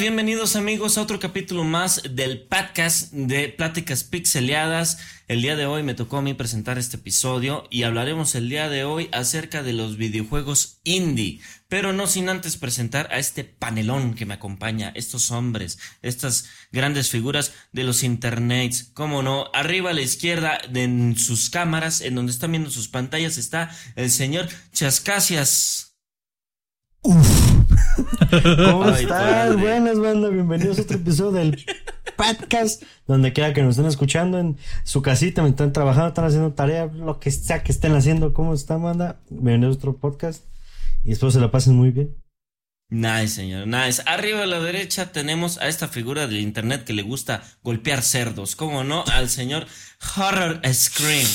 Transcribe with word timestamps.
bienvenidos 0.00 0.56
amigos 0.56 0.98
a 0.98 1.02
otro 1.02 1.18
capítulo 1.18 1.64
más 1.64 2.02
del 2.10 2.42
podcast 2.42 3.12
de 3.12 3.48
Pláticas 3.48 4.04
Pixeleadas. 4.04 4.98
El 5.26 5.40
día 5.40 5.56
de 5.56 5.64
hoy 5.64 5.82
me 5.82 5.94
tocó 5.94 6.18
a 6.18 6.22
mí 6.22 6.34
presentar 6.34 6.76
este 6.76 6.96
episodio 6.96 7.66
y 7.70 7.84
hablaremos 7.84 8.34
el 8.34 8.50
día 8.50 8.68
de 8.68 8.84
hoy 8.84 9.08
acerca 9.12 9.62
de 9.62 9.72
los 9.72 9.96
videojuegos 9.96 10.80
indie, 10.84 11.40
pero 11.68 11.92
no 11.92 12.06
sin 12.06 12.28
antes 12.28 12.56
presentar 12.56 13.08
a 13.10 13.18
este 13.18 13.44
panelón 13.44 14.14
que 14.14 14.26
me 14.26 14.34
acompaña, 14.34 14.92
estos 14.94 15.30
hombres, 15.30 15.78
estas 16.02 16.46
grandes 16.72 17.08
figuras 17.08 17.52
de 17.72 17.84
los 17.84 18.02
internets, 18.02 18.90
como 18.92 19.22
no, 19.22 19.50
arriba 19.54 19.90
a 19.90 19.94
la 19.94 20.02
izquierda 20.02 20.58
en 20.74 21.16
sus 21.16 21.48
cámaras, 21.48 22.02
en 22.02 22.14
donde 22.14 22.32
están 22.32 22.52
viendo 22.52 22.70
sus 22.70 22.88
pantallas, 22.88 23.38
está 23.38 23.70
el 23.94 24.10
señor 24.10 24.48
Chascasias. 24.72 25.96
¿Cómo 27.96 28.88
estás? 28.90 29.58
Buenas, 29.58 29.98
banda. 29.98 30.28
Bienvenidos 30.28 30.78
a 30.78 30.82
otro 30.82 30.96
episodio 30.96 31.32
del 31.32 31.64
podcast. 32.16 32.82
Donde 33.06 33.32
quiera 33.32 33.54
que 33.54 33.62
nos 33.62 33.70
estén 33.70 33.86
escuchando 33.86 34.38
en 34.38 34.58
su 34.84 35.00
casita, 35.00 35.42
me 35.42 35.48
están 35.48 35.72
trabajando, 35.72 36.08
están 36.08 36.26
haciendo 36.26 36.52
tarea, 36.52 36.86
lo 36.86 37.18
que 37.18 37.30
sea 37.30 37.62
que 37.62 37.72
estén 37.72 37.94
haciendo. 37.94 38.34
¿Cómo 38.34 38.52
está, 38.52 38.76
banda? 38.76 39.20
Bienvenidos 39.30 39.76
a 39.76 39.78
otro 39.78 39.96
podcast. 39.96 40.44
Y 41.04 41.12
espero 41.12 41.30
se 41.30 41.40
la 41.40 41.50
pasen 41.50 41.74
muy 41.74 41.90
bien. 41.90 42.14
Nice, 42.88 43.28
señor, 43.28 43.66
nice. 43.66 44.02
Arriba 44.06 44.42
a 44.42 44.46
la 44.46 44.60
derecha 44.60 45.10
tenemos 45.10 45.58
a 45.58 45.66
esta 45.66 45.88
figura 45.88 46.26
del 46.26 46.40
internet 46.40 46.84
que 46.84 46.92
le 46.92 47.02
gusta 47.02 47.42
golpear 47.62 48.02
cerdos. 48.02 48.54
¿Cómo 48.56 48.84
no? 48.84 49.04
Al 49.12 49.28
señor 49.28 49.66
Horror 50.16 50.60
Scream. 50.72 51.26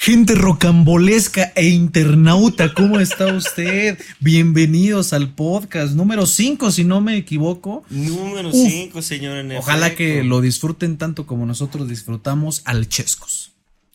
Gente 0.00 0.36
rocambolesca 0.36 1.52
e 1.56 1.70
internauta, 1.70 2.72
¿cómo 2.72 3.00
está 3.00 3.34
usted? 3.34 3.98
Bienvenidos 4.20 5.12
al 5.12 5.34
podcast 5.34 5.92
número 5.94 6.24
5, 6.24 6.70
si 6.70 6.84
no 6.84 7.00
me 7.00 7.16
equivoco. 7.16 7.82
Número 7.90 8.52
5, 8.52 9.02
señor. 9.02 9.38
En 9.38 9.56
Ojalá 9.56 9.96
que 9.96 10.22
lo 10.22 10.40
disfruten 10.40 10.98
tanto 10.98 11.26
como 11.26 11.46
nosotros 11.46 11.88
disfrutamos 11.88 12.62
al 12.64 12.88
Chescos. 12.88 13.50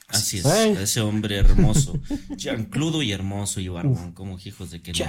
Así 0.09 0.40
es, 0.40 0.46
ese 0.46 1.00
hombre 1.00 1.38
hermoso, 1.38 1.98
chancludo 2.36 3.02
y 3.02 3.14
hermoso 3.14 3.62
y 3.62 3.70
barbón, 3.70 4.12
como 4.12 4.38
hijos 4.44 4.72
de 4.72 4.81
que 4.81 4.92
no. 4.92 5.06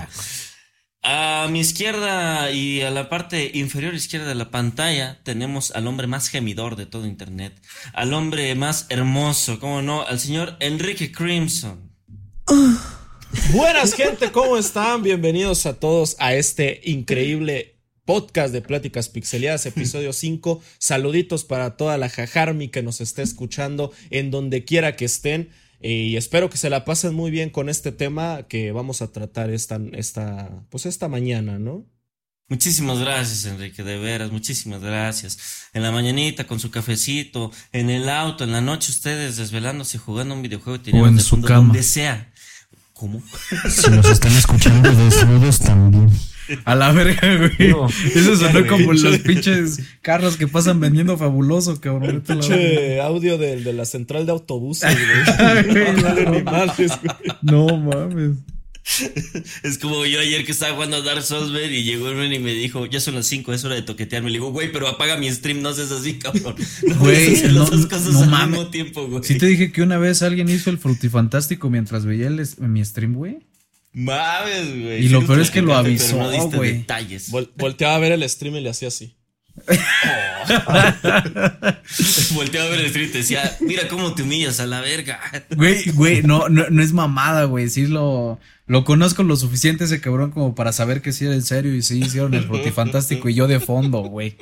A 1.06 1.48
mi 1.50 1.60
izquierda 1.60 2.50
y 2.50 2.80
a 2.80 2.91
la 2.91 3.10
parte 3.10 3.50
inferior 3.52 3.94
izquierda 3.94 4.27
de 4.27 4.34
la 4.34 4.50
pantalla 4.50 5.20
tenemos 5.22 5.70
al 5.72 5.86
hombre 5.86 6.06
más 6.06 6.28
gemidor 6.28 6.77
de 6.77 6.86
todo 6.86 7.05
Internet, 7.05 7.52
al 7.92 8.14
hombre 8.14 8.55
más 8.55 8.86
hermoso, 8.88 9.60
cómo 9.60 9.82
no, 9.82 10.06
al 10.06 10.19
señor 10.19 10.56
Enrique 10.60 11.12
Crimson. 11.12 11.92
Buenas 13.52 13.92
gente, 13.92 14.32
¿cómo 14.32 14.56
están? 14.56 15.02
Bienvenidos 15.02 15.66
a 15.66 15.78
todos 15.78 16.16
a 16.20 16.32
este 16.32 16.80
increíble 16.84 17.75
podcast 18.06 18.55
de 18.55 18.62
Pláticas 18.62 19.10
Pixeleadas, 19.10 19.66
episodio 19.66 20.14
5. 20.14 20.62
Saluditos 20.78 21.44
para 21.44 21.77
toda 21.77 21.98
la 21.98 22.08
jajarmi 22.08 22.69
que 22.69 22.82
nos 22.82 23.02
esté 23.02 23.20
escuchando 23.20 23.92
en 24.08 24.30
donde 24.30 24.64
quiera 24.64 24.97
que 24.97 25.05
estén. 25.05 25.50
Y 25.86 26.16
espero 26.16 26.48
que 26.48 26.56
se 26.56 26.70
la 26.70 26.86
pasen 26.86 27.14
muy 27.14 27.30
bien 27.30 27.50
con 27.50 27.68
este 27.68 27.92
tema 27.92 28.44
que 28.48 28.72
vamos 28.72 29.02
a 29.02 29.12
tratar 29.12 29.50
esta, 29.50 29.78
esta, 29.92 30.48
pues 30.70 30.86
esta 30.86 31.08
mañana, 31.08 31.58
¿no? 31.58 31.84
Muchísimas 32.48 33.00
gracias, 33.00 33.44
Enrique, 33.44 33.82
de 33.82 33.98
veras, 33.98 34.32
muchísimas 34.32 34.80
gracias. 34.80 35.68
En 35.74 35.82
la 35.82 35.92
mañanita, 35.92 36.46
con 36.46 36.58
su 36.58 36.70
cafecito, 36.70 37.52
en 37.70 37.91
el 37.91 38.08
auto, 38.08 38.44
en 38.44 38.52
la 38.52 38.62
noche, 38.62 38.92
ustedes 38.92 39.36
desvelándose, 39.36 39.98
jugando 39.98 40.34
un 40.34 40.41
videojuego, 40.41 40.82
o 40.94 41.06
en 41.06 41.20
su 41.20 41.42
cama. 41.42 41.66
donde 41.66 41.82
sea. 41.82 42.32
¿Cómo? 42.94 43.22
Si 43.69 43.91
nos 43.91 44.06
están 44.09 44.32
escuchando 44.32 44.91
desnudos 44.91 45.60
también. 45.60 46.10
A 46.65 46.75
la 46.75 46.93
verga, 46.93 47.37
güey. 47.37 47.75
Eso 48.15 48.37
sonó 48.37 48.66
como 48.66 48.93
los 48.93 49.19
pinches 49.19 49.81
carros 50.03 50.37
que 50.37 50.49
pasan 50.49 50.81
vendiendo 50.81 51.16
fabuloso, 51.16 51.81
cabrón. 51.81 52.22
Pinche 52.27 53.00
audio 53.00 53.38
de, 53.38 53.62
de, 53.62 53.72
la 53.72 53.84
central 53.84 54.27
de 54.27 54.32
autobuses, 54.32 54.97
güey. 55.66 55.94
no, 57.43 57.66
no 57.66 57.77
mames. 57.78 58.38
Es 59.62 59.78
como 59.78 60.04
yo 60.04 60.21
ayer 60.21 60.44
que 60.44 60.53
estaba 60.53 60.75
jugando 60.75 60.99
a 60.99 61.00
Dark 61.00 61.22
Souls, 61.22 61.50
y 61.71 61.83
llegó 61.83 62.10
el 62.10 62.33
y 62.33 62.38
me 62.38 62.53
dijo, 62.53 62.87
ya 62.87 63.00
son 63.00 63.15
las 63.15 63.27
5, 63.27 63.53
es 63.53 63.65
hora 63.65 63.75
de 63.75 63.83
toquetearme. 63.83 64.28
Le 64.31 64.34
digo, 64.38 64.53
güey, 64.53 64.71
pero 64.71 64.88
apaga 64.88 65.16
mi 65.16 65.31
stream, 65.31 65.62
no 65.62 65.72
seas 65.72 65.91
así, 65.91 66.19
cabrón. 66.19 66.54
No 66.87 66.99
güey, 66.99 67.43
no, 67.44 67.60
las 67.60 67.71
dos 67.71 67.87
cosas 67.87 68.16
al 68.16 68.49
mismo 68.50 68.66
tiempo, 68.69 69.06
güey. 69.09 69.25
Sí 69.25 69.38
te 69.38 69.47
dije 69.47 69.72
que 69.72 69.83
una 69.83 69.97
vez 69.97 70.22
alguien 70.22 70.49
hizo 70.49 70.71
el 70.71 70.78
frutifantástico 70.78 71.71
mientras 71.71 72.04
veía 72.04 72.27
el, 72.27 72.47
mi 72.59 72.84
stream, 72.84 73.15
güey. 73.15 73.38
Mames, 73.94 74.82
güey. 74.82 75.06
Y 75.06 75.09
lo 75.09 75.25
peor 75.25 75.41
es 75.41 75.50
que 75.50 75.62
lo 75.62 75.75
avisó, 75.75 76.19
güey. 76.50 76.84
volteaba 77.56 77.94
a 77.94 77.99
ver 77.99 78.12
el 78.12 78.28
stream 78.28 78.56
y 78.56 78.60
le 78.60 78.71
hacía 78.71 78.88
así. 78.88 79.16
Volteaba 82.34 82.66
a 82.66 82.70
ver 82.70 82.80
el 82.80 82.91
stream 82.91 83.08
y 83.08 83.12
te 83.12 83.19
decía, 83.19 83.56
mira 83.60 83.88
cómo 83.88 84.14
te 84.14 84.22
humillas 84.22 84.60
a 84.60 84.66
la 84.66 84.80
verga. 84.80 85.20
Güey, 85.56 85.91
güey, 85.92 86.22
no, 86.22 86.48
no, 86.48 86.69
no 86.70 86.82
es 86.82 86.92
mamada, 86.92 87.44
güey. 87.44 87.69
Sí 87.70 87.86
lo, 87.86 88.38
lo 88.66 88.84
conozco 88.84 89.22
lo 89.22 89.36
suficiente 89.36 89.84
ese 89.84 90.00
cabrón 90.00 90.30
como 90.30 90.54
para 90.54 90.72
saber 90.72 91.03
que 91.03 91.12
sí 91.12 91.26
era 91.26 91.34
en 91.34 91.42
serio 91.42 91.74
y 91.74 91.82
sí 91.82 92.00
hicieron 92.00 92.32
el 92.34 92.44
fantástico 92.72 93.28
y 93.28 93.34
yo 93.34 93.47
de 93.47 93.60
fondo, 93.60 94.00
güey. 94.00 94.38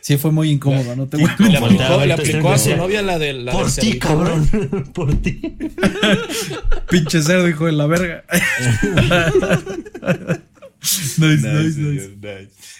Sí 0.00 0.16
fue 0.16 0.30
muy 0.30 0.50
incómodo, 0.50 0.94
no 0.96 1.08
te 1.08 1.16
voy 1.16 1.28
a 1.28 2.06
Le 2.06 2.12
aplicó 2.12 2.52
a 2.52 2.58
su 2.58 2.76
novia 2.76 3.02
la 3.02 3.18
de 3.18 3.32
la 3.32 3.50
Por 3.52 3.72
ti, 3.72 3.98
cabrón. 3.98 4.48
Por 4.94 5.20
ti. 5.20 5.40
Pinche 6.90 7.20
cerdo, 7.22 7.48
hijo 7.48 7.66
de 7.66 7.72
la 7.72 7.86
verga. 7.86 8.24
nice, 11.18 11.18
nice, 11.18 11.80
nice, 11.80 12.10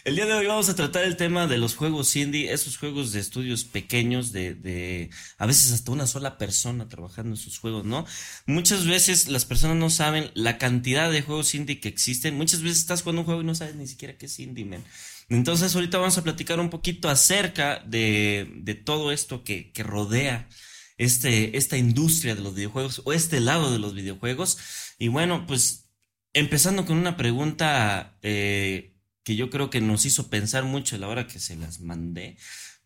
El 0.05 0.17
día 0.17 0.27
de 0.27 0.35
hoy 0.35 0.47
vamos 0.47 0.69
a 0.69 0.77
tratar 0.77 1.05
el 1.05 1.17
tema 1.17 1.47
de 1.47 1.57
los 1.57 1.77
juegos 1.77 2.15
indie, 2.15 2.53
esos 2.53 2.77
juegos 2.77 3.13
de 3.13 3.21
estudios 3.21 3.65
pequeños, 3.65 4.33
de, 4.33 4.55
de 4.55 5.09
a 5.39 5.47
veces 5.47 5.73
hasta 5.73 5.93
una 5.93 6.07
sola 6.07 6.37
persona 6.37 6.91
trabajando 6.91 7.31
en 7.31 7.37
sus 7.39 7.59
juegos, 7.59 7.87
¿no? 7.87 8.05
Muchas 8.45 8.87
veces 8.87 9.29
las 9.29 9.47
personas 9.47 9.79
no 9.79 9.89
saben 9.89 10.31
la 10.35 10.59
cantidad 10.59 11.11
de 11.11 11.23
juegos 11.23 11.55
indie 11.55 11.81
que 11.81 11.89
existen. 11.89 12.37
Muchas 12.37 12.61
veces 12.61 12.81
estás 12.81 13.01
jugando 13.01 13.23
un 13.23 13.25
juego 13.25 13.41
y 13.41 13.45
no 13.47 13.55
sabes 13.55 13.77
ni 13.77 13.87
siquiera 13.87 14.19
qué 14.19 14.27
es 14.27 14.39
indie, 14.39 14.67
man. 14.67 14.85
Entonces 15.31 15.75
ahorita 15.75 15.97
vamos 15.97 16.19
a 16.19 16.23
platicar 16.23 16.61
un 16.61 16.69
poquito 16.69 17.09
acerca 17.09 17.79
de, 17.87 18.53
de 18.57 18.75
todo 18.75 19.11
esto 19.11 19.43
que, 19.43 19.73
que 19.73 19.83
rodea 19.85 20.51
este, 20.99 21.57
esta 21.57 21.79
industria 21.79 22.35
de 22.35 22.43
los 22.43 22.55
videojuegos 22.55 23.01
o 23.07 23.15
este 23.15 23.41
lado 23.41 23.73
de 23.73 23.79
los 23.79 23.95
videojuegos. 23.95 24.59
Y 24.99 25.09
bueno, 25.09 25.47
pues 25.47 25.89
empezando 26.35 26.85
con 26.85 26.99
una 26.99 27.17
pregunta 27.17 28.19
eh, 28.21 28.94
que 29.25 29.37
yo 29.37 29.51
creo 29.51 29.71
que 29.71 29.81
nos 29.81 30.05
hizo 30.05 30.29
pensar 30.29 30.65
mucho 30.65 30.97
a 30.97 30.99
la 30.99 31.09
hora 31.09 31.27
que 31.27 31.41
se 31.41 31.57
las 31.57 31.81
mandé, 31.81 32.37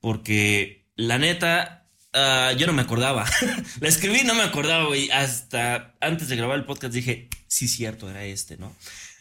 porque 0.01 0.87
la 0.95 1.19
neta, 1.19 1.91
ah, 2.13 2.53
yo 2.57 2.67
no 2.67 2.73
me 2.73 2.83
acordaba. 2.83 3.27
la 3.81 3.89
escribí, 3.89 4.23
no 4.25 4.35
me 4.35 4.43
acordaba, 4.43 4.87
güey. 4.87 5.11
Hasta 5.11 5.97
antes 6.01 6.29
de 6.29 6.37
grabar 6.37 6.59
el 6.59 6.65
podcast 6.65 6.95
dije, 6.95 7.29
sí, 7.49 7.69
cierto, 7.69 8.09
era 8.09 8.25
este, 8.25 8.57
¿no? 8.57 8.75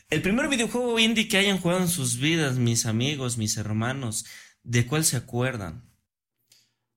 El 0.09 0.21
primer 0.21 0.47
videojuego 0.47 0.99
indie 0.99 1.27
que 1.27 1.37
hayan 1.37 1.59
jugado 1.59 1.81
en 1.81 1.89
sus 1.89 2.17
vidas, 2.17 2.57
mis 2.57 2.85
amigos, 2.85 3.37
mis 3.37 3.57
hermanos, 3.57 4.25
¿de 4.63 4.85
cuál 4.85 5.03
se 5.03 5.17
acuerdan? 5.17 5.83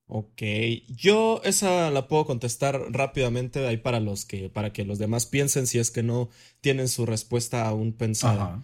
Ok, 0.07 0.43
yo 0.89 1.41
esa 1.45 1.91
la 1.91 2.09
puedo 2.09 2.27
contestar 2.27 2.81
rápidamente 2.91 3.67
ahí 3.67 3.77
para 3.77 4.01
los 4.01 4.25
que, 4.25 4.49
para 4.49 4.73
que 4.73 4.85
los 4.85 4.99
demás 4.99 5.27
piensen 5.27 5.67
si 5.67 5.79
es 5.79 5.91
que 5.91 6.03
no 6.03 6.29
tienen 6.61 6.89
su 6.89 7.07
respuesta 7.07 7.67
aún 7.67 7.93
pensada. 7.93 8.63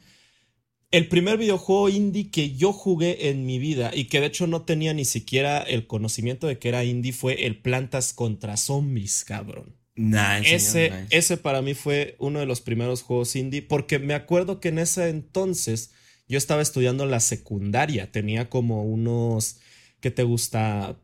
El 0.90 1.08
primer 1.08 1.36
videojuego 1.36 1.88
indie 1.88 2.30
que 2.30 2.54
yo 2.54 2.72
jugué 2.72 3.28
en 3.28 3.44
mi 3.44 3.58
vida 3.58 3.90
y 3.94 4.04
que 4.04 4.20
de 4.20 4.26
hecho 4.26 4.46
no 4.46 4.62
tenía 4.62 4.94
ni 4.94 5.04
siquiera 5.04 5.62
el 5.62 5.86
conocimiento 5.86 6.46
de 6.46 6.58
que 6.58 6.68
era 6.68 6.84
indie 6.84 7.12
fue 7.12 7.46
el 7.46 7.60
Plantas 7.60 8.12
contra 8.12 8.56
Zombies, 8.56 9.24
cabrón. 9.24 9.76
Nice, 9.96 10.54
ese, 10.54 10.92
ese 11.10 11.36
para 11.38 11.62
mí 11.62 11.74
fue 11.74 12.16
uno 12.18 12.38
de 12.38 12.46
los 12.46 12.60
primeros 12.60 13.02
juegos 13.02 13.34
indie 13.34 13.62
porque 13.62 13.98
me 13.98 14.14
acuerdo 14.14 14.60
que 14.60 14.68
en 14.68 14.78
ese 14.78 15.08
entonces 15.08 15.92
yo 16.28 16.38
estaba 16.38 16.62
estudiando 16.62 17.06
la 17.06 17.20
secundaria, 17.20 18.10
tenía 18.10 18.50
como 18.50 18.84
unos, 18.84 19.58
¿qué 20.00 20.10
te 20.10 20.22
gusta? 20.22 20.98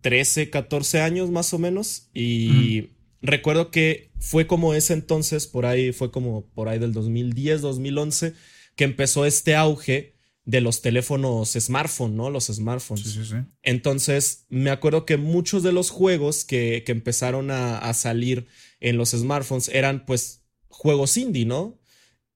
13, 0.00 0.50
14 0.50 1.00
años 1.00 1.30
más 1.30 1.52
o 1.52 1.58
menos. 1.58 2.10
Y 2.14 2.90
recuerdo 3.22 3.70
que 3.70 4.10
fue 4.18 4.46
como 4.46 4.72
ese 4.74 4.92
entonces, 4.92 5.46
por 5.46 5.66
ahí, 5.66 5.92
fue 5.92 6.10
como 6.10 6.46
por 6.46 6.68
ahí 6.68 6.78
del 6.78 6.92
2010, 6.92 7.60
2011, 7.60 8.34
que 8.76 8.84
empezó 8.84 9.26
este 9.26 9.56
auge 9.56 10.14
de 10.44 10.60
los 10.60 10.80
teléfonos 10.80 11.52
smartphone, 11.58 12.16
¿no? 12.16 12.30
Los 12.30 12.46
smartphones. 12.46 13.04
Sí, 13.04 13.10
sí, 13.10 13.24
sí. 13.24 13.36
Entonces, 13.62 14.46
me 14.48 14.70
acuerdo 14.70 15.04
que 15.04 15.16
muchos 15.16 15.64
de 15.64 15.72
los 15.72 15.90
juegos 15.90 16.44
que, 16.44 16.84
que 16.86 16.92
empezaron 16.92 17.50
a, 17.50 17.78
a, 17.78 17.94
salir 17.94 18.46
en 18.78 18.96
los 18.96 19.10
smartphones 19.10 19.68
eran 19.68 20.06
pues 20.06 20.44
juegos 20.68 21.16
indie, 21.16 21.46
¿no? 21.46 21.80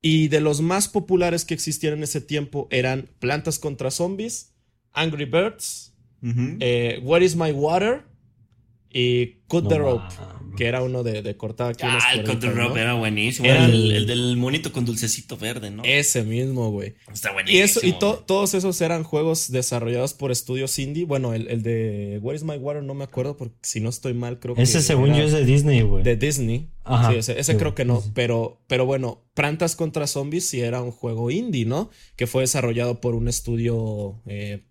Y 0.03 0.29
de 0.29 0.41
los 0.41 0.61
más 0.61 0.89
populares 0.89 1.45
que 1.45 1.55
existían 1.55 1.95
en 1.95 2.03
ese 2.03 2.21
tiempo 2.21 2.67
eran 2.71 3.11
Plantas 3.21 3.59
contra 3.59 3.91
Zombies, 3.91 4.55
Angry 4.93 5.27
Birds, 5.27 5.95
eh, 6.23 7.01
What 7.03 7.21
is 7.21 7.37
My 7.37 7.53
Water 7.53 8.05
y 8.91 9.43
Cut 9.47 9.69
the 9.69 9.79
Rope. 9.79 10.15
Que 10.56 10.67
era 10.67 10.82
uno 10.82 11.02
de, 11.02 11.23
de 11.23 11.37
cortar 11.37 11.70
aquí. 11.70 11.85
Ah, 11.85 11.99
el 12.14 12.25
Control 12.25 12.55
Drop 12.55 12.76
era 12.76 12.94
buenísimo. 12.94 13.49
Era 13.49 13.64
el, 13.64 14.06
del 14.06 14.37
monito 14.37 14.73
con 14.73 14.85
dulcecito 14.85 15.37
verde, 15.37 15.70
¿no? 15.70 15.82
Ese 15.85 16.23
mismo, 16.23 16.70
güey. 16.70 16.94
Está 17.12 17.32
buenísimo. 17.32 17.58
Y, 17.58 17.62
eso, 17.62 17.81
y 17.82 17.93
todos 17.93 18.55
esos 18.55 18.81
eran 18.81 19.05
juegos 19.05 19.50
desarrollados 19.50 20.14
por 20.14 20.31
estudios 20.31 20.79
indie. 20.79 21.05
Bueno, 21.05 21.35
el, 21.35 21.49
el, 21.49 21.62
de 21.62 22.19
Where 22.23 22.37
is 22.37 22.44
My 22.44 22.56
Water 22.56 22.82
no 22.82 22.94
me 22.94 23.05
acuerdo, 23.05 23.37
porque 23.37 23.56
si 23.62 23.81
no 23.81 23.88
estoy 23.88 24.14
mal, 24.14 24.38
creo 24.38 24.55
que. 24.55 24.62
Ese, 24.62 24.82
según 24.82 25.14
yo, 25.14 25.23
es 25.23 25.32
de 25.32 25.44
Disney, 25.44 25.82
güey. 25.82 26.02
De 26.02 26.17
Disney. 26.17 26.69
Ajá. 26.85 27.11
Sí, 27.23 27.32
ese, 27.32 27.56
creo 27.56 27.75
que 27.75 27.85
no. 27.85 28.02
Pero, 28.14 28.61
pero 28.67 28.87
bueno, 28.87 29.23
Plantas 29.35 29.76
contra 29.76 30.06
Zombies 30.06 30.47
sí 30.47 30.61
era 30.61 30.82
un 30.82 30.91
juego 30.91 31.31
indie, 31.31 31.64
¿no? 31.64 31.91
Que 32.17 32.26
fue 32.26 32.43
desarrollado 32.43 33.00
por 33.00 33.14
un 33.14 33.29
estudio 33.29 34.20
eh, 34.26 34.64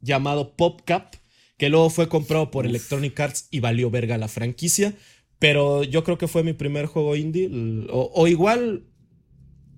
llamado 0.00 0.54
PopCap 0.56 1.14
que 1.56 1.68
luego 1.68 1.90
fue 1.90 2.08
comprado 2.08 2.50
por 2.50 2.66
Electronic 2.66 3.18
Arts 3.18 3.48
y 3.50 3.60
valió 3.60 3.90
verga 3.90 4.18
la 4.18 4.28
franquicia. 4.28 4.94
Pero 5.38 5.82
yo 5.82 6.04
creo 6.04 6.18
que 6.18 6.28
fue 6.28 6.42
mi 6.42 6.52
primer 6.52 6.86
juego 6.86 7.16
indie. 7.16 7.50
O, 7.90 8.26
igual 8.26 8.84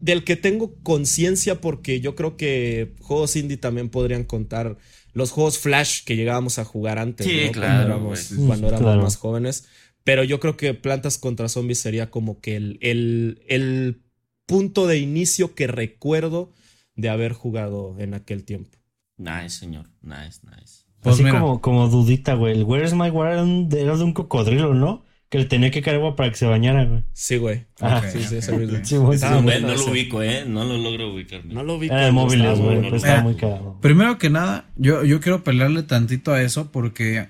del 0.00 0.24
que 0.24 0.36
tengo 0.36 0.74
conciencia 0.82 1.60
porque 1.60 2.00
yo 2.00 2.14
creo 2.14 2.36
que 2.36 2.94
juegos 3.00 3.34
indie 3.34 3.56
también 3.56 3.88
podrían 3.88 4.24
contar 4.24 4.78
los 5.12 5.32
juegos 5.32 5.58
Flash 5.58 6.04
que 6.04 6.14
llegábamos 6.14 6.60
a 6.60 6.64
jugar 6.64 6.98
antes, 6.98 7.26
sí, 7.26 7.50
claro, 7.52 8.00
cuando 8.46 8.68
éramos, 8.68 9.02
más 9.02 9.16
jóvenes. 9.16 9.66
Pero 10.04 10.22
yo 10.22 10.38
creo 10.38 10.56
que 10.56 10.74
Plantas 10.74 11.18
contra 11.18 11.48
Zombies 11.48 11.80
sería 11.80 12.10
como 12.10 12.40
que 12.40 12.56
el, 12.56 12.78
el, 12.80 13.42
el 13.48 14.02
punto 14.46 14.86
de 14.86 14.98
inicio 14.98 15.54
que 15.54 15.66
recuerdo 15.66 16.52
de 16.94 17.08
haber 17.08 17.32
jugado 17.32 17.96
en 17.98 18.14
aquel 18.14 18.44
tiempo. 18.44 18.78
Nice, 19.16 19.50
señor. 19.50 19.90
Nice, 20.00 20.40
nice. 20.44 20.87
Pues 21.08 21.20
Así 21.20 21.30
como, 21.30 21.60
como 21.60 21.88
dudita, 21.88 22.34
güey. 22.34 22.54
El 22.54 22.64
Where's 22.64 22.94
My 22.94 23.10
Water 23.10 23.38
era 23.78 23.96
de 23.96 24.04
un 24.04 24.12
cocodrilo, 24.12 24.74
¿no? 24.74 25.04
Que 25.28 25.38
le 25.38 25.44
tenía 25.44 25.70
que 25.70 25.82
caer 25.82 25.96
agua 25.96 26.16
para 26.16 26.30
que 26.30 26.36
se 26.36 26.46
bañara, 26.46 26.84
güey. 26.84 27.04
Sí, 27.12 27.36
güey. 27.36 27.66
Sí, 28.10 28.22
sí, 28.22 28.36
ese 28.36 28.56
mismo. 28.56 28.78
Sí, 28.82 28.94
no 28.96 29.74
lo 29.74 29.90
ubico, 29.90 30.22
¿eh? 30.22 30.44
No 30.46 30.64
lo 30.64 30.78
logro 30.78 31.12
ubicar. 31.12 31.44
No 31.44 31.62
lo 31.62 31.76
ubico. 31.76 31.94
Era 31.94 32.06
de 32.06 32.12
móviles, 32.12 32.58
güey. 32.58 32.88
Pues 32.88 33.02
estaba 33.02 33.22
muy 33.22 33.34
cagado. 33.34 33.78
Primero 33.80 34.16
que 34.18 34.30
nada, 34.30 34.70
yo, 34.76 35.04
yo 35.04 35.20
quiero 35.20 35.44
pelearle 35.44 35.82
tantito 35.82 36.32
a 36.32 36.42
eso 36.42 36.72
porque 36.72 37.28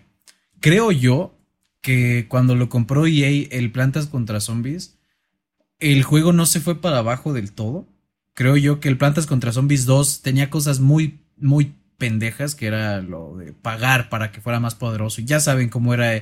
creo 0.61 0.93
yo 0.93 1.35
que 1.81 2.27
cuando 2.29 2.55
lo 2.55 2.69
compró 2.69 3.07
EA, 3.07 3.47
el 3.51 3.73
Plantas 3.73 4.07
contra 4.07 4.41
Zombies, 4.41 4.99
el 5.81 6.03
juego 6.03 6.33
no 6.33 6.47
se 6.47 6.61
fue 6.61 6.81
para 6.81 6.99
abajo 6.99 7.33
del 7.33 7.53
todo. 7.53 7.87
Creo 8.35 8.57
yo 8.57 8.79
que 8.79 8.89
el 8.89 8.99
Plantas 8.99 9.27
contra 9.27 9.53
Zombies 9.53 9.87
2 9.87 10.23
tenía 10.23 10.51
cosas 10.51 10.79
muy, 10.81 11.21
muy 11.37 11.75
pendejas, 11.99 12.55
que 12.55 12.67
era 12.67 13.03
lo 13.03 13.37
de 13.37 13.53
pagar 13.53 14.09
para 14.09 14.33
que 14.33 14.41
fuera 14.41 14.61
más 14.61 14.75
poderoso. 14.75 15.21
Y 15.21 15.25
ya 15.25 15.41
saben 15.41 15.69
cómo 15.69 15.93
era 15.93 16.15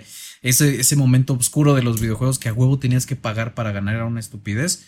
ese, 0.42 0.80
ese 0.80 0.96
momento 0.96 1.34
oscuro 1.34 1.74
de 1.74 1.82
los 1.82 2.00
videojuegos 2.00 2.38
que 2.38 2.48
a 2.48 2.52
huevo 2.52 2.78
tenías 2.78 3.06
que 3.06 3.14
pagar 3.14 3.54
para 3.54 3.72
ganar, 3.72 3.94
era 3.94 4.06
una 4.06 4.20
estupidez. 4.20 4.84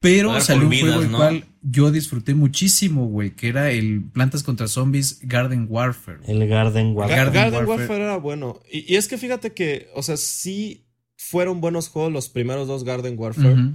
Pero 0.00 0.40
salió 0.40 0.68
un 0.68 0.78
juego 0.78 1.02
el 1.02 1.10
cual 1.10 1.44
yo 1.60 1.90
disfruté 1.90 2.34
muchísimo, 2.34 3.06
güey, 3.06 3.32
que 3.32 3.48
era 3.48 3.72
el 3.72 4.04
Plantas 4.12 4.44
contra 4.44 4.68
Zombies 4.68 5.18
Garden 5.22 5.66
Warfare. 5.68 6.20
El 6.28 6.46
Garden 6.46 6.94
Warfare. 6.94 7.30
Garden, 7.32 7.66
Warfare. 7.66 8.04
era 8.04 8.16
bueno. 8.16 8.60
Y, 8.70 8.94
es 8.94 9.08
que 9.08 9.18
fíjate 9.18 9.52
que, 9.54 9.90
o 9.94 10.04
sea, 10.04 10.16
sí 10.16 10.86
fueron 11.16 11.60
buenos 11.60 11.88
juegos 11.88 12.12
los 12.12 12.28
primeros 12.28 12.68
dos 12.68 12.84
Garden 12.84 13.18
Warfare, 13.18 13.74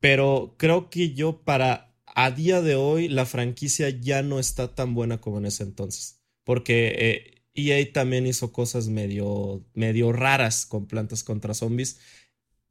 pero 0.00 0.54
creo 0.56 0.88
que 0.88 1.12
yo 1.12 1.42
para 1.42 1.87
a 2.20 2.32
día 2.32 2.62
de 2.62 2.74
hoy 2.74 3.06
la 3.06 3.26
franquicia 3.26 3.90
ya 3.90 4.24
no 4.24 4.40
está 4.40 4.74
tan 4.74 4.92
buena 4.92 5.20
como 5.20 5.38
en 5.38 5.46
ese 5.46 5.62
entonces. 5.62 6.18
Porque 6.42 7.36
EA 7.54 7.78
eh, 7.78 7.82
e 7.82 7.86
también 7.86 8.26
hizo 8.26 8.50
cosas 8.50 8.88
medio, 8.88 9.64
medio 9.74 10.10
raras 10.10 10.66
con 10.66 10.88
plantas 10.88 11.22
contra 11.22 11.54
zombies. 11.54 12.00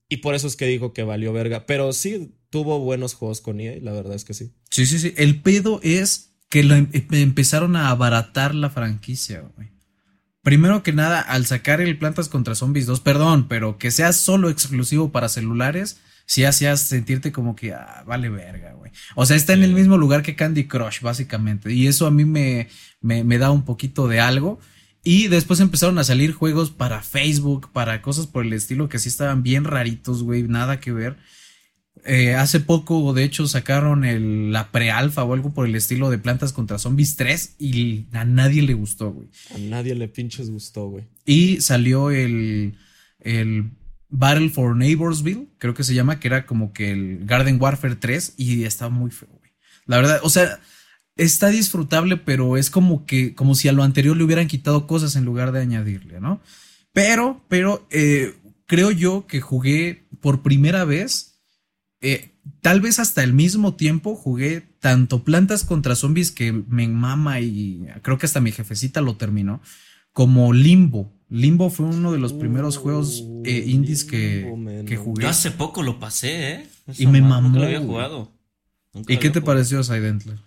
Y 0.09 0.17
por 0.17 0.35
eso 0.35 0.47
es 0.47 0.57
que 0.57 0.67
dijo 0.67 0.91
que 0.91 1.03
valió 1.03 1.31
verga. 1.31 1.65
Pero 1.65 1.94
sí 1.94 2.35
tuvo 2.49 2.79
buenos 2.79 3.13
juegos 3.13 3.39
con 3.39 3.61
EA, 3.61 3.79
la 3.81 3.94
verdad 3.94 4.15
es 4.15 4.25
que 4.25 4.33
sí. 4.33 4.51
Sí, 4.69 4.85
sí, 4.85 4.99
sí. 4.99 5.13
El 5.15 5.41
pedo 5.41 5.79
es 5.81 6.33
que 6.49 6.59
em, 6.59 6.89
empezaron 7.11 7.77
a 7.77 7.89
abaratar 7.89 8.53
la 8.53 8.69
franquicia, 8.69 9.49
güey. 9.55 9.69
Primero 10.41 10.83
que 10.83 10.91
nada, 10.91 11.21
al 11.21 11.45
sacar 11.45 11.79
el 11.79 11.97
Plantas 11.97 12.27
contra 12.27 12.53
Zombies 12.53 12.85
2, 12.85 12.99
perdón, 12.99 13.47
pero 13.47 13.77
que 13.77 13.91
sea 13.91 14.11
solo 14.11 14.49
exclusivo 14.49 15.13
para 15.13 15.29
celulares, 15.29 15.99
sí 16.27 16.44
hacías 16.44 16.81
sentirte 16.81 17.31
como 17.31 17.56
que, 17.56 17.74
ah, 17.74 18.03
vale 18.06 18.29
verga, 18.29 18.74
güey. 18.74 18.91
O 19.15 19.25
sea, 19.25 19.38
está 19.38 19.53
en 19.53 19.63
el 19.63 19.74
mismo 19.74 19.97
lugar 19.97 20.21
que 20.21 20.35
Candy 20.35 20.65
Crush, 20.65 21.01
básicamente. 21.01 21.74
Y 21.74 21.88
eso 21.88 22.06
a 22.06 22.12
mí 22.12 22.25
me, 22.25 22.68
me, 23.01 23.38
da 23.38 23.50
un 23.50 23.63
poquito 23.63 24.07
de 24.07 24.19
algo. 24.19 24.59
Y 25.03 25.29
después 25.29 25.62
empezaron 25.62 25.97
a 26.00 26.03
salir 26.03 26.33
juegos 26.33 26.69
para 26.69 27.01
Facebook, 27.01 27.71
para 27.71 28.01
cosas 28.01 28.27
por 28.27 28.45
el 28.45 28.51
estilo 28.51 28.89
que 28.89 29.00
sí 29.00 29.07
estaban 29.07 29.41
bien 29.41 29.63
raritos, 29.63 30.21
güey, 30.21 30.44
nada 30.44 30.81
que 30.81 30.91
ver. 30.91 31.15
Eh, 32.06 32.35
hace 32.35 32.59
poco, 32.59 33.13
de 33.13 33.23
hecho, 33.23 33.47
sacaron 33.47 34.03
el, 34.03 34.51
la 34.51 34.69
pre-alfa 34.69 35.23
o 35.23 35.33
algo 35.33 35.53
por 35.53 35.65
el 35.65 35.75
estilo 35.75 36.09
de 36.09 36.18
Plantas 36.18 36.51
contra 36.51 36.77
Zombies 36.77 37.15
3 37.15 37.56
y 37.57 38.06
a 38.12 38.25
nadie 38.25 38.63
le 38.63 38.73
gustó, 38.73 39.12
güey. 39.12 39.30
A 39.56 39.57
nadie 39.59 39.95
le 39.95 40.09
pinches 40.09 40.50
gustó, 40.50 40.89
güey. 40.89 41.06
Y 41.25 41.62
salió 41.62 42.12
el, 42.12 42.77
el 43.21 43.71
Battle 44.09 44.50
for 44.50 44.75
Neighborsville, 44.75 45.48
creo 45.57 45.74
que 45.74 45.83
se 45.83 45.94
llama, 45.94 46.19
que 46.19 46.27
era 46.27 46.45
como 46.45 46.74
que 46.74 46.92
el 46.92 47.25
Garden 47.25 47.62
Warfare 47.62 47.95
3 47.95 48.36
y 48.38 48.63
está 48.63 48.89
muy 48.89 49.12
feo, 49.12 49.30
güey. 49.30 49.51
La 49.86 49.98
verdad, 49.98 50.19
o 50.24 50.30
sea, 50.30 50.59
está 51.15 51.50
disfrutable, 51.50 52.18
pero 52.18 52.57
es 52.57 52.69
como 52.69 53.06
que, 53.06 53.36
como 53.36 53.56
si 53.56 53.68
a 53.68 53.74
lo 53.74 53.83
anterior 53.83 54.15
le 54.15 54.24
hubieran 54.24 54.48
quitado 54.48 54.88
cosas 54.88 55.15
en 55.15 55.25
lugar 55.25 55.51
de 55.51 55.62
añadirle, 55.62 56.21
¿no? 56.21 56.42
Pero, 56.94 57.44
pero, 57.50 57.88
eh, 57.92 58.36
creo 58.65 58.92
yo 58.92 59.25
que 59.27 59.42
jugué 59.42 60.07
por 60.21 60.44
primera 60.44 60.86
vez, 60.86 61.39
eh, 62.01 62.31
tal 62.62 62.81
vez 62.81 63.00
hasta 63.00 63.24
el 63.24 63.33
mismo 63.33 63.75
tiempo 63.75 64.15
jugué 64.15 64.62
tanto 64.80 65.24
Plantas 65.24 65.63
contra 65.63 65.95
Zombies 65.95 66.31
que 66.31 66.51
me 66.51 66.88
mama 66.88 67.39
y 67.39 67.88
creo 68.04 68.18
que 68.18 68.25
hasta 68.25 68.42
mi 68.42 68.51
jefecita 68.51 69.01
lo 69.01 69.18
terminó, 69.18 69.62
como 70.13 70.54
Limbo. 70.54 71.13
Limbo 71.29 71.69
fue 71.69 71.85
uno 71.85 72.12
de 72.12 72.19
los 72.19 72.33
primeros 72.33 72.77
juegos 72.77 73.24
eh, 73.44 73.63
indies 73.68 74.06
que, 74.06 74.50
jugué. 74.97 75.24
Yo 75.24 75.29
hace 75.29 75.51
poco 75.51 75.83
lo 75.83 76.00
pasé, 76.00 76.51
¿eh? 76.51 76.68
y 76.97 77.07
me 77.07 77.21
mamó. 77.21 77.50
Nunca 77.50 77.59
lo 77.59 77.65
había 77.65 77.81
jugado. 77.81 78.31
¿Y 79.07 79.18
qué 79.18 79.29
te 79.29 79.41
pareció, 79.41 79.83
Sidentler? 79.83 80.39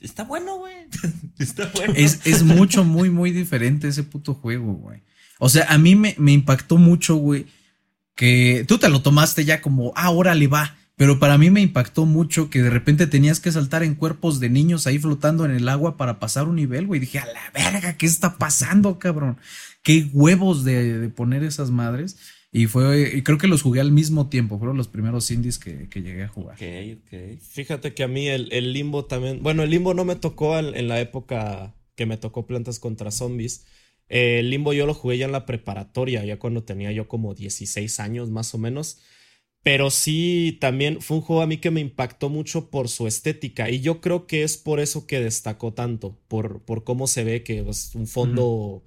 Está 0.00 0.24
bueno, 0.24 0.56
güey. 0.56 0.74
Está 1.38 1.70
bueno. 1.74 1.92
Es, 1.96 2.42
mucho, 2.42 2.84
muy, 2.84 3.10
muy 3.10 3.30
diferente 3.30 3.88
ese 3.88 4.02
puto 4.02 4.34
juego, 4.34 4.72
güey. 4.74 5.02
O 5.38 5.48
sea, 5.48 5.66
a 5.68 5.78
mí 5.78 5.94
me, 5.94 6.14
me 6.18 6.32
impactó 6.32 6.76
mucho, 6.78 7.16
güey, 7.16 7.46
que 8.14 8.64
tú 8.66 8.78
te 8.78 8.88
lo 8.88 9.02
tomaste 9.02 9.44
ya 9.44 9.60
como, 9.60 9.92
ah, 9.96 10.10
órale, 10.10 10.46
va. 10.46 10.76
Pero 10.96 11.18
para 11.18 11.38
mí 11.38 11.48
me 11.48 11.62
impactó 11.62 12.04
mucho 12.04 12.50
que 12.50 12.60
de 12.60 12.68
repente 12.68 13.06
tenías 13.06 13.40
que 13.40 13.50
saltar 13.50 13.82
en 13.82 13.94
cuerpos 13.94 14.38
de 14.38 14.50
niños 14.50 14.86
ahí 14.86 14.98
flotando 14.98 15.46
en 15.46 15.50
el 15.52 15.66
agua 15.70 15.96
para 15.96 16.18
pasar 16.18 16.46
un 16.46 16.56
nivel, 16.56 16.86
güey. 16.86 17.00
Dije, 17.00 17.18
a 17.18 17.24
la 17.24 17.50
verga, 17.54 17.96
¿qué 17.96 18.04
está 18.04 18.36
pasando, 18.36 18.98
cabrón? 18.98 19.38
Qué 19.82 20.08
huevos 20.12 20.64
de, 20.64 21.08
poner 21.10 21.42
esas 21.42 21.70
madres. 21.70 22.18
Y 22.52 22.66
fue, 22.66 23.12
y 23.14 23.22
creo 23.22 23.38
que 23.38 23.46
los 23.46 23.62
jugué 23.62 23.80
al 23.80 23.92
mismo 23.92 24.28
tiempo, 24.28 24.58
fueron 24.58 24.76
los 24.76 24.88
primeros 24.88 25.30
indies 25.30 25.58
que, 25.58 25.88
llegué 25.94 26.24
a 26.24 26.28
jugar. 26.28 26.56
Ok, 26.56 26.98
ok. 27.06 27.40
Fíjate 27.40 27.94
que 27.94 28.02
a 28.02 28.08
mí 28.08 28.26
el, 28.26 28.72
limbo 28.72 29.04
también, 29.04 29.40
bueno, 29.42 29.62
el 29.62 29.70
limbo 29.70 29.94
no 29.94 30.04
me 30.04 30.16
tocó 30.16 30.58
en, 30.58 30.88
la 30.88 31.00
época 31.00 31.76
que 31.94 32.06
me 32.06 32.16
tocó 32.16 32.46
Plantas 32.46 32.80
contra 32.80 33.12
Zombies. 33.12 33.66
el 34.08 34.50
limbo 34.50 34.72
yo 34.72 34.84
lo 34.86 34.94
jugué 34.94 35.18
ya 35.18 35.26
en 35.26 35.32
la 35.32 35.46
preparatoria, 35.46 36.24
ya 36.24 36.40
cuando 36.40 36.64
tenía 36.64 36.90
yo 36.90 37.06
como 37.06 37.34
16 37.34 38.00
años 38.00 38.30
más 38.30 38.52
o 38.52 38.58
menos. 38.58 38.98
Pero 39.62 39.90
sí, 39.90 40.56
también 40.60 41.02
fue 41.02 41.18
un 41.18 41.22
juego 41.22 41.42
a 41.42 41.46
mí 41.46 41.58
que 41.58 41.70
me 41.70 41.80
impactó 41.80 42.30
mucho 42.30 42.70
por 42.70 42.88
su 42.88 43.06
estética. 43.06 43.68
Y 43.68 43.80
yo 43.80 44.00
creo 44.00 44.26
que 44.26 44.42
es 44.42 44.56
por 44.56 44.80
eso 44.80 45.06
que 45.06 45.20
destacó 45.20 45.74
tanto. 45.74 46.18
Por, 46.28 46.62
por 46.64 46.82
cómo 46.82 47.06
se 47.06 47.24
ve 47.24 47.42
que 47.42 47.60
es 47.68 47.94
un 47.94 48.06
fondo, 48.06 48.82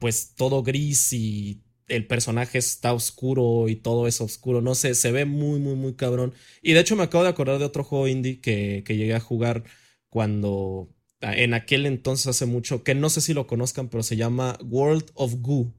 pues 0.00 0.34
todo 0.34 0.64
gris 0.64 1.12
y 1.12 1.62
el 1.86 2.06
personaje 2.06 2.58
está 2.58 2.92
oscuro 2.92 3.68
y 3.68 3.76
todo 3.76 4.08
es 4.08 4.20
oscuro. 4.20 4.62
No 4.62 4.74
sé, 4.74 4.94
se 4.94 5.12
ve 5.12 5.26
muy, 5.26 5.60
muy, 5.60 5.74
muy 5.74 5.94
cabrón. 5.94 6.32
Y 6.62 6.72
de 6.72 6.80
hecho 6.80 6.96
me 6.96 7.04
acabo 7.04 7.22
de 7.22 7.30
acordar 7.30 7.58
de 7.58 7.64
otro 7.64 7.84
juego 7.84 8.08
indie 8.08 8.40
que, 8.40 8.82
que 8.84 8.96
llegué 8.96 9.14
a 9.14 9.20
jugar 9.20 9.62
cuando. 10.08 10.88
En 11.20 11.52
aquel 11.52 11.84
entonces 11.84 12.28
hace 12.28 12.46
mucho, 12.46 12.82
que 12.82 12.94
no 12.94 13.10
sé 13.10 13.20
si 13.20 13.34
lo 13.34 13.46
conozcan, 13.46 13.88
pero 13.88 14.02
se 14.02 14.16
llama 14.16 14.58
World 14.64 15.10
of 15.14 15.34
Goo. 15.40 15.74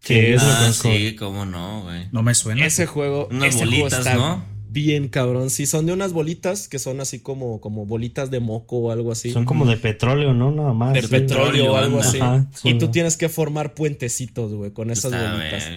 Que 0.00 0.36
ah, 0.38 0.72
sí, 0.72 1.16
cómo 1.16 1.44
no, 1.44 1.82
güey. 1.82 2.08
No 2.12 2.22
me 2.22 2.32
suena. 2.32 2.64
Ese 2.64 2.86
juego, 2.86 3.26
unas 3.28 3.56
bolitas, 3.56 4.14
¿no? 4.14 4.46
Bien 4.78 5.08
cabrón, 5.08 5.50
sí, 5.50 5.66
son 5.66 5.86
de 5.86 5.92
unas 5.92 6.12
bolitas 6.12 6.68
que 6.68 6.78
son 6.78 7.00
así 7.00 7.18
como, 7.18 7.60
como 7.60 7.84
bolitas 7.84 8.30
de 8.30 8.38
moco 8.38 8.76
o 8.78 8.90
algo 8.92 9.10
así. 9.10 9.32
Son 9.32 9.44
como 9.44 9.66
de 9.66 9.76
petróleo, 9.76 10.34
¿no? 10.34 10.52
Nada 10.52 10.72
más. 10.72 10.94
De 10.94 11.02
petróleo 11.02 11.72
o 11.72 11.76
algo 11.76 11.98
así. 11.98 12.20
y 12.62 12.78
tú 12.78 12.88
tienes 12.88 13.16
que 13.16 13.28
formar 13.28 13.74
puentecitos, 13.74 14.54
güey, 14.54 14.70
con 14.70 14.92
esas 14.92 15.10
bolitas. 15.10 15.68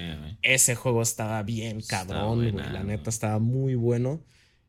Ese 0.44 0.76
juego 0.76 1.02
estaba 1.02 1.42
bien 1.42 1.82
cabrón, 1.82 2.52
güey. 2.52 2.66
La 2.72 2.84
neta 2.84 3.10
estaba 3.10 3.40
muy 3.40 3.74
bueno. 3.74 4.24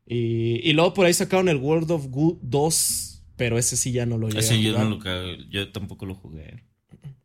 Y, 0.07 0.67
y, 0.67 0.73
luego 0.73 0.95
por 0.95 1.05
ahí 1.05 1.13
sacaron 1.13 1.47
el 1.47 1.57
World 1.57 1.91
of 1.91 2.07
Good 2.07 2.39
2, 2.41 3.23
pero 3.37 3.59
ese 3.59 3.77
sí 3.77 3.91
ya 3.91 4.07
no 4.07 4.17
lo 4.17 4.29
llegué 4.29 4.39
Ese 4.39 4.61
yo 4.61 4.77
no 4.77 4.97
lo 4.97 5.35
yo 5.51 5.71
tampoco 5.71 6.07
lo 6.07 6.15
jugué. 6.15 6.65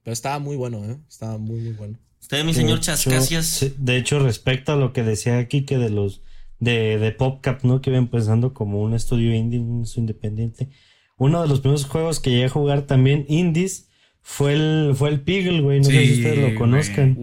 Pero 0.03 0.13
estaba 0.13 0.39
muy 0.39 0.57
bueno, 0.57 0.85
¿eh? 0.85 0.99
Estaba 1.09 1.39
muy, 1.39 1.59
muy 1.61 1.73
bueno. 1.73 1.99
Usted, 2.21 2.45
mi 2.45 2.53
señor 2.53 2.81
Chascasias. 2.81 3.73
De 3.79 3.97
hecho, 3.97 4.19
respecto 4.19 4.73
a 4.73 4.77
lo 4.77 4.93
que 4.93 5.03
decía 5.03 5.39
aquí, 5.39 5.63
que 5.63 5.79
de 5.79 5.89
los 5.89 6.21
de, 6.61 6.99
de 6.99 7.13
PopCap, 7.13 7.63
¿no? 7.65 7.81
Que 7.81 7.91
iba 7.91 7.99
empezando 7.99 8.55
como 8.55 8.83
un 8.83 8.95
estudio 8.95 9.35
indie, 9.35 9.61
un 9.61 9.83
estudio 9.83 10.03
independiente. 10.03 10.69
Uno 11.17 11.43
de 11.43 11.49
los 11.49 11.61
primeros 11.61 11.85
juegos 11.85 12.21
que 12.21 12.31
llegué 12.31 12.45
a 12.45 12.51
jugar 12.51 12.83
también 12.83 13.25
indies 13.29 13.89
fue 14.23 14.53
el, 14.53 14.93
fue 14.95 15.09
el 15.09 15.21
Piggle, 15.21 15.63
güey. 15.63 15.79
No 15.79 15.87
sé 15.87 16.07
si 16.07 16.15
ustedes 16.19 16.53
lo 16.53 16.59
conozcan. 16.59 17.15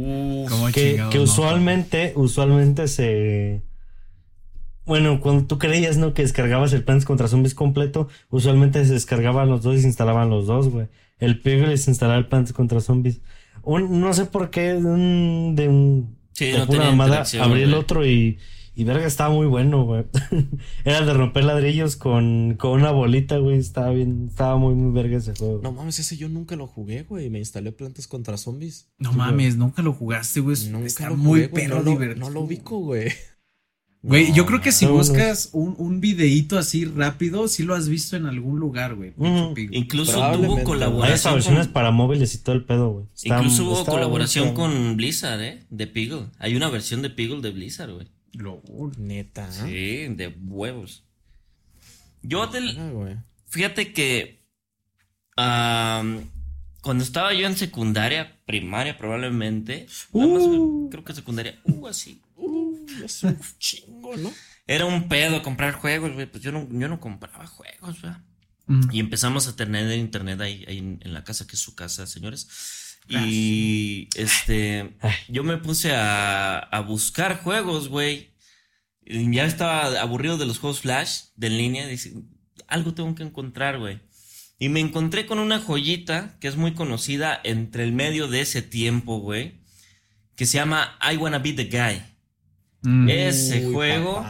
que, 0.74 1.02
que 1.12 1.20
usualmente, 1.20 2.14
usualmente 2.16 2.88
se. 2.88 3.62
Bueno, 4.86 5.20
cuando 5.20 5.46
tú 5.46 5.58
creías, 5.58 5.98
¿no? 5.98 6.14
Que 6.14 6.24
descargabas 6.24 6.74
el 6.74 6.84
Plants 6.84 7.06
contra 7.06 7.28
Zombies 7.28 7.56
completo, 7.56 8.08
usualmente 8.30 8.84
se 8.86 8.94
descargaban 8.94 9.50
los 9.50 9.64
dos 9.64 9.76
y 9.76 9.82
se 9.82 9.88
instalaban 9.88 10.30
los 10.30 10.48
dos, 10.48 10.70
güey. 10.70 10.88
El 11.20 11.42
Piggle 11.42 11.78
se 11.78 11.92
instalaba 11.92 12.20
el 12.20 12.28
Plants 12.28 12.54
contra 12.54 12.82
Zombies. 12.82 13.22
no 13.66 14.14
sé 14.14 14.26
por 14.26 14.50
qué, 14.50 14.74
un, 14.74 15.56
de 15.56 15.70
un. 15.70 16.18
Sí, 16.34 16.48
de 16.48 16.66
pura 16.66 16.86
mamada, 16.86 17.24
abrí 17.40 17.62
el 17.62 17.74
otro 17.74 18.06
y 18.06 18.40
y 18.76 18.84
verga, 18.84 19.08
estaba 19.08 19.34
muy 19.34 19.48
bueno, 19.48 19.86
güey. 19.86 20.04
Era 20.84 21.06
de 21.06 21.14
romper 21.14 21.46
ladrillos 21.46 21.96
con, 21.96 22.56
con 22.58 22.72
una 22.72 22.92
bolita, 22.92 23.38
güey. 23.38 23.58
Estaba 23.58 23.92
bien, 23.92 24.28
estaba 24.30 24.58
muy, 24.58 24.76
muy 24.76 24.92
verga 24.92 25.18
ese 25.18 25.34
juego. 25.34 25.62
No 25.64 25.72
mames, 25.72 26.00
ese 26.00 26.18
yo 26.18 26.28
nunca 26.28 26.58
lo 26.58 26.68
jugué, 26.68 27.04
güey. 27.04 27.30
Me 27.30 27.40
instalé 27.40 27.72
plantas 27.72 28.08
contra 28.08 28.38
zombies. 28.38 28.90
No 28.98 29.14
mames, 29.14 29.56
nunca 29.56 29.82
lo 29.82 29.94
jugaste, 29.94 30.42
güey. 30.42 30.58
Nunca 30.70 30.88
Está 30.88 31.10
muy 31.12 31.48
pero 31.48 31.82
no, 31.82 31.98
no 31.98 32.30
lo 32.30 32.42
ubico, 32.42 32.80
güey. 32.80 33.12
Güey, 34.06 34.34
yo 34.34 34.46
creo 34.46 34.62
que 34.62 34.72
si 34.72 34.86
buscas 34.86 35.50
un, 35.52 35.74
un 35.80 36.00
videíto 36.00 36.60
así 36.60 36.86
rápido, 36.86 37.48
sí 37.48 37.64
lo 37.64 37.74
has 37.74 37.90
visto 37.90 38.16
en 38.16 38.28
algún 38.28 38.60
lugar, 38.60 38.94
güey. 38.94 39.14
Incluso 39.72 40.14
tuvo 40.34 40.64
colaboración. 40.64 41.32
Hay 41.32 41.36
versiones 41.38 41.68
para 41.68 41.90
móviles 41.90 42.36
y 42.36 42.38
todo 42.38 42.56
el 42.56 42.66
pedo, 42.66 42.92
güey. 42.92 43.06
Incluso 43.24 43.66
hubo 43.66 43.84
colaboración 43.84 44.54
con 44.54 44.96
Blizzard, 44.96 45.42
¿eh? 45.42 45.64
De 45.72 45.88
Piggle. 45.88 46.28
Hay 46.38 46.56
una 46.56 46.70
versión 46.70 47.02
de 47.02 47.10
Piggle 47.10 47.42
de 47.42 47.50
Blizzard, 47.50 47.94
güey. 47.94 48.08
Lo, 48.38 48.62
neta. 48.98 49.52
Sí, 49.52 50.08
de 50.10 50.36
huevos. 50.46 51.04
Yo 52.22 52.48
del. 52.48 53.24
Fíjate 53.48 53.94
que. 53.94 54.44
cuando 55.36 57.04
estaba 57.04 57.34
yo 57.34 57.48
en 57.48 57.58
secundaria, 57.58 58.40
primaria 58.46 58.98
probablemente. 58.98 59.88
Uh. 60.12 60.90
creo 60.90 61.04
que 61.04 61.14
secundaria. 61.14 61.60
Uh, 61.66 61.88
así. 61.88 62.22
Uh, 62.36 62.86
es 63.04 63.24
un 63.24 63.40
chingo, 63.58 64.16
¿no? 64.18 64.32
Era 64.68 64.86
un 64.86 65.08
pedo 65.08 65.44
comprar 65.44 65.74
juegos, 65.74 66.14
güey. 66.14 66.26
Pues 66.26 66.44
yo 66.44 66.52
no, 66.52 66.68
yo 66.72 66.88
no 66.88 67.00
compraba 67.00 67.46
juegos, 67.46 68.02
güey. 68.02 68.14
Mm. 68.68 68.90
Y 68.92 69.00
empezamos 69.00 69.48
a 69.48 69.56
tener 69.56 69.96
internet 69.98 70.42
ahí, 70.42 70.66
en, 70.68 71.14
la 71.14 71.24
casa, 71.24 71.46
que 71.46 71.56
es 71.56 71.62
su 71.62 71.76
casa, 71.76 72.08
señores. 72.08 72.48
Y 73.08 74.10
este, 74.16 74.96
yo 75.28 75.44
me 75.44 75.58
puse 75.58 75.94
a, 75.94 76.58
a 76.58 76.80
buscar 76.82 77.42
juegos, 77.42 77.90
güey. 77.90 78.32
Ya 79.06 79.46
estaba 79.46 80.02
aburrido 80.02 80.38
de 80.38 80.48
los 80.48 80.58
juegos 80.58 80.82
Flash 80.82 81.26
de 81.36 81.48
en 81.48 81.58
línea. 81.58 81.88
Dice, 81.88 82.14
algo 82.68 82.94
tengo 82.94 83.14
que 83.14 83.24
encontrar, 83.24 83.78
güey. 83.78 84.00
Y 84.58 84.70
me 84.70 84.80
encontré 84.80 85.26
con 85.26 85.40
una 85.40 85.60
joyita 85.60 86.38
que 86.40 86.48
es 86.48 86.56
muy 86.56 86.74
conocida 86.74 87.40
entre 87.44 87.84
el 87.84 87.92
medio 87.92 88.28
de 88.28 88.42
ese 88.42 88.62
tiempo, 88.62 89.20
güey. 89.20 89.62
Que 90.36 90.46
se 90.46 90.58
llama 90.58 90.98
I 91.02 91.18
Wanna 91.18 91.40
Be 91.40 91.54
the 91.54 91.66
Guy. 91.66 92.02
Mm. 92.82 93.10
Ese 93.10 93.66
juego, 93.66 94.26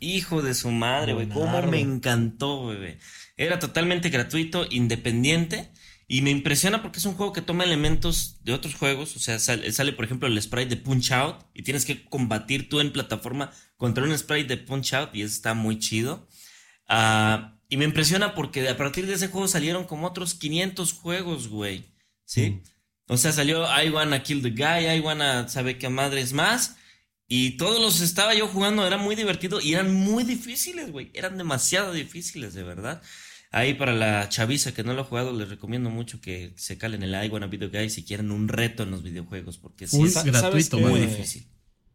hijo 0.00 0.42
de 0.42 0.54
su 0.54 0.70
madre, 0.70 1.12
güey. 1.12 1.28
Cómo 1.28 1.62
me 1.62 1.80
encantó, 1.80 2.64
güey. 2.64 2.98
Era 3.36 3.58
totalmente 3.58 4.10
gratuito, 4.10 4.66
independiente. 4.68 5.70
Y 6.12 6.22
me 6.22 6.30
impresiona 6.30 6.82
porque 6.82 6.98
es 6.98 7.04
un 7.04 7.14
juego 7.14 7.32
que 7.32 7.40
toma 7.40 7.62
elementos 7.62 8.40
de 8.42 8.52
otros 8.52 8.74
juegos. 8.74 9.14
O 9.14 9.20
sea, 9.20 9.38
sale, 9.38 9.92
por 9.92 10.04
ejemplo, 10.04 10.26
el 10.26 10.42
sprite 10.42 10.74
de 10.74 10.76
Punch 10.76 11.12
Out 11.12 11.44
y 11.54 11.62
tienes 11.62 11.84
que 11.84 12.04
combatir 12.04 12.68
tú 12.68 12.80
en 12.80 12.92
plataforma 12.92 13.52
contra 13.76 14.02
un 14.02 14.18
sprite 14.18 14.48
de 14.48 14.56
Punch 14.56 14.92
Out 14.92 15.14
y 15.14 15.22
eso 15.22 15.32
está 15.32 15.54
muy 15.54 15.78
chido. 15.78 16.26
Ah, 16.88 17.60
y 17.68 17.76
me 17.76 17.84
impresiona 17.84 18.34
porque 18.34 18.68
a 18.68 18.76
partir 18.76 19.06
de 19.06 19.14
ese 19.14 19.28
juego 19.28 19.46
salieron 19.46 19.84
como 19.84 20.08
otros 20.08 20.34
500 20.34 20.94
juegos, 20.94 21.46
güey. 21.46 21.84
¿Sí? 22.24 22.60
O 23.06 23.16
sea, 23.16 23.30
salió 23.30 23.64
I 23.80 23.90
Wanna 23.90 24.24
Kill 24.24 24.42
the 24.42 24.50
Guy, 24.50 24.88
I 24.92 24.98
Wanna 24.98 25.48
sabe 25.48 25.78
qué 25.78 25.90
madres 25.90 26.32
más. 26.32 26.74
Y 27.28 27.52
todos 27.52 27.80
los 27.80 28.00
estaba 28.00 28.34
yo 28.34 28.48
jugando, 28.48 28.84
era 28.84 28.96
muy 28.96 29.14
divertido 29.14 29.60
y 29.60 29.74
eran 29.74 29.94
muy 29.94 30.24
difíciles, 30.24 30.90
güey. 30.90 31.12
Eran 31.14 31.38
demasiado 31.38 31.92
difíciles, 31.92 32.52
de 32.52 32.64
verdad. 32.64 33.00
Ahí 33.52 33.74
para 33.74 33.92
la 33.92 34.28
chaviza 34.28 34.72
que 34.72 34.84
no 34.84 34.94
lo 34.94 35.00
ha 35.02 35.04
jugado, 35.04 35.32
les 35.32 35.48
recomiendo 35.48 35.90
mucho 35.90 36.20
que 36.20 36.52
se 36.54 36.78
calen 36.78 37.02
el 37.02 37.12
I 37.12 37.28
Video 37.48 37.68
Guy 37.68 37.90
si 37.90 38.04
quieren 38.04 38.30
un 38.30 38.46
reto 38.46 38.84
en 38.84 38.92
los 38.92 39.02
videojuegos, 39.02 39.58
porque 39.58 39.88
sí 39.88 40.00
es 40.02 40.22
gratuito, 40.24 40.78
muy 40.78 41.00
difícil. 41.00 41.46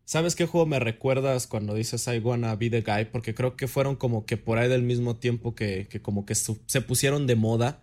¿Sabes 0.04 0.36
qué 0.36 0.46
juego 0.46 0.68
me 0.68 0.80
recuerdas 0.80 1.48
cuando 1.48 1.74
dices 1.74 2.06
I 2.08 2.20
wanna 2.20 2.56
be 2.56 2.70
the 2.70 2.82
guy? 2.82 3.06
Porque 3.06 3.34
creo 3.34 3.56
que 3.56 3.68
fueron 3.68 3.96
como 3.96 4.26
que 4.26 4.38
por 4.38 4.60
ahí 4.60 4.70
del 4.70 4.84
mismo 4.84 5.16
tiempo 5.16 5.56
que, 5.56 5.88
que 5.90 6.02
como 6.02 6.26
que 6.26 6.36
se 6.36 6.82
pusieron 6.82 7.26
de 7.26 7.36
moda. 7.36 7.82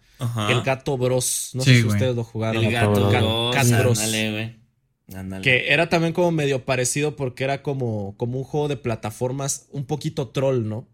El 0.49 0.63
Gato 0.63 0.97
Bros. 0.97 1.51
No 1.55 1.63
sé 1.63 1.81
si 1.81 1.87
ustedes 1.87 2.15
lo 2.15 2.23
jugaron. 2.23 2.63
El 2.63 2.71
Gato, 2.71 3.09
Bros. 3.09 4.01
Que 5.43 5.73
era 5.73 5.89
también 5.89 6.13
como 6.13 6.31
medio 6.31 6.65
parecido 6.65 7.17
porque 7.17 7.43
era 7.43 7.63
como, 7.63 8.17
como 8.17 8.39
un 8.39 8.45
juego 8.45 8.69
de 8.69 8.77
plataformas 8.77 9.67
un 9.71 9.85
poquito 9.85 10.29
troll, 10.29 10.69
¿no? 10.69 10.89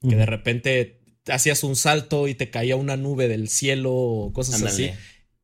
Que 0.00 0.16
de 0.16 0.26
repente 0.26 1.01
hacías 1.28 1.62
un 1.64 1.76
salto 1.76 2.28
y 2.28 2.34
te 2.34 2.50
caía 2.50 2.76
una 2.76 2.96
nube 2.96 3.28
del 3.28 3.48
cielo 3.48 3.92
o 3.92 4.32
cosas 4.32 4.62
así. 4.62 4.90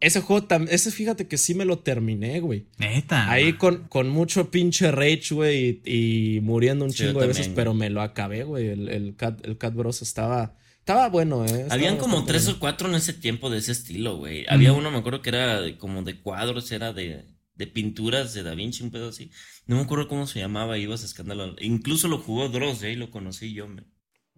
Ese 0.00 0.20
juego, 0.20 0.46
ese 0.70 0.92
fíjate 0.92 1.26
que 1.26 1.38
sí 1.38 1.54
me 1.54 1.64
lo 1.64 1.80
terminé, 1.80 2.38
güey. 2.38 2.68
Neta. 2.78 3.28
Ahí 3.30 3.54
con, 3.54 3.88
con 3.88 4.08
mucho 4.08 4.48
pinche 4.48 4.92
rage, 4.92 5.34
güey, 5.34 5.82
y, 5.84 6.40
muriendo 6.40 6.84
un 6.84 6.92
chingo 6.92 7.20
de 7.20 7.26
veces, 7.26 7.48
pero 7.48 7.74
me 7.74 7.90
lo 7.90 8.00
acabé, 8.00 8.44
güey. 8.44 8.68
El, 8.68 8.88
el, 8.88 9.16
Cat, 9.16 9.44
el 9.44 9.58
Cat 9.58 9.74
Bros 9.74 10.00
estaba, 10.02 10.56
estaba 10.78 11.08
bueno, 11.08 11.44
eh. 11.44 11.66
Habían 11.70 11.96
como 11.96 12.24
tres 12.24 12.46
o 12.46 12.60
cuatro 12.60 12.88
en 12.88 12.94
ese 12.94 13.12
tiempo 13.12 13.50
de 13.50 13.58
ese 13.58 13.72
estilo, 13.72 14.18
güey. 14.18 14.46
Había 14.48 14.72
uno, 14.72 14.92
me 14.92 14.98
acuerdo 14.98 15.20
que 15.20 15.30
era 15.30 15.60
como 15.78 16.02
de 16.04 16.20
cuadros, 16.20 16.70
era 16.70 16.92
de, 16.92 17.24
de 17.56 17.66
pinturas 17.66 18.34
de 18.34 18.44
Da 18.44 18.54
Vinci, 18.54 18.84
un 18.84 18.92
pedo 18.92 19.08
así. 19.08 19.32
No 19.66 19.74
me 19.74 19.82
acuerdo 19.82 20.06
cómo 20.06 20.28
se 20.28 20.38
llamaba, 20.38 20.78
ibas 20.78 21.02
a 21.02 21.06
escándalo. 21.06 21.56
Incluso 21.60 22.06
lo 22.06 22.18
jugó 22.18 22.48
Dross, 22.48 22.84
ahí 22.84 22.94
lo 22.94 23.10
conocí 23.10 23.52
yo, 23.52 23.66
me. 23.66 23.82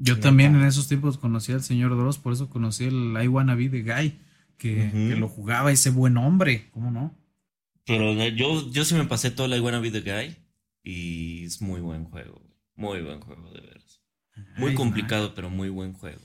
Yo 0.03 0.19
también 0.19 0.55
en 0.57 0.65
esos 0.65 0.89
tiempos 0.89 1.19
conocí 1.19 1.53
al 1.53 1.63
señor 1.63 1.95
Dross, 1.95 2.17
por 2.17 2.33
eso 2.33 2.49
conocí 2.49 2.85
el 2.85 3.15
I 3.23 3.29
Wanna 3.29 3.55
Be 3.55 3.69
the 3.69 3.83
Guy, 3.83 4.19
que, 4.57 5.15
lo 5.19 5.29
jugaba 5.29 5.73
ese 5.73 5.91
buen 5.91 6.17
hombre, 6.17 6.71
¿cómo 6.71 6.91
no? 6.91 7.15
Pero 7.85 8.13
yo, 8.29 8.71
yo 8.71 8.85
sí 8.87 8.95
me 8.95 9.05
pasé 9.05 9.31
todo 9.31 9.47
el 9.47 9.59
I 9.59 9.61
Wanna 9.61 9.81
Be 9.81 9.91
the 9.91 10.01
Guy 10.01 10.37
y 10.83 11.45
es 11.45 11.61
muy 11.61 11.83
buen 11.83 12.05
juego, 12.05 12.41
muy 12.77 13.03
buen 13.03 13.21
juego, 13.21 13.51
de 13.53 13.61
veras. 13.61 14.01
Muy 14.57 14.75
complicado, 14.75 15.35
pero 15.35 15.51
muy 15.51 15.69
buen 15.69 15.93
juego. 15.93 16.23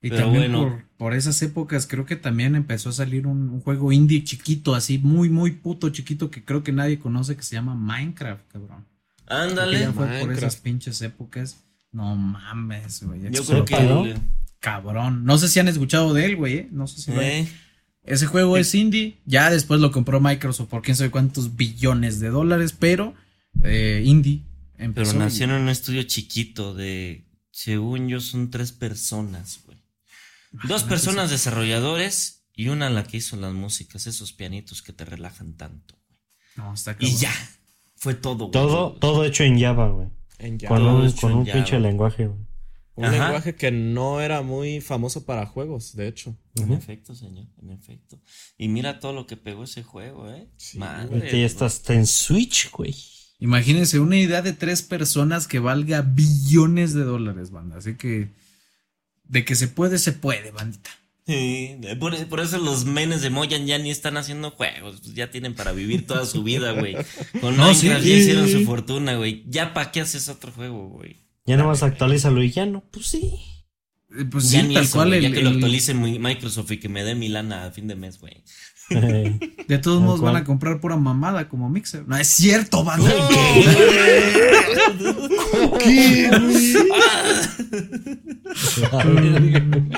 Y 0.00 0.10
también 0.10 0.52
por, 0.52 0.84
por, 0.96 1.14
esas 1.14 1.40
épocas 1.42 1.88
creo 1.88 2.06
que 2.06 2.14
también 2.14 2.54
empezó 2.54 2.90
a 2.90 2.92
salir 2.92 3.26
un, 3.26 3.60
juego 3.60 3.90
indie 3.90 4.22
chiquito, 4.22 4.76
así 4.76 4.98
muy, 4.98 5.30
muy 5.30 5.50
puto 5.50 5.88
chiquito 5.90 6.30
que 6.30 6.44
creo 6.44 6.62
que 6.62 6.72
nadie 6.72 7.00
conoce 7.00 7.36
que 7.36 7.42
se 7.42 7.56
llama 7.56 7.74
Minecraft, 7.74 8.46
cabrón. 8.52 8.86
Ándale. 9.26 9.80
Ya 9.80 9.92
fue 9.92 10.06
por 10.20 10.32
esas 10.32 10.56
pinches 10.56 11.00
épocas. 11.02 11.64
No 11.94 12.16
mames, 12.16 13.04
güey. 13.04 13.22
Yo 13.30 13.44
creo 13.44 13.64
que. 13.64 14.16
Cabrón. 14.58 15.24
No 15.24 15.38
sé 15.38 15.48
si 15.48 15.60
han 15.60 15.68
escuchado 15.68 16.12
de 16.12 16.24
él, 16.24 16.36
güey. 16.36 16.56
¿eh? 16.58 16.68
No 16.72 16.88
sé 16.88 17.00
si. 17.00 17.12
Eh. 17.12 17.48
Ese 18.02 18.26
juego 18.26 18.56
es 18.56 18.74
indie. 18.74 19.20
Ya 19.24 19.48
después 19.48 19.80
lo 19.80 19.92
compró 19.92 20.20
Microsoft 20.20 20.68
por 20.68 20.82
quién 20.82 20.96
sabe 20.96 21.12
cuántos 21.12 21.56
billones 21.56 22.18
de 22.18 22.30
dólares, 22.30 22.74
pero 22.76 23.14
eh, 23.62 24.02
indie. 24.04 24.42
pero 24.76 25.12
nació 25.12 25.44
en 25.44 25.52
un 25.52 25.68
estudio 25.68 26.02
chiquito 26.02 26.74
de. 26.74 27.24
Según 27.52 28.08
yo, 28.08 28.20
son 28.20 28.50
tres 28.50 28.72
personas, 28.72 29.60
güey. 29.64 29.78
Dos 30.64 30.82
personas 30.82 31.30
desarrolladores 31.30 32.42
y 32.52 32.68
una 32.68 32.90
la 32.90 33.04
que 33.04 33.18
hizo 33.18 33.36
las 33.36 33.52
músicas, 33.52 34.08
esos 34.08 34.32
pianitos 34.32 34.82
que 34.82 34.92
te 34.92 35.04
relajan 35.04 35.56
tanto, 35.56 35.96
güey. 36.08 36.20
No, 36.56 36.74
está 36.74 36.96
Y 36.98 37.14
ya. 37.16 37.32
Fue 37.94 38.14
todo, 38.14 38.48
güey. 38.48 38.50
Todo, 38.50 38.92
todo 38.94 39.24
hecho 39.24 39.44
en 39.44 39.60
Java, 39.60 39.88
güey. 39.88 40.08
Con 40.68 40.82
un, 40.82 41.44
pinche 41.44 41.78
lenguaje, 41.78 42.28
Un 42.96 43.10
lenguaje 43.10 43.54
que 43.54 43.70
no 43.70 44.20
era 44.20 44.42
muy 44.42 44.80
famoso 44.80 45.24
para 45.24 45.46
juegos, 45.46 45.94
de 45.94 46.08
hecho. 46.08 46.36
En 46.56 46.72
efecto, 46.72 47.14
señor, 47.14 47.46
en 47.62 47.70
efecto. 47.70 48.20
Y 48.58 48.68
mira 48.68 49.00
todo 49.00 49.12
lo 49.12 49.26
que 49.26 49.36
pegó 49.36 49.64
ese 49.64 49.82
juego, 49.82 50.30
¿eh? 50.30 50.48
Sí, 50.56 50.78
Madre. 50.78 51.30
ya 51.30 51.46
estás 51.46 51.88
en 51.90 52.06
Switch, 52.06 52.70
güey. 52.70 52.94
Imagínense 53.38 53.98
una 54.00 54.16
idea 54.16 54.42
de 54.42 54.52
tres 54.52 54.82
personas 54.82 55.48
que 55.48 55.58
valga 55.58 56.02
billones 56.02 56.94
de 56.94 57.04
dólares, 57.04 57.50
banda. 57.50 57.76
Así 57.76 57.96
que 57.96 58.30
de 59.24 59.44
que 59.44 59.54
se 59.54 59.68
puede, 59.68 59.98
se 59.98 60.12
puede, 60.12 60.50
bandita. 60.50 60.90
Sí, 61.26 61.78
por, 61.98 62.40
eso 62.40 62.58
los 62.58 62.84
menes 62.84 63.22
de 63.22 63.30
Moyan 63.30 63.64
ya 63.66 63.78
ni 63.78 63.90
están 63.90 64.18
haciendo 64.18 64.50
juegos, 64.50 65.00
pues 65.00 65.14
ya 65.14 65.30
tienen 65.30 65.54
para 65.54 65.72
vivir 65.72 66.06
toda 66.06 66.26
su 66.26 66.42
vida, 66.42 66.72
güey. 66.72 66.94
Con 67.40 67.56
no, 67.56 67.72
ya 67.72 67.98
hicieron 67.98 68.46
su 68.48 68.64
fortuna, 68.66 69.14
güey. 69.16 69.42
Ya 69.48 69.72
para 69.72 69.90
qué 69.90 70.02
haces 70.02 70.28
otro 70.28 70.52
juego, 70.52 70.88
güey. 70.90 71.22
Ya 71.46 71.56
no 71.56 71.66
vas 71.66 71.82
a 71.82 71.86
actualizarlo 71.86 72.42
y 72.42 72.50
ya 72.50 72.66
no, 72.66 72.84
pues 72.90 73.06
sí. 73.06 73.32
Eh, 74.18 74.24
Pues 74.30 74.50
sí, 74.50 74.58
tal 74.58 74.76
eso, 74.84 74.98
cual. 74.98 75.14
el- 75.14 75.22
ya 75.22 75.32
que 75.32 75.40
lo 75.42 75.48
actualice 75.50 75.94
mi- 75.94 76.18
Microsoft 76.18 76.70
y 76.72 76.76
que 76.78 76.90
me 76.90 77.02
dé 77.04 77.14
mi 77.14 77.28
lana 77.28 77.64
a 77.64 77.70
fin 77.70 77.88
de 77.88 77.96
mes, 77.96 78.18
güey. 78.18 78.44
De 78.90 79.78
todos 79.78 79.96
Tal 79.98 80.04
modos 80.06 80.20
van 80.20 80.36
a 80.36 80.44
comprar 80.44 80.78
pura 80.78 80.96
mamada 80.98 81.48
como 81.48 81.70
Mixer. 81.70 82.06
No 82.06 82.18
es 82.18 82.28
cierto, 82.28 82.84
banda. 82.84 83.10
¿Qué, 85.82 86.30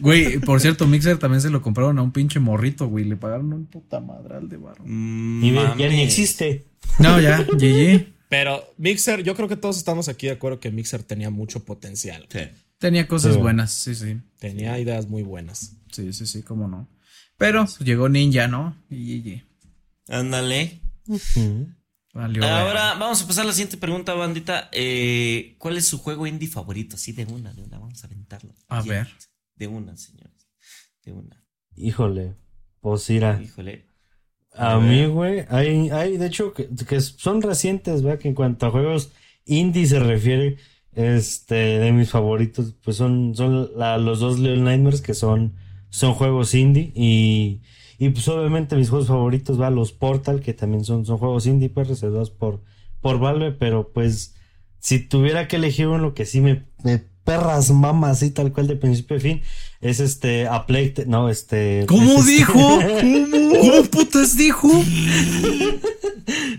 Güey, 0.00 0.38
por 0.38 0.60
cierto, 0.60 0.86
Mixer 0.86 1.18
también 1.18 1.40
se 1.40 1.50
lo 1.50 1.62
compraron 1.62 1.98
a 1.98 2.02
un 2.02 2.12
pinche 2.12 2.40
morrito, 2.40 2.86
güey. 2.88 3.04
Le 3.04 3.16
pagaron 3.16 3.52
un 3.52 3.66
puta 3.66 4.00
madral 4.00 4.48
de 4.48 4.56
barro. 4.56 4.84
Mm, 4.86 5.44
Y 5.44 5.52
ya 5.54 5.74
ni 5.88 6.00
existe. 6.02 6.66
No, 6.98 7.20
ya, 7.20 7.42
GG. 7.42 8.12
Pero 8.28 8.64
Mixer, 8.78 9.22
yo 9.22 9.34
creo 9.34 9.48
que 9.48 9.56
todos 9.56 9.76
estamos 9.76 10.08
aquí 10.08 10.26
de 10.26 10.32
acuerdo 10.32 10.58
que 10.60 10.70
Mixer 10.70 11.02
tenía 11.02 11.30
mucho 11.30 11.64
potencial. 11.64 12.26
Sí. 12.30 12.40
Tenía 12.78 13.06
cosas 13.06 13.34
Sí. 13.34 13.40
buenas, 13.40 13.70
sí, 13.72 13.94
sí. 13.94 14.16
Tenía 14.38 14.78
ideas 14.78 15.06
muy 15.08 15.22
buenas. 15.22 15.76
Sí, 15.92 16.12
sí, 16.12 16.26
sí, 16.26 16.42
cómo 16.42 16.66
no. 16.66 16.88
Pero 17.36 17.66
llegó 17.84 18.08
Ninja, 18.08 18.48
¿no? 18.48 18.76
Y 18.90 19.20
GG. 19.20 19.44
Ándale. 20.08 20.80
Ujú. 21.06 21.68
Valió. 22.14 22.44
Ahora 22.44 22.94
vamos 22.94 23.22
a 23.22 23.26
pasar 23.26 23.44
a 23.44 23.48
la 23.48 23.52
siguiente 23.52 23.76
pregunta, 23.78 24.12
bandita. 24.14 24.68
Eh, 24.72 25.54
¿Cuál 25.58 25.76
es 25.78 25.86
su 25.86 25.98
juego 25.98 26.26
indie 26.26 26.48
favorito? 26.48 26.96
Sí, 26.96 27.12
de 27.12 27.24
una, 27.24 27.52
de 27.54 27.62
una. 27.62 27.78
Vamos 27.78 28.02
a 28.02 28.06
aventarlo. 28.06 28.54
A 28.68 28.82
ver. 28.82 29.08
De 29.56 29.66
una, 29.66 29.96
señores. 29.96 30.48
De 31.04 31.12
una. 31.12 31.44
Híjole. 31.76 32.34
Pues 32.80 33.08
mira. 33.10 33.40
Híjole. 33.42 33.86
A 34.54 34.78
mí, 34.78 35.06
güey, 35.06 35.44
hay, 35.48 35.88
hay, 35.90 36.18
de 36.18 36.26
hecho, 36.26 36.52
que, 36.52 36.68
que 36.86 37.00
son 37.00 37.40
recientes, 37.40 38.02
¿verdad? 38.02 38.18
Que 38.18 38.28
en 38.28 38.34
cuanto 38.34 38.66
a 38.66 38.70
juegos 38.70 39.10
indie 39.46 39.86
se 39.86 39.98
refiere, 39.98 40.58
este, 40.92 41.54
de 41.54 41.90
mis 41.92 42.10
favoritos, 42.10 42.74
pues 42.84 42.98
son, 42.98 43.34
son 43.34 43.70
la- 43.78 43.96
los 43.96 44.20
dos 44.20 44.38
Little 44.38 44.60
Nightmares, 44.62 45.00
que 45.00 45.14
son, 45.14 45.54
son 45.88 46.12
juegos 46.12 46.54
indie, 46.54 46.92
y, 46.94 47.62
y 47.98 48.10
pues 48.10 48.28
obviamente 48.28 48.76
mis 48.76 48.90
juegos 48.90 49.08
favoritos, 49.08 49.58
va, 49.58 49.70
los 49.70 49.92
Portal, 49.92 50.40
que 50.42 50.52
también 50.52 50.84
son, 50.84 51.06
son 51.06 51.16
juegos 51.16 51.46
indie, 51.46 51.70
pues 51.70 51.88
reservados 51.88 52.30
por, 52.30 52.62
por 53.00 53.18
Valve, 53.18 53.52
pero 53.52 53.90
pues, 53.92 54.34
si 54.80 54.98
tuviera 54.98 55.48
que 55.48 55.56
elegir 55.56 55.88
uno 55.88 56.12
que 56.12 56.26
sí 56.26 56.42
me, 56.42 56.66
me 56.84 57.04
perras 57.24 57.70
mamas, 57.70 58.18
así 58.18 58.30
tal 58.30 58.52
cual 58.52 58.66
de 58.66 58.76
principio 58.76 59.16
a 59.16 59.20
fin, 59.20 59.42
es 59.80 60.00
este, 60.00 60.46
A 60.48 60.66
Tale- 60.66 60.94
no, 61.06 61.28
este... 61.28 61.84
¿Cómo 61.86 62.12
es 62.14 62.18
este- 62.20 62.32
dijo? 62.32 62.52
¿Cómo? 63.00 63.58
¿Cómo 63.60 63.82
putas 63.84 64.36
dijo? 64.36 64.68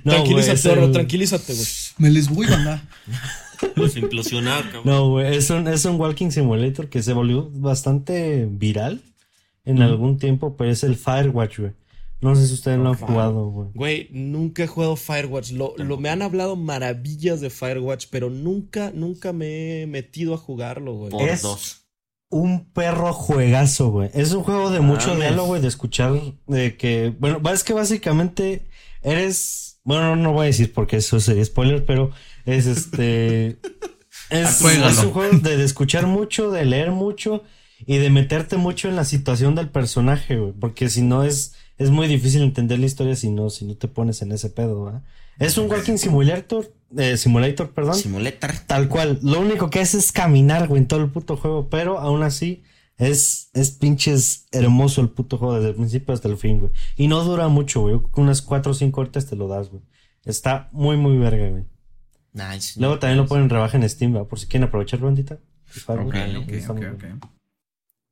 No, 0.03 0.13
tranquilízate, 0.13 0.69
güey, 0.75 0.85
el- 0.85 0.91
tranquilízate, 0.91 1.53
güey. 1.53 1.65
Me 1.97 2.09
les 2.09 2.29
voy, 2.29 2.47
banda. 2.47 2.83
Pues 3.75 3.95
implosionar, 3.95 4.63
cabrón. 4.65 4.81
No, 4.85 5.09
güey, 5.09 5.35
es 5.37 5.49
un, 5.49 5.67
es 5.67 5.85
un 5.85 5.99
Walking 5.99 6.31
Simulator 6.31 6.89
que 6.89 7.01
se 7.01 7.13
volvió 7.13 7.49
bastante 7.53 8.45
viral 8.49 9.01
en 9.65 9.81
algún 9.81 10.17
tiempo, 10.17 10.55
pero 10.57 10.69
es 10.71 10.83
el 10.83 10.95
Firewatch, 10.97 11.59
güey. 11.59 11.71
No 12.23 12.35
sé 12.35 12.47
si 12.47 12.53
ustedes 12.53 12.79
lo 12.79 12.89
han 12.89 12.95
jugado, 12.95 13.49
güey. 13.49 13.69
Güey, 13.73 14.07
nunca 14.11 14.63
he 14.63 14.67
jugado 14.67 14.95
Firewatch. 14.95 15.51
Lo, 15.51 15.73
lo- 15.77 15.97
me 15.97 16.09
han 16.09 16.21
hablado 16.21 16.55
maravillas 16.55 17.41
de 17.41 17.49
Firewatch, 17.49 18.07
pero 18.09 18.29
nunca, 18.29 18.91
nunca 18.95 19.33
me 19.33 19.81
he 19.81 19.87
metido 19.87 20.33
a 20.33 20.37
jugarlo, 20.37 20.93
güey. 20.95 21.11
Por 21.11 21.29
Es- 21.29 21.41
dos. 21.41 21.79
Un 22.29 22.65
perro 22.71 23.13
juegazo, 23.13 23.91
güey. 23.91 24.09
Es 24.13 24.31
un 24.31 24.41
juego 24.41 24.71
de 24.71 24.79
mucho 24.79 25.09
Mames. 25.09 25.19
diálogo 25.27 25.55
y 25.55 25.61
de 25.61 25.67
escuchar 25.67 26.13
de 26.47 26.75
que, 26.77 27.13
bueno, 27.19 27.39
es 27.53 27.63
que 27.63 27.73
básicamente 27.73 28.65
eres, 29.03 29.79
bueno, 29.83 30.15
no 30.15 30.31
voy 30.33 30.43
a 30.43 30.47
decir 30.47 30.73
porque 30.73 30.97
eso 30.97 31.19
sería 31.19 31.45
spoiler, 31.45 31.85
pero 31.85 32.09
es 32.45 32.65
este, 32.65 33.59
es 34.31 34.61
un 35.03 35.11
juego 35.11 35.37
de, 35.37 35.57
de 35.57 35.63
escuchar 35.63 36.07
mucho, 36.07 36.49
de 36.49 36.65
leer 36.65 36.89
mucho 36.91 37.43
y 37.85 37.97
de 37.97 38.09
meterte 38.09 38.57
mucho 38.57 38.87
en 38.89 38.95
la 38.95 39.05
situación 39.05 39.53
del 39.53 39.69
personaje, 39.69 40.37
güey, 40.39 40.53
porque 40.53 40.89
si 40.89 41.01
no 41.03 41.23
es, 41.23 41.53
es 41.77 41.89
muy 41.89 42.07
difícil 42.07 42.41
entender 42.41 42.79
la 42.79 42.85
historia 42.85 43.15
si 43.15 43.29
no, 43.29 43.49
si 43.49 43.65
no 43.65 43.75
te 43.75 43.87
pones 43.87 44.21
en 44.21 44.31
ese 44.31 44.49
pedo, 44.49 44.85
¿verdad? 44.85 45.03
Es 45.39 45.57
un 45.57 45.69
walking 45.69 45.97
simulator, 45.97 46.71
eh, 46.95 47.17
simulator, 47.17 47.71
perdón. 47.71 47.95
Simulator. 47.95 48.51
Tal 48.67 48.87
cual. 48.87 49.19
Lo 49.23 49.39
único 49.39 49.69
que 49.69 49.79
hace 49.79 49.97
es 49.97 50.11
caminar, 50.11 50.67
güey, 50.67 50.81
en 50.81 50.87
todo 50.87 51.01
el 51.01 51.09
puto 51.09 51.37
juego. 51.37 51.69
Pero 51.69 51.99
aún 51.99 52.21
así, 52.21 52.63
es, 52.97 53.49
es 53.53 53.71
pinches 53.71 54.47
hermoso 54.51 55.01
el 55.01 55.09
puto 55.09 55.37
juego 55.37 55.55
desde 55.55 55.69
el 55.69 55.75
principio 55.75 56.13
hasta 56.13 56.27
el 56.27 56.37
fin, 56.37 56.59
güey. 56.59 56.71
Y 56.95 57.07
no 57.07 57.23
dura 57.23 57.47
mucho, 57.47 57.81
güey. 57.81 57.99
Unas 58.15 58.41
4 58.41 58.71
o 58.71 58.75
5 58.75 59.01
horitas 59.01 59.25
te 59.25 59.35
lo 59.35 59.47
das, 59.47 59.69
güey. 59.69 59.81
Está 60.23 60.69
muy, 60.71 60.97
muy 60.97 61.17
verga, 61.17 61.49
güey. 61.49 61.65
Nice. 62.33 62.79
Luego 62.79 62.99
también 62.99 63.17
lo 63.17 63.27
ponen 63.27 63.45
en 63.45 63.49
rebaja 63.49 63.77
en 63.77 63.89
Steam, 63.89 64.13
¿verdad? 64.13 64.27
Por 64.27 64.39
si 64.39 64.47
quieren 64.47 64.67
aprovechar, 64.67 64.99
bandita. 64.99 65.39
Ok, 65.87 65.97
ok, 65.97 66.69
ok, 66.69 66.81
ok. 66.93 67.03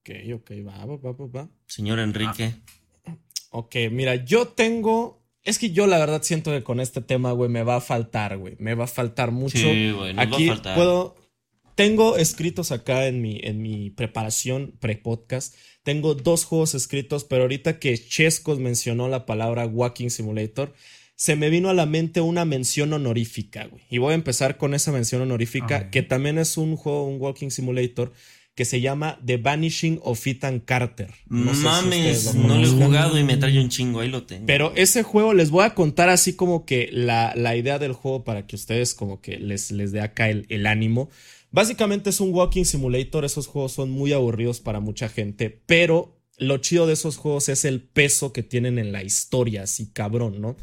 Ok, 0.02 0.10
ok, 0.36 0.52
va, 0.68 0.86
va, 0.86 0.98
va, 0.98 1.12
va, 1.12 1.28
va. 1.28 1.50
Señor 1.68 2.00
Enrique. 2.00 2.56
Ok, 3.52 3.76
mira, 3.92 4.16
yo 4.16 4.48
tengo. 4.48 5.22
Es 5.44 5.60
que 5.60 5.72
yo 5.72 5.88
la 5.88 5.98
verdad 5.98 6.22
siento 6.24 6.52
que 6.52 6.64
con 6.64 6.80
este 6.80 7.02
tema, 7.02 7.32
güey, 7.32 7.50
me 7.50 7.64
va 7.64 7.76
a 7.78 7.82
faltar, 7.82 8.38
güey. 8.38 8.56
Me 8.60 8.76
va 8.76 8.86
a 8.86 8.88
faltar 8.88 9.32
mucho. 9.32 9.58
Sí, 9.58 9.92
güey, 9.92 10.14
nos 10.14 10.18
va 10.26 10.32
a 10.32 10.36
Aquí 10.36 10.48
faltar. 10.48 10.76
puedo. 10.76 11.16
Tengo 11.76 12.18
escritos 12.18 12.72
acá 12.72 13.08
en 13.08 13.22
mi, 13.22 13.40
en 13.44 13.62
mi 13.62 13.90
preparación 13.90 14.74
pre-podcast. 14.80 15.56
Tengo 15.84 16.14
dos 16.16 16.46
juegos 16.46 16.76
escritos, 16.76 17.24
pero 17.24 17.44
ahorita 17.44 17.80
que 17.80 17.98
Chescos 17.98 18.60
mencionó 18.60 19.08
la 19.08 19.26
palabra 19.26 19.66
Walking 19.66 20.10
Simulator, 20.10 20.74
se 21.16 21.36
me 21.36 21.50
vino 21.50 21.70
a 21.70 21.74
la 21.74 21.86
mente 21.86 22.22
una 22.22 22.46
mención 22.46 22.94
honorífica, 22.94 23.66
güey. 23.66 23.84
Y 23.90 23.98
voy 23.98 24.12
a 24.12 24.16
empezar 24.16 24.58
con 24.58 24.74
esa 24.74 24.92
mención 24.92 25.22
honorífica, 25.22 25.90
que 25.90 26.04
también 26.04 26.38
es 26.38 26.58
un 26.58 26.76
juego, 26.76 27.08
un 27.08 27.20
Walking 27.20 27.50
Simulator, 27.50 28.14
que 28.56 28.66
se 28.66 28.82
llama 28.82 29.20
The 29.26 29.38
Vanishing 29.38 30.00
of 30.04 30.26
Ethan 30.28 30.60
Carter. 30.60 31.12
No 31.28 31.52
sé 31.54 31.60
si 31.60 31.64
Mames, 31.64 32.36
lo 32.36 32.48
no 32.48 32.58
lo 32.58 32.68
he 32.68 32.70
jugado 32.70 33.18
y 33.18 33.24
me 33.24 33.38
trae 33.38 33.60
un 33.60 33.70
chingo. 33.70 34.02
Ahí 34.02 34.10
lo 34.10 34.24
tengo. 34.24 34.46
Pero 34.46 34.74
ese 34.76 35.04
juego 35.04 35.34
les 35.34 35.50
voy 35.50 35.64
a 35.64 35.74
contar 35.74 36.10
así 36.10 36.34
como 36.34 36.66
que 36.66 36.90
la, 36.92 37.34
la 37.36 37.56
idea 37.56 37.80
del 37.80 37.94
juego 37.94 38.24
para 38.24 38.46
que 38.48 38.56
ustedes 38.56 38.94
como 38.94 39.22
que 39.22 39.38
les, 39.38 39.72
les 39.72 39.92
dé 39.92 40.02
acá 40.02 40.30
el, 40.30 40.46
el 40.50 40.66
ánimo. 40.66 41.10
Básicamente 41.52 42.10
es 42.10 42.20
un 42.20 42.34
walking 42.34 42.64
simulator, 42.64 43.26
esos 43.26 43.48
juegos 43.48 43.74
son 43.74 43.92
muy 43.92 44.14
aburridos 44.14 44.60
para 44.60 44.80
mucha 44.80 45.10
gente, 45.10 45.50
pero 45.66 46.18
lo 46.38 46.58
chido 46.58 46.88
de 46.88 46.94
esos 46.94 47.18
juegos 47.18 47.50
es 47.50 47.66
el 47.66 47.82
peso 47.82 48.34
que 48.34 48.42
tienen 48.42 48.80
en 48.80 48.92
la 48.92 49.04
historia, 49.04 49.64
así 49.64 49.92
cabrón, 49.92 50.42
¿no? 50.42 50.56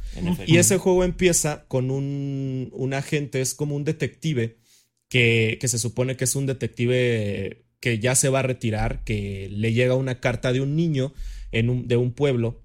Y 0.47 0.57
ese 0.57 0.79
juego 0.79 1.05
empieza 1.05 1.67
con 1.69 1.91
un, 1.91 2.71
un 2.73 2.95
agente, 2.95 3.41
es 3.41 3.55
como 3.55 3.77
un 3.77 3.85
detective 3.85 4.57
que, 5.09 5.59
que 5.61 5.69
se 5.69 5.79
supone 5.79 6.17
que 6.17 6.25
es 6.25 6.35
un 6.35 6.47
detective 6.47 7.68
que 7.81 7.99
ya 7.99 8.15
se 8.15 8.29
va 8.29 8.41
a 8.41 8.43
retirar, 8.43 9.05
que 9.05 9.49
le 9.53 9.73
llega 9.73 9.95
una 9.95 10.21
carta 10.21 10.53
de 10.53 10.61
un 10.61 10.77
niño 10.77 11.13
en 11.53 11.71
un, 11.71 11.89
de 11.89 11.97
un 11.97 12.13
pueblo 12.13 12.63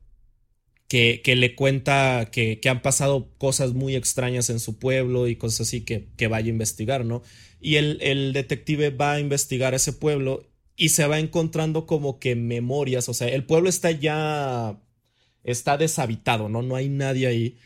que, 0.88 1.22
que 1.24 1.36
le 1.36 1.56
cuenta 1.56 2.30
que, 2.32 2.60
que 2.60 2.70
han 2.70 2.82
pasado 2.82 3.32
cosas 3.38 3.74
muy 3.74 3.96
extrañas 3.96 4.50
en 4.50 4.60
su 4.60 4.78
pueblo 4.78 5.28
y 5.28 5.36
cosas 5.36 5.62
así 5.68 5.82
que, 5.82 6.10
que 6.18 6.28
vaya 6.28 6.48
a 6.48 6.50
investigar, 6.50 7.06
¿no? 7.06 7.24
Y 7.60 7.76
el, 7.78 7.98
el 8.02 8.34
detective 8.34 8.90
va 8.92 9.14
a 9.14 9.20
investigar 9.20 9.74
ese 9.74 9.94
pueblo 9.94 10.50
y 10.76 10.90
se 10.90 11.08
va 11.08 11.20
encontrando 11.20 11.86
como 11.88 12.20
que 12.20 12.36
memorias, 12.36 13.10
o 13.10 13.14
sea, 13.14 13.28
el 13.28 13.46
pueblo 13.46 13.70
está 13.70 13.92
ya, 13.92 14.80
está 15.44 15.78
deshabitado, 15.78 16.50
¿no? 16.50 16.62
No 16.62 16.76
hay 16.76 16.90
nadie 16.90 17.28
ahí. 17.28 17.58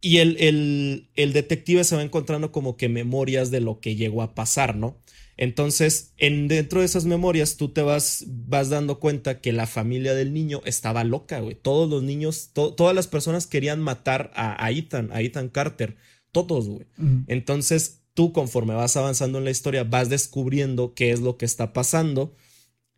Y 0.00 0.18
el, 0.18 0.36
el, 0.40 1.10
el 1.14 1.32
detective 1.32 1.84
se 1.84 1.96
va 1.96 2.02
encontrando 2.02 2.52
como 2.52 2.76
que 2.76 2.88
memorias 2.88 3.50
de 3.50 3.60
lo 3.60 3.80
que 3.80 3.96
llegó 3.96 4.22
a 4.22 4.34
pasar, 4.34 4.74
¿no? 4.76 4.98
Entonces, 5.42 6.12
en, 6.18 6.48
dentro 6.48 6.80
de 6.80 6.86
esas 6.86 7.06
memorias, 7.06 7.56
tú 7.56 7.70
te 7.70 7.80
vas, 7.80 8.24
vas 8.28 8.68
dando 8.68 9.00
cuenta 9.00 9.40
que 9.40 9.52
la 9.52 9.66
familia 9.66 10.14
del 10.14 10.34
niño 10.34 10.60
estaba 10.66 11.02
loca, 11.02 11.40
güey. 11.40 11.54
Todos 11.54 11.88
los 11.88 12.02
niños, 12.02 12.50
to- 12.52 12.74
todas 12.74 12.94
las 12.94 13.06
personas 13.06 13.46
querían 13.46 13.80
matar 13.80 14.30
a, 14.34 14.62
a 14.62 14.70
Ethan, 14.70 15.08
a 15.14 15.22
Ethan 15.22 15.48
Carter. 15.48 15.96
Todos, 16.30 16.68
güey. 16.68 16.86
Entonces, 17.26 18.02
tú 18.12 18.32
conforme 18.34 18.74
vas 18.74 18.98
avanzando 18.98 19.38
en 19.38 19.44
la 19.44 19.50
historia, 19.50 19.82
vas 19.84 20.10
descubriendo 20.10 20.92
qué 20.92 21.10
es 21.10 21.20
lo 21.20 21.38
que 21.38 21.46
está 21.46 21.72
pasando. 21.72 22.36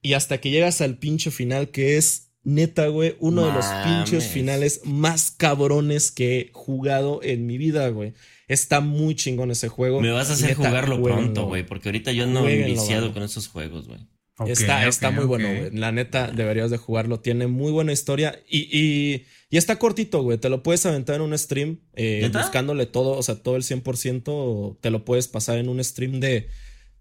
Y 0.03 0.15
hasta 0.15 0.41
que 0.41 0.51
llegas 0.51 0.81
al 0.81 0.99
pinche 0.99 1.31
final, 1.31 1.71
que 1.71 1.97
es 1.97 2.33
neta, 2.43 2.89
güey, 2.89 3.15
uno 3.21 3.47
de 3.47 3.53
los 3.53 3.65
pinches 3.85 4.27
finales 4.27 4.81
más 4.85 5.31
cabrones 5.31 6.11
que 6.11 6.41
he 6.41 6.51
jugado 6.53 7.21
en 7.23 7.47
mi 7.47 7.57
vida, 7.57 7.89
güey. 7.91 8.15
Está 8.53 8.81
muy 8.81 9.15
chingón 9.15 9.51
ese 9.51 9.69
juego. 9.69 10.01
Me 10.03 10.11
vas 10.11 10.29
a 10.29 10.35
hacer 10.35 10.51
Neta, 10.51 10.69
jugarlo 10.69 10.99
jueguenlo, 10.99 11.23
pronto, 11.23 11.47
güey. 11.47 11.65
Porque 11.65 11.89
ahorita 11.89 12.13
yo 12.13 12.27
Jueguenlo, 12.31 12.67
viciado 12.67 13.03
banda. 13.03 13.15
con 13.15 13.23
esos 13.23 13.49
juegos, 13.49 13.89
güey. 13.89 14.01
Está 14.47 14.87
está 14.87 15.11
muy 15.11 15.25
bueno, 15.25 15.49
güey. 15.49 15.71
La 15.71 15.91
neta, 15.91 16.31
deberías 16.31 16.71
de 16.71 16.77
jugarlo. 16.77 17.21
Tiene 17.21 17.47
muy 17.47 17.73
buena 17.73 17.93
historia 17.93 18.39
y, 18.47 18.59
y, 18.71 19.25
y 19.49 19.57
está 19.57 19.79
cortito, 19.79 20.23
güey. 20.23 20.37
Te 20.37 20.51
lo 20.51 20.63
puedes 20.63 20.85
aventar 20.85 21.17
en 21.17 21.23
un 21.23 21.39
stream 21.39 21.81
eh, 21.95 22.31
buscándole 22.33 22.85
todo, 22.87 23.17
o 23.17 23.23
sea, 23.23 23.37
todo 23.37 23.57
el 23.57 23.63
100%. 23.63 24.79
Te 24.81 24.91
lo 24.91 25.05
puedes 25.05 25.29
pasar 25.29 25.57
en 25.57 25.71
un 25.71 25.83
stream 25.83 26.21
de, 26.21 26.49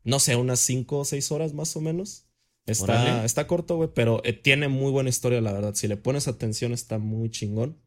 no 0.04 0.20
sé, 0.20 0.38
unas 0.38 0.60
5 0.62 1.00
o 1.00 1.06
6 1.06 1.32
horas 1.32 1.54
más 1.54 1.76
o 1.76 1.82
menos. 1.82 2.28
Está, 2.66 3.26
está 3.26 3.48
corto, 3.48 3.76
güey, 3.76 3.90
pero 3.94 4.22
eh, 4.24 4.34
tiene 4.34 4.68
muy 4.70 4.92
buena 4.92 5.10
historia, 5.10 5.42
la 5.42 5.52
verdad. 5.52 5.74
Si 5.76 5.88
le 5.90 5.98
pones 5.98 6.28
atención, 6.28 6.72
está 6.72 6.98
muy 6.98 7.30
chingón. 7.30 7.78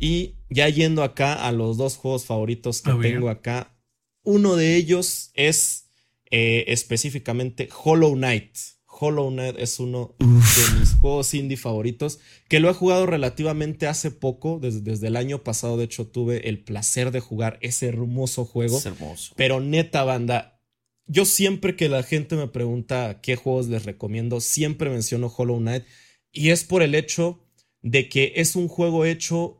Y 0.00 0.36
ya 0.48 0.68
yendo 0.68 1.02
acá 1.02 1.34
a 1.46 1.52
los 1.52 1.76
dos 1.76 1.96
juegos 1.96 2.24
favoritos 2.24 2.80
que 2.80 2.90
A 2.90 2.94
ver. 2.94 3.12
tengo 3.12 3.28
acá, 3.28 3.78
uno 4.24 4.56
de 4.56 4.76
ellos 4.76 5.30
es 5.34 5.90
eh, 6.30 6.64
específicamente 6.68 7.68
Hollow 7.84 8.14
Knight. 8.14 8.56
Hollow 8.86 9.30
Knight 9.30 9.56
es 9.58 9.78
uno 9.78 10.14
de 10.18 10.78
mis 10.78 10.92
juegos 11.00 11.32
indie 11.34 11.56
favoritos, 11.56 12.18
que 12.48 12.60
lo 12.60 12.68
he 12.68 12.74
jugado 12.74 13.06
relativamente 13.06 13.86
hace 13.86 14.10
poco, 14.10 14.58
desde, 14.60 14.80
desde, 14.80 15.06
el 15.06 15.16
año 15.16 15.42
pasado, 15.42 15.76
de 15.76 15.84
hecho 15.84 16.06
tuve 16.06 16.48
el 16.48 16.62
placer 16.62 17.10
de 17.10 17.20
jugar 17.20 17.58
ese 17.62 17.86
hermoso 17.86 18.44
juego. 18.44 18.78
Es 18.78 18.86
hermoso. 18.86 19.34
Pero 19.36 19.60
neta 19.60 20.04
banda, 20.04 20.60
yo 21.06 21.24
siempre 21.24 21.76
que 21.76 21.88
la 21.88 22.02
gente 22.02 22.36
me 22.36 22.48
pregunta 22.48 23.20
qué 23.22 23.36
juegos 23.36 23.68
les 23.68 23.84
recomiendo, 23.84 24.40
siempre 24.40 24.90
menciono 24.90 25.32
Hollow 25.34 25.58
Knight 25.58 25.84
y 26.32 26.50
es 26.50 26.64
por 26.64 26.82
el 26.82 26.94
hecho 26.94 27.40
de 27.82 28.08
que 28.08 28.34
es 28.36 28.54
un 28.54 28.68
juego 28.68 29.04
hecho 29.04 29.59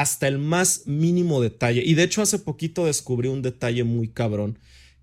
hasta 0.00 0.28
el 0.28 0.38
más 0.38 0.82
mínimo 0.86 1.40
detalle. 1.40 1.82
Y 1.82 1.94
de 1.94 2.02
hecho 2.02 2.20
hace 2.20 2.38
poquito 2.38 2.84
descubrí 2.84 3.28
un 3.28 3.40
detalle 3.40 3.82
muy 3.82 4.08
cabrón 4.08 4.58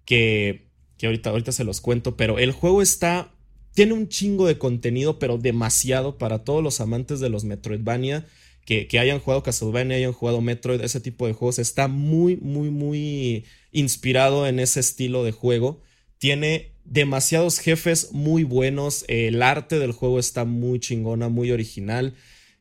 que, 0.05 0.67
que 0.97 1.07
ahorita, 1.07 1.31
ahorita 1.31 1.51
se 1.51 1.63
los 1.63 1.81
cuento, 1.81 2.15
pero 2.15 2.37
el 2.37 2.51
juego 2.51 2.81
está 2.83 3.31
tiene 3.73 3.93
un 3.93 4.07
chingo 4.07 4.45
de 4.45 4.59
contenido, 4.59 5.17
pero 5.17 5.39
demasiado 5.39 6.19
para 6.19 6.43
todos 6.43 6.61
los 6.61 6.79
amantes 6.79 7.19
de 7.19 7.29
los 7.29 7.43
Metroidvania. 7.43 8.27
Que, 8.65 8.87
que, 8.87 8.99
hayan 8.99 9.19
jugado 9.19 9.43
Castlevania, 9.43 9.97
hayan 9.97 10.13
jugado 10.13 10.39
Metroid, 10.39 10.79
ese 10.81 11.01
tipo 11.01 11.27
de 11.27 11.33
juegos. 11.33 11.59
Está 11.59 11.87
muy, 11.87 12.37
muy, 12.37 12.69
muy 12.69 13.45
inspirado 13.71 14.47
en 14.47 14.59
ese 14.59 14.79
estilo 14.79 15.23
de 15.23 15.31
juego. 15.31 15.81
Tiene 16.19 16.71
demasiados 16.85 17.59
jefes 17.59 18.13
muy 18.13 18.43
buenos. 18.43 19.05
El 19.07 19.41
arte 19.41 19.79
del 19.79 19.91
juego 19.91 20.19
está 20.19 20.45
muy 20.45 20.79
chingona, 20.79 21.27
muy 21.29 21.51
original. 21.51 22.13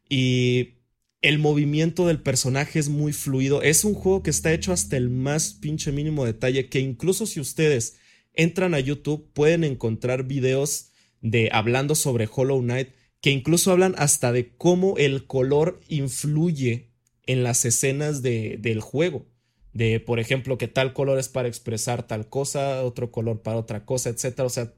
Y 0.08 0.81
el 1.22 1.38
movimiento 1.38 2.06
del 2.06 2.20
personaje 2.20 2.80
es 2.80 2.88
muy 2.88 3.12
fluido. 3.12 3.62
Es 3.62 3.84
un 3.84 3.94
juego 3.94 4.24
que 4.24 4.30
está 4.30 4.52
hecho 4.52 4.72
hasta 4.72 4.96
el 4.96 5.08
más 5.08 5.54
pinche 5.54 5.92
mínimo 5.92 6.24
detalle. 6.24 6.68
Que 6.68 6.80
incluso 6.80 7.26
si 7.26 7.38
ustedes 7.38 7.96
entran 8.34 8.74
a 8.74 8.80
YouTube, 8.80 9.30
pueden 9.32 9.62
encontrar 9.62 10.24
videos 10.24 10.88
de 11.20 11.48
hablando 11.52 11.94
sobre 11.94 12.28
Hollow 12.30 12.60
Knight, 12.60 12.88
que 13.20 13.30
incluso 13.30 13.70
hablan 13.70 13.94
hasta 13.98 14.32
de 14.32 14.56
cómo 14.56 14.96
el 14.98 15.28
color 15.28 15.80
influye 15.88 16.90
en 17.24 17.44
las 17.44 17.64
escenas 17.64 18.20
de, 18.22 18.58
del 18.60 18.80
juego. 18.80 19.26
De, 19.72 20.00
por 20.00 20.18
ejemplo, 20.18 20.58
que 20.58 20.66
tal 20.66 20.92
color 20.92 21.20
es 21.20 21.28
para 21.28 21.46
expresar 21.46 22.06
tal 22.06 22.28
cosa, 22.28 22.82
otro 22.82 23.12
color 23.12 23.42
para 23.42 23.58
otra 23.58 23.84
cosa, 23.84 24.10
etc. 24.10 24.40
O 24.40 24.48
sea, 24.48 24.74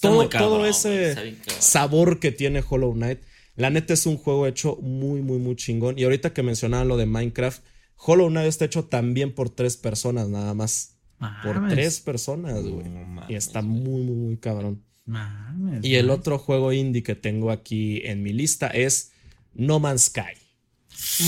todo, 0.00 0.28
todo, 0.28 0.64
ese 0.64 1.36
sabor 1.58 2.20
que 2.20 2.30
tiene 2.30 2.62
Hollow 2.66 2.92
Knight. 2.92 3.18
La 3.56 3.70
neta 3.70 3.94
es 3.94 4.06
un 4.06 4.16
juego 4.16 4.46
hecho 4.46 4.76
muy, 4.82 5.22
muy, 5.22 5.38
muy 5.38 5.56
chingón. 5.56 5.98
Y 5.98 6.04
ahorita 6.04 6.32
que 6.32 6.42
mencionaban 6.42 6.88
lo 6.88 6.96
de 6.96 7.06
Minecraft, 7.06 7.62
Hollow 7.96 8.28
Knight 8.28 8.48
está 8.48 8.66
hecho 8.66 8.84
también 8.84 9.34
por 9.34 9.50
tres 9.50 9.76
personas 9.76 10.28
nada 10.28 10.54
más. 10.54 10.96
por 11.42 11.68
tres 11.68 12.00
personas, 12.00 12.62
güey. 12.62 12.86
y 13.28 13.34
está 13.34 13.62
muy, 13.62 14.02
muy, 14.02 14.14
muy 14.14 14.36
cabrón. 14.36 14.82
Mames, 15.06 15.84
y 15.84 15.94
el 15.94 16.10
otro 16.10 16.38
juego 16.38 16.72
indie 16.72 17.02
que 17.02 17.14
tengo 17.14 17.50
aquí 17.52 18.02
en 18.04 18.22
mi 18.22 18.32
lista 18.32 18.66
es 18.66 19.12
No 19.54 19.78
Man's 19.78 20.06
Sky. 20.06 20.34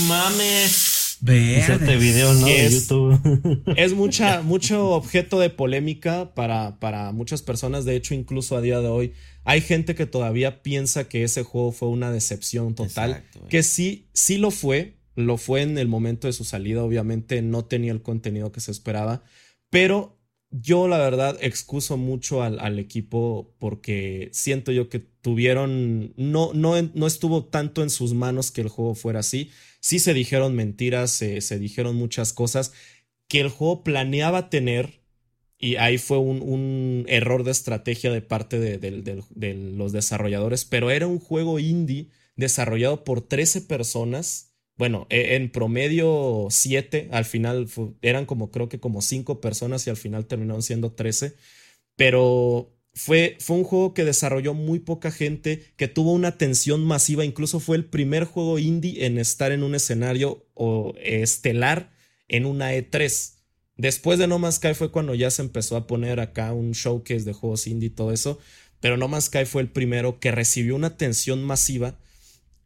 Mames. 0.07 0.98
Hacerte 1.21 1.97
video, 1.97 2.33
¿no? 2.33 2.47
Es, 2.47 2.71
de 2.71 2.79
YouTube. 2.79 3.63
es 3.75 3.93
mucha, 3.93 4.41
mucho 4.41 4.89
objeto 4.91 5.39
de 5.39 5.49
polémica 5.49 6.33
para, 6.33 6.79
para 6.79 7.11
muchas 7.11 7.41
personas. 7.41 7.85
De 7.85 7.95
hecho, 7.95 8.13
incluso 8.13 8.55
a 8.55 8.61
día 8.61 8.79
de 8.79 8.87
hoy, 8.87 9.13
hay 9.43 9.61
gente 9.61 9.95
que 9.95 10.05
todavía 10.05 10.63
piensa 10.63 11.09
que 11.09 11.23
ese 11.23 11.43
juego 11.43 11.71
fue 11.71 11.89
una 11.89 12.11
decepción 12.11 12.75
total. 12.75 13.11
Exacto, 13.11 13.47
que 13.49 13.63
sí, 13.63 14.07
sí 14.13 14.37
lo 14.37 14.51
fue. 14.51 14.95
Lo 15.15 15.35
fue 15.35 15.63
en 15.63 15.77
el 15.77 15.89
momento 15.89 16.27
de 16.27 16.33
su 16.33 16.45
salida. 16.45 16.83
Obviamente 16.83 17.41
no 17.41 17.65
tenía 17.65 17.91
el 17.91 18.01
contenido 18.01 18.51
que 18.51 18.61
se 18.61 18.71
esperaba. 18.71 19.23
Pero 19.69 20.17
yo 20.51 20.87
la 20.87 20.97
verdad 20.97 21.37
excuso 21.41 21.97
mucho 21.97 22.41
al, 22.41 22.59
al, 22.59 22.79
equipo 22.79 23.53
porque 23.59 24.29
siento 24.31 24.71
yo 24.71 24.89
que 24.89 24.99
tuvieron, 25.21 26.13
no, 26.17 26.53
no, 26.53 26.81
no 26.81 27.07
estuvo 27.07 27.45
tanto 27.45 27.83
en 27.83 27.89
sus 27.89 28.13
manos 28.13 28.51
que 28.51 28.61
el 28.61 28.69
juego 28.69 28.95
fuera 28.95 29.19
así. 29.19 29.51
Sí 29.79 29.99
se 29.99 30.13
dijeron 30.13 30.55
mentiras, 30.55 31.11
se, 31.11 31.41
se 31.41 31.59
dijeron 31.59 31.95
muchas 31.95 32.33
cosas 32.33 32.73
que 33.27 33.39
el 33.41 33.49
juego 33.49 33.83
planeaba 33.83 34.49
tener 34.49 35.01
y 35.57 35.75
ahí 35.75 35.97
fue 35.97 36.17
un, 36.17 36.41
un 36.41 37.05
error 37.07 37.43
de 37.43 37.51
estrategia 37.51 38.11
de 38.11 38.21
parte 38.21 38.59
de, 38.59 38.77
de, 38.77 39.23
de, 39.29 39.53
los 39.53 39.91
desarrolladores, 39.91 40.65
pero 40.65 40.89
era 40.89 41.05
un 41.07 41.19
juego 41.19 41.59
indie 41.59 42.07
desarrollado 42.35 43.03
por 43.03 43.21
13 43.21 43.61
personas 43.61 44.49
bueno, 44.79 45.07
en 45.09 45.51
promedio 45.51 46.47
siete, 46.49 47.09
al 47.11 47.25
final 47.25 47.67
eran 48.01 48.25
como 48.25 48.49
creo 48.49 48.69
que 48.69 48.79
como 48.79 49.01
cinco 49.01 49.41
personas 49.41 49.85
y 49.85 49.89
al 49.89 49.97
final 49.97 50.25
terminaron 50.25 50.63
siendo 50.63 50.93
trece, 50.93 51.35
pero 51.97 52.71
fue, 52.99 53.37
fue 53.39 53.55
un 53.55 53.63
juego 53.63 53.93
que 53.93 54.03
desarrolló 54.03 54.53
muy 54.53 54.79
poca 54.79 55.09
gente, 55.09 55.71
que 55.77 55.87
tuvo 55.87 56.11
una 56.11 56.27
atención 56.27 56.83
masiva, 56.83 57.23
incluso 57.23 57.61
fue 57.61 57.77
el 57.77 57.85
primer 57.85 58.25
juego 58.25 58.59
indie 58.59 59.05
en 59.05 59.17
estar 59.17 59.53
en 59.53 59.63
un 59.63 59.73
escenario 59.73 60.45
o 60.53 60.93
estelar 61.01 61.93
en 62.27 62.45
una 62.45 62.73
E3. 62.73 63.35
Después 63.77 64.19
de 64.19 64.27
No 64.27 64.37
Man's 64.37 64.55
Sky 64.55 64.73
fue 64.73 64.91
cuando 64.91 65.15
ya 65.15 65.31
se 65.31 65.41
empezó 65.41 65.77
a 65.77 65.87
poner 65.87 66.19
acá 66.19 66.51
un 66.51 66.73
showcase 66.73 67.23
de 67.23 67.31
juegos 67.31 67.67
indie 67.67 67.87
y 67.87 67.91
todo 67.91 68.11
eso, 68.11 68.37
pero 68.81 68.97
No 68.97 69.07
Man's 69.07 69.25
Sky 69.25 69.45
fue 69.45 69.61
el 69.61 69.69
primero 69.69 70.19
que 70.19 70.31
recibió 70.31 70.75
una 70.75 70.87
atención 70.87 71.41
masiva 71.41 71.97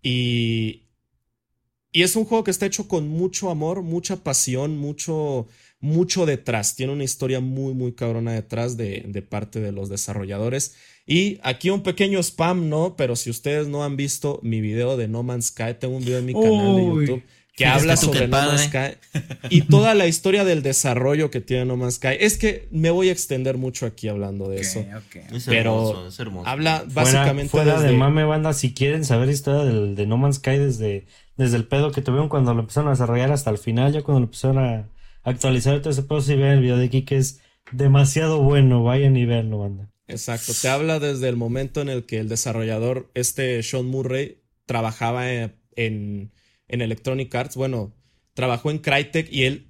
y, 0.02 0.88
y 1.92 2.02
es 2.02 2.16
un 2.16 2.26
juego 2.26 2.44
que 2.44 2.50
está 2.50 2.66
hecho 2.66 2.88
con 2.88 3.08
mucho 3.08 3.52
amor, 3.52 3.84
mucha 3.84 4.24
pasión, 4.24 4.80
mucho, 4.80 5.48
mucho 5.84 6.26
detrás. 6.26 6.76
Tiene 6.76 6.94
una 6.94 7.04
historia 7.04 7.42
muy, 7.42 7.74
muy 7.74 7.92
cabrona 7.92 8.32
detrás 8.32 8.78
de, 8.78 9.04
de, 9.06 9.22
parte 9.22 9.60
de 9.60 9.74
los 9.74 9.90
desarrolladores. 9.90 10.76
Y 11.06 11.40
aquí 11.44 11.70
un 11.70 11.84
pequeño 11.84 12.20
spam, 12.24 12.70
¿no? 12.70 12.96
Pero 12.96 13.18
si 13.18 13.30
ustedes 13.30 13.68
no 13.68 13.84
han 13.84 13.98
visto 13.98 14.40
mi 14.44 14.62
video 14.62 14.96
de 14.96 15.10
No 15.10 15.24
Man's 15.24 15.48
Sky, 15.48 15.76
tengo 15.78 15.98
un 15.98 16.06
video 16.06 16.20
en 16.20 16.26
mi 16.26 16.34
canal 16.34 16.76
de 16.78 16.84
YouTube 16.86 17.24
que 17.58 17.66
habla 17.66 17.98
sobre 17.98 18.28
No 18.30 18.38
Man's 18.38 18.62
Sky 18.64 18.98
y 19.50 19.64
toda 19.64 19.94
la 19.94 20.08
historia 20.08 20.46
del 20.46 20.64
desarrollo 20.64 21.30
que 21.30 21.42
tiene 21.42 21.66
No 21.66 21.76
Man's 21.76 21.96
Sky. 21.96 22.16
Es 22.18 22.38
que 22.38 22.70
me 22.72 22.90
voy 22.90 23.10
a 23.10 23.12
extender 23.12 23.58
mucho 23.58 23.86
aquí 23.86 24.08
hablando 24.08 24.48
de 24.48 24.62
eso. 24.62 24.80
Es 25.34 25.44
Pero 25.46 25.90
hermoso, 25.90 26.08
es 26.08 26.20
hermoso. 26.20 26.48
Habla 26.50 26.86
básicamente 26.94 27.50
fuera, 27.50 27.66
fuera 27.74 27.80
desde- 27.82 27.92
de 27.92 27.98
mame 28.00 28.24
banda, 28.24 28.54
si 28.54 28.74
quieren 28.74 29.04
saber 29.04 29.28
historia 29.30 29.66
del, 29.66 29.96
de 29.96 30.08
No 30.08 30.16
Man's 30.16 30.38
Sky 30.38 30.58
desde, 30.58 31.06
desde 31.36 31.58
el 31.58 31.66
pedo 31.68 31.92
que 31.92 32.02
tuvieron 32.02 32.30
cuando 32.30 32.54
lo 32.54 32.62
empezaron 32.62 32.88
a 32.88 32.92
desarrollar 32.92 33.34
hasta 33.34 33.50
el 33.50 33.58
final, 33.58 33.92
ya 33.92 34.02
cuando 34.02 34.22
lo 34.22 34.26
empezaron 34.28 34.60
a 34.60 34.88
actualizar 35.24 35.82
todo 35.82 35.90
ese 35.92 36.04
si 36.22 36.36
vean 36.36 36.58
el 36.58 36.62
video 36.62 36.78
de 36.78 36.86
aquí 36.86 37.04
que 37.04 37.18
es 37.18 37.40
demasiado 37.72 38.42
bueno, 38.42 38.84
vayan 38.84 39.16
y 39.18 39.26
veanlo, 39.26 39.60
banda. 39.60 39.90
Exacto, 40.08 40.52
te 40.62 40.68
habla 40.68 41.00
desde 41.00 41.30
el 41.30 41.38
momento 41.38 41.82
en 41.82 41.90
el 41.90 42.06
que 42.06 42.20
el 42.20 42.30
desarrollador, 42.30 43.10
este 43.14 43.64
Sean 43.64 43.86
Murray, 43.86 44.42
trabajaba 44.66 45.32
en, 45.32 45.56
en, 45.76 46.32
en 46.68 46.82
Electronic 46.82 47.34
Arts. 47.34 47.56
Bueno, 47.56 47.96
trabajó 48.34 48.70
en 48.70 48.80
Crytek 48.80 49.32
y 49.32 49.44
él 49.44 49.70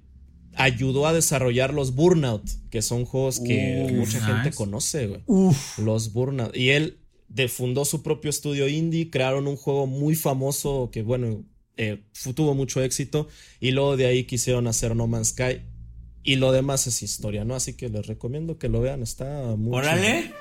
ayudó 0.56 1.06
a 1.06 1.12
desarrollar 1.12 1.72
los 1.72 1.94
Burnout, 1.94 2.48
que 2.70 2.82
son 2.82 3.04
juegos 3.04 3.40
que 3.40 3.84
Uf, 3.86 3.92
mucha 3.92 4.18
nice. 4.20 4.32
gente 4.32 4.50
conoce, 4.56 5.06
güey. 5.06 5.22
Uf. 5.26 5.78
Los 5.78 6.12
Burnout. 6.12 6.54
Y 6.56 6.70
él 6.70 6.98
de- 7.28 7.48
fundó 7.48 7.84
su 7.84 8.02
propio 8.02 8.30
estudio 8.30 8.68
indie, 8.68 9.10
crearon 9.10 9.46
un 9.46 9.56
juego 9.56 9.86
muy 9.86 10.14
famoso 10.14 10.90
que, 10.92 11.02
bueno, 11.02 11.44
eh, 11.76 12.02
tuvo 12.34 12.54
mucho 12.54 12.82
éxito. 12.82 13.28
Y 13.60 13.70
luego 13.72 13.96
de 13.96 14.06
ahí 14.06 14.24
quisieron 14.24 14.66
hacer 14.66 14.94
No 14.96 15.06
Man's 15.06 15.28
Sky. 15.28 15.62
Y 16.22 16.36
lo 16.36 16.52
demás 16.52 16.86
es 16.86 17.02
historia, 17.02 17.44
¿no? 17.44 17.54
Así 17.54 17.74
que 17.74 17.88
les 17.88 18.06
recomiendo 18.06 18.58
que 18.58 18.68
lo 18.68 18.80
vean. 18.80 19.02
Está 19.02 19.54
muy 19.56 19.76
Órale. 19.76 20.32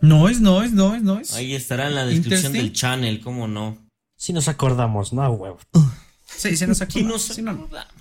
Noise, 0.00 0.40
noise, 0.40 0.74
noise, 0.74 1.04
noise. 1.04 1.36
Ahí 1.36 1.54
estará 1.54 1.88
en 1.88 1.94
la 1.94 2.06
descripción 2.06 2.52
del 2.52 2.72
channel, 2.72 3.20
cómo 3.20 3.48
no. 3.48 3.78
Si 4.16 4.32
nos 4.32 4.48
acordamos, 4.48 5.12
no, 5.12 5.30
huevo. 5.30 5.58
Sí, 6.34 6.56
se 6.56 6.66
nos 6.66 6.80
no. 6.80 6.86
acordamos. 6.86 7.30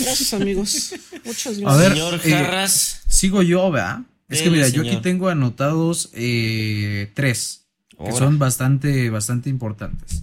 Gracias, 0.00 0.32
amigos. 0.32 0.94
Muchas 1.24 1.58
A 1.58 1.60
gracias. 1.60 1.78
ver, 1.78 1.92
Señor 1.92 2.14
eh, 2.24 2.30
Jarras. 2.30 3.02
Sigo 3.06 3.42
yo, 3.42 3.70
¿verdad? 3.70 4.00
Es 4.28 4.42
que 4.42 4.50
mira, 4.50 4.68
yo 4.68 4.82
aquí 4.82 4.96
tengo 5.02 5.28
anotados 5.28 6.10
eh, 6.14 7.10
tres, 7.14 7.66
que 8.02 8.12
son 8.12 8.38
bastante, 8.38 9.10
bastante 9.10 9.50
importantes. 9.50 10.22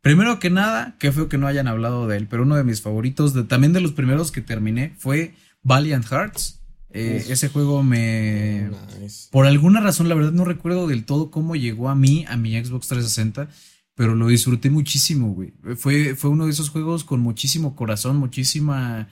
Primero 0.00 0.38
que 0.38 0.48
nada, 0.50 0.96
qué 0.98 1.10
feo 1.12 1.28
que 1.28 1.38
no 1.38 1.46
hayan 1.46 1.66
hablado 1.66 2.06
de 2.06 2.16
él, 2.16 2.28
pero 2.28 2.44
uno 2.44 2.56
de 2.56 2.64
mis 2.64 2.80
favoritos, 2.80 3.34
de, 3.34 3.44
también 3.44 3.72
de 3.72 3.80
los 3.80 3.92
primeros 3.92 4.30
que 4.30 4.40
terminé, 4.40 4.94
fue 4.98 5.34
Valiant 5.62 6.04
Hearts. 6.06 6.60
Eh, 6.90 7.26
ese 7.28 7.48
juego 7.48 7.82
me... 7.82 8.70
Nice. 9.00 9.28
Por 9.30 9.46
alguna 9.46 9.80
razón, 9.80 10.08
la 10.08 10.14
verdad 10.14 10.32
no 10.32 10.44
recuerdo 10.44 10.86
del 10.86 11.04
todo 11.04 11.30
cómo 11.30 11.56
llegó 11.56 11.90
a 11.90 11.94
mí, 11.94 12.24
a 12.28 12.36
mi 12.36 12.52
Xbox 12.52 12.88
360, 12.88 13.48
pero 13.94 14.14
lo 14.14 14.28
disfruté 14.28 14.70
muchísimo, 14.70 15.34
güey. 15.34 15.52
Fue, 15.76 16.14
fue 16.14 16.30
uno 16.30 16.46
de 16.46 16.52
esos 16.52 16.70
juegos 16.70 17.04
con 17.04 17.20
muchísimo 17.20 17.74
corazón, 17.76 18.16
muchísima, 18.16 19.08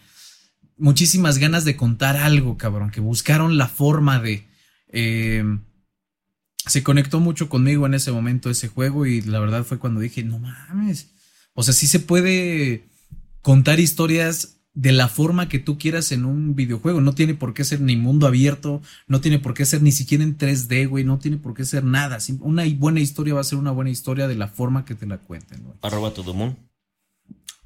muchísimas 0.79 1.39
ganas 1.39 1.65
de 1.65 1.77
contar 1.77 2.17
algo, 2.17 2.57
cabrón, 2.57 2.91
que 2.91 3.01
buscaron 3.01 3.59
la 3.59 3.69
forma 3.69 4.21
de... 4.21 4.47
eh, 4.89 5.45
se 6.67 6.83
conectó 6.83 7.21
mucho 7.21 7.49
conmigo 7.49 7.87
en 7.87 7.95
ese 7.95 8.13
momento 8.13 8.51
ese 8.51 8.69
juego 8.69 9.07
y 9.07 9.23
la 9.23 9.41
verdad 9.41 9.65
fue 9.65 9.79
cuando 9.79 10.01
dije, 10.01 10.23
no 10.25 10.39
mames, 10.39 11.11
o 11.55 11.63
sea, 11.63 11.73
sí 11.73 11.87
se 11.87 12.01
puede 12.01 12.85
contar 13.41 13.81
historias 13.81 14.57
de 14.77 14.93
la 14.93 15.09
forma 15.09 15.49
que 15.49 15.59
tú 15.59 15.79
quieras 15.79 16.13
en 16.13 16.27
un 16.27 16.55
videojuego. 16.55 17.01
No 17.01 17.15
tiene 17.15 17.35
por 17.35 17.55
qué 17.55 17.65
ser 17.65 17.81
ni 17.81 17.97
mundo 17.97 18.27
abierto, 18.27 18.83
no 19.09 19.23
tiene 19.23 19.39
por 19.39 19.55
qué 19.55 19.65
ser 19.65 19.81
ni 19.81 19.91
siquiera 19.91 20.23
en 20.23 20.37
3D, 20.37 20.87
güey, 20.89 21.03
no 21.03 21.19
tiene 21.19 21.39
por 21.39 21.55
qué 21.55 21.65
ser 21.65 21.83
nada. 21.83 22.19
Una 22.41 22.65
buena 22.77 23.01
historia 23.01 23.35
va 23.35 23.41
a 23.41 23.45
ser 23.45 23.59
una 23.59 23.71
buena 23.71 23.91
historia 23.91 24.29
de 24.29 24.35
la 24.35 24.49
forma 24.49 24.85
que 24.85 24.95
te 24.95 25.07
la 25.07 25.17
cuenten, 25.19 25.63
güey. 25.63 25.79
Arroba 25.81 26.13
todo 26.13 26.35
mundo. 26.35 26.57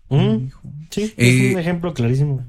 Mm, 0.09 0.51
sí, 0.91 1.13
es 1.17 1.41
un 1.53 1.59
eh, 1.59 1.61
ejemplo 1.61 1.95
clarísimo. 1.95 2.45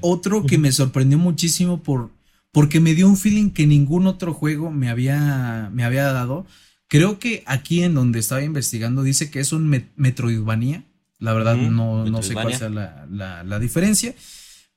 otro 0.00 0.44
que 0.44 0.58
me 0.58 0.72
sorprendió 0.72 1.18
muchísimo 1.18 1.82
por 1.82 2.10
porque 2.54 2.78
me 2.78 2.94
dio 2.94 3.08
un 3.08 3.16
feeling 3.16 3.50
que 3.50 3.66
ningún 3.66 4.06
otro 4.06 4.32
juego 4.32 4.70
me 4.70 4.88
había, 4.88 5.70
me 5.72 5.82
había 5.82 6.04
dado. 6.12 6.46
Creo 6.86 7.18
que 7.18 7.42
aquí 7.46 7.82
en 7.82 7.94
donde 7.94 8.20
estaba 8.20 8.44
investigando 8.44 9.02
dice 9.02 9.28
que 9.28 9.40
es 9.40 9.50
un 9.50 9.88
Metroidvania. 9.96 10.84
La 11.18 11.32
verdad 11.32 11.56
no, 11.56 12.04
no, 12.04 12.22
sé 12.22 12.34
cuál 12.34 12.54
sea 12.54 12.68
la, 12.68 13.58
diferencia. 13.58 14.14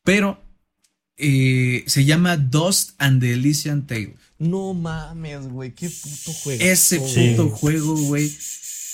Pero 0.03 0.41
eh, 1.17 1.83
se 1.85 2.03
llama 2.03 2.35
Dust 2.35 2.95
and 2.97 3.21
the 3.21 3.33
Elysian 3.33 3.85
Tale. 3.85 4.15
No 4.39 4.73
mames, 4.73 5.47
güey, 5.47 5.71
qué 5.75 5.87
puto 5.87 6.33
juego. 6.33 6.63
Ese 6.63 6.99
puto 6.99 7.49
juego, 7.51 7.95
güey. 7.95 8.35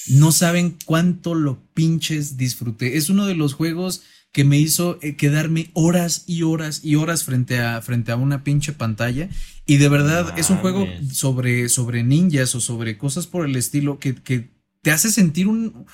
No 0.08 0.34
saben 0.34 0.78
cuánto 0.84 1.36
lo 1.36 1.58
pinches 1.74 2.36
disfruté. 2.36 2.98
Es 2.98 3.08
uno 3.08 3.28
de 3.28 3.36
los 3.36 3.54
juegos 3.54 4.02
que 4.34 4.44
me 4.44 4.58
hizo 4.58 5.00
eh, 5.02 5.16
quedarme 5.16 5.70
horas 5.74 6.24
y 6.28 6.42
horas 6.42 6.82
y 6.84 6.96
horas 6.96 7.24
frente 7.24 7.60
a, 7.60 7.82
frente 7.82 8.12
a 8.12 8.18
una 8.18 8.44
pinche 8.44 8.74
pantalla. 8.74 9.30
Y 9.66 9.78
de 9.78 9.88
verdad 9.88 10.38
es 10.38 10.50
un 10.50 10.58
juego 10.58 10.86
sobre, 11.12 11.70
sobre 11.70 12.04
ninjas 12.04 12.54
o 12.56 12.60
sobre 12.60 12.98
cosas 12.98 13.28
por 13.28 13.46
el 13.46 13.56
estilo 13.56 14.00
que, 14.00 14.16
que 14.16 14.50
te 14.82 14.92
hace 14.92 15.12
sentir 15.12 15.48
un, 15.48 15.86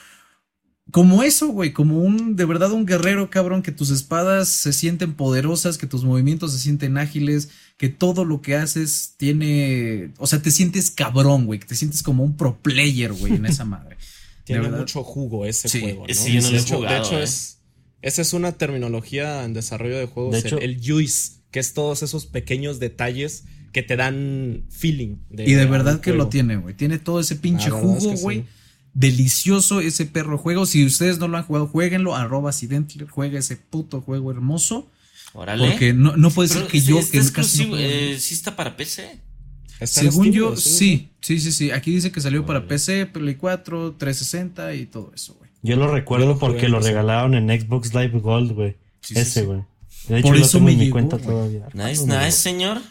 como 0.89 1.21
eso, 1.21 1.49
güey, 1.49 1.73
como 1.73 1.99
un, 1.99 2.35
de 2.37 2.45
verdad, 2.45 2.71
un 2.71 2.85
guerrero, 2.85 3.29
cabrón, 3.29 3.61
que 3.61 3.71
tus 3.71 3.89
espadas 3.91 4.47
se 4.47 4.73
sienten 4.73 5.13
poderosas, 5.13 5.77
que 5.77 5.85
tus 5.85 6.03
movimientos 6.03 6.53
se 6.53 6.59
sienten 6.59 6.97
ágiles, 6.97 7.49
que 7.77 7.89
todo 7.89 8.25
lo 8.25 8.41
que 8.41 8.55
haces 8.55 9.15
tiene, 9.17 10.13
o 10.17 10.25
sea, 10.25 10.41
te 10.41 10.49
sientes 10.49 10.89
cabrón, 10.89 11.45
güey, 11.45 11.59
que 11.59 11.67
te 11.67 11.75
sientes 11.75 12.01
como 12.01 12.23
un 12.23 12.37
pro 12.37 12.57
player, 12.61 13.13
güey, 13.13 13.33
en 13.33 13.45
esa 13.45 13.65
madre. 13.65 13.97
tiene 14.45 14.69
mucho 14.69 15.03
jugo 15.03 15.45
ese 15.45 15.69
juego, 15.79 16.07
¿no? 16.07 16.13
Sí, 16.13 16.39
de, 16.39 16.57
hecho, 16.57 16.81
de 16.81 16.97
hecho, 16.97 17.19
¿eh? 17.19 17.23
es, 17.23 17.58
esa 18.01 18.21
es 18.21 18.33
una 18.33 18.53
terminología 18.53 19.43
en 19.43 19.53
desarrollo 19.53 19.97
de 19.97 20.05
juegos, 20.05 20.43
el, 20.45 20.81
juice, 20.83 21.33
que 21.51 21.59
es 21.59 21.73
todos 21.73 22.03
esos 22.03 22.25
pequeños 22.25 22.79
detalles 22.79 23.45
que 23.71 23.83
te 23.83 23.95
dan 23.95 24.63
feeling. 24.69 25.17
y 25.31 25.53
de 25.53 25.65
verdad 25.65 26.01
que 26.01 26.13
lo 26.13 26.27
tiene, 26.27 26.57
güey, 26.57 26.75
tiene 26.75 26.99
todo 26.99 27.19
ese 27.19 27.35
pinche 27.35 27.69
jugo, 27.69 28.15
güey 28.17 28.45
delicioso 28.93 29.79
ese 29.79 30.05
perro 30.05 30.37
juego. 30.37 30.65
Si 30.65 30.85
ustedes 30.85 31.19
no 31.19 31.27
lo 31.27 31.37
han 31.37 31.43
jugado, 31.43 31.67
jueguenlo. 31.67 32.15
Arroba 32.15 32.49
accidentally, 32.49 33.05
juega 33.09 33.39
ese 33.39 33.55
puto 33.55 34.01
juego 34.01 34.31
hermoso. 34.31 34.89
Órale. 35.33 35.69
Porque 35.69 35.93
no, 35.93 36.17
no 36.17 36.31
puede 36.31 36.49
ser 36.49 36.67
que 36.67 36.81
yo. 36.81 36.99
que 37.09 37.17
exclusivo, 37.17 37.75
eh, 37.77 38.17
¿Sí 38.19 38.33
está 38.33 38.55
para 38.55 38.75
PC? 38.75 39.21
Según 39.83 40.31
yo, 40.31 40.57
sí. 40.57 41.11
Sí, 41.21 41.39
sí, 41.39 41.51
sí. 41.51 41.71
Aquí 41.71 41.91
dice 41.91 42.11
que 42.11 42.19
salió 42.19 42.45
para 42.45 42.67
PC, 42.67 43.05
Play 43.05 43.35
4, 43.35 43.95
360 43.97 44.75
y 44.75 44.85
todo 44.85 45.11
eso, 45.15 45.35
güey. 45.35 45.48
Yo 45.61 45.75
lo 45.75 45.91
recuerdo 45.91 46.37
porque 46.37 46.69
lo 46.69 46.79
regalaron 46.79 47.35
en 47.35 47.49
Xbox 47.49 47.93
Live 47.93 48.19
Gold, 48.19 48.53
güey. 48.53 48.77
ese, 49.13 49.43
güey. 49.43 49.63
De 50.07 50.19
hecho, 50.19 50.27
Por 50.29 50.37
eso 50.37 50.59
me 50.59 50.75
mi 50.75 50.89
cuenta 50.89 51.17
todavía. 51.17 51.67
Nice, 51.73 52.05
nice, 52.05 52.31
señor. 52.31 52.81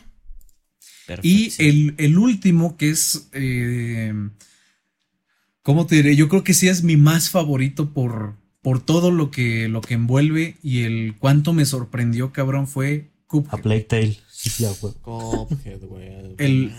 Y 1.23 1.53
el, 1.59 1.95
el, 1.97 2.19
último 2.19 2.77
que 2.77 2.91
es 2.91 3.31
eh, 3.33 4.13
¿Cómo 5.69 5.87
te 5.87 5.97
diré? 5.97 6.17
Yo 6.17 6.31
creo 6.31 6.45
que 6.45 6.55
sí 6.55 6.67
es 6.67 6.83
mi 6.83 6.97
más 6.97 7.29
favorito 7.29 7.93
por, 7.93 8.37
por 8.63 8.81
todo 8.81 9.11
lo 9.11 9.31
que, 9.31 9.69
lo 9.69 9.83
que 9.83 9.93
envuelve 9.93 10.57
y 10.63 10.85
el 10.85 11.17
cuánto 11.19 11.53
me 11.53 11.67
sorprendió, 11.67 12.33
cabrón, 12.33 12.67
fue 12.67 13.11
Cuphead. 13.27 13.59
A 13.59 13.63
Plague 13.63 13.83
Tale. 13.83 14.19
Sí, 14.31 14.49
sí, 14.49 14.65
Cuphead, 15.03 15.81
güey. 15.83 16.09
El, 16.39 16.73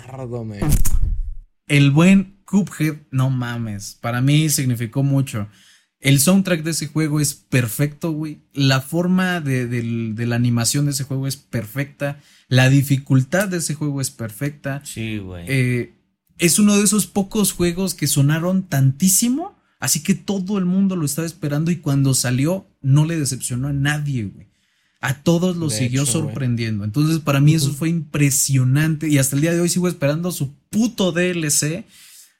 el 1.67 1.91
buen 1.91 2.39
Cuphead, 2.45 2.95
no 3.11 3.29
mames. 3.29 3.95
Para 4.01 4.21
mí 4.21 4.49
significó 4.49 5.03
mucho. 5.03 5.47
El 5.99 6.21
soundtrack 6.21 6.63
de 6.63 6.71
ese 6.71 6.87
juego 6.87 7.19
es 7.19 7.33
perfecto, 7.33 8.11
güey. 8.11 8.39
La 8.53 8.79
forma 8.79 9.41
de, 9.41 9.67
de, 9.67 10.25
la 10.25 10.35
animación 10.35 10.85
de 10.85 10.91
ese 10.91 11.03
juego 11.03 11.27
es 11.27 11.35
perfecta. 11.35 12.19
La 12.47 12.69
dificultad 12.69 13.49
de 13.49 13.57
ese 13.57 13.75
juego 13.75 13.99
es 13.99 14.09
perfecta. 14.09 14.81
Sí, 14.85 15.17
güey. 15.17 15.45
Eh, 15.47 15.93
es 16.37 16.57
uno 16.57 16.77
de 16.77 16.83
esos 16.83 17.05
pocos 17.05 17.51
juegos 17.51 17.93
que 17.93 18.07
sonaron 18.07 18.63
tantísimo, 18.63 19.57
así 19.79 20.01
que 20.01 20.15
todo 20.15 20.57
el 20.57 20.65
mundo 20.65 20.95
lo 20.95 21.05
estaba 21.05 21.27
esperando 21.27 21.69
y 21.69 21.77
cuando 21.77 22.13
salió 22.13 22.65
no 22.81 23.05
le 23.05 23.19
decepcionó 23.19 23.67
a 23.67 23.73
nadie, 23.73 24.23
güey. 24.23 24.47
A 25.01 25.21
todos 25.21 25.55
lo 25.55 25.69
siguió 25.69 26.05
sorprendiendo. 26.05 26.83
Entonces, 26.83 27.19
para 27.19 27.39
mí 27.39 27.53
eso 27.53 27.71
fue 27.71 27.89
impresionante 27.89 29.07
y 29.07 29.17
hasta 29.17 29.35
el 29.35 29.41
día 29.41 29.53
de 29.53 29.61
hoy 29.61 29.69
sigo 29.69 29.87
esperando 29.87 30.31
su 30.31 30.53
puto 30.69 31.13
DLC. 31.13 31.85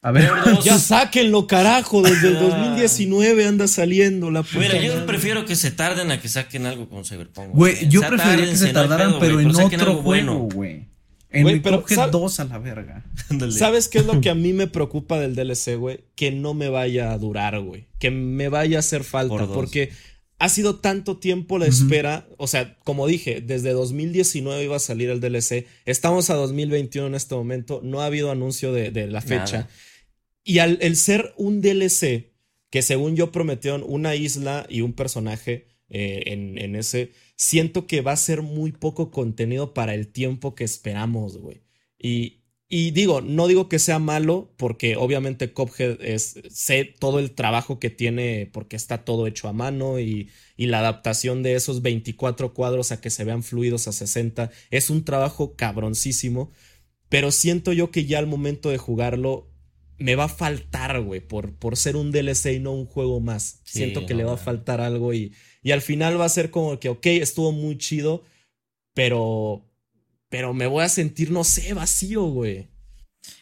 A 0.02 0.12
ver, 0.12 0.30
ya 0.64 0.80
sáquenlo, 0.80 1.46
carajo. 1.46 2.02
Desde 2.02 2.30
el 2.30 2.40
2019 2.40 3.46
anda 3.46 3.68
saliendo 3.68 4.32
la 4.32 4.44
puta. 4.44 4.60
Mira, 4.60 4.82
yo 4.82 5.06
prefiero 5.06 5.46
que 5.46 5.56
se 5.56 5.72
tarden 5.72 6.12
a 6.12 6.22
que 6.22 6.30
saquen 6.30 6.66
algo 6.66 6.88
con 6.88 7.04
Cyberpunk. 7.04 7.54
Güey, 7.54 7.90
yo 7.90 8.02
preferiría 8.02 8.50
que 8.50 8.58
se 8.58 8.72
tardaran, 8.72 9.16
pero 9.20 9.40
en 9.40 9.54
otro 9.54 9.96
juego, 9.98 10.50
güey. 10.54 10.88
En 11.32 11.44
güey, 11.44 11.60
pero, 11.60 11.84
2 12.12 12.40
a 12.40 12.46
la 12.46 12.58
verga. 12.58 13.04
¿Sabes 13.52 13.88
qué 13.88 14.00
es 14.00 14.06
lo 14.06 14.20
que 14.20 14.32
a 14.32 14.36
mí 14.36 14.52
me 14.54 14.66
preocupa 14.68 15.20
del 15.20 15.36
DLC, 15.36 15.78
güey? 15.78 16.06
Que 16.16 16.32
no 16.32 16.56
me 16.56 16.70
vaya 16.70 17.12
a 17.12 17.18
durar, 17.20 17.60
güey. 17.60 17.86
Que 18.00 18.10
me 18.10 18.50
vaya 18.50 18.78
a 18.78 18.80
hacer 18.80 19.04
falta. 19.04 19.46
porque 19.48 19.92
ha 20.40 20.50
sido 20.50 20.78
tanto 20.78 21.18
tiempo 21.18 21.60
la 21.60 21.68
espera. 21.68 22.26
O 22.38 22.48
sea, 22.48 22.78
como 22.84 23.06
dije, 23.06 23.42
desde 23.42 23.74
2019 23.74 24.64
iba 24.64 24.78
a 24.78 24.80
salir 24.80 25.10
el 25.10 25.20
DLC. 25.20 25.68
Estamos 25.86 26.30
a 26.30 26.36
2021 26.36 27.08
en 27.08 27.16
este 27.16 27.36
momento. 27.36 27.82
No 27.84 28.02
ha 28.02 28.06
habido 28.06 28.32
anuncio 28.32 28.72
de, 28.72 29.08
la 29.08 29.22
fecha. 29.22 29.68
Y 30.50 30.58
al 30.58 30.80
el 30.82 30.96
ser 30.96 31.36
un 31.38 31.62
DLC, 31.62 32.32
que 32.72 32.82
según 32.82 33.16
yo 33.16 33.32
prometieron 33.32 33.84
una 33.86 34.16
isla 34.16 34.66
y 34.68 34.82
un 34.82 34.94
personaje 34.94 35.68
eh, 35.90 36.24
en, 36.26 36.58
en 36.58 36.76
ese 36.76 37.12
siento 37.36 37.86
que 37.86 38.02
va 38.02 38.14
a 38.14 38.18
ser 38.18 38.42
muy 38.42 38.72
poco 38.72 39.12
contenido 39.12 39.76
para 39.76 39.94
el 39.94 40.08
tiempo 40.08 40.56
que 40.56 40.64
esperamos, 40.64 41.38
güey. 41.38 41.62
Y, 42.00 42.42
y 42.68 42.90
digo, 42.90 43.22
no 43.22 43.46
digo 43.46 43.70
que 43.70 43.78
sea 43.78 44.00
malo, 44.00 44.52
porque 44.58 44.96
obviamente 44.96 45.54
Cophead 45.54 46.02
es, 46.02 46.40
sé 46.50 46.96
todo 46.98 47.20
el 47.20 47.36
trabajo 47.36 47.78
que 47.80 47.92
tiene, 47.92 48.50
porque 48.52 48.76
está 48.76 49.06
todo 49.06 49.28
hecho 49.28 49.50
a 49.50 49.54
mano 49.54 50.00
y, 50.00 50.32
y, 50.58 50.66
la 50.66 50.80
adaptación 50.80 51.44
de 51.44 51.54
esos 51.54 51.84
24 51.84 52.56
cuadros 52.56 52.92
a 52.92 53.02
que 53.02 53.12
se 53.12 53.24
vean 53.24 53.44
fluidos 53.44 53.88
a 53.88 53.92
60 53.92 54.50
es 54.72 54.90
un 54.90 55.06
trabajo 55.06 55.56
cabroncísimo, 55.56 56.52
pero 57.08 57.32
siento 57.32 57.72
yo 57.72 57.92
que 57.92 58.06
ya 58.06 58.18
al 58.18 58.26
momento 58.26 58.72
de 58.72 58.80
jugarlo 58.80 59.49
me 60.00 60.16
va 60.16 60.26
a 60.26 60.30
faltar, 60.30 61.02
güey, 61.02 61.20
por, 61.20 61.54
por 61.54 61.78
ser 61.78 61.96
un 61.96 62.12
DLC 62.12 62.54
y 62.56 62.60
no 62.60 62.74
un 62.74 62.86
juego 62.86 63.20
más. 63.20 63.60
siento 63.64 64.06
que 64.06 64.14
le 64.14 64.24
va 64.24 64.34
a 64.34 64.38
faltar 64.38 64.82
algo 64.82 65.14
y, 65.14 65.34
y 65.62 65.72
al 65.72 65.82
final 65.82 66.20
va 66.20 66.26
a 66.26 66.30
ser 66.30 66.50
como 66.52 66.80
que, 66.80 66.90
ok, 66.90 67.06
estuvo 67.08 67.52
muy 67.52 67.78
chido, 67.78 68.24
pero, 68.94 69.66
pero 70.30 70.54
me 70.54 70.68
voy 70.68 70.84
a 70.84 70.90
sentir, 70.90 71.32
no 71.32 71.44
sé, 71.44 71.74
vacío, 71.74 72.24
güey. 72.24 72.68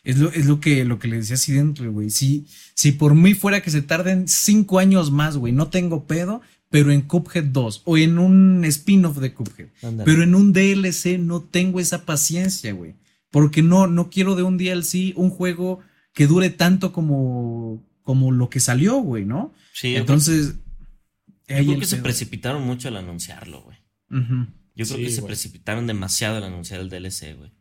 Es 0.04 0.18
lo, 0.18 0.32
es 0.32 0.46
lo 0.46 0.60
que, 0.60 0.84
lo 0.84 1.00
que 1.00 1.08
le 1.08 1.18
decía 1.18 1.36
así 1.36 1.54
dentro, 1.54 1.92
güey. 1.92 2.10
Si, 2.10 2.48
si 2.74 2.92
por 2.92 3.16
mí 3.16 3.34
fuera 3.34 3.62
que 3.62 3.72
se 3.72 3.82
tarden 3.82 4.28
cinco 4.28 4.80
años 4.80 5.12
más, 5.12 5.38
güey, 5.38 5.54
no 5.54 5.70
tengo 5.70 6.06
pedo, 6.06 6.42
pero 6.70 6.92
en 6.92 7.02
Cuphead 7.02 7.46
2 7.46 7.84
o 7.86 7.98
en 7.98 8.18
un 8.20 8.66
spin-off 8.66 9.18
de 9.18 9.34
Cuphead. 9.34 9.68
Pero 10.04 10.24
en 10.24 10.36
un 10.36 10.54
DLC 10.54 11.20
no 11.20 11.42
tengo 11.42 11.80
esa 11.80 12.06
paciencia, 12.06 12.74
güey. 12.74 12.96
Porque 13.30 13.62
no, 13.62 13.88
no 13.88 14.10
quiero 14.10 14.36
de 14.36 14.44
un 14.44 14.58
DLC 14.58 15.14
un 15.16 15.30
juego 15.30 15.80
que 16.18 16.26
dure 16.26 16.50
tanto 16.50 16.92
como, 16.92 17.86
como 18.02 18.32
lo 18.32 18.50
que 18.50 18.60
salió, 18.60 18.96
güey, 18.96 19.24
¿no? 19.24 19.54
Sí. 19.72 19.96
Entonces, 19.96 20.56
yo 21.48 21.58
creo 21.58 21.80
que 21.80 21.86
se 21.86 21.98
precipitaron 21.98 22.64
mucho 22.64 22.88
al 22.88 22.98
anunciarlo, 22.98 23.62
güey. 23.62 23.78
Yo 24.10 24.86
creo 24.88 24.98
que 24.98 25.12
se 25.12 25.22
precipitaron 25.22 25.86
demasiado 25.86 26.38
al 26.38 26.44
anunciar 26.46 26.80
el 26.80 26.90
DLC, 26.90 27.38
güey. 27.38 27.52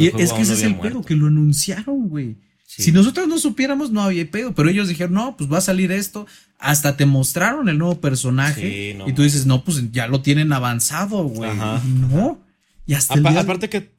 Y 0.00 0.08
es 0.20 0.32
que 0.32 0.42
ese 0.42 0.54
es 0.54 0.62
el 0.64 0.80
pedo, 0.80 1.02
que 1.02 1.14
lo 1.14 1.28
anunciaron, 1.28 2.08
güey. 2.08 2.38
Si 2.66 2.90
nosotros 2.90 3.28
no 3.28 3.38
supiéramos, 3.38 3.92
no 3.92 4.02
había 4.02 4.28
pedo, 4.28 4.52
pero 4.52 4.68
ellos 4.68 4.88
dijeron, 4.88 5.14
no, 5.14 5.36
pues 5.36 5.48
va 5.48 5.58
a 5.58 5.60
salir 5.60 5.92
esto. 5.92 6.26
Hasta 6.58 6.96
te 6.96 7.06
mostraron 7.06 7.68
el 7.68 7.78
nuevo 7.78 8.00
personaje. 8.00 8.96
y 9.06 9.12
tú 9.12 9.22
dices, 9.22 9.46
no, 9.46 9.62
pues 9.62 9.92
ya 9.92 10.08
lo 10.08 10.22
tienen 10.22 10.52
avanzado, 10.52 11.22
güey. 11.22 11.52
No. 11.54 12.40
Y 12.84 12.94
hasta 12.94 13.14
Aparte 13.14 13.68
que 13.68 13.92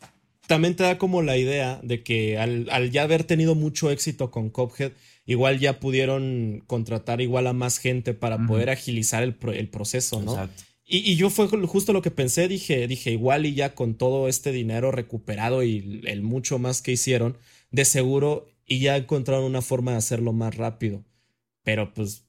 también 0.48 0.76
te 0.76 0.84
da 0.84 0.98
como 0.98 1.22
la 1.22 1.38
idea 1.38 1.80
de 1.84 2.04
que 2.04 2.38
al, 2.38 2.68
al 2.72 2.92
ya 2.92 3.04
haber 3.04 3.24
tenido 3.24 3.56
mucho 3.56 3.90
éxito 3.92 4.32
con 4.32 4.50
Cophead, 4.50 4.92
igual 5.26 5.60
ya 5.60 5.80
pudieron 5.80 6.64
contratar 6.68 7.22
igual 7.22 7.48
a 7.48 7.54
más 7.54 7.78
gente 7.78 8.14
para 8.14 8.46
poder 8.46 8.70
agilizar 8.70 9.24
el, 9.24 9.38
el 9.54 9.70
proceso, 9.70 10.22
¿no? 10.22 10.50
Y, 10.86 10.98
y, 11.10 11.16
yo 11.16 11.30
fue 11.30 11.48
justo 11.48 11.94
lo 11.94 12.02
que 12.02 12.12
pensé, 12.12 12.50
dije, 12.50 12.88
dije, 12.88 13.12
igual 13.12 13.46
y 13.46 13.54
ya 13.54 13.74
con 13.74 13.96
todo 13.96 14.28
este 14.28 14.52
dinero 14.52 14.92
recuperado 14.92 15.64
y 15.64 16.02
el 16.06 16.22
mucho 16.22 16.60
más 16.60 16.82
que 16.82 16.92
hicieron, 16.92 17.38
de 17.72 17.86
seguro 17.86 18.48
y 18.66 18.80
ya 18.80 18.98
encontraron 18.98 19.46
una 19.46 19.62
forma 19.62 19.92
de 19.92 19.98
hacerlo 19.98 20.34
más 20.34 20.56
rápido. 20.56 21.06
Pero 21.64 21.94
pues 21.94 22.26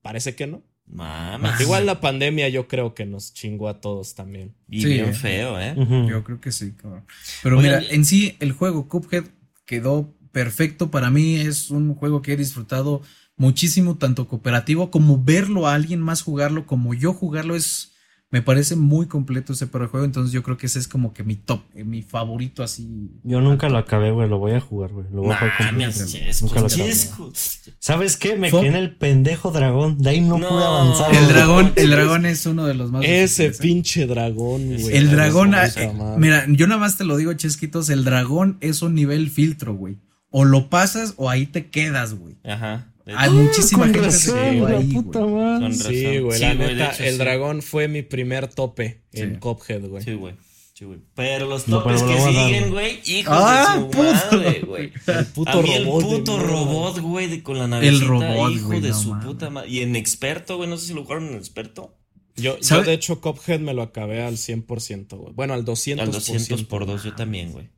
parece 0.00 0.34
que 0.34 0.46
no. 0.46 0.62
Mames. 0.92 1.60
Igual 1.60 1.86
la 1.86 2.00
pandemia 2.00 2.48
yo 2.48 2.66
creo 2.66 2.94
que 2.94 3.06
nos 3.06 3.32
chingó 3.32 3.68
a 3.68 3.80
todos 3.80 4.14
también. 4.14 4.54
Y 4.68 4.84
bien 4.84 5.14
feo, 5.14 5.60
¿eh? 5.60 5.74
Yo 6.08 6.24
creo 6.24 6.40
que 6.40 6.52
sí, 6.52 6.72
cabrón. 6.72 7.04
Pero 7.42 7.60
mira, 7.60 7.82
en 7.90 8.04
sí 8.04 8.36
el 8.40 8.52
juego 8.52 8.88
Cuphead 8.88 9.24
quedó 9.66 10.12
perfecto. 10.32 10.90
Para 10.90 11.10
mí 11.10 11.36
es 11.36 11.70
un 11.70 11.94
juego 11.94 12.22
que 12.22 12.32
he 12.32 12.36
disfrutado 12.36 13.02
muchísimo, 13.36 13.96
tanto 13.96 14.28
cooperativo 14.28 14.90
como 14.90 15.22
verlo 15.22 15.66
a 15.66 15.74
alguien 15.74 16.00
más 16.00 16.22
jugarlo, 16.22 16.66
como 16.66 16.92
yo 16.92 17.12
jugarlo 17.12 17.56
es 17.56 17.89
me 18.32 18.42
parece 18.42 18.76
muy 18.76 19.06
completo 19.06 19.52
ese 19.52 19.66
juego, 19.66 20.04
entonces 20.04 20.32
yo 20.32 20.44
creo 20.44 20.56
que 20.56 20.66
ese 20.66 20.78
es 20.78 20.86
como 20.86 21.12
que 21.12 21.24
mi 21.24 21.34
top, 21.34 21.62
eh, 21.74 21.82
mi 21.82 22.02
favorito 22.02 22.62
así. 22.62 23.10
Yo 23.24 23.40
nunca 23.40 23.68
lo 23.68 23.78
acabé, 23.78 24.12
güey, 24.12 24.28
lo 24.28 24.38
voy 24.38 24.52
a 24.52 24.60
jugar, 24.60 24.92
güey. 24.92 25.06
Lo 25.12 25.22
voy 25.22 25.32
a 25.32 25.36
jugar 25.36 25.56
completo. 25.56 27.32
¿Sabes 27.80 28.16
qué? 28.16 28.36
Me 28.36 28.52
quedé 28.52 28.68
en 28.68 28.76
el 28.76 28.94
pendejo 28.94 29.50
dragón, 29.50 29.98
de 29.98 30.10
ahí 30.10 30.20
no, 30.20 30.36
pude 30.36 30.64
avanzar. 30.64 31.12
El 31.12 31.26
dragón, 31.26 31.72
el 31.74 31.90
dragón 31.90 32.24
es 32.24 32.46
uno 32.46 32.66
de 32.66 32.74
los 32.74 32.92
más 32.92 33.04
Ese 33.04 33.46
¿eh? 33.46 33.52
pinche 33.58 34.06
dragón, 34.06 34.76
güey. 34.78 34.96
El 34.96 35.10
dragón, 35.10 35.54
ah, 35.56 35.68
mira, 36.16 36.44
yo 36.48 36.68
nada 36.68 36.80
más 36.80 36.96
te 36.96 37.04
lo 37.04 37.16
digo, 37.16 37.32
chesquitos, 37.32 37.90
el 37.90 38.04
dragón 38.04 38.58
es 38.60 38.82
un 38.82 38.94
nivel 38.94 39.28
filtro, 39.28 39.74
güey. 39.74 39.98
O 40.30 40.44
lo 40.44 40.70
pasas 40.70 41.14
o 41.16 41.28
ahí 41.28 41.46
te 41.46 41.66
quedas, 41.66 42.14
güey. 42.14 42.36
Ajá. 42.44 42.89
Hay 43.16 43.30
muchísima 43.30 43.84
gente 43.84 44.00
razón, 44.00 44.66
ahí, 44.66 44.92
puta 44.92 45.20
güey. 45.20 45.72
Sí, 45.72 46.18
güey, 46.18 46.40
la 46.40 46.54
neta, 46.54 46.90
el 46.98 47.18
dragón 47.18 47.62
fue 47.62 47.88
mi 47.88 48.02
primer 48.02 48.48
tope 48.48 49.02
en 49.12 49.38
Cophead, 49.38 49.86
güey. 49.86 50.02
Sí, 50.02 50.14
güey. 50.14 50.34
Sí, 50.74 50.84
güey. 50.86 50.98
Pero 51.14 51.46
los 51.46 51.66
topes 51.66 52.02
que 52.02 52.18
siguen, 52.18 52.70
güey, 52.70 53.00
hijos 53.04 53.34
ah, 53.36 53.74
de 53.74 53.80
su 53.80 53.90
puto. 53.90 54.02
madre, 54.02 54.60
güey. 54.60 54.92
El 55.06 55.26
puto 55.26 55.50
a 55.50 55.62
mí 55.62 55.78
robot. 55.84 56.02
El 56.02 56.08
puto 56.08 56.38
robot, 56.38 56.98
güey, 57.00 57.42
con 57.42 57.58
la 57.58 57.68
navecita, 57.68 58.02
el 58.02 58.08
robot, 58.08 58.52
hijo 58.52 58.80
de 58.80 58.94
su 58.94 59.18
puta 59.20 59.50
madre. 59.50 59.68
Y 59.68 59.80
en 59.80 59.94
experto, 59.94 60.56
güey, 60.56 60.70
no 60.70 60.78
sé 60.78 60.86
si 60.86 60.94
lo 60.94 61.02
jugaron 61.02 61.28
en 61.28 61.34
experto. 61.34 61.96
Yo, 62.36 62.58
yo, 62.58 62.82
de 62.82 62.94
hecho, 62.94 63.20
Cophead 63.20 63.60
me 63.60 63.74
lo 63.74 63.82
acabé 63.82 64.22
al 64.22 64.36
100%, 64.36 65.18
güey. 65.18 65.34
Bueno, 65.34 65.52
al 65.52 65.64
200%. 65.64 66.00
Al 66.00 66.12
200 66.12 66.64
por 66.64 66.86
2 66.86 67.04
yo 67.04 67.14
también, 67.14 67.52
güey. 67.52 67.68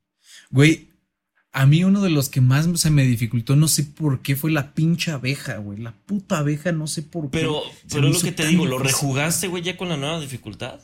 Güey, 0.51 0.91
a 1.53 1.67
mí 1.67 1.85
uno 1.85 2.01
de 2.01 2.09
los 2.09 2.31
que 2.31 2.41
más 2.41 2.67
se 2.81 2.91
me 2.91 3.05
dificultó, 3.05 3.57
no 3.57 3.69
sé 3.69 3.85
por 3.85 4.23
qué, 4.23 4.37
fue 4.37 4.51
la 4.51 4.73
pinche 4.73 5.11
abeja, 5.11 5.59
güey. 5.59 5.79
La 5.79 5.93
puta 5.93 6.38
abeja, 6.38 6.73
no 6.73 6.87
sé 6.87 7.03
por 7.03 7.25
qué. 7.25 7.41
Pero, 7.41 7.62
pero 7.91 8.09
es 8.09 8.15
lo 8.15 8.21
que 8.23 8.33
te 8.33 8.47
digo, 8.47 8.65
¿lo 8.65 8.79
rejugaste, 8.79 9.49
güey, 9.49 9.62
ya 9.62 9.77
con 9.77 9.91
la 9.91 9.99
nueva 9.99 10.19
dificultad? 10.19 10.81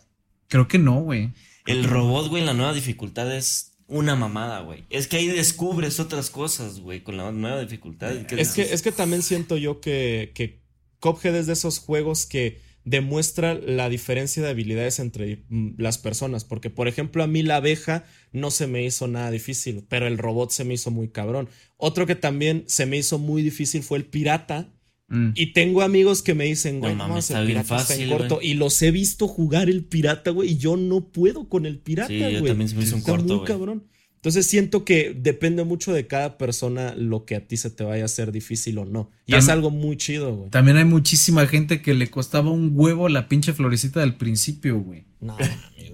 Creo 0.49 0.69
que 0.69 0.79
no, 0.79 1.01
güey. 1.01 1.31
El 1.65 1.85
robot, 1.85 2.29
güey, 2.29 2.43
en 2.43 2.47
la 2.47 2.55
nueva 2.55 2.75
dificultad 2.75 3.35
es 3.35 3.73
una 3.87 4.15
mamada, 4.15 4.61
güey. 4.61 4.85
Es 4.91 5.09
que 5.09 5.17
ahí 5.17 5.27
descubres 5.27 6.01
otras 6.01 6.29
cosas, 6.29 6.81
güey, 6.81 7.03
con 7.03 7.17
la 7.17 7.33
nueva 7.33 7.61
dificultad. 7.61 8.13
Es 8.33 8.53
que, 8.53 8.63
es 8.63 8.83
que 8.83 8.93
también 8.93 9.23
siento 9.23 9.57
yo 9.57 9.81
que, 9.81 10.33
que 10.35 10.61
Cophead 11.01 11.35
es 11.35 11.47
de 11.47 11.55
esos 11.55 11.79
juegos 11.79 12.27
que 12.27 12.61
demuestra 12.85 13.55
la 13.55 13.89
diferencia 13.89 14.43
de 14.43 14.49
habilidades 14.49 14.99
entre 14.99 15.45
mm, 15.49 15.75
las 15.79 15.99
personas. 15.99 16.45
Porque, 16.45 16.71
por 16.71 16.89
ejemplo, 16.89 17.23
a 17.23 17.27
mí 17.27 17.43
la 17.43 17.57
abeja 17.57 18.05
no 18.33 18.51
se 18.51 18.67
me 18.67 18.85
hizo 18.85 19.09
nada 19.09 19.31
difícil, 19.31 19.85
pero 19.89 20.07
el 20.07 20.19
robot 20.19 20.51
se 20.51 20.65
me 20.65 20.75
hizo 20.75 20.91
muy 20.91 21.09
cabrón. 21.09 21.49
Otro 21.77 22.07
que 22.07 22.15
también 22.15 22.65
se 22.67 22.87
me 22.87 22.97
hizo 22.97 23.19
muy 23.19 23.43
difícil 23.43 23.83
fue 23.83 23.99
el 23.99 24.05
pirata. 24.05 24.73
Mm. 25.09 25.31
Y 25.35 25.53
tengo 25.53 25.83
amigos 25.83 26.23
que 26.23 26.35
me 26.35 26.45
dicen, 26.45 26.81
güey, 26.81 26.95
no, 26.95 27.09
mames, 27.09 27.31
el 27.31 27.47
pirata 27.47 27.77
está 27.81 27.95
en 27.95 28.11
corto. 28.11 28.41
Y 28.43 28.55
los 28.55 28.81
he 28.83 28.91
visto 28.91 29.27
jugar 29.27 29.71
el 29.71 29.85
pirata, 29.85 30.31
güey, 30.31 30.53
y 30.53 30.57
yo 30.59 30.77
no 30.77 31.13
puedo 31.13 31.49
con 31.49 31.67
el 31.67 31.79
pirata, 31.79 32.13
güey. 32.13 32.39
Sí, 32.39 32.45
también 32.47 32.69
se 32.69 32.77
me 32.77 32.85
hizo 32.85 32.97
un 32.97 33.03
corto, 33.03 33.37
muy 33.37 33.47
cabrón. 33.47 33.85
Entonces 34.19 34.49
siento 34.49 34.85
que 34.85 35.15
depende 35.17 35.63
mucho 35.63 35.93
de 35.93 36.09
cada 36.09 36.39
persona 36.39 36.93
lo 36.97 37.25
que 37.25 37.37
a 37.37 37.47
ti 37.47 37.57
se 37.57 37.71
te 37.71 37.85
vaya 37.85 38.03
a 38.03 38.07
hacer 38.07 38.33
difícil 38.33 38.79
o 38.79 38.85
no. 38.85 39.13
Y 39.27 39.37
es 39.37 39.49
algo 39.49 39.71
muy 39.71 39.97
chido, 39.97 40.35
güey. 40.35 40.51
También 40.51 40.77
hay 40.77 40.85
muchísima 40.85 41.47
gente 41.47 41.83
que 41.83 41.95
le 41.95 42.11
costaba 42.11 42.51
un 42.51 42.73
huevo 42.75 43.09
la 43.09 43.29
pinche 43.29 43.53
florecita 43.53 44.01
del 44.01 44.15
principio, 44.15 44.81
güey. 44.81 45.05
No, 45.21 45.37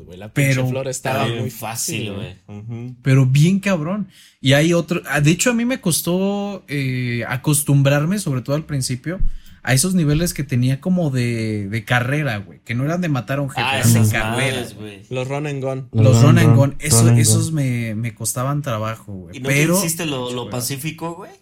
güey, 0.06 0.18
la 0.18 0.32
pinche 0.32 0.64
flor 0.66 0.88
estaba 0.88 1.28
muy 1.28 1.50
fácil, 1.50 2.14
güey. 2.14 2.94
Pero 3.02 3.26
bien 3.26 3.60
cabrón. 3.60 4.08
Y 4.40 4.54
hay 4.54 4.72
otro, 4.72 5.02
ah, 5.06 5.20
de 5.20 5.30
hecho 5.30 5.50
a 5.50 5.54
mí 5.54 5.66
me 5.66 5.82
costó 5.82 6.64
eh, 6.66 7.24
acostumbrarme, 7.28 8.18
sobre 8.18 8.40
todo 8.40 8.56
al 8.56 8.64
principio, 8.64 9.20
a 9.64 9.72
esos 9.72 9.94
niveles 9.94 10.34
que 10.34 10.44
tenía 10.44 10.80
como 10.80 11.10
de, 11.10 11.68
de 11.68 11.84
carrera, 11.84 12.36
güey. 12.36 12.60
Que 12.60 12.74
no 12.74 12.84
eran 12.84 13.00
de 13.00 13.08
matar 13.08 13.38
a 13.38 13.42
un 13.42 13.48
jefe, 13.48 13.66
ah, 13.66 13.78
eran 13.80 13.92
de 13.94 14.10
carrera. 14.10 14.66
Los 15.08 15.26
run 15.26 15.46
and 15.46 15.64
gun. 15.64 15.88
Los, 15.92 16.22
run 16.22 16.38
and 16.38 16.54
gun. 16.54 16.76
esos 16.78 17.50
me, 17.50 17.94
me, 17.94 18.14
costaban 18.14 18.60
trabajo, 18.60 19.12
güey. 19.12 19.38
¿Y 19.38 19.40
no 19.40 19.48
Pero, 19.48 19.78
hiciste 19.78 20.04
lo, 20.04 20.30
lo 20.30 20.50
pacífico, 20.50 21.14
güey? 21.14 21.32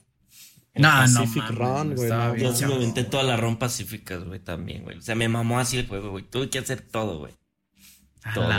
No, 0.74 1.06
no, 1.06 1.24
Run, 1.50 1.96
güey. 1.96 2.08
yo 2.40 2.54
sí 2.54 2.64
me 2.64 2.74
inventé 2.74 3.04
toda 3.04 3.24
la 3.24 3.37
ron 3.37 3.58
pacífica, 3.58 4.16
güey, 4.16 4.40
también, 4.40 4.85
güey. 4.85 4.96
O 4.96 5.02
sea, 5.02 5.14
me 5.14 5.28
mamó 5.28 5.58
así 5.58 5.76
el 5.76 5.87
juego, 5.87 6.12
güey. 6.12 6.24
Tuve 6.24 6.48
que 6.48 6.58
hacer 6.61 6.80
todo, 6.80 7.18
güey 7.18 7.32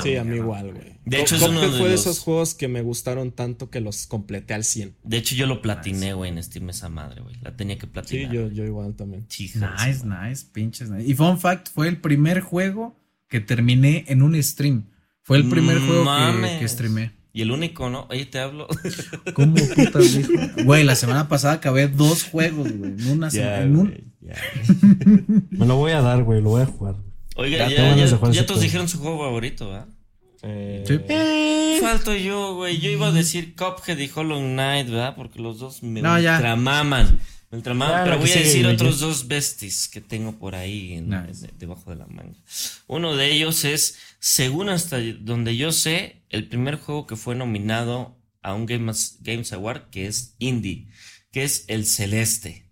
sí, 0.02 0.16
a 0.16 0.24
mí 0.24 0.36
igual, 0.36 0.74
güey. 0.74 0.94
De 1.06 1.22
hecho, 1.22 1.36
es 1.36 1.42
uno 1.42 1.62
de 1.62 1.70
fue 1.70 1.90
de 1.90 1.96
esos 1.96 2.20
juegos 2.20 2.54
que 2.54 2.68
me 2.68 2.82
gustaron 2.82 3.32
tanto 3.32 3.70
que 3.70 3.82
los 3.82 4.08
completé 4.08 4.54
al 4.54 4.64
100. 4.64 4.96
De 5.04 5.18
hecho, 5.18 5.36
yo 5.36 5.48
lo 5.48 5.62
platiné, 5.62 6.14
güey, 6.14 6.32
en 6.32 6.42
Steam 6.42 6.70
esa 6.70 6.90
madre, 6.90 7.22
güey. 7.22 7.36
La 7.42 7.56
tenía 7.56 7.78
que 7.78 7.88
platinar. 7.88 8.32
Sí, 8.32 8.36
yo, 8.36 8.50
yo 8.50 8.66
igual 8.66 8.96
también. 8.96 9.26
nice, 9.30 10.06
nice, 10.06 10.46
pinches 10.52 10.90
nice. 10.90 11.10
Y 11.10 11.14
fun 11.14 11.40
fact, 11.40 11.70
fue 11.74 11.88
el 11.88 11.98
primer 11.98 12.42
juego 12.42 13.00
que 13.28 13.40
terminé 13.40 14.06
en 14.08 14.22
un 14.22 14.42
stream. 14.42 14.90
Fue 15.22 15.38
el 15.38 15.48
primer 15.48 15.80
juego 15.80 16.06
que, 16.06 16.60
que 16.60 16.68
streamé. 16.68 17.12
Y 17.36 17.42
el 17.42 17.52
único, 17.52 17.90
¿no? 17.90 18.06
Oye, 18.12 18.28
te 18.28 18.40
hablo. 18.40 18.68
¿Cómo 19.34 19.56
putas 19.56 20.14
dijo? 20.14 20.32
Güey, 20.66 20.84
la 20.84 20.96
semana 20.96 21.28
pasada 21.28 21.56
acabé 21.56 21.88
dos 21.88 22.24
juegos, 22.24 22.72
güey. 22.72 22.92
En 22.92 23.08
una 23.08 23.32
semana. 23.32 23.62
En 23.62 23.76
un... 23.76 24.14
Me 25.50 25.66
lo 25.66 25.78
voy 25.78 25.94
a 25.94 26.02
dar, 26.02 26.24
güey. 26.24 26.42
Lo 26.42 26.50
voy 26.50 26.62
a 26.62 26.66
jugar. 26.68 26.96
Oiga, 27.36 27.68
ya, 27.70 27.96
ya, 27.96 28.46
todos 28.46 28.62
dijeron 28.62 28.88
su 28.88 29.00
juego 29.00 29.20
favorito, 29.20 29.70
¿verdad? 29.70 29.88
Eh, 30.44 30.84
sí. 30.86 31.82
Falto 31.82 32.16
yo, 32.16 32.56
güey. 32.56 32.80
Yo 32.80 32.90
iba 32.90 33.08
a 33.08 33.12
decir 33.12 33.56
Cuphead 33.56 33.98
y 33.98 34.12
Hollow 34.14 34.40
Knight, 34.40 34.90
¿verdad? 34.90 35.16
Porque 35.16 35.40
los 35.40 35.60
dos 35.60 35.82
me 35.84 36.02
ultramaman. 36.02 37.20
Me 37.50 37.58
ultramaman. 37.58 38.04
pero 38.04 38.20
voy 38.20 38.32
a 38.32 38.36
decir 38.36 38.66
otros 38.68 39.00
dos 39.00 39.28
besties 39.28 39.88
que 39.88 40.02
tengo 40.02 40.38
por 40.38 40.56
ahí 40.56 41.04
debajo 41.58 41.92
de 41.92 41.98
la 41.98 42.08
manga. 42.08 42.38
Uno 42.88 43.16
de 43.16 43.32
ellos 43.32 43.64
es, 43.64 43.98
según 44.20 44.70
hasta 44.70 45.00
donde 45.20 45.56
yo 45.56 45.72
sé, 45.72 46.24
el 46.30 46.48
primer 46.48 46.78
juego 46.78 47.08
que 47.08 47.16
fue 47.16 47.36
nominado 47.36 48.18
a 48.42 48.54
un 48.54 48.66
Games, 48.66 49.20
Games 49.22 49.54
Award, 49.54 49.90
que 49.90 50.08
es 50.08 50.36
Indie, 50.40 50.88
que 51.32 51.44
es 51.44 51.66
El 51.68 51.86
Celeste. 51.86 52.63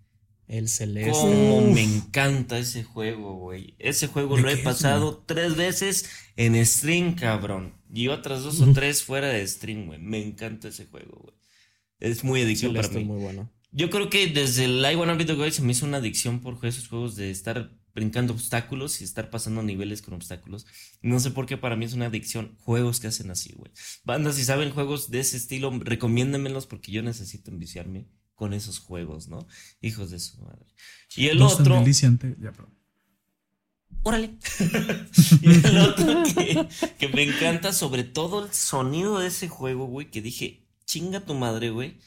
El 0.52 0.68
celeste. 0.68 1.12
Cómo 1.12 1.62
me 1.72 1.82
encanta 1.82 2.58
ese 2.58 2.84
juego, 2.84 3.36
güey. 3.36 3.74
Ese 3.78 4.06
juego 4.06 4.36
lo 4.36 4.50
he 4.50 4.58
pasado 4.58 5.24
tres 5.24 5.56
veces 5.56 6.10
en 6.36 6.62
stream, 6.66 7.14
cabrón. 7.14 7.72
Y 7.90 8.08
otras 8.08 8.42
dos 8.42 8.60
o 8.60 8.70
tres 8.74 9.02
fuera 9.02 9.28
de 9.28 9.48
stream, 9.48 9.86
güey. 9.86 9.98
Me 9.98 10.22
encanta 10.22 10.68
ese 10.68 10.84
juego, 10.84 11.20
güey. 11.22 11.34
Es 12.00 12.22
muy 12.22 12.42
adictivo 12.42 12.74
para 12.74 12.86
mí. 12.88 13.02
muy 13.02 13.18
bueno. 13.18 13.50
Yo 13.70 13.88
creo 13.88 14.10
que 14.10 14.26
desde 14.26 14.66
el 14.66 14.84
I 14.84 14.94
Wanna 14.94 15.14
Be 15.14 15.24
the 15.24 15.50
se 15.50 15.62
me 15.62 15.72
hizo 15.72 15.86
una 15.86 15.96
adicción 15.96 16.40
por 16.40 16.58
esos 16.66 16.86
juegos 16.86 17.16
de 17.16 17.30
estar 17.30 17.72
brincando 17.94 18.34
obstáculos 18.34 19.00
y 19.00 19.04
estar 19.04 19.30
pasando 19.30 19.62
niveles 19.62 20.02
con 20.02 20.12
obstáculos. 20.12 20.66
No 21.00 21.18
sé 21.18 21.30
por 21.30 21.46
qué 21.46 21.56
para 21.56 21.76
mí 21.76 21.86
es 21.86 21.94
una 21.94 22.08
adicción. 22.08 22.58
Juegos 22.60 23.00
que 23.00 23.06
hacen 23.06 23.30
así, 23.30 23.54
güey. 23.56 23.72
Bandas, 24.04 24.34
si 24.34 24.44
saben 24.44 24.70
juegos 24.70 25.10
de 25.10 25.20
ese 25.20 25.38
estilo, 25.38 25.72
recomiéndenmelos 25.82 26.66
porque 26.66 26.92
yo 26.92 27.02
necesito 27.02 27.50
enviciarme 27.50 28.06
con 28.34 28.54
esos 28.54 28.78
juegos, 28.78 29.28
¿no? 29.28 29.46
Hijos 29.80 30.10
de 30.10 30.18
su 30.18 30.38
madre. 30.42 30.66
Y 31.16 31.28
el 31.28 31.42
otro. 31.42 31.84
Ya, 31.84 32.52
Órale. 34.04 34.36
y 35.42 35.66
el 35.66 35.78
otro 35.78 36.22
que, 36.98 37.08
me 37.08 37.22
encanta, 37.22 37.72
sobre 37.72 38.02
todo 38.04 38.44
el 38.44 38.52
sonido 38.52 39.20
de 39.20 39.28
ese 39.28 39.48
juego, 39.48 39.86
güey, 39.86 40.10
que 40.10 40.20
dije, 40.20 40.66
chinga 40.86 41.20
tu 41.20 41.34
madre, 41.34 41.70
güey. 41.70 41.98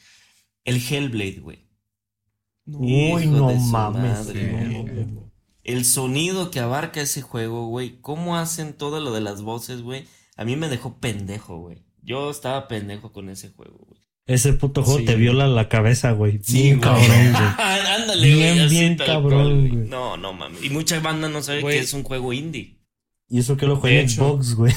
El 0.66 0.78
Hellblade, 0.78 1.40
güey. 1.40 1.70
Uy, 2.66 3.28
no 3.28 3.54
mames. 3.54 4.28
el 5.64 5.86
sonido 5.86 6.52
que 6.52 6.60
abarca 6.60 7.02
ese 7.02 7.22
juego, 7.22 7.68
güey. 7.68 8.02
Cómo 8.02 8.36
hacen 8.36 8.74
todo 8.74 9.00
lo 9.00 9.14
de 9.14 9.22
las 9.22 9.42
voces, 9.42 9.82
güey. 9.82 10.06
A 10.36 10.44
mí 10.44 10.56
me 10.56 10.68
dejó 10.68 11.00
pendejo, 11.00 11.60
güey. 11.60 11.86
Yo 12.02 12.30
estaba 12.30 12.68
pendejo 12.68 13.14
con 13.14 13.30
ese 13.30 13.52
juego, 13.52 13.78
güey. 13.88 14.02
Ese 14.28 14.54
puto 14.54 14.84
juego 14.84 15.04
te 15.06 15.16
viola 15.16 15.48
la 15.48 15.70
cabeza, 15.70 16.12
güey. 16.12 16.40
Sí, 16.42 16.64
bien 16.64 16.80
cabrón, 16.80 17.08
güey. 17.08 17.44
Ándale, 17.96 18.36
güey. 18.36 18.54
Bien, 18.54 18.70
bien 18.70 18.98
cabrón, 18.98 19.70
güey. 19.70 19.88
No, 19.88 20.18
no 20.18 20.34
mames. 20.34 20.64
Y 20.64 20.70
mucha 20.70 21.00
banda 21.00 21.30
no 21.30 21.44
sabe 21.44 21.62
que 21.62 21.78
es 21.78 21.94
un 21.94 22.04
juego 22.04 22.34
indie. 22.34 22.80
Y 23.28 23.40
eso 23.40 23.58
que 23.58 23.66
lo 23.66 23.78
juega 23.78 24.02
en 24.02 24.10
Xbox, 24.10 24.56
güey. 24.56 24.74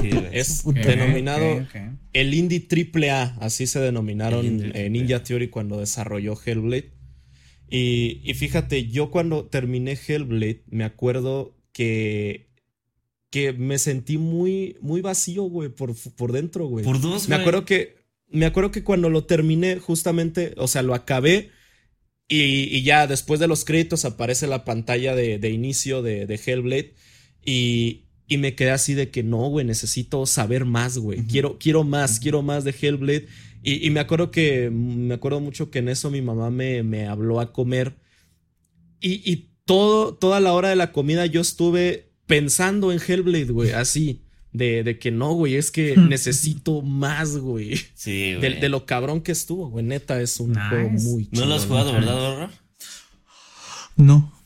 Sí, 0.00 0.10
es 0.32 0.64
denominado 0.64 1.66
el 2.12 2.34
indie 2.34 2.60
triple 2.60 3.10
A. 3.10 3.36
Así 3.40 3.66
se 3.66 3.80
denominaron 3.80 4.46
en 4.74 4.92
Ninja 4.92 5.22
Theory 5.22 5.48
cuando 5.48 5.78
desarrolló 5.78 6.38
Hellblade. 6.42 6.92
Y, 7.70 8.22
y 8.24 8.34
fíjate, 8.34 8.88
yo 8.88 9.10
cuando 9.10 9.44
terminé 9.46 9.98
Hellblade, 10.06 10.64
me 10.68 10.84
acuerdo 10.84 11.56
que 11.72 12.48
que 13.30 13.52
me 13.52 13.78
sentí 13.78 14.16
muy, 14.16 14.76
muy 14.80 15.02
vacío, 15.02 15.42
güey, 15.44 15.68
por, 15.68 15.94
por 16.16 16.32
dentro, 16.32 16.66
güey. 16.66 16.84
Por 16.84 17.00
dos, 17.00 17.28
Me 17.28 17.34
acuerdo 17.34 17.64
que 17.64 17.97
me 18.30 18.46
acuerdo 18.46 18.70
que 18.70 18.84
cuando 18.84 19.10
lo 19.10 19.24
terminé, 19.24 19.78
justamente, 19.78 20.54
o 20.56 20.68
sea, 20.68 20.82
lo 20.82 20.94
acabé 20.94 21.50
Y, 22.28 22.82
ya 22.82 23.06
después 23.06 23.40
de 23.40 23.48
los 23.48 23.64
créditos 23.64 24.04
aparece 24.04 24.46
la 24.46 24.64
pantalla 24.64 25.14
de, 25.14 25.50
inicio 25.50 26.02
de, 26.02 26.26
de 26.26 26.34
Hellblade. 26.34 26.94
Y, 27.44 28.04
y 28.26 28.36
me 28.36 28.54
quedé 28.54 28.70
así 28.70 28.92
de 28.92 29.10
que 29.10 29.22
no, 29.22 29.48
güey, 29.48 29.64
necesito 29.64 30.26
saber 30.26 30.66
más, 30.66 30.98
güey. 30.98 31.26
quiero, 31.26 31.58
quiero 31.58 31.84
más, 31.84 32.20
quiero 32.20 32.42
más 32.42 32.64
de 32.64 32.74
Hellblade. 32.78 33.26
Y, 33.62 33.90
me 33.90 34.00
acuerdo 34.00 34.30
que, 34.30 34.70
me 34.70 35.14
acuerdo 35.14 35.40
mucho 35.40 35.70
que 35.70 35.80
en 35.80 35.88
eso 35.88 36.10
mi 36.10 36.22
mamá 36.22 36.50
me, 36.50 36.82
me 36.82 37.06
habló 37.06 37.40
a 37.40 37.52
comer. 37.52 37.96
Y, 39.00 39.30
y 39.30 39.50
todo, 39.64 40.14
toda 40.14 40.40
la 40.40 40.52
hora 40.52 40.68
de 40.68 40.76
la 40.76 40.92
comida 40.92 41.26
yo 41.26 41.40
estuve 41.40 42.12
pensando 42.26 42.92
en 42.92 43.00
Hellblade, 43.00 43.52
güey, 43.52 43.72
así. 43.72 44.22
De, 44.58 44.82
de, 44.82 44.98
que 44.98 45.12
no, 45.12 45.32
güey, 45.34 45.54
es 45.54 45.70
que 45.70 45.96
necesito 45.96 46.82
más, 46.82 47.36
güey. 47.36 47.76
Sí, 47.94 48.34
güey. 48.34 48.60
De, 48.60 48.68
lo 48.68 48.84
cabrón 48.86 49.20
que 49.20 49.32
estuvo, 49.32 49.68
güey. 49.70 49.84
Neta, 49.84 50.20
es 50.20 50.40
un 50.40 50.54
juego 50.54 50.90
muy 50.90 51.26
chido. 51.30 51.42
¿No 51.42 51.46
lo 51.46 51.54
has 51.54 51.66
jugado, 51.66 51.92
verdad, 51.92 52.50
No. 53.96 54.37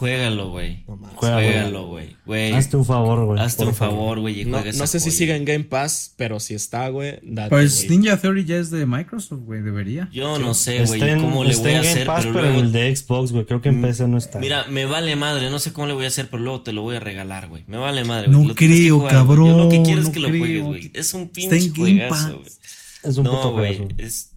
Juégalo, 0.00 0.48
güey. 0.48 0.82
Juégalo, 1.16 1.88
güey. 2.24 2.52
Hazte 2.54 2.78
un 2.78 2.86
favor, 2.86 3.26
güey. 3.26 3.38
Hazte 3.38 3.66
un 3.66 3.74
favor, 3.74 4.18
güey. 4.18 4.46
No, 4.46 4.64
no 4.64 4.86
sé 4.86 4.98
si 4.98 5.10
sigue 5.10 5.36
en 5.36 5.44
Game 5.44 5.64
Pass, 5.64 6.14
pero 6.16 6.40
si 6.40 6.54
está, 6.54 6.88
güey. 6.88 7.20
Pues 7.50 7.86
Ninja 7.90 8.16
Theory 8.16 8.46
ya 8.46 8.56
es 8.56 8.70
de 8.70 8.86
Microsoft, 8.86 9.42
güey. 9.42 9.60
Debería. 9.60 10.08
Yo 10.10 10.38
no 10.38 10.54
sé, 10.54 10.86
güey. 10.86 11.00
¿Cómo 11.20 11.44
le 11.44 11.54
voy 11.54 11.72
a 11.74 11.80
hacer? 11.80 12.06
Pass, 12.06 12.24
pero, 12.24 12.40
luego... 12.40 12.60
el 12.60 12.72
de 12.72 12.96
Xbox, 12.96 13.30
güey. 13.30 13.44
Creo 13.44 13.60
que 13.60 13.68
en 13.68 13.80
mm. 13.80 13.82
PC 13.82 14.08
no 14.08 14.16
está. 14.16 14.38
Mira, 14.38 14.64
me 14.70 14.86
vale 14.86 15.14
madre. 15.16 15.50
No 15.50 15.58
sé 15.58 15.74
cómo 15.74 15.86
le 15.86 15.92
voy 15.92 16.06
a 16.06 16.08
hacer, 16.08 16.30
pero 16.30 16.42
luego 16.42 16.62
te 16.62 16.72
lo 16.72 16.80
voy 16.80 16.96
a 16.96 17.00
regalar, 17.00 17.48
güey. 17.48 17.64
Me 17.66 17.76
vale 17.76 18.02
madre, 18.04 18.28
güey. 18.28 18.46
No 18.46 18.54
creo, 18.54 19.06
cabrón. 19.06 19.48
Yo 19.48 19.64
lo 19.64 19.68
que 19.68 19.82
quiero 19.82 20.00
es 20.00 20.08
que 20.08 20.20
lo 20.20 20.28
juegues, 20.28 20.62
güey. 20.62 20.90
Es 20.94 21.12
un 21.12 21.28
pinche 21.28 21.72
juegazo, 21.76 22.38
güey. 22.38 22.50
Es 23.02 23.18
un 23.18 23.24
no, 23.24 23.52
güey. 23.52 23.86
Es. 23.98 24.30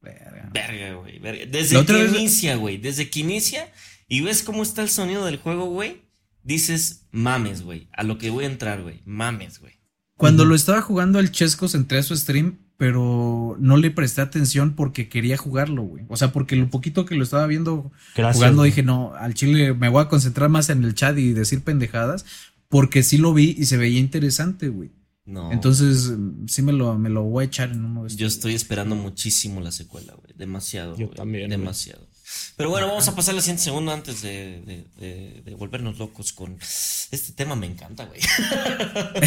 Verga, 0.00 0.94
güey. 0.94 1.18
Desde 1.50 1.84
que 1.84 2.04
inicia, 2.04 2.54
güey. 2.54 2.78
Desde 2.78 3.10
que 3.10 3.18
inicia 3.18 3.68
y 4.08 4.22
ves 4.22 4.42
cómo 4.42 4.62
está 4.62 4.82
el 4.82 4.88
sonido 4.88 5.24
del 5.24 5.36
juego, 5.36 5.66
güey, 5.66 6.02
dices, 6.42 7.06
mames, 7.12 7.62
güey, 7.62 7.88
a 7.92 8.02
lo 8.02 8.18
que 8.18 8.30
voy 8.30 8.44
a 8.44 8.48
entrar, 8.48 8.82
güey, 8.82 9.02
mames, 9.04 9.60
güey. 9.60 9.74
Cuando 10.16 10.44
lo 10.44 10.56
estaba 10.56 10.80
jugando 10.80 11.20
el 11.20 11.30
Chescos 11.30 11.76
entré 11.76 11.98
a 11.98 12.02
su 12.02 12.16
stream, 12.16 12.58
pero 12.76 13.56
no 13.60 13.76
le 13.76 13.90
presté 13.90 14.20
atención 14.20 14.74
porque 14.74 15.08
quería 15.08 15.36
jugarlo, 15.36 15.82
güey. 15.82 16.04
O 16.08 16.16
sea, 16.16 16.32
porque 16.32 16.56
lo 16.56 16.70
poquito 16.70 17.04
que 17.04 17.14
lo 17.14 17.22
estaba 17.22 17.46
viendo 17.46 17.92
jugando, 18.14 18.62
dije, 18.64 18.82
no, 18.82 19.14
al 19.14 19.34
chile 19.34 19.74
me 19.74 19.88
voy 19.88 20.02
a 20.02 20.08
concentrar 20.08 20.48
más 20.48 20.70
en 20.70 20.82
el 20.82 20.94
chat 20.94 21.16
y 21.18 21.32
decir 21.34 21.62
pendejadas, 21.62 22.24
porque 22.68 23.02
sí 23.02 23.18
lo 23.18 23.34
vi 23.34 23.54
y 23.56 23.66
se 23.66 23.76
veía 23.76 24.00
interesante, 24.00 24.68
güey. 24.68 24.90
No. 25.24 25.52
Entonces, 25.52 26.12
sí 26.46 26.62
me 26.62 26.72
lo, 26.72 26.96
me 26.98 27.10
lo 27.10 27.24
voy 27.24 27.42
a 27.42 27.46
echar 27.46 27.70
en 27.70 27.84
uno 27.84 28.04
de 28.04 28.16
Yo 28.16 28.26
estoy 28.26 28.54
esperando 28.54 28.94
muchísimo 28.94 29.60
la 29.60 29.70
secuela, 29.70 30.14
güey. 30.14 30.32
Demasiado. 30.36 30.96
Yo 30.96 31.10
también. 31.10 31.50
Demasiado. 31.50 32.07
Pero 32.56 32.70
bueno, 32.70 32.88
vamos 32.88 33.06
a 33.06 33.14
pasar 33.14 33.34
la 33.34 33.40
siguiente 33.40 33.62
segundo 33.62 33.92
antes 33.92 34.20
de, 34.20 34.84
de, 34.96 35.54
volvernos 35.54 35.96
locos 35.98 36.32
con. 36.32 36.58
Este 36.58 37.32
tema 37.32 37.54
me 37.54 37.66
encanta, 37.66 38.04
güey. 38.06 38.20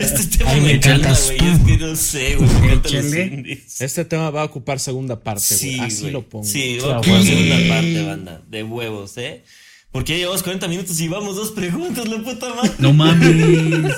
este 0.00 0.38
tema 0.38 0.54
me, 0.54 0.72
encanta, 0.72 1.12
güey. 1.12 1.36
Es 1.36 1.58
que 1.60 1.76
no 1.76 1.96
sé, 1.96 2.36
güey. 2.36 3.62
Este 3.78 4.04
tema 4.06 4.30
va 4.30 4.42
a 4.42 4.44
ocupar 4.46 4.80
segunda 4.80 5.20
parte, 5.20 5.54
güey. 5.54 5.80
Así 5.80 6.10
lo 6.10 6.26
pongo. 6.28 6.46
Sí, 6.46 6.78
va 6.78 6.96
a 6.96 6.98
ocupar 7.00 7.22
segunda 7.22 7.74
parte, 7.74 8.04
banda. 8.06 8.42
De 8.48 8.62
huevos, 8.62 9.18
¿eh? 9.18 9.44
Porque 9.92 10.12
ya 10.12 10.18
llevamos 10.20 10.42
40 10.42 10.68
minutos 10.68 10.98
y 11.00 11.08
vamos 11.08 11.36
dos 11.36 11.50
preguntas, 11.50 12.08
la 12.08 12.22
puta 12.22 12.54
madre. 12.54 12.72
No 12.78 12.92
mames. 12.92 13.94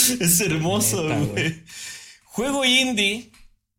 es 0.20 0.40
hermoso, 0.40 1.06
güey. 1.26 1.62
Juego 2.24 2.64
indie 2.64 3.30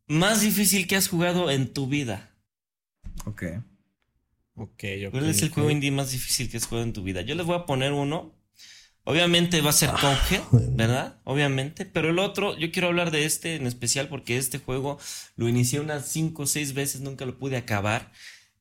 más 0.06 0.42
difícil 0.42 0.86
que 0.86 0.96
has 0.96 1.08
jugado 1.08 1.50
en 1.50 1.72
tu 1.72 1.88
vida. 1.88 2.31
Ok. 3.26 3.44
Ok, 4.54 4.84
¿Cuál 5.10 5.30
es 5.30 5.42
el 5.42 5.50
juego 5.50 5.70
indie 5.70 5.90
más 5.90 6.12
difícil 6.12 6.50
que 6.50 6.58
has 6.58 6.66
jugado 6.66 6.86
en 6.86 6.92
tu 6.92 7.02
vida? 7.02 7.22
Yo 7.22 7.34
les 7.34 7.46
voy 7.46 7.56
a 7.56 7.64
poner 7.64 7.92
uno. 7.92 8.34
Obviamente 9.04 9.60
va 9.62 9.70
a 9.70 9.72
ser 9.72 9.90
ah, 9.92 10.20
¿verdad? 10.52 11.20
Obviamente. 11.24 11.86
Pero 11.86 12.10
el 12.10 12.18
otro, 12.18 12.56
yo 12.58 12.70
quiero 12.70 12.88
hablar 12.88 13.10
de 13.10 13.24
este 13.24 13.56
en 13.56 13.66
especial 13.66 14.08
porque 14.08 14.36
este 14.36 14.58
juego 14.58 14.98
lo 15.36 15.48
inicié 15.48 15.80
unas 15.80 16.06
5 16.06 16.42
o 16.42 16.46
6 16.46 16.74
veces, 16.74 17.00
nunca 17.00 17.24
lo 17.24 17.38
pude 17.38 17.56
acabar. 17.56 18.12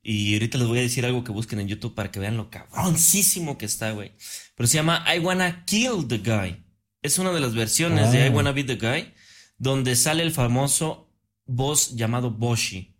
Y 0.01 0.33
ahorita 0.33 0.57
les 0.57 0.67
voy 0.67 0.79
a 0.79 0.81
decir 0.81 1.05
algo 1.05 1.23
que 1.23 1.31
busquen 1.31 1.59
en 1.59 1.67
YouTube 1.67 1.93
para 1.93 2.09
que 2.09 2.19
vean 2.19 2.37
lo 2.37 2.49
cabroncísimo 2.49 3.57
que 3.57 3.65
está, 3.65 3.91
güey. 3.91 4.13
Pero 4.55 4.67
se 4.67 4.77
llama 4.77 5.05
I 5.13 5.19
Wanna 5.19 5.65
Kill 5.65 6.07
the 6.07 6.17
Guy. 6.17 6.65
Es 7.03 7.19
una 7.19 7.31
de 7.31 7.39
las 7.39 7.53
versiones 7.53 8.11
de 8.11 8.25
I 8.25 8.29
ah. 8.29 8.31
Wanna 8.31 8.51
Be 8.51 8.63
the 8.63 8.77
Guy, 8.77 9.13
donde 9.57 9.95
sale 9.95 10.23
el 10.23 10.31
famoso 10.31 11.13
boss 11.45 11.95
llamado 11.95 12.31
Boshi. 12.31 12.90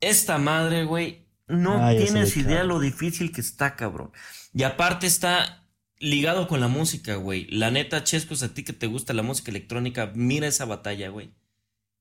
Esta 0.00 0.38
madre, 0.38 0.84
güey, 0.84 1.26
no 1.46 1.80
tienes 1.96 2.36
idea 2.36 2.64
lo 2.64 2.78
difícil 2.78 3.32
que 3.32 3.40
está, 3.40 3.74
cabrón. 3.76 4.12
Y 4.54 4.62
aparte 4.62 5.06
está 5.06 5.66
ligado 5.98 6.46
con 6.46 6.60
la 6.60 6.68
música, 6.68 7.16
güey. 7.16 7.46
La 7.50 7.70
neta, 7.70 8.04
Chescos, 8.04 8.42
a 8.42 8.54
ti 8.54 8.62
que 8.62 8.72
te 8.72 8.86
gusta 8.86 9.14
la 9.14 9.22
música 9.22 9.50
electrónica, 9.50 10.12
mira 10.14 10.46
esa 10.46 10.64
batalla, 10.64 11.08
güey. 11.08 11.32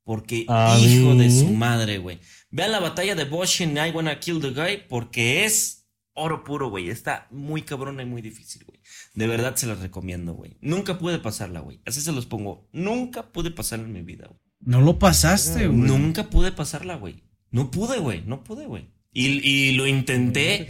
Porque 0.03 0.45
hijo 0.79 1.15
de 1.15 1.29
su 1.29 1.49
madre, 1.49 1.97
güey. 1.97 2.19
Vean 2.49 2.71
la 2.71 2.79
batalla 2.79 3.13
de 3.15 3.25
Bosch 3.25 3.61
en 3.61 3.77
I 3.77 3.91
Wanna 3.91 4.19
Kill 4.19 4.39
the 4.39 4.51
Guy 4.51 4.85
porque 4.87 5.43
es 5.43 5.85
oro 6.13 6.45
puro, 6.45 6.69
güey. 6.69 6.89
Está 6.89 7.27
muy 7.29 7.63
cabrona 7.63 8.03
y 8.03 8.05
muy 8.05 8.21
difícil, 8.21 8.63
güey. 8.63 8.79
De 9.15 9.27
verdad 9.27 9.55
se 9.57 9.67
las 9.67 9.79
recomiendo, 9.79 10.33
güey. 10.33 10.57
Nunca 10.61 10.97
pude 10.97 11.19
pasarla, 11.19 11.59
güey. 11.59 11.81
Así 11.85 11.99
se 11.99 12.13
los 12.13 12.25
pongo. 12.25 12.69
Nunca 12.71 13.33
pude 13.33 13.51
pasarla 13.51 13.85
en 13.85 13.93
mi 13.93 14.01
vida, 14.01 14.27
güey. 14.27 14.39
No 14.61 14.79
lo 14.79 14.97
pasaste, 14.97 15.67
güey. 15.67 15.77
Nunca 15.77 16.29
pude 16.29 16.53
pasarla, 16.53 16.95
güey. 16.95 17.26
No 17.51 17.71
pude, 17.71 17.99
güey, 17.99 18.23
no 18.25 18.43
pude, 18.43 18.65
güey. 18.65 18.87
Y, 19.13 19.71
lo 19.71 19.87
intenté 19.87 20.67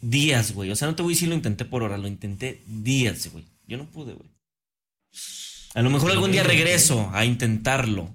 días, 0.00 0.52
güey. 0.52 0.70
O 0.70 0.76
sea, 0.76 0.88
no 0.88 0.96
te 0.96 1.02
voy 1.02 1.12
a 1.12 1.14
decir 1.14 1.28
lo 1.28 1.36
intenté 1.36 1.64
por 1.64 1.84
hora, 1.84 1.96
lo 1.96 2.08
intenté 2.08 2.62
días, 2.66 3.30
güey. 3.32 3.44
Yo 3.68 3.76
no 3.76 3.86
pude, 3.86 4.14
güey. 4.14 4.28
A 5.74 5.82
lo 5.82 5.90
mejor 5.90 6.10
algún 6.10 6.32
día 6.32 6.42
regreso 6.42 7.10
a 7.12 7.24
intentarlo, 7.24 8.12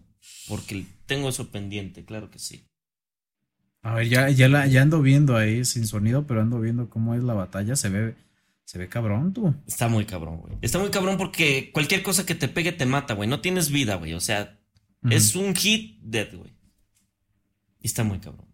porque 0.48 0.84
tengo 1.06 1.30
eso 1.30 1.52
pendiente, 1.52 2.04
claro 2.04 2.30
que 2.30 2.40
sí. 2.40 2.66
A 3.84 3.96
ver, 3.96 4.10
ya, 4.10 4.30
ya, 4.30 4.48
la, 4.48 4.68
ya 4.68 4.82
ando 4.82 5.02
viendo 5.02 5.38
ahí 5.38 5.64
sin 5.64 5.88
sonido, 5.88 6.28
pero 6.28 6.42
ando 6.42 6.60
viendo 6.60 6.90
cómo 6.90 7.16
es 7.16 7.24
la 7.24 7.34
batalla. 7.34 7.76
Se 7.76 7.90
ve, 7.90 8.16
se 8.66 8.78
ve 8.78 8.90
cabrón, 8.90 9.34
tú. 9.34 9.56
Está 9.68 9.88
muy 9.88 10.06
cabrón, 10.06 10.38
güey. 10.38 10.54
Está 10.62 10.80
muy 10.80 10.90
cabrón 10.90 11.18
porque 11.18 11.72
cualquier 11.72 12.04
cosa 12.04 12.26
que 12.26 12.36
te 12.36 12.48
pegue 12.48 12.72
te 12.72 12.86
mata, 12.86 13.14
güey. 13.14 13.30
No 13.30 13.42
tienes 13.42 13.72
vida, 13.72 13.96
güey. 13.96 14.14
O 14.14 14.20
sea, 14.20 14.60
es 15.10 15.36
un 15.36 15.56
hit 15.56 16.00
dead, 16.02 16.36
güey. 16.36 16.52
Y 17.82 17.88
está 17.88 18.04
muy 18.04 18.20
cabrón. 18.20 18.48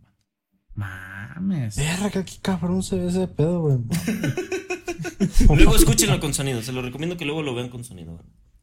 Mames. 0.73 1.75
Verga, 1.75 2.23
qué 2.23 2.33
cabrón 2.41 2.83
se 2.83 2.97
ve 2.97 3.07
ese 3.07 3.27
pedo, 3.27 3.61
güey. 3.61 3.77
luego 5.55 5.75
escúchenlo 5.75 6.19
con 6.19 6.33
sonido. 6.33 6.61
Se 6.61 6.71
lo 6.71 6.81
recomiendo 6.81 7.17
que 7.17 7.25
luego 7.25 7.41
lo 7.41 7.55
vean 7.55 7.69
con 7.69 7.83
sonido. 7.83 8.19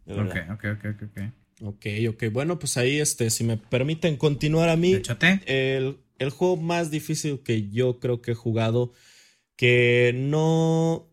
Güey. 0.07 0.21
Ok, 0.21 0.37
ok, 0.53 0.65
ok, 0.77 1.03
ok. 1.03 1.21
Ok, 1.61 1.87
ok. 2.11 2.25
Bueno, 2.33 2.59
pues 2.59 2.77
ahí, 2.77 2.99
este, 3.01 3.31
si 3.31 3.45
me 3.45 3.57
permiten 3.57 4.17
continuar 4.17 4.69
a 4.69 4.77
mí. 4.77 5.01
El, 5.47 5.99
el 6.19 6.31
juego 6.31 6.57
más 6.57 6.91
difícil 6.91 7.41
que 7.43 7.69
yo 7.71 8.01
creo 8.01 8.23
que 8.23 8.33
he 8.33 8.35
jugado, 8.35 8.93
que 9.57 10.12
no. 10.15 11.11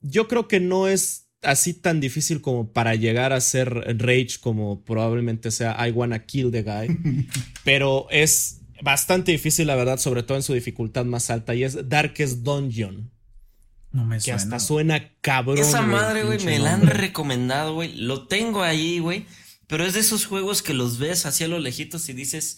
Yo 0.00 0.28
creo 0.28 0.46
que 0.46 0.60
no 0.60 0.88
es 0.88 1.25
así 1.42 1.74
tan 1.74 2.00
difícil 2.00 2.40
como 2.40 2.72
para 2.72 2.94
llegar 2.94 3.32
a 3.32 3.40
ser 3.40 3.70
Rage 3.98 4.38
como 4.40 4.82
probablemente 4.84 5.50
sea 5.50 5.76
I 5.86 5.90
Wanna 5.90 6.24
Kill 6.24 6.50
the 6.50 6.62
Guy, 6.62 7.28
pero 7.64 8.06
es 8.10 8.60
bastante 8.82 9.32
difícil 9.32 9.66
la 9.66 9.76
verdad, 9.76 9.98
sobre 9.98 10.22
todo 10.22 10.36
en 10.36 10.42
su 10.42 10.54
dificultad 10.54 11.04
más 11.04 11.30
alta 11.30 11.54
y 11.54 11.64
es 11.64 11.88
Darkest 11.88 12.38
Dungeon. 12.38 13.10
No 13.92 14.04
me 14.04 14.20
suena. 14.20 14.24
Que 14.24 14.32
hasta 14.32 14.60
suena 14.60 15.12
cabrón. 15.20 15.58
Esa 15.58 15.80
madre, 15.80 16.24
güey, 16.24 16.44
me 16.44 16.58
la 16.58 16.74
han 16.74 16.86
recomendado, 16.86 17.74
güey. 17.74 17.94
Lo 17.96 18.26
tengo 18.26 18.62
ahí, 18.62 18.98
güey. 18.98 19.24
Pero 19.66 19.84
es 19.84 19.94
de 19.94 20.00
esos 20.00 20.26
juegos 20.26 20.62
que 20.62 20.74
los 20.74 20.98
ves 20.98 21.26
hacia 21.26 21.48
los 21.48 21.62
lejitos 21.62 22.08
y 22.08 22.12
dices, 22.12 22.56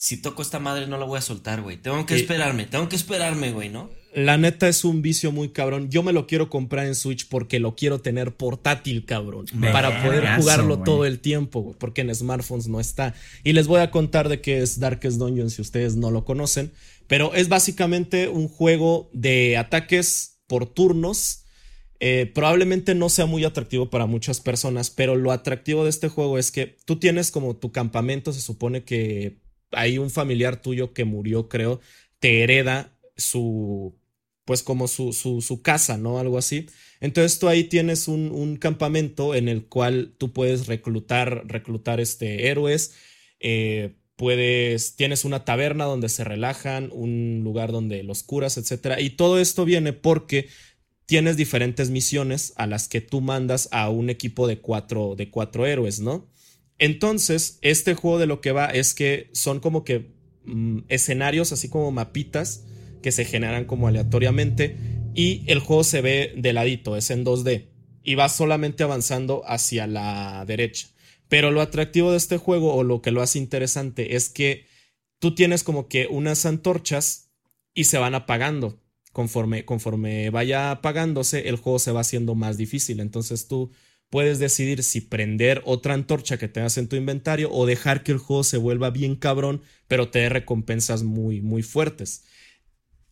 si 0.00 0.16
toco 0.16 0.40
esta 0.40 0.58
madre 0.58 0.86
no 0.86 0.96
la 0.96 1.04
voy 1.04 1.18
a 1.18 1.20
soltar, 1.20 1.60
güey. 1.60 1.76
Tengo 1.76 2.06
que 2.06 2.14
esperarme, 2.14 2.64
tengo 2.64 2.88
que 2.88 2.96
esperarme, 2.96 3.52
güey, 3.52 3.68
¿no? 3.68 3.90
La 4.14 4.38
neta 4.38 4.66
es 4.66 4.82
un 4.86 5.02
vicio 5.02 5.30
muy 5.30 5.50
cabrón. 5.50 5.90
Yo 5.90 6.02
me 6.02 6.14
lo 6.14 6.26
quiero 6.26 6.48
comprar 6.48 6.86
en 6.86 6.94
Switch 6.94 7.28
porque 7.28 7.60
lo 7.60 7.76
quiero 7.76 8.00
tener 8.00 8.34
portátil, 8.34 9.04
cabrón. 9.04 9.44
para 9.60 10.02
poder 10.02 10.26
jugarlo 10.36 10.82
todo 10.82 11.04
el 11.04 11.20
tiempo, 11.20 11.76
porque 11.78 12.00
en 12.00 12.14
smartphones 12.14 12.66
no 12.66 12.80
está. 12.80 13.14
Y 13.44 13.52
les 13.52 13.66
voy 13.66 13.82
a 13.82 13.90
contar 13.90 14.30
de 14.30 14.40
qué 14.40 14.62
es 14.62 14.80
Darkest 14.80 15.18
Dungeon 15.18 15.50
si 15.50 15.60
ustedes 15.60 15.96
no 15.96 16.10
lo 16.10 16.24
conocen. 16.24 16.72
Pero 17.06 17.34
es 17.34 17.50
básicamente 17.50 18.28
un 18.28 18.48
juego 18.48 19.10
de 19.12 19.58
ataques 19.58 20.40
por 20.46 20.64
turnos. 20.64 21.44
Eh, 22.00 22.30
probablemente 22.34 22.94
no 22.94 23.10
sea 23.10 23.26
muy 23.26 23.44
atractivo 23.44 23.90
para 23.90 24.06
muchas 24.06 24.40
personas, 24.40 24.88
pero 24.88 25.14
lo 25.14 25.30
atractivo 25.30 25.84
de 25.84 25.90
este 25.90 26.08
juego 26.08 26.38
es 26.38 26.50
que 26.50 26.78
tú 26.86 26.98
tienes 26.98 27.30
como 27.30 27.54
tu 27.54 27.70
campamento, 27.70 28.32
se 28.32 28.40
supone 28.40 28.82
que 28.82 29.49
hay 29.72 29.98
un 29.98 30.10
familiar 30.10 30.60
tuyo 30.60 30.92
que 30.92 31.04
murió, 31.04 31.48
creo, 31.48 31.80
te 32.18 32.42
hereda 32.42 32.96
su 33.16 33.94
pues 34.50 34.64
como 34.64 34.88
su, 34.88 35.12
su, 35.12 35.62
casa, 35.62 35.96
¿no? 35.96 36.18
Algo 36.18 36.36
así. 36.36 36.66
Entonces 36.98 37.38
tú 37.38 37.46
ahí 37.46 37.62
tienes 37.62 38.08
un, 38.08 38.56
campamento 38.56 39.36
en 39.36 39.48
el 39.48 39.66
cual 39.66 40.12
tú 40.18 40.32
puedes 40.32 40.66
reclutar, 40.66 41.44
reclutar 41.46 42.00
este, 42.00 42.48
héroes, 42.48 42.96
eh, 43.38 43.94
puedes, 44.16 44.96
tienes 44.96 45.24
una 45.24 45.44
taberna 45.44 45.84
donde 45.84 46.08
se 46.08 46.24
relajan, 46.24 46.90
un 46.92 47.42
lugar 47.44 47.70
donde 47.70 48.02
los 48.02 48.24
curas, 48.24 48.56
etcétera. 48.56 49.00
Y 49.00 49.10
todo 49.10 49.38
esto 49.38 49.64
viene 49.64 49.92
porque 49.92 50.48
tienes 51.06 51.36
diferentes 51.36 51.90
misiones 51.90 52.52
a 52.56 52.66
las 52.66 52.88
que 52.88 53.00
tú 53.00 53.20
mandas 53.20 53.68
a 53.70 53.88
un 53.88 54.10
equipo 54.10 54.48
de 54.48 54.58
cuatro, 54.58 55.14
de 55.16 55.30
cuatro 55.30 55.64
héroes, 55.64 56.00
¿no? 56.00 56.28
Entonces, 56.80 57.58
este 57.60 57.94
juego 57.94 58.18
de 58.18 58.26
lo 58.26 58.40
que 58.40 58.52
va 58.52 58.66
es 58.66 58.94
que 58.94 59.28
son 59.32 59.60
como 59.60 59.84
que 59.84 60.10
mm, 60.46 60.80
escenarios, 60.88 61.52
así 61.52 61.68
como 61.68 61.92
mapitas, 61.92 62.64
que 63.02 63.12
se 63.12 63.24
generan 63.24 63.66
como 63.66 63.86
aleatoriamente 63.86 64.76
y 65.14 65.44
el 65.46 65.60
juego 65.60 65.84
se 65.84 66.00
ve 66.00 66.32
de 66.36 66.52
ladito, 66.52 66.96
es 66.96 67.10
en 67.10 67.24
2D 67.24 67.68
y 68.02 68.14
va 68.14 68.28
solamente 68.28 68.82
avanzando 68.82 69.42
hacia 69.46 69.86
la 69.86 70.44
derecha. 70.46 70.88
Pero 71.28 71.50
lo 71.50 71.60
atractivo 71.60 72.10
de 72.10 72.16
este 72.16 72.38
juego 72.38 72.74
o 72.74 72.82
lo 72.82 73.02
que 73.02 73.10
lo 73.10 73.22
hace 73.22 73.38
interesante 73.38 74.16
es 74.16 74.30
que 74.30 74.66
tú 75.18 75.34
tienes 75.34 75.62
como 75.62 75.86
que 75.86 76.06
unas 76.06 76.46
antorchas 76.46 77.30
y 77.74 77.84
se 77.84 77.98
van 77.98 78.14
apagando. 78.14 78.80
Conforme, 79.12 79.64
conforme 79.64 80.30
vaya 80.30 80.70
apagándose, 80.70 81.48
el 81.48 81.56
juego 81.56 81.78
se 81.78 81.92
va 81.92 82.00
haciendo 82.00 82.34
más 82.34 82.56
difícil. 82.56 83.00
Entonces 83.00 83.48
tú 83.48 83.70
puedes 84.10 84.38
decidir 84.40 84.82
si 84.82 85.00
prender 85.00 85.62
otra 85.64 85.94
antorcha 85.94 86.36
que 86.36 86.48
tengas 86.48 86.76
en 86.76 86.88
tu 86.88 86.96
inventario 86.96 87.50
o 87.52 87.64
dejar 87.64 88.02
que 88.02 88.12
el 88.12 88.18
juego 88.18 88.44
se 88.44 88.56
vuelva 88.56 88.90
bien 88.90 89.16
cabrón, 89.16 89.62
pero 89.88 90.10
te 90.10 90.18
dé 90.18 90.28
recompensas 90.28 91.04
muy, 91.04 91.40
muy 91.40 91.62
fuertes. 91.62 92.24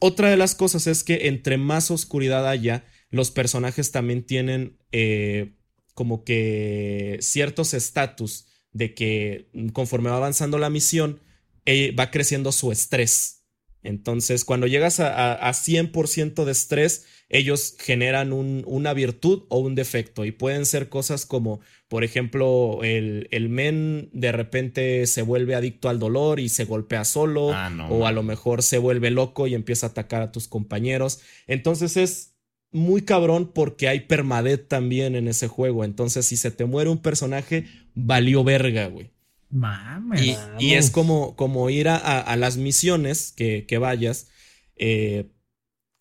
Otra 0.01 0.31
de 0.31 0.37
las 0.37 0.55
cosas 0.55 0.87
es 0.87 1.05
que 1.05 1.29
entre 1.29 1.57
más 1.57 1.91
oscuridad 1.91 2.49
haya, 2.49 2.85
los 3.11 3.31
personajes 3.31 3.91
también 3.91 4.25
tienen 4.25 4.77
eh, 4.93 5.55
como 5.95 6.25
que 6.25 7.19
ciertos 7.21 7.75
estatus 7.75 8.47
de 8.73 8.95
que 8.95 9.51
conforme 9.73 10.11
va 10.11 10.17
avanzando 10.17 10.59
la 10.59 10.71
misión, 10.71 11.21
eh, 11.65 11.93
va 11.93 12.11
creciendo 12.11 12.53
su 12.53 12.71
estrés. 12.71 13.38
Entonces, 13.83 14.45
cuando 14.45 14.67
llegas 14.67 15.01
a, 15.01 15.35
a, 15.35 15.53
100% 15.53 16.45
de 16.45 16.53
estrés, 16.53 17.07
ellos 17.29 17.77
generan 17.79 18.33
un, 18.33 18.65
una 18.67 18.93
virtud 18.93 19.45
o 19.49 19.59
un 19.59 19.75
defecto 19.75 20.25
y 20.25 20.33
pueden 20.33 20.67
ser 20.67 20.89
cosas 20.89 21.27
como, 21.27 21.61
por 21.89 22.03
ejemplo, 22.03 22.81
el, 22.83 23.29
el, 23.31 23.49
men 23.49 24.11
de 24.13 24.33
repente 24.33 25.07
se 25.07 25.23
vuelve 25.23 25.55
adicto 25.55 25.89
al 25.89 25.99
dolor 25.99 26.41
y 26.41 26.49
se 26.49 26.65
golpea 26.65 27.05
solo, 27.05 27.53
ah, 27.53 27.71
o 27.89 28.07
a 28.07 28.13
lo 28.13 28.23
mejor 28.23 28.63
se 28.63 28.79
vuelve 28.79 29.11
loco 29.11 29.47
y 29.47 29.55
empieza 29.55 29.87
a 29.87 29.91
atacar 29.91 30.23
a 30.23 30.33
tus 30.33 30.49
compañeros. 30.49 31.21
Entonces 31.47 31.97
es 31.97 32.35
muy 32.71 33.03
cabrón 33.03 33.53
porque 33.55 33.89
hay 33.89 34.01
permadeath 34.01 34.69
también 34.69 35.15
en 35.15 35.29
ese 35.29 35.49
juego. 35.49 35.85
Entonces, 35.85 36.27
si 36.27 36.37
se 36.37 36.51
te 36.51 36.65
muere 36.65 36.91
un 36.91 36.99
personaje, 36.99 37.67
valió 37.95 38.45
verga, 38.45 38.87
güey. 38.87 39.11
Mames. 39.51 40.39
Y, 40.59 40.75
es 40.75 40.91
como, 40.91 41.37
como 41.37 41.71
ir 41.71 41.89
a, 41.89 42.37
las 42.37 42.57
misiones 42.57 43.33
que, 43.37 43.67
que 43.67 43.79
vayas, 43.79 44.29
eh, 44.77 45.31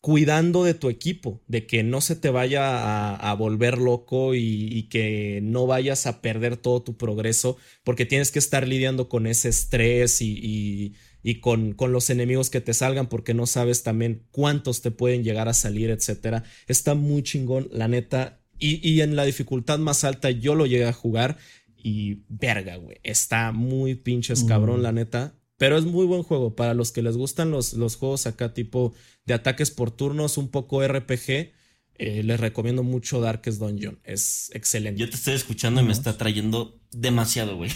cuidando 0.02 0.64
de 0.64 0.74
tu 0.74 0.90
equipo, 0.90 1.44
de 1.48 1.66
que 1.66 1.84
no 1.84 2.02
se 2.02 2.16
te 2.16 2.30
vaya 2.30 3.16
a, 3.16 3.34
volver 3.36 3.78
loco 3.78 4.36
y, 4.36 4.84
que 4.90 5.40
no 5.44 5.66
vayas 5.66 6.08
a 6.08 6.22
perder 6.22 6.58
todo 6.58 6.82
tu 6.82 6.98
progreso, 6.98 7.58
porque 7.84 8.06
tienes 8.06 8.32
que 8.32 8.40
estar 8.40 8.68
lidiando 8.68 9.10
con 9.10 9.28
ese 9.28 9.50
estrés 9.50 10.22
y, 10.22 10.96
y 11.24 11.40
con, 11.42 11.74
con, 11.74 11.92
los 11.92 12.10
enemigos 12.10 12.50
que 12.50 12.62
te 12.62 12.74
salgan, 12.74 13.10
porque 13.10 13.34
no 13.34 13.48
sabes 13.48 13.84
también 13.84 14.24
cuántos 14.32 14.82
te 14.82 14.92
pueden 14.92 15.26
llegar 15.26 15.50
a 15.50 15.54
salir, 15.54 15.90
etcétera. 15.90 16.44
Está 16.68 16.96
muy 16.96 17.22
chingón, 17.24 17.68
la 17.72 17.90
neta. 17.90 18.40
Y, 18.60 19.02
en 19.02 19.16
la 19.16 19.26
dificultad 19.26 19.78
más 19.78 20.04
alta 20.04 20.32
yo 20.32 20.56
lo 20.56 20.66
llegué 20.66 20.86
a 20.86 20.94
jugar 20.94 21.38
y 21.78 22.24
verga, 22.28 22.76
güey. 22.78 23.00
Está 23.04 23.52
muy 23.52 23.96
pinches 23.96 24.44
cabrón, 24.44 24.84
la 24.84 24.92
neta. 24.92 25.36
Pero 25.58 25.78
es 25.78 25.86
muy 25.86 26.06
buen 26.06 26.24
juego. 26.24 26.56
Para 26.56 26.74
los 26.74 26.92
que 26.92 27.02
les 27.02 27.18
gustan 27.18 27.52
los, 27.52 27.74
los 27.74 27.96
juegos 27.96 28.28
acá, 28.28 28.54
tipo 28.54 28.94
de 29.26 29.34
ataques 29.34 29.72
por 29.72 29.92
turnos, 29.92 30.38
un 30.38 30.50
poco 30.50 30.86
RPG. 30.86 31.52
Eh, 32.00 32.22
les 32.24 32.40
recomiendo 32.40 32.84
mucho 32.84 33.20
Darkest 33.20 33.60
Dungeon. 33.60 34.00
Es 34.04 34.52
excelente. 34.54 35.02
Yo 35.02 35.10
te 35.10 35.16
estoy 35.16 35.34
escuchando 35.34 35.82
y 35.82 35.84
me 35.84 35.94
está 35.94 36.18
trayendo 36.18 36.80
demasiado, 36.92 37.58
güey. 37.58 37.72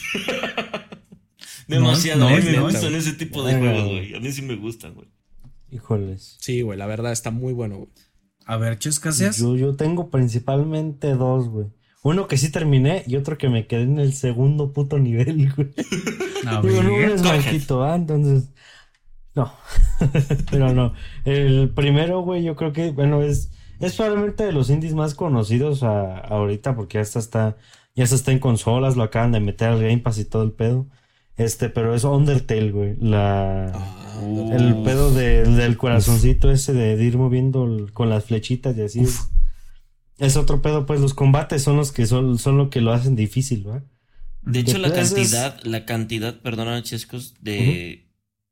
demasiado. 1.67 2.27
a 2.27 2.37
mí 2.37 2.43
me 2.43 2.59
gustan 2.59 2.93
ese 2.93 3.13
tipo 3.13 3.43
de 3.43 3.57
juegos, 3.57 3.85
güey. 3.85 4.15
A 4.15 4.19
mí 4.19 4.31
sí 4.31 4.43
me 4.43 4.55
gustan, 4.55 4.93
güey. 4.93 5.07
Híjoles. 5.71 6.37
Sí, 6.39 6.61
güey, 6.61 6.77
la 6.77 6.85
verdad 6.85 7.11
está 7.11 7.31
muy 7.31 7.53
bueno, 7.53 7.77
güey. 7.77 7.89
A 8.45 8.57
ver, 8.57 8.77
Chescasias. 8.77 9.37
Yo, 9.37 9.55
yo 9.55 9.75
tengo 9.75 10.09
principalmente 10.09 11.13
dos, 11.15 11.47
güey. 11.47 11.67
Uno 12.03 12.27
que 12.27 12.37
sí 12.37 12.51
terminé 12.51 13.03
y 13.05 13.15
otro 13.15 13.37
que 13.37 13.49
me 13.49 13.67
quedé 13.67 13.83
en 13.83 13.99
el 13.99 14.13
segundo 14.13 14.73
puto 14.73 14.97
nivel, 14.97 15.53
güey. 15.53 15.69
No, 16.43 16.59
Digo, 16.63 16.81
no 16.81 16.97
es 16.97 17.71
¿ah? 17.71 17.95
Entonces. 17.95 18.49
No. 19.35 19.53
Pero 20.49 20.73
no. 20.73 20.93
El 21.23 21.69
primero, 21.69 22.21
güey, 22.21 22.43
yo 22.43 22.55
creo 22.55 22.73
que, 22.73 22.91
bueno, 22.91 23.21
es. 23.21 23.51
Es 23.79 23.95
probablemente 23.95 24.43
de 24.43 24.51
los 24.51 24.69
indies 24.69 24.93
más 24.93 25.15
conocidos 25.15 25.81
ahorita, 25.81 26.75
porque 26.75 26.97
ya 26.97 27.01
está, 27.01 27.57
ya 27.95 28.03
está 28.03 28.31
en 28.31 28.37
consolas, 28.37 28.95
lo 28.95 29.01
acaban 29.01 29.31
de 29.31 29.39
meter 29.39 29.69
al 29.69 29.81
Game 29.81 29.97
Pass 29.99 30.19
y 30.19 30.25
todo 30.25 30.43
el 30.43 30.51
pedo. 30.51 30.87
Este, 31.35 31.69
pero 31.69 31.95
es 31.95 32.03
Undertale, 32.03 32.71
güey. 32.71 32.95
La. 32.99 33.71
Ah, 33.73 34.01
el 34.53 34.83
pedo 34.83 35.11
del 35.11 35.77
corazoncito 35.77 36.51
ese 36.51 36.73
de, 36.73 37.03
ir 37.03 37.17
moviendo 37.17 37.87
con 37.93 38.09
las 38.09 38.25
flechitas 38.25 38.77
y 38.77 38.81
así. 38.81 39.05
Es 40.21 40.37
otro 40.37 40.61
pedo, 40.61 40.85
pues 40.85 41.01
los 41.01 41.15
combates 41.15 41.63
son 41.63 41.77
los 41.77 41.91
que 41.91 42.05
son, 42.05 42.37
son 42.37 42.55
lo 42.55 42.69
que 42.69 42.79
lo 42.79 42.93
hacen 42.93 43.15
difícil, 43.15 43.67
¿va? 43.67 43.83
De 44.43 44.59
hecho, 44.59 44.77
la 44.77 44.93
cantidad, 44.93 45.59
la 45.63 45.85
cantidad, 45.87 46.39
perdona, 46.41 46.83
Chescos, 46.83 47.33
de, 47.41 48.07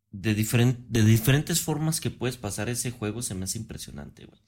de, 0.10 0.34
de 0.34 1.04
diferentes 1.04 1.62
formas 1.62 2.02
que 2.02 2.10
puedes 2.10 2.38
pasar 2.38 2.70
ese 2.70 2.90
juego 2.90 3.22
se 3.22 3.36
me 3.36 3.44
hace 3.44 3.60
impresionante, 3.60 4.26
güey. 4.26 4.42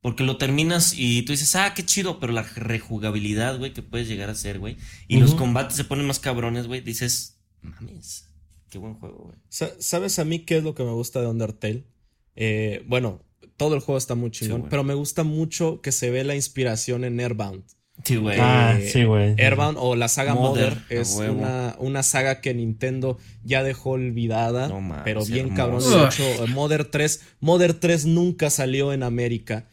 Porque 0.00 0.22
lo 0.22 0.36
terminas 0.36 0.94
y 0.96 1.22
tú 1.22 1.32
dices, 1.32 1.56
ah, 1.56 1.74
qué 1.74 1.84
chido, 1.84 2.20
pero 2.20 2.32
la 2.32 2.44
rejugabilidad, 2.44 3.58
güey, 3.58 3.72
que 3.72 3.82
puedes 3.82 4.06
llegar 4.06 4.30
a 4.30 4.36
ser, 4.36 4.60
güey. 4.60 4.76
Y 5.08 5.18
los 5.18 5.34
combates 5.34 5.76
se 5.76 5.84
ponen 5.84 6.06
más 6.06 6.20
cabrones, 6.20 6.68
güey. 6.68 6.82
Dices, 6.82 7.40
mames, 7.62 8.28
qué 8.70 8.78
buen 8.78 8.94
juego, 8.94 9.24
güey. 9.24 9.38
¿Sabes 9.48 10.20
a 10.20 10.24
mí 10.24 10.40
qué 10.40 10.58
es 10.58 10.62
lo 10.62 10.76
que 10.76 10.84
me 10.84 10.92
gusta 10.92 11.20
de 11.20 11.26
Undertale? 11.26 11.88
Eh, 12.36 12.84
bueno, 12.86 13.24
todo 13.56 13.74
el 13.74 13.80
juego 13.80 13.98
está 13.98 14.14
muy 14.14 14.30
chingón, 14.30 14.66
pero 14.68 14.84
me 14.84 14.94
gusta 14.94 15.22
mucho 15.24 15.80
que 15.80 15.92
se 15.92 16.10
ve 16.10 16.24
la 16.24 16.34
inspiración 16.34 17.04
en 17.04 17.20
Airbound. 17.20 17.64
Sí, 18.02 18.16
güey. 18.16 18.38
Ah, 18.40 18.78
sí, 18.84 19.04
güey. 19.04 19.34
Airbound 19.38 19.78
o 19.80 19.94
la 19.94 20.08
saga 20.08 20.34
Mother, 20.34 20.76
es 20.88 21.14
una, 21.14 21.76
una, 21.78 22.02
saga 22.02 22.40
que 22.40 22.52
Nintendo 22.52 23.18
ya 23.44 23.62
dejó 23.62 23.90
olvidada, 23.90 24.68
pero 25.04 25.24
bien 25.24 25.50
cabrón. 25.50 25.80
De 25.80 26.04
hecho, 26.04 26.46
Mother 26.48 26.86
3, 26.86 27.20
Mother 27.40 27.74
3 27.74 28.06
nunca 28.06 28.50
salió 28.50 28.92
en 28.92 29.04
América. 29.04 29.68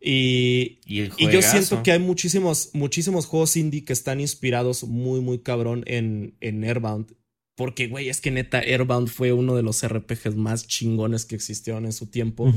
Y, 0.00 0.80
y, 0.84 1.08
yo 1.30 1.42
siento 1.42 1.82
que 1.82 1.90
hay 1.92 1.98
muchísimos, 1.98 2.70
muchísimos 2.74 3.26
juegos 3.26 3.56
indie 3.56 3.84
que 3.84 3.94
están 3.94 4.20
inspirados 4.20 4.84
muy, 4.84 5.20
muy 5.20 5.38
cabrón 5.38 5.82
en, 5.86 6.36
en 6.40 6.62
Airbound. 6.62 7.14
Porque, 7.56 7.88
güey, 7.88 8.08
es 8.08 8.20
que 8.20 8.30
neta, 8.30 8.58
Airbound 8.58 9.08
fue 9.08 9.32
uno 9.32 9.56
de 9.56 9.62
los 9.62 9.86
RPGs 9.86 10.36
más 10.36 10.66
chingones 10.66 11.24
que 11.24 11.34
existieron 11.34 11.86
en 11.86 11.92
su 11.92 12.06
tiempo. 12.06 12.52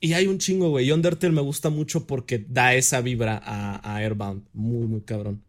Y 0.00 0.12
hay 0.12 0.26
un 0.26 0.38
chingo, 0.38 0.70
güey. 0.70 0.86
Y 0.86 0.92
Undertale 0.92 1.32
me 1.32 1.40
gusta 1.40 1.70
mucho 1.70 2.06
porque 2.06 2.44
da 2.48 2.74
esa 2.74 3.00
vibra 3.00 3.40
a, 3.44 3.96
Airbound. 3.96 4.44
Muy, 4.52 4.86
muy 4.86 5.00
cabrón. 5.00 5.42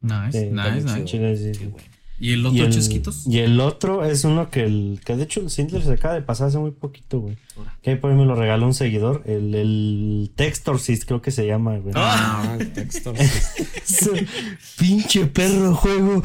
Nice, 0.00 0.50
nice, 0.50 0.84
nice. 0.84 1.72
¿Y 2.20 2.32
el 2.32 2.44
otro, 2.44 2.68
Chesquitos? 2.68 3.26
Y 3.26 3.38
el 3.38 3.60
otro 3.60 4.04
es 4.04 4.24
uno 4.24 4.50
que 4.50 4.64
el 4.64 5.00
que 5.04 5.16
de 5.16 5.22
hecho 5.22 5.48
Sindler 5.48 5.82
se 5.82 5.92
acaba 5.92 6.14
de 6.14 6.22
pasar 6.22 6.48
hace 6.48 6.58
muy 6.58 6.72
poquito, 6.72 7.20
güey. 7.20 7.36
Que 7.82 7.90
ahí 7.90 7.96
por 7.96 8.10
ahí 8.10 8.16
me 8.16 8.24
lo 8.24 8.34
regaló 8.34 8.66
un 8.66 8.74
seguidor. 8.74 9.22
El, 9.24 9.54
el 9.54 10.30
Textorcist, 10.34 11.04
creo 11.04 11.22
que 11.22 11.30
se 11.30 11.46
llama, 11.46 11.78
güey. 11.78 11.94
Ah, 11.96 12.56
el 12.58 12.72
Textorcist. 12.72 13.60
pinche 14.78 15.26
perro 15.26 15.74
juego. 15.74 16.22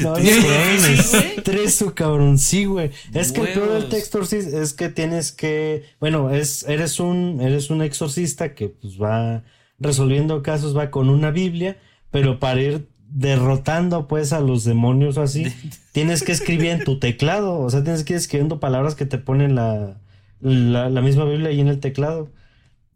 No, 0.00 0.16
es 0.16 1.14
estreso, 1.14 1.94
cabrón. 1.94 2.38
Sí, 2.38 2.64
güey. 2.64 2.90
Es 3.12 3.32
que 3.32 3.46
todo 3.48 3.76
el 3.76 3.88
Textorcist 3.88 4.52
es 4.54 4.72
que 4.72 4.88
tienes 4.88 5.32
que. 5.32 5.84
Bueno, 5.98 6.30
es, 6.30 6.62
eres 6.68 7.00
un, 7.00 7.40
eres 7.40 7.70
un 7.70 7.82
exorcista 7.82 8.54
que 8.54 8.68
pues 8.68 9.00
va 9.00 9.42
resolviendo 9.80 10.42
casos, 10.42 10.76
va 10.76 10.90
con 10.90 11.08
una 11.08 11.30
Biblia, 11.30 11.78
pero 12.10 12.38
para 12.38 12.60
ir 12.60 12.86
derrotando 13.12 14.06
pues 14.06 14.32
a 14.32 14.40
los 14.40 14.64
demonios 14.64 15.16
o 15.16 15.22
así, 15.22 15.46
tienes 15.92 16.22
que 16.22 16.32
escribir 16.32 16.70
en 16.70 16.84
tu 16.84 16.98
teclado, 16.98 17.58
o 17.58 17.70
sea, 17.70 17.82
tienes 17.82 18.04
que 18.04 18.14
ir 18.14 18.18
escribiendo 18.18 18.60
palabras 18.60 18.94
que 18.94 19.06
te 19.06 19.18
ponen 19.18 19.54
la, 19.54 19.96
la, 20.40 21.00
misma 21.00 21.24
Biblia 21.24 21.48
ahí 21.48 21.60
en 21.60 21.68
el 21.68 21.80
teclado. 21.80 22.30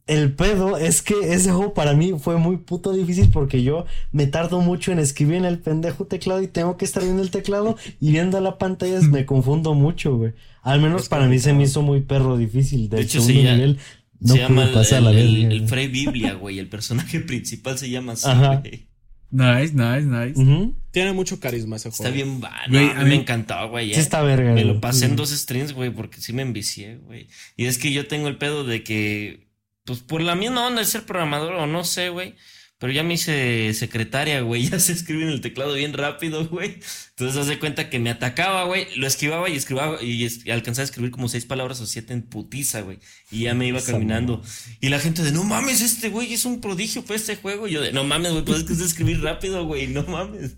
El 0.06 0.34
pedo 0.34 0.76
es 0.76 1.00
que 1.00 1.14
ese 1.32 1.50
juego 1.50 1.72
para 1.72 1.94
mí 1.94 2.12
fue 2.18 2.36
muy 2.36 2.58
puto 2.58 2.92
difícil 2.92 3.30
porque 3.30 3.62
yo 3.62 3.86
me 4.12 4.26
tardo 4.26 4.60
mucho 4.60 4.92
en 4.92 4.98
escribir 4.98 5.36
en 5.36 5.46
el 5.46 5.58
pendejo 5.58 6.06
teclado 6.06 6.42
y 6.42 6.46
tengo 6.46 6.76
que 6.76 6.84
estar 6.84 7.02
viendo 7.02 7.22
el 7.22 7.30
teclado 7.30 7.76
y 8.00 8.10
viendo 8.10 8.38
la 8.40 8.58
pantalla 8.58 9.00
me 9.00 9.24
confundo 9.26 9.72
mucho, 9.72 10.16
güey. 10.16 10.34
Al 10.62 10.80
menos 10.80 11.08
para 11.08 11.26
mí 11.26 11.38
se 11.38 11.54
me 11.54 11.64
hizo 11.64 11.80
muy 11.80 12.02
perro 12.02 12.36
difícil. 12.36 12.90
De, 12.90 13.00
hecho, 13.00 13.20
nivel 13.20 13.78
no 14.20 14.34
se 14.34 14.40
llama 14.40 14.64
el, 14.64 15.52
el, 15.52 15.68
Frey 15.68 15.88
Biblia, 15.88 16.34
güey. 16.34 16.58
El 16.58 16.68
personaje 16.68 17.20
principal 17.20 17.78
se 17.78 17.88
llama 17.88 18.12
así, 18.12 18.28
Nice, 19.30 19.72
nice, 19.74 20.02
nice. 20.02 20.72
Tiene 20.90 21.12
mucho 21.12 21.40
carisma 21.40 21.76
ese 21.76 21.90
juego. 21.90 22.04
Está 22.04 22.14
bien 22.14 22.40
bueno. 22.40 22.92
a 22.92 23.02
mí 23.02 23.08
me 23.08 23.14
encantó, 23.16 23.68
güey. 23.68 23.92
Sí 23.92 24.00
está 24.00 24.22
verga. 24.22 24.52
Me 24.52 24.64
lo 24.64 24.80
pasé 24.80 25.06
en 25.06 25.16
dos 25.16 25.30
streams, 25.30 25.72
güey, 25.72 25.90
porque 25.90 26.20
sí 26.20 26.32
me 26.32 26.42
envicié, 26.42 26.96
güey. 26.98 27.28
Y 27.56 27.66
es 27.66 27.78
que 27.78 27.92
yo 27.92 28.06
tengo 28.06 28.28
el 28.28 28.38
pedo 28.38 28.64
de 28.64 28.84
que, 28.84 29.48
pues 29.84 30.00
por 30.00 30.20
la 30.20 30.34
misma 30.34 30.66
onda 30.66 30.80
de 30.80 30.86
ser 30.86 31.04
programador 31.04 31.54
o 31.54 31.66
no 31.66 31.84
sé, 31.84 32.10
güey 32.10 32.34
pero 32.84 32.92
ya 32.92 33.02
me 33.02 33.14
hice 33.14 33.72
secretaria, 33.72 34.42
güey. 34.42 34.68
Ya 34.70 34.78
se 34.78 34.92
escribe 34.92 35.22
en 35.22 35.30
el 35.30 35.40
teclado 35.40 35.72
bien 35.72 35.94
rápido, 35.94 36.46
güey. 36.46 36.80
Entonces 37.12 37.38
hace 37.38 37.58
cuenta 37.58 37.88
que 37.88 37.98
me 37.98 38.10
atacaba, 38.10 38.64
güey. 38.64 38.86
Lo 38.96 39.06
esquivaba 39.06 39.48
y 39.48 39.56
escribaba 39.56 40.02
y, 40.02 40.28
alcanzaba 40.50 40.82
a 40.82 40.84
escribir 40.84 41.10
como 41.10 41.30
seis 41.30 41.46
palabras 41.46 41.80
o 41.80 41.86
siete 41.86 42.12
en 42.12 42.20
putiza, 42.20 42.82
güey. 42.82 42.98
Y 43.30 43.44
ya 43.44 43.54
me 43.54 43.66
iba 43.66 43.80
caminando. 43.80 44.42
Y 44.82 44.90
la 44.90 44.98
gente 44.98 45.22
de, 45.22 45.32
no 45.32 45.44
mames, 45.44 45.80
este 45.80 46.10
güey 46.10 46.34
es 46.34 46.44
un 46.44 46.60
prodigio 46.60 47.02
para 47.06 47.16
este 47.16 47.36
juego. 47.36 47.66
Y 47.68 47.72
yo 47.72 47.80
de, 47.80 47.90
no 47.90 48.04
mames, 48.04 48.32
güey, 48.32 48.44
pues 48.44 48.58
es 48.58 48.64
que 48.64 48.74
es 48.74 48.80
escribir 48.82 49.22
rápido, 49.22 49.64
güey. 49.64 49.86
No 49.86 50.02
mames. 50.02 50.56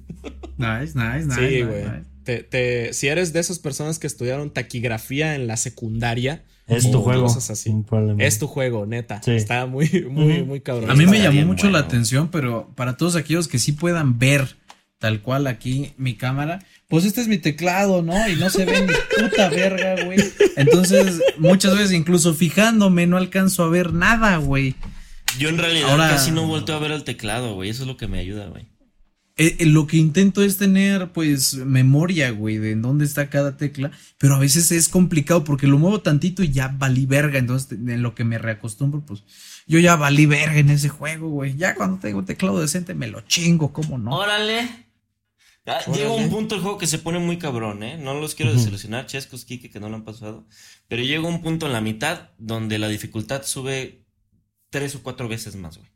Nice, 0.56 0.94
nice, 0.98 1.26
nice. 1.26 1.48
Sí, 1.48 1.62
güey. 1.62 1.84
Te, 2.24 2.92
si 2.92 3.06
eres 3.06 3.34
de 3.34 3.38
esas 3.38 3.60
personas 3.60 4.00
que 4.00 4.08
estudiaron 4.08 4.52
taquigrafía 4.52 5.36
en 5.36 5.46
la 5.46 5.56
secundaria, 5.56 6.42
es 6.66 6.90
tu 6.90 7.00
juego. 7.00 7.28
Es 8.18 8.38
tu 8.38 8.46
juego, 8.46 8.86
neta. 8.86 9.20
Está 9.26 9.66
muy, 9.66 10.06
muy, 10.10 10.42
muy 10.42 10.60
cabrón. 10.60 10.90
A 10.90 10.94
mí 10.94 11.06
me 11.06 11.20
llamó 11.20 11.42
mucho 11.46 11.70
la 11.70 11.78
atención, 11.80 12.28
pero 12.30 12.70
para 12.74 12.96
todos 12.96 13.16
aquellos 13.16 13.48
que 13.48 13.58
sí 13.58 13.72
puedan 13.72 14.18
ver 14.18 14.56
tal 14.98 15.20
cual 15.20 15.46
aquí 15.46 15.92
mi 15.98 16.14
cámara, 16.14 16.64
pues 16.88 17.04
este 17.04 17.20
es 17.20 17.28
mi 17.28 17.38
teclado, 17.38 18.02
¿no? 18.02 18.28
Y 18.28 18.36
no 18.36 18.48
se 18.50 18.64
ve 18.64 18.80
ni 18.80 18.92
puta 19.22 19.48
verga, 19.48 20.04
güey. 20.04 20.18
Entonces, 20.56 21.20
muchas 21.38 21.74
veces 21.74 21.92
incluso 21.92 22.34
fijándome 22.34 23.06
no 23.06 23.16
alcanzo 23.16 23.64
a 23.64 23.68
ver 23.68 23.92
nada, 23.92 24.38
güey. 24.38 24.74
Yo 25.38 25.48
en 25.50 25.58
realidad 25.58 25.96
casi 25.98 26.30
no 26.30 26.46
vuelto 26.46 26.74
a 26.74 26.78
ver 26.78 26.92
el 26.92 27.04
teclado, 27.04 27.54
güey. 27.54 27.70
Eso 27.70 27.82
es 27.82 27.88
lo 27.88 27.96
que 27.96 28.08
me 28.08 28.18
ayuda, 28.18 28.46
güey. 28.46 28.66
Eh, 29.38 29.56
eh, 29.58 29.66
lo 29.66 29.86
que 29.86 29.98
intento 29.98 30.42
es 30.42 30.56
tener, 30.56 31.12
pues, 31.12 31.56
memoria, 31.56 32.30
güey, 32.30 32.56
de 32.56 32.70
en 32.70 32.80
dónde 32.80 33.04
está 33.04 33.28
cada 33.28 33.58
tecla, 33.58 33.90
pero 34.16 34.34
a 34.34 34.38
veces 34.38 34.72
es 34.72 34.88
complicado 34.88 35.44
porque 35.44 35.66
lo 35.66 35.78
muevo 35.78 36.00
tantito 36.00 36.42
y 36.42 36.50
ya 36.50 36.68
valí 36.68 37.04
verga. 37.04 37.38
Entonces, 37.38 37.72
en 37.72 38.02
lo 38.02 38.14
que 38.14 38.24
me 38.24 38.38
reacostumbro, 38.38 39.04
pues, 39.04 39.24
yo 39.66 39.78
ya 39.78 39.96
valí 39.96 40.24
verga 40.24 40.56
en 40.56 40.70
ese 40.70 40.88
juego, 40.88 41.28
güey. 41.28 41.54
Ya 41.56 41.74
cuando 41.74 41.98
tengo 41.98 42.20
un 42.20 42.24
teclado 42.24 42.60
decente 42.60 42.94
me 42.94 43.08
lo 43.08 43.20
chingo, 43.22 43.72
¿cómo 43.72 43.98
no? 43.98 44.16
Órale. 44.16 44.86
Ah, 45.66 45.80
llega 45.92 46.12
un 46.12 46.30
punto 46.30 46.54
el 46.54 46.60
juego 46.60 46.78
que 46.78 46.86
se 46.86 46.98
pone 46.98 47.18
muy 47.18 47.38
cabrón, 47.38 47.82
¿eh? 47.82 47.98
No 47.98 48.14
los 48.14 48.36
quiero 48.36 48.52
desilusionar, 48.52 49.06
Chescos, 49.06 49.44
Kike, 49.44 49.68
que 49.68 49.80
no 49.80 49.88
lo 49.88 49.96
han 49.96 50.04
pasado. 50.04 50.46
Pero 50.86 51.02
llega 51.02 51.26
un 51.26 51.42
punto 51.42 51.66
en 51.66 51.72
la 51.72 51.80
mitad 51.80 52.30
donde 52.38 52.78
la 52.78 52.88
dificultad 52.88 53.42
sube 53.42 54.06
tres 54.70 54.94
o 54.94 55.02
cuatro 55.02 55.28
veces 55.28 55.56
más, 55.56 55.76
güey. 55.76 55.90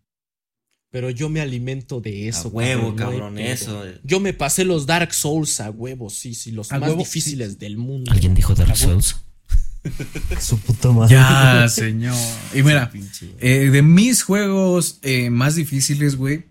Pero 0.90 1.08
yo 1.10 1.28
me 1.28 1.40
alimento 1.40 2.00
de 2.00 2.28
eso. 2.28 2.48
A 2.48 2.50
huevo, 2.50 2.96
cabrón, 2.96 3.38
eso. 3.38 3.84
Yo 4.02 4.18
me 4.18 4.32
pasé 4.32 4.64
los 4.64 4.86
Dark 4.86 5.14
Souls 5.14 5.60
a 5.60 5.70
huevo, 5.70 6.10
sí, 6.10 6.34
sí, 6.34 6.50
los 6.50 6.70
más 6.72 6.96
difíciles 6.96 7.58
del 7.58 7.76
mundo. 7.76 8.10
¿Alguien 8.10 8.34
dijo 8.34 8.54
Dark 8.54 8.76
Souls? 8.76 9.16
Su 10.40 10.58
puta 10.58 10.90
madre. 10.90 11.14
Ya, 11.14 11.68
señor. 11.68 12.16
Y 12.52 12.62
mira, 12.62 12.90
eh, 13.38 13.70
de 13.70 13.82
mis 13.82 14.24
juegos 14.24 14.98
eh, 15.02 15.30
más 15.30 15.54
difíciles, 15.54 16.16
güey, 16.16 16.46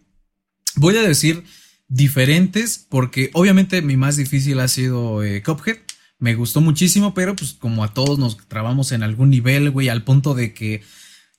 voy 0.75 0.95
a 0.95 1.01
decir 1.01 1.43
diferentes, 1.89 2.85
porque 2.89 3.31
obviamente 3.33 3.81
mi 3.81 3.97
más 3.97 4.15
difícil 4.15 4.59
ha 4.61 4.67
sido 4.67 5.23
eh, 5.23 5.43
Cuphead. 5.43 5.77
Me 6.17 6.35
gustó 6.35 6.61
muchísimo, 6.61 7.13
pero 7.13 7.35
pues 7.35 7.53
como 7.53 7.83
a 7.83 7.93
todos 7.93 8.19
nos 8.19 8.37
trabamos 8.47 8.91
en 8.91 9.03
algún 9.03 9.29
nivel, 9.29 9.69
güey, 9.71 9.89
al 9.89 10.03
punto 10.03 10.33
de 10.33 10.53
que 10.53 10.81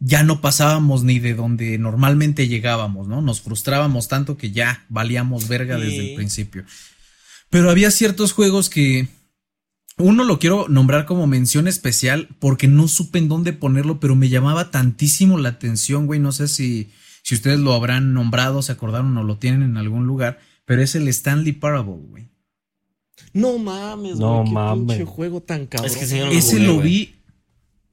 ya 0.01 0.23
no 0.23 0.41
pasábamos 0.41 1.05
ni 1.05 1.19
de 1.19 1.35
donde 1.35 1.79
normalmente 1.79 2.49
llegábamos, 2.49 3.07
¿no? 3.07 3.21
Nos 3.21 3.43
frustrábamos 3.43 4.09
tanto 4.09 4.37
que 4.37 4.51
ya 4.51 4.85
valíamos 4.89 5.47
verga 5.47 5.77
desde 5.77 6.11
el 6.11 6.17
principio. 6.17 6.65
Pero 7.51 7.71
había 7.71 7.91
ciertos 7.91 8.33
juegos 8.33 8.71
que 8.71 9.09
uno 9.99 10.25
lo 10.25 10.39
quiero 10.39 10.67
nombrar 10.69 11.05
como 11.05 11.27
mención 11.27 11.69
especial 11.69 12.29
porque 12.39 12.67
no 12.67 12.89
supe 12.89 13.19
en 13.19 13.29
dónde 13.29 13.53
ponerlo, 13.53 14.01
pero 14.01 14.17
me 14.17 14.31
llamaba 14.31 14.71
tantísimo 14.71 15.37
la 15.37 15.51
atención, 15.51 16.07
güey. 16.07 16.19
No 16.19 16.33
sé 16.33 16.49
si, 16.49 16.91
si 17.23 17.35
ustedes 17.35 17.61
lo 17.61 17.75
habrán 17.75 18.15
nombrado, 18.15 18.63
se 18.63 18.73
acordaron 18.73 19.17
o 19.19 19.23
lo 19.23 19.37
tienen 19.37 19.63
en 19.63 19.77
algún 19.77 20.07
lugar, 20.07 20.39
pero 20.65 20.83
es 20.83 20.95
el 20.95 21.09
Stanley 21.09 21.53
Parable, 21.53 21.97
güey. 22.09 22.31
No 23.35 23.59
mames, 23.59 24.19
no 24.19 24.45
mames. 24.45 24.97
Qué 24.97 25.05
juego 25.05 25.43
tan 25.43 25.67
cabrón. 25.67 25.91
Es 25.91 25.97
que 25.99 26.37
ese 26.37 26.59
lo 26.59 26.81
vi 26.81 27.20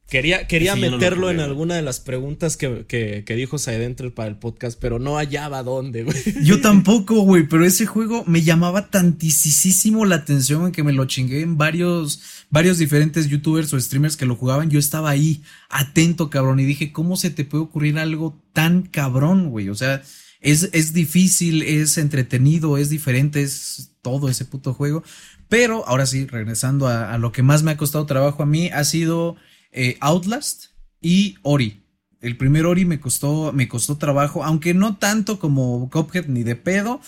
Quería, 0.09 0.47
quería 0.47 0.77
meterlo 0.77 1.29
en 1.29 1.41
alguna 1.41 1.75
de 1.75 1.81
las 1.81 1.99
preguntas 1.99 2.55
que, 2.55 2.85
que, 2.87 3.35
dijo 3.35 3.57
Saidentral 3.57 4.13
para 4.13 4.29
el 4.29 4.37
podcast, 4.37 4.79
pero 4.79 4.99
no 4.99 5.17
hallaba 5.17 5.63
dónde, 5.63 6.03
güey. 6.03 6.15
Yo 6.43 6.61
tampoco, 6.61 7.19
güey, 7.21 7.45
pero 7.45 7.65
ese 7.65 7.85
juego 7.85 8.23
me 8.25 8.41
llamaba 8.41 8.89
tantísimo 8.89 10.05
la 10.05 10.15
atención 10.15 10.67
en 10.67 10.71
que 10.71 10.83
me 10.83 10.93
lo 10.93 11.03
chingué 11.05 11.41
en 11.41 11.57
varios, 11.57 12.21
varios 12.49 12.77
diferentes 12.77 13.27
youtubers 13.27 13.73
o 13.73 13.81
streamers 13.81 14.15
que 14.15 14.25
lo 14.25 14.37
jugaban. 14.37 14.69
Yo 14.69 14.79
estaba 14.79 15.09
ahí, 15.09 15.43
atento, 15.69 16.29
cabrón, 16.29 16.61
y 16.61 16.65
dije, 16.65 16.93
¿cómo 16.93 17.17
se 17.17 17.29
te 17.29 17.43
puede 17.43 17.65
ocurrir 17.65 17.99
algo 17.99 18.41
tan 18.53 18.83
cabrón, 18.83 19.49
güey? 19.49 19.67
O 19.67 19.75
sea, 19.75 20.01
es, 20.39 20.69
es 20.71 20.93
difícil, 20.93 21.63
es 21.63 21.97
entretenido, 21.97 22.77
es 22.77 22.89
diferente, 22.89 23.41
es 23.41 23.91
todo 24.01 24.29
ese 24.29 24.45
puto 24.45 24.73
juego. 24.73 25.03
Pero 25.49 25.85
ahora 25.85 26.05
sí, 26.05 26.27
regresando 26.27 26.87
a, 26.87 27.13
a 27.13 27.17
lo 27.17 27.33
que 27.33 27.43
más 27.43 27.63
me 27.63 27.71
ha 27.71 27.77
costado 27.77 28.05
trabajo 28.05 28.41
a 28.41 28.45
mí, 28.45 28.69
ha 28.69 28.85
sido 28.85 29.35
eh, 29.77 29.95
Outlast 30.01 30.71
y 31.01 31.35
Ori. 31.43 31.83
El 32.19 32.35
primer 32.35 32.65
Ori 32.65 32.83
me 32.83 32.99
costó, 32.99 33.53
me 33.53 33.67
costó 33.67 33.97
trabajo, 33.97 34.43
aunque 34.43 34.73
no 34.73 34.97
tanto 34.97 35.37
como 35.37 35.87
Cuphead 35.91 36.25
ni 36.25 36.41
de 36.41 36.55
pedo, 36.55 36.99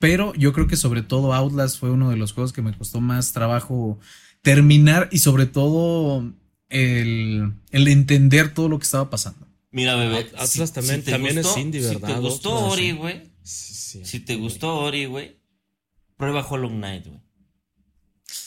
pero 0.00 0.34
yo 0.34 0.52
creo 0.52 0.66
que 0.66 0.76
sobre 0.76 1.02
todo 1.02 1.32
Outlast 1.32 1.78
fue 1.78 1.92
uno 1.92 2.10
de 2.10 2.16
los 2.16 2.32
juegos 2.32 2.52
que 2.52 2.62
me 2.62 2.76
costó 2.76 3.00
más 3.00 3.32
trabajo 3.32 4.00
terminar 4.42 5.08
y 5.12 5.18
sobre 5.18 5.46
todo 5.46 6.32
el, 6.68 7.54
entender 7.70 8.52
todo 8.52 8.68
lo 8.68 8.80
que 8.80 8.84
estaba 8.84 9.08
pasando. 9.08 9.46
Mira, 9.70 9.94
bebé, 9.94 10.28
Outlast 10.36 10.74
también, 10.74 11.04
también 11.04 11.38
es 11.38 11.56
indie, 11.56 11.80
¿verdad? 11.80 12.08
Si 12.08 12.14
te 12.14 12.20
gustó 12.20 12.54
Ori, 12.66 12.90
güey. 12.90 13.22
si 13.44 14.18
te 14.18 14.34
gustó 14.34 14.74
Ori, 14.78 15.04
güey, 15.04 15.40
prueba 16.16 16.44
Hollow 16.44 16.70
Knight, 16.70 17.06
güey. 17.06 17.20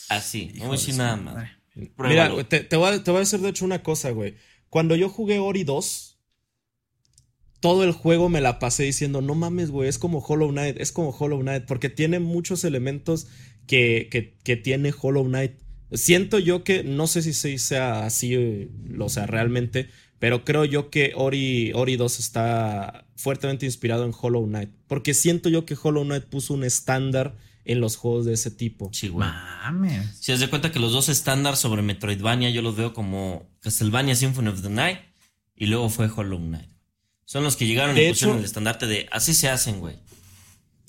Así, 0.10 0.52
no 0.56 0.66
voy 0.66 0.76
a 0.76 0.80
decir 0.80 0.96
nada 0.96 1.16
más. 1.16 1.59
Mira, 1.98 2.44
te, 2.46 2.76
voy 2.76 2.90
a, 2.90 3.20
decir 3.20 3.40
de 3.40 3.50
hecho 3.50 3.66
una 3.66 3.84
cosa, 3.84 4.12
güey. 4.12 4.36
Cuando 4.70 4.96
yo 4.96 5.10
jugué 5.10 5.40
Ori 5.40 5.64
2, 5.64 6.20
todo 7.60 7.84
el 7.84 7.92
juego 7.92 8.30
me 8.30 8.42
la 8.42 8.60
pasé 8.60 8.84
diciendo, 8.84 9.22
no 9.22 9.36
mames, 9.36 9.72
güey, 9.72 9.90
es 9.90 9.98
como 9.98 10.20
Hollow 10.20 10.52
Knight, 10.52 10.80
es 10.80 10.92
como 10.92 11.10
Hollow 11.10 11.42
Knight, 11.42 11.66
porque 11.66 11.90
tiene 11.90 12.20
muchos 12.20 12.64
elementos 12.64 13.28
que, 13.68 14.10
que, 14.44 14.56
tiene 14.58 14.94
Hollow 15.00 15.26
Knight. 15.26 15.54
Siento 15.92 16.40
yo 16.40 16.64
que, 16.64 16.84
no 16.84 17.08
sé 17.08 17.22
si 17.22 17.34
sea 17.58 18.06
así, 18.06 18.70
lo 18.88 19.10
sea 19.10 19.26
realmente, 19.26 19.90
pero 20.20 20.46
creo 20.46 20.66
yo 20.66 20.90
que 20.90 21.14
Ori, 21.16 21.72
Ori 21.74 21.96
2 21.96 22.20
está 22.20 23.08
fuertemente 23.16 23.66
inspirado 23.66 24.06
en 24.06 24.14
Hollow 24.20 24.46
Knight, 24.46 24.70
porque 24.88 25.14
siento 25.14 25.50
yo 25.50 25.66
que 25.66 25.78
Hollow 25.82 26.04
Knight 26.04 26.26
puso 26.26 26.54
un 26.54 26.64
estándar 26.64 27.36
en 27.70 27.82
los 27.82 27.98
juegos 27.98 28.26
de 28.26 28.34
ese 28.34 28.50
tipo. 28.50 28.90
Sí, 28.92 29.10
güey. 29.10 29.30
Mames. 29.30 30.18
Si 30.20 30.32
has 30.32 30.40
de 30.40 30.50
cuenta 30.50 30.72
que 30.72 30.80
los 30.80 30.92
dos 30.92 31.08
estándares 31.08 31.60
sobre 31.60 31.84
Metroidvania 31.84 32.50
yo 32.50 32.64
los 32.64 32.76
veo 32.76 32.96
como 32.96 33.48
Castlevania 33.60 34.16
Symphony 34.16 34.48
of 34.48 34.64
the 34.64 34.72
Night 34.72 34.98
y 35.56 35.68
luego 35.68 35.88
fue 35.90 36.10
Hollow 36.14 36.40
Knight. 36.40 36.68
Son 37.26 37.44
los 37.44 37.56
que 37.56 37.68
llegaron 37.68 37.96
y 37.96 38.10
pusieron 38.10 38.40
el 38.40 38.46
estandarte 38.46 38.88
de 38.88 39.08
así 39.12 39.36
se 39.36 39.50
hacen, 39.50 39.80
güey. 39.80 39.98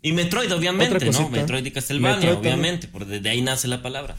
Y 0.00 0.12
Metroid, 0.12 0.50
obviamente, 0.54 1.10
¿no? 1.10 1.28
Metroid 1.28 1.66
y 1.66 1.70
Castlevania, 1.70 2.32
obviamente, 2.32 2.88
por 2.88 3.04
de, 3.04 3.28
ahí 3.28 3.42
nace 3.42 3.68
la 3.68 3.82
palabra. 3.82 4.16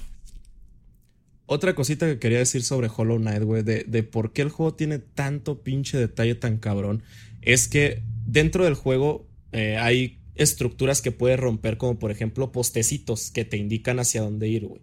Otra 1.47 1.73
cosita 1.73 2.05
que 2.05 2.19
quería 2.19 2.37
decir 2.37 2.63
sobre 2.63 2.91
Hollow 2.95 3.17
Knight, 3.17 3.41
güey, 3.41 3.63
de, 3.63 3.85
de 3.85 4.03
por 4.03 4.33
qué 4.33 4.43
el 4.43 4.49
juego 4.49 4.75
tiene 4.75 4.99
tanto 4.99 5.63
pinche 5.63 5.97
detalle 5.97 6.35
tan 6.35 6.59
cabrón, 6.59 7.01
es 7.41 7.67
que 7.67 8.03
dentro 8.27 8.65
del 8.65 8.75
juego 8.75 9.27
eh, 9.51 9.77
hay 9.77 10.20
estructuras 10.35 11.01
que 11.01 11.11
puedes 11.11 11.39
romper, 11.39 11.77
como 11.77 11.99
por 11.99 12.11
ejemplo 12.11 12.51
postecitos 12.51 13.31
que 13.31 13.45
te 13.45 13.57
indican 13.57 13.99
hacia 13.99 14.21
dónde 14.21 14.47
ir, 14.47 14.65
güey. 14.65 14.81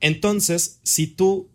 Entonces, 0.00 0.80
si 0.82 1.06
tú 1.06 1.50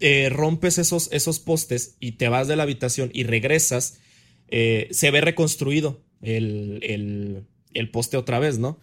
eh, 0.00 0.28
rompes 0.30 0.78
esos, 0.78 1.08
esos 1.12 1.38
postes 1.38 1.96
y 2.00 2.12
te 2.12 2.28
vas 2.28 2.48
de 2.48 2.56
la 2.56 2.62
habitación 2.62 3.10
y 3.12 3.24
regresas, 3.24 3.98
eh, 4.48 4.88
se 4.90 5.10
ve 5.10 5.20
reconstruido 5.20 6.02
el, 6.22 7.46
el, 7.72 7.90
poste 7.90 8.16
otra 8.16 8.38
vez, 8.38 8.58
¿no? 8.58 8.78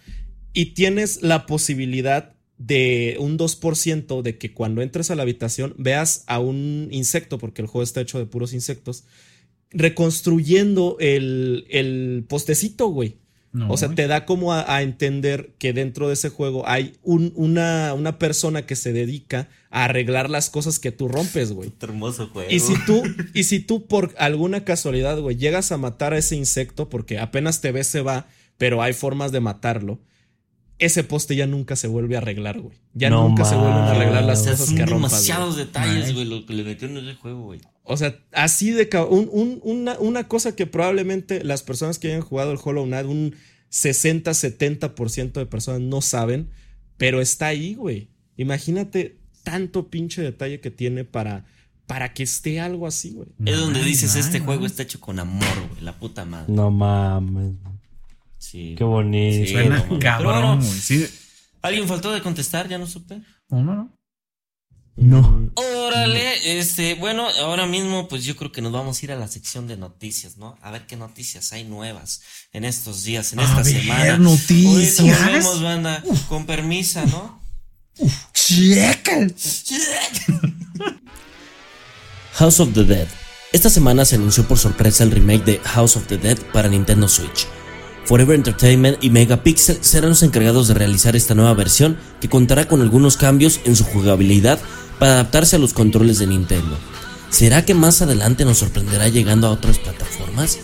Y 0.53 0.73
tienes 0.73 1.21
la 1.21 1.45
posibilidad 1.45 2.35
de 2.57 3.17
un 3.19 3.37
2% 3.37 4.21
de 4.21 4.37
que 4.37 4.53
cuando 4.53 4.81
entres 4.81 5.09
a 5.09 5.15
la 5.15 5.23
habitación 5.23 5.73
veas 5.77 6.23
a 6.27 6.39
un 6.39 6.87
insecto, 6.91 7.39
porque 7.39 7.61
el 7.61 7.67
juego 7.67 7.83
está 7.83 8.01
hecho 8.01 8.19
de 8.19 8.25
puros 8.25 8.53
insectos, 8.53 9.05
reconstruyendo 9.71 10.97
el, 10.99 11.65
el 11.69 12.25
postecito, 12.27 12.87
güey 12.89 13.20
o 13.67 13.75
sea, 13.75 13.89
te 13.89 14.07
da 14.07 14.25
como 14.25 14.53
a, 14.53 14.81
entender 14.81 15.53
que 15.57 15.73
dentro 15.73 16.07
de 16.07 16.13
ese 16.13 16.29
juego 16.29 16.67
hay 16.67 16.93
una, 17.03 17.93
una, 17.93 18.17
persona 18.17 18.65
que 18.65 18.77
se 18.77 18.93
dedica 18.93 19.49
a 19.69 19.85
arreglar 19.85 20.29
las 20.29 20.49
cosas 20.49 20.79
que 20.79 20.91
tú 20.91 21.09
rompes, 21.09 21.51
güey. 21.51 21.71
hermoso 21.81 22.27
juego. 22.27 22.49
Y 22.49 22.61
si 22.61 22.73
tú, 22.85 23.03
y 23.33 23.43
si 23.43 23.59
tú 23.59 23.87
por 23.87 24.15
alguna 24.17 24.63
casualidad, 24.63 25.19
güey, 25.19 25.35
llegas 25.35 25.73
a 25.73 25.77
matar 25.77 26.13
a 26.13 26.17
ese 26.17 26.37
insecto 26.37 26.87
porque 26.87 27.19
apenas 27.19 27.59
te 27.59 27.73
ves 27.73 27.87
se 27.87 28.01
va, 28.01 28.27
pero 28.57 28.81
hay 28.81 28.93
formas 28.93 29.33
de 29.33 29.41
matarlo. 29.41 29.99
Ese 30.79 31.03
poste 31.03 31.35
ya 31.35 31.45
nunca 31.45 31.75
se 31.75 31.87
vuelve 31.87 32.15
a 32.15 32.19
arreglar, 32.19 32.59
güey. 32.59 32.77
Ya 32.93 33.09
nunca 33.09 33.43
se 33.43 33.55
vuelven 33.55 33.73
a 33.73 33.91
arreglar 33.91 34.23
las 34.23 34.43
cosas 34.43 34.71
que 34.71 34.85
rompas. 34.85 35.11
demasiados 35.11 35.57
detalles, 35.57 36.13
güey, 36.13 36.25
lo 36.25 36.45
que 36.45 36.53
le 36.53 36.63
metió 36.63 36.87
en 36.87 36.97
ese 36.97 37.15
juego, 37.15 37.43
güey. 37.43 37.59
O 37.91 37.97
sea, 37.97 38.17
así 38.31 38.71
de 38.71 38.89
una, 39.63 39.99
una 39.99 40.27
cosa 40.29 40.55
que 40.55 40.65
probablemente 40.65 41.43
las 41.43 41.61
personas 41.61 41.99
que 41.99 42.07
hayan 42.07 42.21
jugado 42.21 42.53
el 42.53 42.59
Hollow 42.63 42.85
Knight, 42.85 43.05
un 43.05 43.35
60-70% 43.69 45.33
de 45.33 45.45
personas 45.45 45.81
no 45.81 46.01
saben, 46.01 46.49
pero 46.95 47.19
está 47.19 47.47
ahí, 47.47 47.75
güey. 47.75 48.09
Imagínate 48.37 49.19
tanto 49.43 49.89
pinche 49.89 50.21
detalle 50.21 50.61
que 50.61 50.71
tiene 50.71 51.03
para, 51.03 51.45
para 51.85 52.13
que 52.13 52.23
esté 52.23 52.61
algo 52.61 52.87
así, 52.87 53.11
güey. 53.11 53.27
Es 53.45 53.57
donde 53.57 53.83
dices, 53.83 54.15
este 54.15 54.39
juego 54.39 54.65
está 54.65 54.83
hecho 54.83 55.01
con 55.01 55.19
amor, 55.19 55.67
güey, 55.69 55.81
la 55.81 55.99
puta 55.99 56.23
madre. 56.23 56.53
No 56.53 56.71
mames. 56.71 57.55
Sí. 58.37 58.75
Qué 58.77 58.85
bonito. 58.85 59.51
Suena 59.51 59.85
cabrón, 59.99 60.59
güey. 60.59 61.07
¿Alguien 61.61 61.89
faltó 61.89 62.11
de 62.13 62.21
contestar? 62.21 62.69
Ya 62.69 62.77
no 62.77 62.87
supe. 62.87 63.21
No, 63.49 63.61
no, 63.61 63.75
no. 63.75 64.00
No. 64.95 65.49
Órale, 65.55 66.59
este, 66.59 66.95
bueno, 66.95 67.27
ahora 67.39 67.65
mismo 67.65 68.07
pues 68.07 68.23
yo 68.23 68.35
creo 68.35 68.51
que 68.51 68.61
nos 68.61 68.71
vamos 68.71 69.01
a 69.01 69.05
ir 69.05 69.11
a 69.11 69.15
la 69.15 69.27
sección 69.27 69.67
de 69.67 69.77
noticias, 69.77 70.37
¿no? 70.37 70.57
A 70.61 70.71
ver 70.71 70.85
qué 70.85 70.95
noticias 70.95 71.53
hay 71.53 71.63
nuevas 71.63 72.21
en 72.53 72.65
estos 72.65 73.03
días, 73.03 73.33
en 73.33 73.39
esta 73.39 73.61
a 73.61 73.63
semana. 73.63 74.03
Ver, 74.03 74.19
noticias. 74.19 75.61
banda, 75.61 76.03
con 76.27 76.45
permisa, 76.45 77.05
¿no? 77.05 77.41
Checa. 78.33 79.27
House 82.33 82.59
of 82.59 82.73
the 82.73 82.83
Dead. 82.83 83.07
Esta 83.53 83.69
semana 83.69 84.05
se 84.05 84.15
anunció 84.15 84.47
por 84.47 84.57
sorpresa 84.57 85.03
el 85.03 85.11
remake 85.11 85.43
de 85.43 85.59
House 85.59 85.97
of 85.97 86.07
the 86.07 86.17
Dead 86.17 86.37
para 86.53 86.69
Nintendo 86.69 87.07
Switch. 87.07 87.47
Forever 88.05 88.35
Entertainment 88.35 89.03
y 89.03 89.09
Megapixel 89.09 89.83
serán 89.83 90.09
los 90.11 90.23
encargados 90.23 90.67
de 90.67 90.73
realizar 90.73 91.15
esta 91.15 91.35
nueva 91.35 91.53
versión 91.53 91.97
que 92.19 92.29
contará 92.29 92.67
con 92.67 92.81
algunos 92.81 93.15
cambios 93.15 93.61
en 93.63 93.75
su 93.75 93.83
jugabilidad 93.83 94.59
para 95.01 95.13
adaptarse 95.13 95.55
a 95.55 95.59
los 95.59 95.73
controles 95.73 96.19
de 96.19 96.27
Nintendo. 96.27 96.77
¿Será 97.31 97.65
que 97.65 97.73
más 97.73 98.03
adelante 98.03 98.45
nos 98.45 98.59
sorprenderá 98.59 99.07
llegando 99.07 99.47
a 99.47 99.49
otras 99.49 99.79
plataformas? 99.79 100.59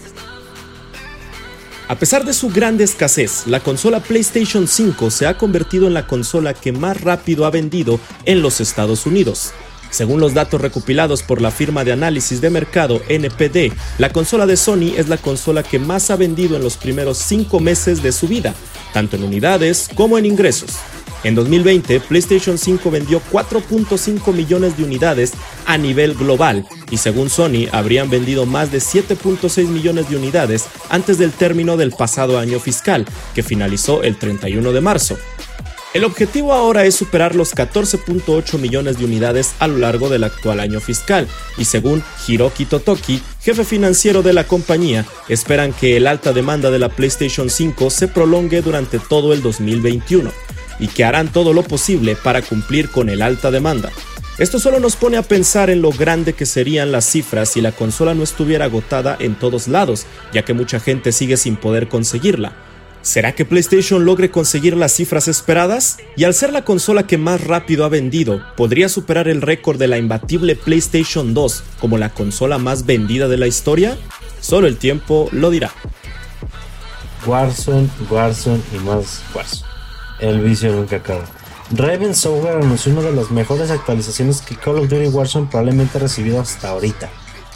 A 1.88 1.96
pesar 1.96 2.24
de 2.24 2.34
su 2.34 2.50
grande 2.50 2.84
escasez, 2.84 3.48
la 3.48 3.62
consola 3.62 4.00
PlayStation 4.00 4.68
5 4.68 5.10
se 5.10 5.26
ha 5.26 5.40
convertido 5.40 5.88
en 5.88 5.96
la 5.96 6.06
consola 6.06 6.54
que 6.54 6.72
más 6.72 7.02
rápido 7.02 7.48
ha 7.48 7.50
vendido 7.50 8.00
en 8.26 8.44
los 8.44 8.62
Estados 8.62 9.08
Unidos. 9.08 9.54
Según 9.90 10.20
los 10.20 10.36
datos 10.36 10.62
recopilados 10.62 11.24
por 11.24 11.42
la 11.42 11.50
firma 11.50 11.84
de 11.84 11.94
análisis 11.94 12.40
de 12.40 12.52
mercado 12.52 13.02
NPD, 13.10 13.74
la 13.98 14.12
consola 14.14 14.46
de 14.46 14.56
Sony 14.56 14.94
es 14.98 15.10
la 15.10 15.18
consola 15.18 15.64
que 15.64 15.80
más 15.80 16.12
ha 16.12 16.16
vendido 16.16 16.58
en 16.58 16.64
los 16.64 16.78
primeros 16.78 17.18
5 17.18 17.60
meses 17.60 18.04
de 18.04 18.12
su 18.12 18.28
vida, 18.28 18.54
tanto 18.94 19.16
en 19.16 19.24
unidades 19.24 19.90
como 19.96 20.20
en 20.20 20.28
ingresos. 20.28 20.76
En 21.28 21.36
2020, 21.36 22.00
PlayStation 22.00 22.58
5 22.58 22.90
vendió 22.90 23.22
4.5 23.34 24.34
millones 24.34 24.78
de 24.78 24.86
unidades 24.86 25.34
a 25.66 25.78
nivel 25.78 26.14
global 26.14 26.66
y 26.90 26.96
según 26.96 27.30
Sony 27.30 27.68
habrían 27.74 28.10
vendido 28.10 28.46
más 28.46 28.72
de 28.72 28.78
7.6 28.78 29.68
millones 29.68 30.10
de 30.10 30.16
unidades 30.16 30.68
antes 30.88 31.18
del 31.18 31.34
término 31.34 31.76
del 31.76 31.92
pasado 31.92 32.40
año 32.40 32.62
fiscal, 32.62 33.06
que 33.36 33.44
finalizó 33.44 34.04
el 34.04 34.18
31 34.18 34.72
de 34.72 34.80
marzo. 34.80 35.18
El 35.94 36.06
objetivo 36.06 36.54
ahora 36.54 36.86
es 36.86 36.96
superar 36.96 37.36
los 37.36 37.54
14.8 37.54 38.58
millones 38.58 38.98
de 38.98 39.04
unidades 39.04 39.54
a 39.60 39.68
lo 39.68 39.80
largo 39.80 40.08
del 40.08 40.24
actual 40.24 40.62
año 40.62 40.80
fiscal, 40.80 41.28
y 41.58 41.66
según 41.66 42.06
Hiroki 42.26 42.64
Totoki, 42.64 43.22
jefe 43.42 43.66
financiero 43.66 44.22
de 44.22 44.32
la 44.32 44.46
compañía, 44.46 45.06
esperan 45.28 45.74
que 45.74 45.98
el 45.98 46.08
alta 46.08 46.32
demanda 46.32 46.72
de 46.72 46.80
la 46.80 46.88
PlayStation 46.88 47.50
5 47.50 47.90
se 47.90 48.08
prolongue 48.08 48.62
durante 48.62 48.98
todo 48.98 49.34
el 49.34 49.42
2021, 49.42 50.32
y 50.80 50.88
que 50.88 51.04
harán 51.04 51.32
todo 51.32 51.54
lo 51.54 51.64
posible 51.64 52.16
para 52.16 52.42
cumplir 52.42 52.90
con 52.90 53.10
el 53.10 53.22
alta 53.22 53.52
demanda. 53.52 53.92
Esto 54.38 54.60
solo 54.60 54.80
nos 54.80 54.96
pone 54.96 55.18
a 55.18 55.24
pensar 55.24 55.72
en 55.72 55.82
lo 55.82 55.92
grande 55.92 56.34
que 56.34 56.46
serían 56.46 56.92
las 56.92 57.06
cifras 57.06 57.50
si 57.50 57.62
la 57.62 57.72
consola 57.72 58.14
no 58.14 58.22
estuviera 58.22 58.66
agotada 58.66 59.18
en 59.20 59.34
todos 59.34 59.68
lados, 59.68 60.06
ya 60.32 60.46
que 60.46 60.54
mucha 60.54 60.80
gente 60.80 61.12
sigue 61.12 61.38
sin 61.38 61.56
poder 61.56 61.88
conseguirla. 61.88 62.54
¿Será 63.02 63.34
que 63.34 63.46
PlayStation 63.46 64.06
logre 64.06 64.30
conseguir 64.30 64.76
las 64.76 64.92
cifras 64.94 65.28
esperadas? 65.28 65.98
Y 66.16 66.26
al 66.26 66.34
ser 66.34 66.52
la 66.52 66.66
consola 66.66 67.08
que 67.08 67.18
más 67.18 67.42
rápido 67.46 67.86
ha 67.86 67.90
vendido, 67.90 68.44
¿podría 68.56 68.90
superar 68.90 69.28
el 69.28 69.42
récord 69.42 69.80
de 69.80 69.88
la 69.88 69.98
imbatible 69.98 70.56
PlayStation 70.56 71.34
2 71.34 71.64
como 71.80 71.98
la 71.98 72.10
consola 72.10 72.58
más 72.58 72.86
vendida 72.86 73.28
de 73.28 73.38
la 73.38 73.48
historia? 73.48 73.98
Solo 74.42 74.68
el 74.68 74.78
tiempo 74.78 75.30
lo 75.32 75.50
dirá. 75.50 75.72
Warzone, 77.26 77.90
Warzone 78.10 78.62
y 78.76 78.78
más 78.80 79.24
Warzone. 79.34 79.67
El 80.20 80.42
vicio 80.42 80.72
nunca 80.72 80.98
acaba. 80.98 81.26
Raven 81.72 82.16
Software 82.16 82.58
anunció 82.58 82.94
una 82.94 83.02
de 83.02 83.12
las 83.12 83.30
mejores 83.30 83.70
actualizaciones 83.72 84.42
que 84.42 84.56
Call 84.56 84.80
of 84.80 84.90
Duty 84.90 85.08
Warzone 85.08 85.48
probablemente 85.48 85.98
ha 85.98 86.02
recibido 86.02 86.40
hasta 86.40 86.70
ahorita. 86.70 87.10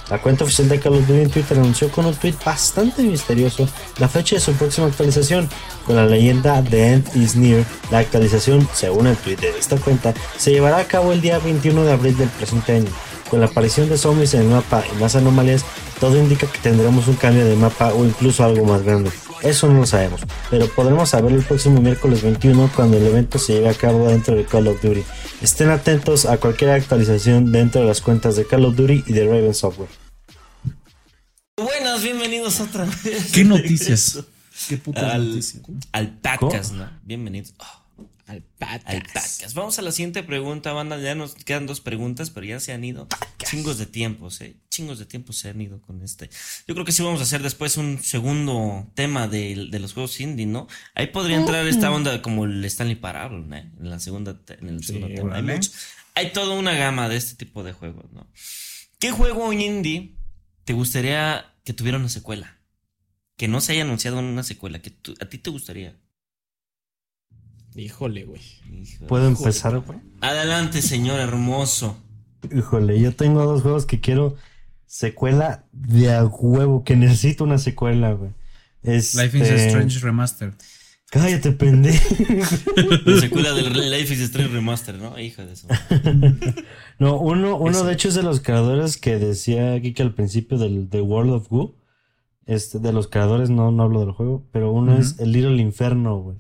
La 0.09 0.22
cuenta 0.22 0.43
oficial 0.43 0.68
de 0.68 0.78
Call 0.78 0.95
of 0.95 1.07
Duty 1.07 1.22
en 1.22 1.30
Twitter 1.30 1.57
anunció 1.57 1.89
con 1.89 2.05
un 2.05 2.14
tweet 2.14 2.36
bastante 2.45 3.01
misterioso 3.01 3.66
la 3.97 4.09
fecha 4.09 4.36
de 4.36 4.41
su 4.41 4.51
próxima 4.51 4.88
actualización, 4.88 5.47
con 5.86 5.95
la 5.95 6.05
leyenda 6.05 6.62
The 6.62 6.93
End 6.93 7.16
is 7.16 7.38
Near. 7.38 7.64
La 7.89 7.99
actualización, 7.99 8.68
según 8.74 9.07
el 9.07 9.16
tweet 9.16 9.38
de 9.38 9.57
esta 9.57 9.78
cuenta, 9.78 10.14
se 10.38 10.51
llevará 10.51 10.80
a 10.80 10.86
cabo 10.86 11.14
el 11.14 11.22
día 11.22 11.39
21 11.39 11.86
de 11.86 11.93
abril 11.93 12.18
del 12.18 12.28
presente 12.28 12.76
año. 12.76 12.89
Con 13.30 13.39
la 13.39 13.45
aparición 13.45 13.88
de 13.88 13.97
zombies 13.97 14.34
en 14.34 14.41
el 14.41 14.47
mapa 14.49 14.84
y 14.93 14.99
más 14.99 15.16
anomalías, 15.16 15.64
todo 16.01 16.18
indica 16.18 16.45
que 16.47 16.59
tendremos 16.59 17.07
un 17.07 17.16
cambio 17.16 17.45
de 17.45 17.55
mapa 17.55 17.93
o 17.93 18.03
incluso 18.03 18.43
algo 18.43 18.66
más 18.66 18.84
grande. 18.84 19.09
Eso 19.41 19.67
no 19.67 19.79
lo 19.79 19.85
sabemos, 19.87 20.21
pero 20.51 20.67
podremos 20.69 21.09
saberlo 21.09 21.37
el 21.39 21.43
próximo 21.43 21.81
miércoles 21.81 22.21
21 22.21 22.71
cuando 22.75 22.97
el 22.97 23.07
evento 23.07 23.39
se 23.39 23.53
lleve 23.53 23.69
a 23.69 23.73
cabo 23.73 24.07
dentro 24.07 24.35
de 24.35 24.45
Call 24.45 24.67
of 24.67 24.81
Duty. 24.83 25.03
Estén 25.41 25.69
atentos 25.69 26.25
a 26.25 26.37
cualquier 26.37 26.71
actualización 26.71 27.51
dentro 27.51 27.81
de 27.81 27.87
las 27.87 28.01
cuentas 28.01 28.35
de 28.35 28.45
Call 28.45 28.65
of 28.65 28.75
Duty 28.75 29.03
y 29.07 29.13
de 29.13 29.25
Raven 29.25 29.55
Software. 29.55 29.89
Buenas, 31.57 32.03
bienvenidos 32.03 32.59
otra 32.59 32.85
vez. 32.85 33.31
¿Qué 33.31 33.43
noticias? 33.43 34.23
¿Qué 34.69 34.77
puta 34.77 35.11
al, 35.11 35.29
noticias? 35.29 35.63
Al 35.91 36.19
podcast, 36.19 36.73
¿no? 36.73 36.87
Bienvenidos. 37.03 37.55
Oh, 37.57 37.80
al, 38.32 38.43
podcast. 38.43 39.53
Vamos 39.53 39.79
a 39.79 39.82
la 39.82 39.91
siguiente 39.91 40.23
pregunta, 40.23 40.73
banda. 40.73 40.99
Ya 40.99 41.15
nos 41.15 41.36
quedan 41.36 41.67
dos 41.67 41.82
preguntas, 41.82 42.29
pero 42.29 42.45
ya 42.45 42.59
se 42.59 42.73
han 42.73 42.84
ido 42.84 43.07
chingos 43.38 43.77
de 43.77 43.86
tiempos, 43.86 44.41
¿eh? 44.41 44.55
Chingos 44.69 44.99
de 44.99 45.05
tiempo 45.05 45.34
se 45.34 45.49
han 45.49 45.61
ido 45.61 45.82
con 45.82 46.01
este. 46.01 46.29
Yo 46.67 46.73
creo 46.73 46.86
que 46.86 46.91
sí 46.91 47.03
vamos 47.03 47.19
a 47.19 47.23
hacer 47.23 47.43
después 47.43 47.77
un 47.77 48.01
segundo 48.01 48.89
tema 48.95 49.27
de, 49.27 49.69
los 49.79 49.93
juegos 49.93 50.19
indie, 50.19 50.45
¿no? 50.45 50.67
Ahí 50.95 51.07
podría 51.07 51.38
entrar 51.38 51.67
esta 51.67 51.91
onda 51.91 52.21
como 52.21 52.45
el 52.45 52.63
Stanley 52.65 52.95
Parable, 52.95 53.45
¿eh? 53.57 53.69
En 53.79 53.89
la 53.89 53.99
segunda, 53.99 54.39
en 54.47 54.69
el 54.69 54.84
segundo 54.84 55.07
tema. 55.09 55.36
Hay, 55.36 55.59
hay 56.15 56.34
toda 56.34 56.55
una 56.55 56.73
gama 56.73 57.09
de 57.09 57.17
este 57.17 57.36
tipo 57.36 57.63
de 57.63 57.73
juegos, 57.73 58.11
¿no? 58.11 58.27
¿Qué 58.99 59.11
juego 59.11 59.51
indie 59.51 60.15
te 60.63 60.73
gustaría 60.73 61.53
que 61.63 61.73
tuviera 61.73 61.97
una 61.97 62.09
secuela. 62.09 62.57
Que 63.38 63.47
no 63.47 63.61
se 63.61 63.73
haya 63.73 63.82
anunciado 63.82 64.19
una 64.19 64.43
secuela. 64.43 64.82
Que 64.82 64.93
a 65.19 65.25
ti 65.25 65.38
te 65.38 65.49
gustaría. 65.49 65.99
Híjole, 67.76 68.26
güey. 68.26 68.41
¿Puedo 69.07 69.28
empezar, 69.28 69.80
güey? 69.80 69.99
Adelante, 70.19 70.82
señor 70.82 71.19
hermoso. 71.19 71.97
Híjole, 72.55 72.99
yo 72.99 73.15
tengo 73.15 73.43
dos 73.45 73.61
juegos 73.61 73.86
que 73.86 73.99
quiero 73.99 74.36
secuela 74.86 75.65
de 75.72 76.13
a 76.13 76.26
huevo, 76.26 76.84
que 76.84 76.95
necesito 76.95 77.43
una 77.43 77.57
secuela, 77.57 78.13
güey. 78.13 78.32
Life 78.84 79.38
is 79.38 79.47
este, 79.47 79.67
Strange 79.67 79.99
Remastered. 79.99 80.53
Cállate, 81.11 81.51
pendejo. 81.51 82.15
La 83.05 83.19
secuela 83.19 83.53
del 83.53 83.74
Life 83.91 84.13
is 84.13 84.22
Strange 84.22 84.53
Remastered, 84.53 84.99
¿no? 84.99 85.19
Hija 85.19 85.45
de 85.45 85.53
eso. 85.53 85.67
no, 86.99 87.19
uno, 87.19 87.57
uno 87.57 87.84
de 87.84 87.93
hecho 87.93 88.07
es 88.07 88.15
de 88.15 88.24
los 88.24 88.39
creadores 88.39 88.97
que 88.97 89.17
decía 89.17 89.74
aquí 89.74 89.93
que 89.93 90.03
al 90.03 90.13
principio 90.13 90.57
del 90.57 90.89
The 90.89 91.01
World 91.01 91.32
of 91.32 91.49
Goo. 91.49 91.76
Este, 92.45 92.80
de 92.80 92.91
los 92.91 93.07
creadores, 93.07 93.49
no, 93.49 93.72
no 93.72 93.84
hablo 93.84 94.01
del 94.01 94.11
juego, 94.11 94.45
pero 94.51 94.72
uno 94.72 94.97
es 94.97 95.19
el 95.19 95.32
Little 95.32 95.61
Inferno, 95.61 96.17
güey. 96.19 96.38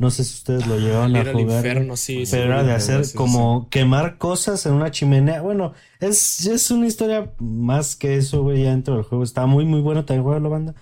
No 0.00 0.10
sé 0.10 0.24
si 0.24 0.34
ustedes 0.34 0.66
lo 0.66 0.74
ah, 0.74 0.78
llevaban 0.78 1.14
a 1.14 1.24
jugar. 1.24 1.58
Inferno, 1.58 1.96
sí, 1.96 2.24
pero 2.28 2.44
era 2.44 2.64
de 2.64 2.72
hacer 2.72 3.04
como 3.14 3.68
quemar 3.68 4.18
cosas 4.18 4.66
en 4.66 4.72
una 4.72 4.90
chimenea. 4.90 5.42
Bueno, 5.42 5.74
es, 6.00 6.46
es 6.46 6.70
una 6.70 6.86
historia 6.86 7.32
más 7.38 7.94
que 7.94 8.16
eso, 8.16 8.42
güey, 8.42 8.62
ya 8.64 8.70
dentro 8.70 8.94
del 8.94 9.04
juego. 9.04 9.22
Está 9.22 9.46
muy, 9.46 9.64
muy 9.64 9.80
bueno 9.80 10.04
también 10.04 10.24
juego 10.24 10.40
la 10.40 10.48
banda 10.48 10.74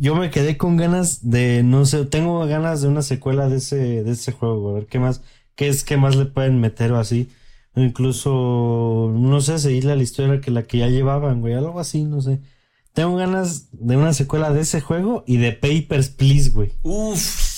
yo 0.00 0.14
me 0.14 0.30
quedé 0.30 0.56
con 0.56 0.78
ganas 0.78 1.28
de, 1.30 1.62
no 1.62 1.84
sé, 1.84 2.06
tengo 2.06 2.46
ganas 2.46 2.80
de 2.80 2.88
una 2.88 3.02
secuela 3.02 3.50
de 3.50 3.58
ese, 3.58 4.02
de 4.02 4.10
ese 4.12 4.32
juego, 4.32 4.70
a 4.70 4.72
ver 4.72 4.86
qué 4.86 4.98
más, 4.98 5.22
qué 5.54 5.68
es, 5.68 5.84
qué 5.84 5.98
más 5.98 6.16
le 6.16 6.24
pueden 6.24 6.58
meter 6.58 6.90
o 6.92 6.98
así. 6.98 7.28
O 7.74 7.80
incluso, 7.82 9.12
no 9.14 9.40
sé, 9.42 9.58
seguirle 9.58 9.94
la 9.94 10.02
historia 10.02 10.40
que 10.40 10.50
la 10.50 10.62
que 10.62 10.78
ya 10.78 10.88
llevaban, 10.88 11.42
güey, 11.42 11.52
algo 11.52 11.78
así, 11.78 12.04
no 12.04 12.22
sé. 12.22 12.40
Tengo 12.94 13.14
ganas 13.16 13.68
de 13.72 13.98
una 13.98 14.14
secuela 14.14 14.50
de 14.52 14.62
ese 14.62 14.80
juego 14.80 15.22
y 15.26 15.36
de 15.36 15.52
Papers, 15.52 16.08
Please, 16.08 16.48
güey. 16.48 16.72
Uf. 16.82 17.49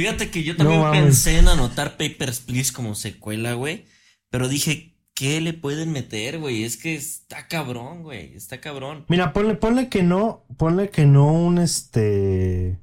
Fíjate 0.00 0.30
que 0.30 0.42
yo 0.42 0.56
también 0.56 0.90
pensé 0.92 1.38
en 1.38 1.48
anotar 1.48 1.98
Papers, 1.98 2.40
Please 2.40 2.72
como 2.72 2.94
secuela, 2.94 3.52
güey. 3.52 3.84
Pero 4.30 4.48
dije, 4.48 4.90
¿Qué 5.20 5.38
le 5.42 5.52
pueden 5.52 5.92
meter, 5.92 6.38
güey? 6.38 6.64
Es 6.64 6.78
que 6.78 6.94
está 6.94 7.46
cabrón, 7.46 8.02
güey. 8.02 8.32
Está 8.34 8.58
cabrón. 8.58 9.04
Mira, 9.08 9.34
ponle, 9.34 9.54
ponle 9.54 9.90
que 9.90 10.02
no, 10.02 10.46
ponle 10.56 10.88
que 10.88 11.04
no 11.04 11.30
un 11.30 11.58
este. 11.58 12.78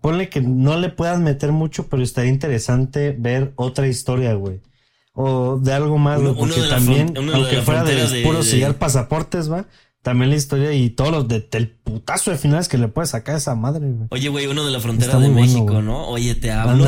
ponle 0.00 0.28
que 0.28 0.40
no 0.40 0.76
le 0.76 0.88
puedas 0.88 1.20
meter 1.20 1.52
mucho, 1.52 1.86
pero 1.86 2.02
estaría 2.02 2.32
interesante 2.32 3.14
ver 3.16 3.52
otra 3.54 3.86
historia, 3.86 4.34
güey. 4.34 4.60
O 5.12 5.60
de 5.62 5.72
algo 5.72 5.98
más, 5.98 6.20
güey, 6.20 6.34
porque 6.34 6.62
también, 6.62 7.16
aunque 7.16 7.62
fuera 7.62 7.84
de, 7.84 8.24
puro 8.24 8.42
sellar 8.42 8.74
pasaportes, 8.74 9.48
va, 9.48 9.68
también 10.08 10.30
la 10.30 10.36
historia 10.36 10.72
y 10.72 10.88
todos 10.88 11.10
los 11.10 11.28
de, 11.28 11.46
del 11.50 11.68
putazo 11.68 12.30
de 12.30 12.38
finales 12.38 12.66
que 12.66 12.78
le 12.78 12.88
puedes 12.88 13.10
sacar 13.10 13.34
a 13.34 13.38
esa 13.38 13.54
madre, 13.54 13.90
güey. 13.90 14.08
Oye, 14.08 14.30
güey, 14.30 14.46
uno 14.46 14.64
de 14.64 14.72
la 14.72 14.80
frontera 14.80 15.18
de 15.18 15.28
México, 15.28 15.82
¿no? 15.82 16.08
Oye, 16.08 16.34
te 16.34 16.50
hablo. 16.50 16.86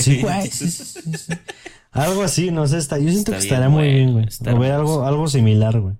Sí, 0.00 0.22
güey. 0.22 0.50
algo 1.90 2.22
así, 2.22 2.50
no 2.50 2.66
sé, 2.66 2.78
está, 2.78 2.98
yo 2.98 3.10
siento 3.10 3.32
que 3.32 3.38
estaría 3.38 3.68
muy 3.68 3.86
bien, 3.86 4.12
güey. 4.14 4.28
O 4.50 4.58
ver 4.58 4.72
algo, 4.72 5.04
algo 5.04 5.28
similar, 5.28 5.78
güey. 5.78 5.94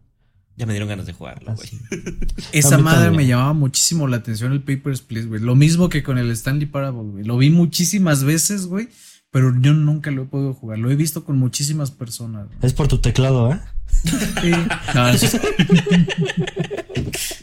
Ya 0.57 0.65
me 0.65 0.73
dieron 0.73 0.89
ganas 0.89 1.05
de 1.05 1.13
jugarlo, 1.13 1.55
güey. 1.55 1.69
Esa 2.53 2.79
madre 2.79 3.11
me 3.11 3.27
llamaba 3.27 3.53
muchísimo 3.53 4.09
la 4.09 4.17
atención 4.17 4.53
el 4.53 4.63
Papers, 4.63 5.03
Please, 5.03 5.29
güey. 5.29 5.43
Lo 5.43 5.55
mismo 5.57 5.91
que 5.91 6.03
con 6.03 6.17
el 6.17 6.31
Stanley 6.31 6.65
Parable, 6.65 7.11
güey. 7.11 7.25
Lo 7.25 7.37
vi 7.37 7.51
muchísimas 7.51 8.25
veces, 8.25 8.65
güey. 8.65 8.89
Pero 9.31 9.53
yo 9.61 9.75
nunca 9.75 10.11
lo 10.11 10.23
he 10.23 10.27
podido 10.27 10.55
jugar. 10.55 10.79
Lo 10.79 10.91
he 10.91 10.97
visto 10.97 11.25
con 11.25 11.37
muchísimas 11.37 11.91
personas. 11.91 12.47
Es 12.63 12.73
por 12.73 12.89
tu 12.89 12.99
teclado, 12.99 13.53
¿eh? 13.53 13.61
Sí. 14.05 14.51
No, 14.95 15.19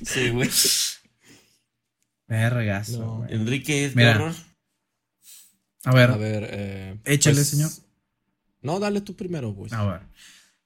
sí, 0.06 0.30
güey. 0.30 0.50
Vergazo. 2.28 3.26
Enrique, 3.30 3.92
Mira. 3.96 4.34
A 5.84 5.94
ver. 5.94 6.12
A 6.12 6.18
ver. 6.18 6.48
Eh, 6.50 7.00
échale, 7.06 7.36
pues, 7.38 7.50
señor. 7.50 7.72
No, 8.62 8.80
dale 8.80 9.02
tú 9.02 9.16
primero, 9.16 9.52
güey. 9.52 9.72
A 9.74 9.84
ver. 9.86 10.02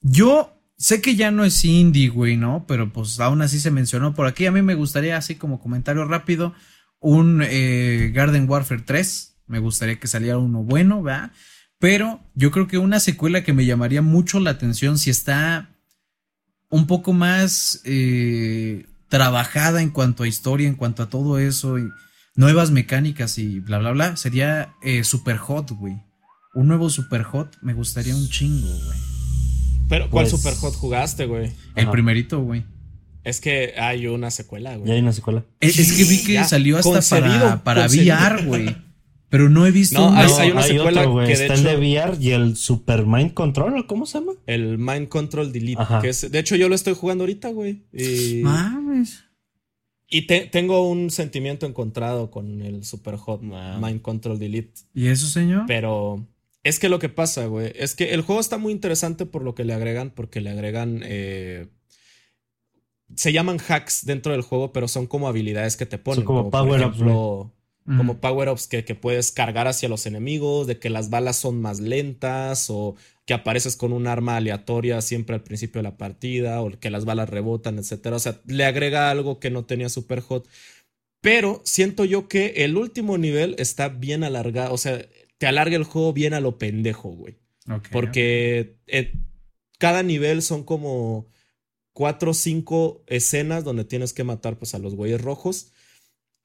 Yo 0.01 0.55
Sé 0.77 1.01
que 1.01 1.15
ya 1.15 1.31
no 1.31 1.45
es 1.45 1.63
indie, 1.63 2.09
güey, 2.09 2.35
¿no? 2.35 2.65
Pero 2.67 2.91
pues 2.91 3.19
aún 3.19 3.41
así 3.41 3.59
se 3.59 3.71
mencionó 3.71 4.13
por 4.13 4.27
aquí. 4.27 4.45
A 4.45 4.51
mí 4.51 4.61
me 4.61 4.75
gustaría, 4.75 5.15
así 5.15 5.35
como 5.35 5.61
comentario 5.61 6.03
rápido, 6.05 6.53
un 6.99 7.41
eh, 7.43 8.11
Garden 8.13 8.49
Warfare 8.49 8.81
3. 8.81 9.37
Me 9.47 9.59
gustaría 9.59 9.99
que 9.99 10.07
saliera 10.07 10.37
uno 10.37 10.63
bueno, 10.63 11.01
¿verdad? 11.01 11.31
Pero 11.79 12.19
yo 12.33 12.51
creo 12.51 12.67
que 12.67 12.77
una 12.77 12.99
secuela 12.99 13.43
que 13.43 13.53
me 13.53 13.65
llamaría 13.65 14.01
mucho 14.01 14.39
la 14.39 14.49
atención 14.49 14.97
si 14.97 15.09
está 15.11 15.74
un 16.69 16.87
poco 16.87 17.13
más 17.13 17.81
eh, 17.85 18.85
trabajada 19.09 19.81
en 19.81 19.89
cuanto 19.89 20.23
a 20.23 20.27
historia, 20.27 20.67
en 20.67 20.75
cuanto 20.75 21.03
a 21.03 21.09
todo 21.09 21.39
eso, 21.39 21.79
y 21.79 21.89
nuevas 22.35 22.71
mecánicas 22.71 23.37
y 23.37 23.59
bla, 23.59 23.79
bla, 23.79 23.91
bla, 23.91 24.17
sería 24.17 24.73
eh, 24.83 25.03
Super 25.03 25.37
Hot, 25.37 25.71
güey. 25.71 25.97
Un 26.53 26.67
nuevo 26.67 26.89
Super 26.89 27.23
Hot 27.23 27.57
me 27.61 27.73
gustaría 27.73 28.15
un 28.15 28.29
chingo, 28.29 28.67
güey. 28.67 28.99
Pero, 29.87 30.09
¿cuál 30.09 30.27
pues, 30.27 30.31
Super 30.31 30.55
Hot 30.55 30.75
jugaste, 30.75 31.25
güey? 31.25 31.51
El 31.75 31.89
primerito, 31.89 32.41
güey. 32.41 32.63
Es 33.23 33.41
que 33.41 33.73
hay 33.77 34.07
una 34.07 34.31
secuela, 34.31 34.75
güey. 34.75 34.87
Ya 34.87 34.93
hay 34.93 35.01
una 35.01 35.13
secuela. 35.13 35.43
Es, 35.59 35.75
que 35.75 36.03
vi 36.03 36.23
que 36.23 36.43
salió 36.43 36.77
hasta 36.77 37.01
para, 37.01 37.63
para 37.63 37.87
VR, 37.87 38.45
güey. 38.45 38.84
Pero 39.35 39.49
no 39.49 39.67
he 39.67 39.71
visto. 39.71 39.99
No, 39.99 40.15
hay, 40.15 40.51
una 40.51 40.63
secuela 40.63 41.25
que 41.25 41.33
Está 41.33 41.55
el 41.55 41.63
de 41.63 41.75
VR 41.75 42.15
y 42.21 42.31
el 42.31 42.55
Super 42.55 43.05
Mind 43.05 43.33
Control, 43.33 43.85
¿cómo 43.85 44.05
se 44.05 44.19
llama? 44.19 44.31
El 44.45 44.77
Mind 44.77 45.09
Control 45.09 45.51
Delete. 45.51 45.83
Que 46.01 46.07
es, 46.07 46.31
de 46.31 46.39
hecho, 46.39 46.55
yo 46.55 46.69
lo 46.69 46.75
estoy 46.75 46.93
jugando 46.93 47.23
ahorita, 47.23 47.49
güey. 47.49 47.83
Y, 47.91 48.39
Mames. 48.43 49.25
y 50.07 50.21
tengo 50.21 50.89
un 50.89 51.11
sentimiento 51.11 51.65
encontrado 51.65 52.31
con 52.31 52.61
el 52.61 52.85
Super 52.85 53.17
Hot 53.17 53.41
Mind 53.41 54.01
Control 54.01 54.39
Delete. 54.39 54.71
¿Y 54.93 55.07
eso, 55.07 55.27
señor? 55.27 55.65
Pero 55.67 56.25
es 56.63 56.79
que 56.79 56.87
lo 56.87 56.99
que 56.99 57.09
pasa, 57.09 57.45
güey, 57.47 57.73
es 57.75 57.93
que 57.93 58.13
el 58.13 58.21
juego 58.21 58.39
está 58.39 58.57
muy 58.57 58.71
interesante 58.71 59.25
por 59.25 59.43
lo 59.43 59.53
que 59.53 59.65
le 59.65 59.73
agregan, 59.73 60.11
porque 60.11 60.39
le 60.39 60.51
agregan... 60.51 61.01
Eh, 61.03 61.67
se 63.17 63.33
llaman 63.33 63.57
hacks 63.67 64.05
dentro 64.05 64.31
del 64.31 64.43
juego, 64.43 64.71
pero 64.71 64.87
son 64.87 65.07
como 65.07 65.27
habilidades 65.27 65.75
que 65.75 65.85
te 65.85 65.97
ponen. 65.97 66.25
Son 66.25 66.49
como, 66.49 67.53
Como 67.85 68.19
power-ups 68.19 68.67
que, 68.67 68.83
que, 68.83 68.95
puedes 68.95 69.31
cargar 69.31 69.67
hacia 69.67 69.87
los 69.87 70.07
enemigos, 70.07 70.65
de 70.65 70.79
que 70.79 70.89
las 70.89 71.11
balas 71.11 71.35
son 71.35 71.61
más 71.61 71.79
lentas, 71.79 72.71
o 72.71 72.95
que 73.25 73.35
apareces 73.35 73.75
con 73.75 73.93
un 73.93 74.07
arma 74.07 74.37
aleatoria 74.37 75.01
siempre 75.01 75.35
al 75.35 75.43
principio 75.43 75.79
de 75.79 75.83
la 75.83 75.97
partida, 75.97 76.63
o 76.63 76.71
que 76.71 76.89
las 76.89 77.05
balas 77.05 77.29
rebotan, 77.29 77.77
etc. 77.77 78.07
O 78.07 78.19
sea, 78.19 78.41
le 78.47 78.65
agrega 78.65 79.11
algo 79.11 79.39
que 79.39 79.51
no 79.51 79.65
tenía 79.65 79.89
Super 79.89 80.21
Hot. 80.21 80.47
Pero 81.21 81.61
siento 81.63 82.05
yo 82.05 82.27
que 82.27 82.53
el 82.57 82.75
último 82.75 83.19
nivel 83.19 83.55
está 83.59 83.89
bien 83.89 84.23
alargado. 84.23 84.73
O 84.73 84.77
sea, 84.79 85.05
te 85.37 85.47
alarga 85.47 85.75
el 85.75 85.83
juego 85.83 86.13
bien 86.13 86.33
a 86.33 86.39
lo 86.39 86.57
pendejo, 86.57 87.09
güey. 87.09 87.37
Porque 87.91 88.77
eh, 88.87 89.13
cada 89.79 90.03
nivel 90.03 90.41
son 90.41 90.63
como 90.63 91.27
cuatro 91.93 92.31
o 92.31 92.33
cinco 92.33 93.03
escenas 93.07 93.63
donde 93.63 93.85
tienes 93.85 94.13
que 94.13 94.23
matar 94.23 94.57
pues 94.57 94.75
a 94.75 94.79
los 94.79 94.95
güeyes 94.95 95.21
rojos. 95.21 95.71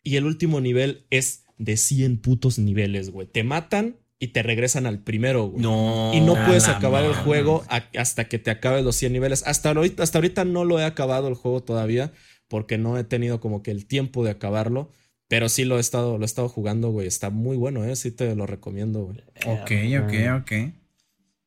Y 0.03 0.17
el 0.17 0.25
último 0.25 0.61
nivel 0.61 1.07
es 1.11 1.45
de 1.59 1.77
100 1.77 2.19
putos 2.19 2.59
niveles, 2.59 3.11
güey. 3.11 3.27
Te 3.27 3.45
matan 3.45 3.97
y 4.19 4.29
te 4.29 4.43
regresan 4.43 4.87
al 4.87 5.03
primero, 5.03 5.47
güey. 5.47 5.63
No. 5.63 6.13
Y 6.15 6.21
no 6.21 6.35
puedes 6.47 6.69
acabar 6.69 7.05
el 7.05 7.15
juego 7.15 7.65
hasta 7.69 8.29
que 8.29 8.39
te 8.39 8.51
acabes 8.51 8.85
los 8.85 8.97
100 8.97 9.13
niveles. 9.13 9.43
Hasta 9.47 9.71
ahorita, 9.71 10.03
hasta 10.03 10.19
ahorita 10.19 10.45
no 10.45 10.65
lo 10.65 10.79
he 10.79 10.85
acabado 10.85 11.29
el 11.29 11.35
juego 11.35 11.63
todavía 11.63 12.13
porque 12.49 12.79
no 12.79 12.99
he 12.99 13.05
tenido 13.05 13.41
como 13.41 13.63
que 13.63 13.71
el 13.71 13.87
tiempo 13.87 14.25
de 14.25 14.31
acabarlo. 14.31 14.91
Pero 15.29 15.49
sí 15.49 15.65
lo 15.65 15.77
he 15.77 15.81
estado, 15.81 16.19
lo 16.19 16.25
he 16.25 16.27
estado 16.27 16.49
jugando, 16.49 16.91
güey. 16.91 17.07
Está 17.07 17.31
muy 17.31 17.57
bueno, 17.57 17.85
¿eh? 17.85 17.95
Sí 17.95 18.11
te 18.11 18.35
lo 18.35 18.47
recomiendo, 18.47 19.05
güey. 19.05 19.19
Ok, 19.47 19.71
ok, 20.03 20.43
ok. 20.43 20.53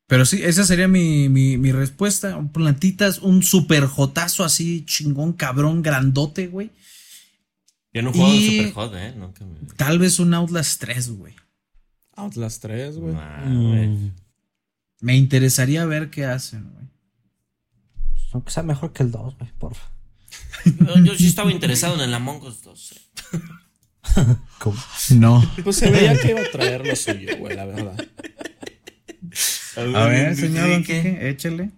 Pero 0.07 0.25
sí, 0.25 0.41
esa 0.41 0.63
sería 0.63 0.87
mi, 0.87 1.27
mi, 1.27 1.57
mi 1.57 1.71
respuesta. 1.71 2.39
Plantitas, 2.53 3.19
un 3.19 3.43
super 3.43 3.85
jotazo 3.85 4.43
así, 4.43 4.85
chingón, 4.85 5.33
cabrón, 5.33 5.81
grandote, 5.81 6.47
güey. 6.47 6.71
Yo 7.93 8.01
no 8.01 8.11
juego 8.11 8.31
super 8.31 8.73
hot, 8.73 8.93
¿eh? 8.95 9.13
Tal 9.77 9.99
vez 9.99 10.19
un 10.19 10.33
Outlast 10.33 10.81
3, 10.81 11.11
güey. 11.11 11.35
Outlast 12.15 12.61
3, 12.61 12.97
güey. 12.97 13.13
Mm. 13.13 14.11
Me 15.01 15.15
interesaría 15.15 15.85
ver 15.85 16.09
qué 16.09 16.25
hacen, 16.25 16.71
güey. 16.71 16.85
Aunque 18.31 18.51
sea 18.51 18.63
mejor 18.63 18.93
que 18.93 19.03
el 19.03 19.11
2, 19.11 19.37
güey, 19.37 19.51
porfa. 19.59 19.91
Yo, 21.03 21.15
sí 21.15 21.27
estaba 21.27 21.51
interesado 21.51 21.95
en 21.95 22.01
el 22.01 22.13
Among 22.13 22.43
Us 22.43 22.63
2. 22.63 22.93
No. 25.11 25.43
Pues 25.63 25.77
se 25.77 25.89
veía 25.89 26.17
que 26.19 26.31
iba 26.31 26.41
a 26.41 26.51
traer 26.51 26.85
lo 26.85 26.95
suyo, 26.95 27.37
güey, 27.37 27.55
la 27.55 27.65
verdad. 27.65 28.07
A 29.75 30.05
ver, 30.05 30.35
señor 30.35 30.69
échale. 30.69 31.71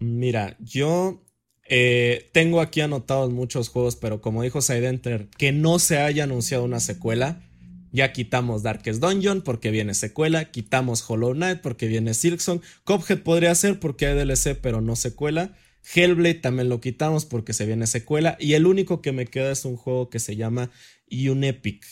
Mira, 0.00 0.56
yo 0.60 1.24
eh, 1.68 2.30
tengo 2.32 2.60
aquí 2.60 2.80
anotados 2.80 3.30
muchos 3.30 3.68
juegos, 3.68 3.96
pero 3.96 4.22
como 4.22 4.42
dijo 4.42 4.62
Sidenter, 4.62 5.28
que 5.36 5.52
no 5.52 5.78
se 5.78 5.98
haya 5.98 6.24
anunciado 6.24 6.64
una 6.64 6.80
secuela. 6.80 7.42
Ya 7.90 8.12
quitamos 8.12 8.62
Darkest 8.62 9.00
Dungeon 9.00 9.40
porque 9.40 9.70
viene 9.70 9.94
secuela, 9.94 10.50
quitamos 10.50 11.02
Hollow 11.08 11.32
Knight 11.32 11.60
porque 11.60 11.86
viene 11.86 12.12
Silksong, 12.12 12.60
Cophead 12.84 13.22
podría 13.22 13.54
ser 13.54 13.80
porque 13.80 14.06
hay 14.06 14.14
DLC 14.14 14.58
pero 14.60 14.82
no 14.82 14.94
secuela, 14.94 15.56
Hellblade 15.94 16.34
también 16.34 16.68
lo 16.68 16.82
quitamos 16.82 17.24
porque 17.24 17.54
se 17.54 17.64
viene 17.64 17.86
secuela 17.86 18.36
y 18.38 18.52
el 18.52 18.66
único 18.66 19.00
que 19.00 19.12
me 19.12 19.24
queda 19.24 19.52
es 19.52 19.64
un 19.64 19.76
juego 19.76 20.10
que 20.10 20.18
se 20.18 20.36
llama 20.36 20.70
Unepic, 21.10 21.86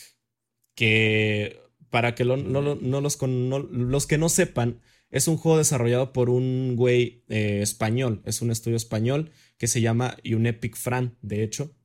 que 0.75 1.59
para 1.89 2.13
que 2.13 2.23
no, 2.25 2.37
los, 2.37 2.79
los 2.79 4.07
que 4.07 4.17
no 4.19 4.29
sepan, 4.29 4.81
es 5.09 5.27
un 5.27 5.37
juego 5.37 5.57
desarrollado 5.57 6.13
por 6.13 6.29
un 6.29 6.75
güey 6.75 7.23
eh, 7.29 7.59
español, 7.61 8.21
es 8.25 8.41
un 8.41 8.51
estudio 8.51 8.77
español 8.77 9.31
que 9.57 9.67
se 9.67 9.81
llama 9.81 10.17
Unepic 10.25 10.75
Fran, 10.75 11.17
de 11.21 11.43
hecho. 11.43 11.75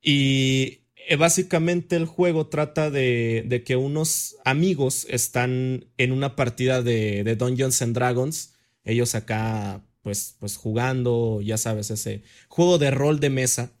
Y 0.00 0.86
eh, 0.94 1.16
básicamente 1.16 1.96
el 1.96 2.06
juego 2.06 2.48
trata 2.48 2.90
de, 2.90 3.62
que 3.66 3.76
unos 3.76 4.36
amigos 4.44 5.06
están 5.08 5.86
en 5.98 6.12
una 6.12 6.36
partida 6.36 6.82
de, 6.82 7.24
de, 7.24 7.36
Dungeons 7.36 7.82
Dragons, 7.92 8.54
ellos 8.84 9.14
acá 9.14 9.84
pues, 10.02 10.36
pues 10.38 10.56
jugando, 10.56 11.40
ya 11.40 11.56
sabes, 11.56 11.90
ese 11.90 12.22
juego 12.48 12.78
de 12.78 12.90
rol 12.90 13.20
de 13.20 13.30
mesa, 13.30 13.72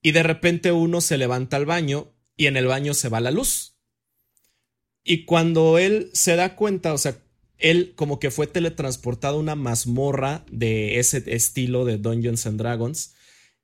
y 0.00 0.12
de 0.12 0.22
repente 0.22 0.70
uno 0.70 1.00
se 1.00 1.18
levanta 1.18 1.56
al 1.56 1.66
baño 1.66 2.12
y 2.36 2.46
en 2.46 2.56
el 2.56 2.66
baño 2.66 2.94
se 2.94 3.08
va 3.08 3.20
la 3.20 3.30
luz. 3.30 3.76
Y 5.02 5.24
cuando 5.24 5.78
él 5.78 6.10
se 6.12 6.36
da 6.36 6.56
cuenta, 6.56 6.92
o 6.92 6.98
sea, 6.98 7.23
él 7.58 7.92
como 7.96 8.18
que 8.18 8.30
fue 8.30 8.46
teletransportado 8.46 9.36
a 9.36 9.40
una 9.40 9.54
mazmorra 9.54 10.44
de 10.50 10.98
ese 10.98 11.22
estilo 11.26 11.84
de 11.84 11.98
Dungeons 11.98 12.46
and 12.46 12.58
Dragons. 12.58 13.14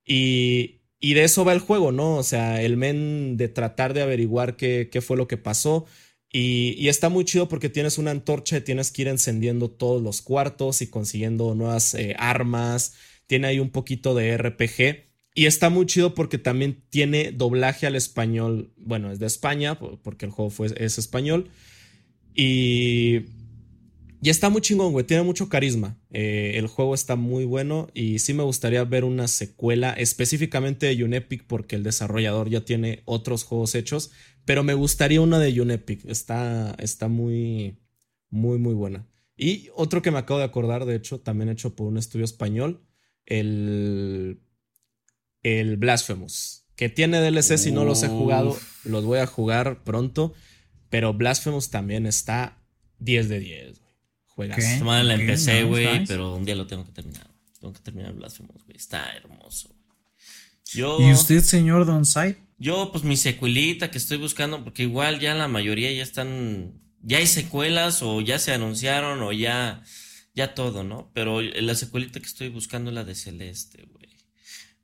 Y, 0.04 0.80
de 1.00 1.24
eso 1.24 1.44
va 1.44 1.52
el 1.52 1.60
juego, 1.60 1.92
¿no? 1.92 2.16
O 2.16 2.22
sea, 2.22 2.62
el 2.62 2.76
men 2.76 3.36
de 3.36 3.48
tratar 3.48 3.94
de 3.94 4.02
averiguar 4.02 4.56
qué, 4.56 4.88
qué 4.90 5.00
fue 5.00 5.16
lo 5.16 5.28
que 5.28 5.36
pasó. 5.36 5.86
Y, 6.32 6.74
y, 6.78 6.88
está 6.88 7.08
muy 7.08 7.24
chido 7.24 7.48
porque 7.48 7.68
tienes 7.68 7.98
una 7.98 8.10
antorcha 8.10 8.58
y 8.58 8.60
tienes 8.60 8.90
que 8.90 9.02
ir 9.02 9.08
encendiendo 9.08 9.70
todos 9.70 10.02
los 10.02 10.22
cuartos 10.22 10.82
y 10.82 10.88
consiguiendo 10.88 11.54
nuevas 11.54 11.94
eh, 11.94 12.14
armas. 12.18 12.94
Tiene 13.26 13.48
ahí 13.48 13.60
un 13.60 13.70
poquito 13.70 14.14
de 14.14 14.36
RPG. 14.36 15.10
Y 15.34 15.46
está 15.46 15.70
muy 15.70 15.86
chido 15.86 16.14
porque 16.14 16.38
también 16.38 16.82
tiene 16.90 17.32
doblaje 17.32 17.86
al 17.86 17.96
español. 17.96 18.72
Bueno, 18.76 19.12
es 19.12 19.18
de 19.18 19.26
España, 19.26 19.78
porque 19.78 20.26
el 20.26 20.32
juego 20.32 20.50
fue, 20.50 20.68
es 20.76 20.98
español. 20.98 21.50
Y, 22.34 23.20
y 24.22 24.28
está 24.28 24.50
muy 24.50 24.60
chingón, 24.60 24.92
güey. 24.92 25.06
Tiene 25.06 25.22
mucho 25.22 25.48
carisma. 25.48 25.96
Eh, 26.10 26.52
el 26.56 26.66
juego 26.66 26.94
está 26.94 27.16
muy 27.16 27.46
bueno. 27.46 27.88
Y 27.94 28.18
sí 28.18 28.34
me 28.34 28.42
gustaría 28.42 28.84
ver 28.84 29.04
una 29.04 29.28
secuela 29.28 29.92
específicamente 29.92 30.86
de 30.86 31.04
Unepic 31.04 31.44
porque 31.46 31.76
el 31.76 31.82
desarrollador 31.82 32.50
ya 32.50 32.64
tiene 32.64 33.02
otros 33.06 33.44
juegos 33.44 33.74
hechos. 33.74 34.10
Pero 34.44 34.62
me 34.62 34.74
gustaría 34.74 35.22
una 35.22 35.38
de 35.38 35.58
Unepic. 35.58 36.04
Está, 36.04 36.74
está 36.78 37.08
muy, 37.08 37.78
muy, 38.28 38.58
muy 38.58 38.74
buena. 38.74 39.06
Y 39.38 39.70
otro 39.74 40.02
que 40.02 40.10
me 40.10 40.18
acabo 40.18 40.38
de 40.38 40.44
acordar, 40.44 40.84
de 40.84 40.96
hecho, 40.96 41.20
también 41.20 41.48
hecho 41.48 41.74
por 41.74 41.86
un 41.86 41.96
estudio 41.96 42.26
español. 42.26 42.82
El, 43.24 44.42
el 45.42 45.78
Blasphemous. 45.78 46.66
Que 46.76 46.90
tiene 46.90 47.20
DLC 47.22 47.56
si 47.56 47.72
no 47.72 47.86
los 47.86 48.02
he 48.02 48.08
jugado. 48.08 48.54
Los 48.84 49.06
voy 49.06 49.20
a 49.20 49.26
jugar 49.26 49.82
pronto. 49.82 50.34
Pero 50.90 51.14
Blasphemous 51.14 51.70
también 51.70 52.04
está 52.04 52.62
10 52.98 53.28
de 53.30 53.40
10, 53.40 53.80
Juegas. 54.40 54.80
Okay, 54.80 55.04
la 55.04 55.14
empecé, 55.14 55.64
güey, 55.64 56.06
pero 56.06 56.34
un 56.34 56.46
día 56.46 56.56
lo 56.56 56.66
tengo 56.66 56.86
que 56.86 56.92
terminar. 56.92 57.30
Tengo 57.60 57.74
que 57.74 57.80
terminar 57.80 58.14
Blasphemous, 58.14 58.64
güey. 58.64 58.74
Está 58.74 59.14
hermoso. 59.14 59.68
Yo, 60.72 60.98
¿Y 60.98 61.12
usted, 61.12 61.42
señor 61.42 61.84
Don 61.84 62.06
Sai? 62.06 62.38
Yo, 62.56 62.90
pues 62.90 63.04
mi 63.04 63.18
secuelita 63.18 63.90
que 63.90 63.98
estoy 63.98 64.16
buscando, 64.16 64.64
porque 64.64 64.84
igual 64.84 65.20
ya 65.20 65.34
la 65.34 65.46
mayoría 65.46 65.92
ya 65.92 66.02
están. 66.02 66.72
Ya 67.02 67.18
hay 67.18 67.26
secuelas, 67.26 68.02
o 68.02 68.22
ya 68.22 68.38
se 68.38 68.54
anunciaron, 68.54 69.20
o 69.22 69.32
ya. 69.32 69.82
Ya 70.32 70.54
todo, 70.54 70.84
¿no? 70.84 71.10
Pero 71.12 71.42
la 71.42 71.74
secuelita 71.74 72.18
que 72.18 72.26
estoy 72.26 72.48
buscando 72.48 72.90
es 72.90 72.94
la 72.94 73.04
de 73.04 73.14
Celeste, 73.14 73.86
güey. 73.92 74.08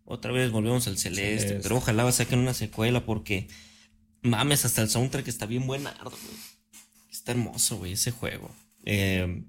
Otra 0.04 0.32
vez 0.32 0.50
volvemos 0.50 0.86
al 0.86 0.98
Celeste, 0.98 1.61
pero 1.62 1.76
ojalá 1.76 2.11
saquen 2.12 2.40
una 2.40 2.52
secuela 2.52 3.07
porque. 3.07 3.48
Mames, 4.20 4.66
hasta 4.66 4.82
el 4.82 4.90
soundtrack 4.90 5.28
está 5.28 5.46
bien 5.46 5.66
buenardo, 5.66 6.11
güey. 6.11 6.36
Está 7.11 7.32
hermoso, 7.32 7.78
güey, 7.78 7.92
ese 7.92 8.11
juego. 8.11 8.54
Eh, 8.87 9.45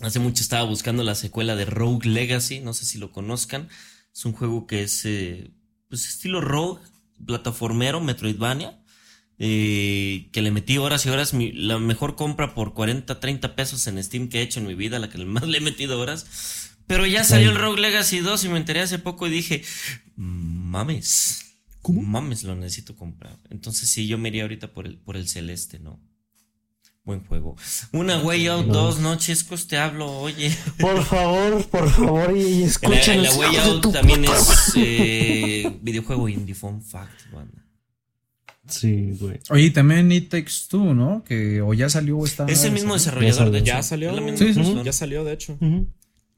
hace 0.00 0.18
mucho 0.18 0.42
estaba 0.42 0.64
buscando 0.64 1.02
la 1.02 1.14
secuela 1.14 1.56
de 1.56 1.64
Rogue 1.64 2.08
Legacy, 2.08 2.60
no 2.60 2.74
sé 2.74 2.84
si 2.84 2.98
lo 2.98 3.12
conozcan. 3.12 3.68
Es 4.14 4.24
un 4.24 4.32
juego 4.32 4.66
que 4.66 4.82
es 4.82 5.04
eh, 5.04 5.50
pues 5.88 6.06
estilo 6.06 6.40
Rogue, 6.40 6.82
plataformero, 7.24 8.00
Metroidvania. 8.00 8.78
Eh, 9.40 10.30
que 10.32 10.42
le 10.42 10.50
metí 10.50 10.78
horas 10.78 11.06
y 11.06 11.10
horas. 11.10 11.32
la 11.32 11.78
mejor 11.78 12.16
compra 12.16 12.54
por 12.54 12.74
40, 12.74 13.20
30 13.20 13.54
pesos 13.54 13.86
en 13.86 14.02
Steam 14.02 14.28
que 14.28 14.40
he 14.40 14.42
hecho 14.42 14.58
en 14.58 14.66
mi 14.66 14.74
vida, 14.74 14.98
la 14.98 15.08
que 15.08 15.24
más 15.24 15.46
le 15.46 15.58
he 15.58 15.60
metido 15.60 16.00
horas. 16.00 16.74
Pero 16.88 17.06
ya 17.06 17.22
salió 17.22 17.50
el 17.50 17.56
Rogue 17.56 17.80
Legacy 17.80 18.20
2 18.20 18.44
y 18.44 18.48
me 18.48 18.56
enteré 18.56 18.80
hace 18.80 18.98
poco 18.98 19.26
y 19.26 19.30
dije, 19.30 19.62
mames. 20.16 21.44
¿Cómo? 21.82 22.02
Mames, 22.02 22.42
lo 22.44 22.56
necesito 22.56 22.96
comprar. 22.96 23.38
Entonces 23.50 23.88
sí, 23.88 24.08
yo 24.08 24.18
me 24.18 24.30
iría 24.30 24.42
ahorita 24.42 24.72
por 24.72 24.86
el, 24.86 24.96
por 24.96 25.16
el 25.16 25.28
celeste, 25.28 25.78
¿no? 25.78 26.00
Buen 27.08 27.24
juego. 27.24 27.56
Una 27.92 28.20
Way 28.20 28.48
Out 28.48 28.66
2, 28.66 28.98
no, 28.98 29.16
Chescos, 29.16 29.66
te 29.66 29.78
hablo, 29.78 30.12
oye. 30.20 30.54
Por 30.78 31.02
favor, 31.02 31.66
por 31.68 31.88
favor, 31.88 32.36
y 32.36 32.64
escuchen. 32.64 33.22
La, 33.22 33.30
la 33.30 33.38
Way 33.38 33.56
Out 33.56 33.92
también 33.94 34.26
es 34.26 34.72
eh, 34.76 35.78
videojuego 35.80 36.28
indie, 36.28 36.54
fun 36.54 36.82
fact, 36.82 37.32
banda. 37.32 37.64
Sí, 38.68 39.16
güey. 39.18 39.40
Oye, 39.48 39.70
también 39.70 40.12
It 40.12 40.28
Takes 40.28 40.68
Two, 40.68 40.92
¿no? 40.92 41.24
Que 41.24 41.62
o 41.62 41.72
ya 41.72 41.88
salió 41.88 42.18
o 42.18 42.26
está. 42.26 42.44
Es 42.44 42.64
el 42.64 42.72
mismo 42.72 42.92
desarrollador, 42.92 43.52
de 43.52 43.60
hecho. 43.60 43.66
Ya 43.68 43.82
salió. 43.82 44.36
Sí, 44.36 44.52
sí, 44.52 44.76
Ya 44.84 44.92
salió, 44.92 45.24
de 45.24 45.32
hecho. 45.32 45.58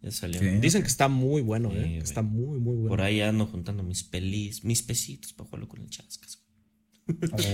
Ya 0.02 0.12
salió. 0.12 0.40
Dicen 0.60 0.82
que 0.82 0.88
está 0.88 1.08
muy 1.08 1.42
bueno, 1.42 1.72
¿eh? 1.72 1.98
está 2.00 2.22
muy, 2.22 2.60
muy 2.60 2.76
bueno. 2.76 2.90
Por 2.90 3.02
ahí 3.02 3.20
ando 3.22 3.46
juntando 3.46 3.82
mis 3.82 4.04
pelis, 4.04 4.62
mis 4.62 4.82
pesitos 4.82 5.32
para 5.32 5.48
jugarlo 5.48 5.66
con 5.66 5.80
el 5.80 5.90
chascas. 5.90 6.39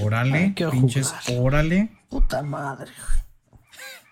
Órale, 0.03 0.55
pinches, 0.71 1.13
órale. 1.37 1.91
Puta 2.09 2.43
madre. 2.43 2.91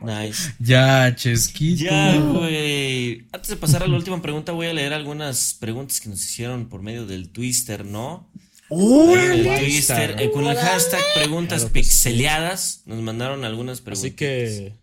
Nice. 0.00 0.54
Ya, 0.58 1.14
Chesquito. 1.14 1.84
Ya, 1.84 2.18
güey. 2.18 3.26
Antes 3.32 3.48
de 3.48 3.56
pasar 3.56 3.82
a 3.82 3.86
la 3.86 3.96
última 3.96 4.20
pregunta, 4.20 4.52
voy 4.52 4.66
a 4.66 4.74
leer 4.74 4.92
algunas 4.92 5.54
preguntas 5.54 6.00
que 6.00 6.08
nos 6.08 6.22
hicieron 6.22 6.68
por 6.68 6.82
medio 6.82 7.06
del 7.06 7.30
Twister, 7.30 7.84
¿no? 7.84 8.30
¡Órale! 8.68 9.58
Twister, 9.60 10.16
eh, 10.18 10.30
con 10.30 10.46
el 10.46 10.56
hashtag 10.56 11.00
preguntas 11.14 11.66
pixeleadas, 11.66 12.82
nos 12.86 13.00
mandaron 13.00 13.44
algunas 13.44 13.80
preguntas. 13.80 14.04
Así 14.04 14.16
que 14.16 14.74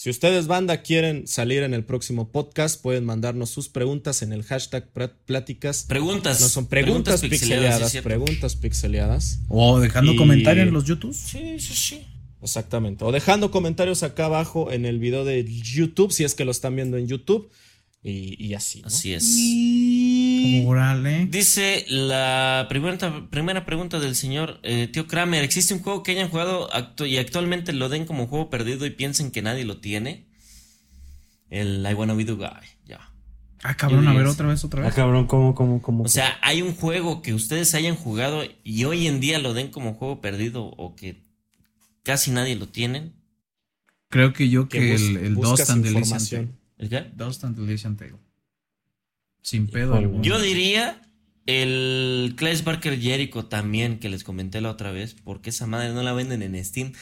si 0.00 0.08
ustedes, 0.08 0.46
banda, 0.46 0.80
quieren 0.80 1.26
salir 1.26 1.62
en 1.62 1.74
el 1.74 1.84
próximo 1.84 2.32
podcast, 2.32 2.80
pueden 2.80 3.04
mandarnos 3.04 3.50
sus 3.50 3.68
preguntas 3.68 4.22
en 4.22 4.32
el 4.32 4.44
hashtag 4.44 4.88
pláticas. 5.26 5.84
Preguntas. 5.86 6.40
No 6.40 6.48
son 6.48 6.68
preguntas, 6.68 7.20
pixeleadas. 7.20 7.94
preguntas 7.98 8.56
pixeleadas. 8.56 9.40
O 9.48 9.78
dejando 9.78 10.16
comentarios 10.16 10.68
en 10.68 10.72
los 10.72 10.86
YouTube. 10.86 11.12
Sí, 11.12 11.58
sí, 11.58 11.74
sí. 11.74 12.06
Exactamente. 12.40 13.04
O 13.04 13.12
dejando 13.12 13.50
comentarios 13.50 14.02
acá 14.02 14.24
abajo 14.24 14.72
en 14.72 14.86
el 14.86 14.98
video 14.98 15.26
de 15.26 15.44
YouTube, 15.44 16.12
si 16.12 16.24
es 16.24 16.34
que 16.34 16.46
lo 16.46 16.52
están 16.52 16.76
viendo 16.76 16.96
en 16.96 17.06
YouTube. 17.06 17.50
Y, 18.02 18.54
así. 18.54 18.80
Así 18.86 19.12
es. 19.12 19.36
Dice 21.30 21.84
la 21.88 22.66
primera, 22.68 23.28
primera 23.30 23.64
pregunta 23.64 23.98
del 24.00 24.14
señor 24.14 24.60
eh, 24.62 24.88
Tío 24.88 25.06
Kramer. 25.06 25.42
¿Existe 25.42 25.74
un 25.74 25.80
juego 25.80 26.02
que 26.02 26.12
hayan 26.12 26.28
jugado 26.28 26.68
y 26.98 27.16
actualmente 27.16 27.72
lo 27.72 27.88
den 27.88 28.04
como 28.06 28.26
juego 28.26 28.50
perdido 28.50 28.86
y 28.86 28.90
piensen 28.90 29.30
que 29.30 29.42
nadie 29.42 29.64
lo 29.64 29.78
tiene? 29.78 30.26
El 31.48 31.86
I 31.88 31.94
Wanna 31.94 32.14
Be 32.14 32.24
the 32.24 32.32
Guy. 32.32 32.46
Ya. 32.86 33.12
Ah, 33.62 33.76
cabrón, 33.76 34.08
a 34.08 34.14
ver 34.14 34.26
otra 34.26 34.46
vez, 34.46 34.64
otra 34.64 34.82
vez. 34.82 34.92
Ah, 34.92 34.94
cabrón, 34.94 35.26
¿cómo, 35.26 35.54
cómo, 35.54 35.82
cómo? 35.82 36.04
O 36.04 36.08
sea, 36.08 36.38
hay 36.42 36.62
un 36.62 36.74
juego 36.74 37.22
que 37.22 37.34
ustedes 37.34 37.74
hayan 37.74 37.96
jugado 37.96 38.42
y 38.64 38.84
hoy 38.84 39.06
en 39.06 39.20
día 39.20 39.38
lo 39.38 39.52
den 39.52 39.68
como 39.68 39.94
juego 39.94 40.20
perdido 40.20 40.64
o 40.64 40.94
que 40.94 41.22
casi 42.02 42.30
nadie 42.30 42.56
lo 42.56 42.68
tienen. 42.68 43.14
Creo 44.08 44.32
que 44.32 44.48
yo 44.48 44.68
que, 44.68 44.94
el, 44.94 45.16
el 45.18 45.34
Dust 45.34 45.70
and 45.70 45.86
¿El 46.78 46.88
qué? 46.88 47.10
Dust 47.14 47.44
and 47.44 47.98
Tale. 47.98 48.29
Sin 49.42 49.66
pedo 49.66 50.20
Yo 50.22 50.40
diría 50.40 51.02
el 51.46 52.34
Clash 52.36 52.62
Barker 52.62 53.00
Jericho 53.00 53.46
también, 53.46 53.98
que 53.98 54.08
les 54.08 54.24
comenté 54.24 54.60
la 54.60 54.70
otra 54.70 54.92
vez, 54.92 55.16
porque 55.24 55.50
esa 55.50 55.66
madre 55.66 55.92
no 55.92 56.02
la 56.02 56.12
venden 56.12 56.42
en 56.42 56.64
Steam. 56.64 56.92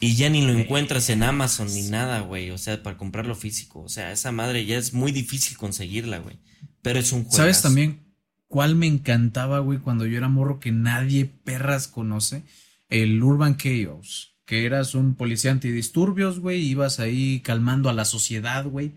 Y 0.00 0.16
ya 0.16 0.28
ni 0.28 0.42
lo 0.42 0.52
encuentras 0.52 1.08
en 1.08 1.22
Amazon 1.22 1.72
ni 1.72 1.82
nada, 1.82 2.20
güey. 2.20 2.50
O 2.50 2.58
sea, 2.58 2.82
para 2.82 2.96
comprarlo 2.96 3.34
físico. 3.34 3.80
O 3.80 3.88
sea, 3.88 4.12
esa 4.12 4.32
madre 4.32 4.66
ya 4.66 4.76
es 4.76 4.92
muy 4.92 5.12
difícil 5.12 5.56
conseguirla, 5.56 6.18
güey. 6.18 6.38
Pero 6.82 6.98
es 6.98 7.12
un 7.12 7.22
juego. 7.22 7.36
¿Sabes 7.36 7.62
también 7.62 8.14
cuál 8.48 8.76
me 8.76 8.86
encantaba, 8.86 9.60
güey, 9.60 9.78
cuando 9.78 10.04
yo 10.04 10.18
era 10.18 10.28
morro 10.28 10.60
que 10.60 10.72
nadie 10.72 11.24
perras 11.24 11.88
conoce? 11.88 12.42
El 12.90 13.22
Urban 13.22 13.56
Chaos 13.56 14.34
que 14.44 14.66
eras 14.66 14.94
un 14.94 15.14
policía 15.14 15.52
antidisturbios, 15.52 16.40
güey, 16.40 16.62
ibas 16.62 17.00
ahí 17.00 17.40
calmando 17.40 17.88
a 17.88 17.94
la 17.94 18.04
sociedad, 18.04 18.66
güey. 18.66 18.92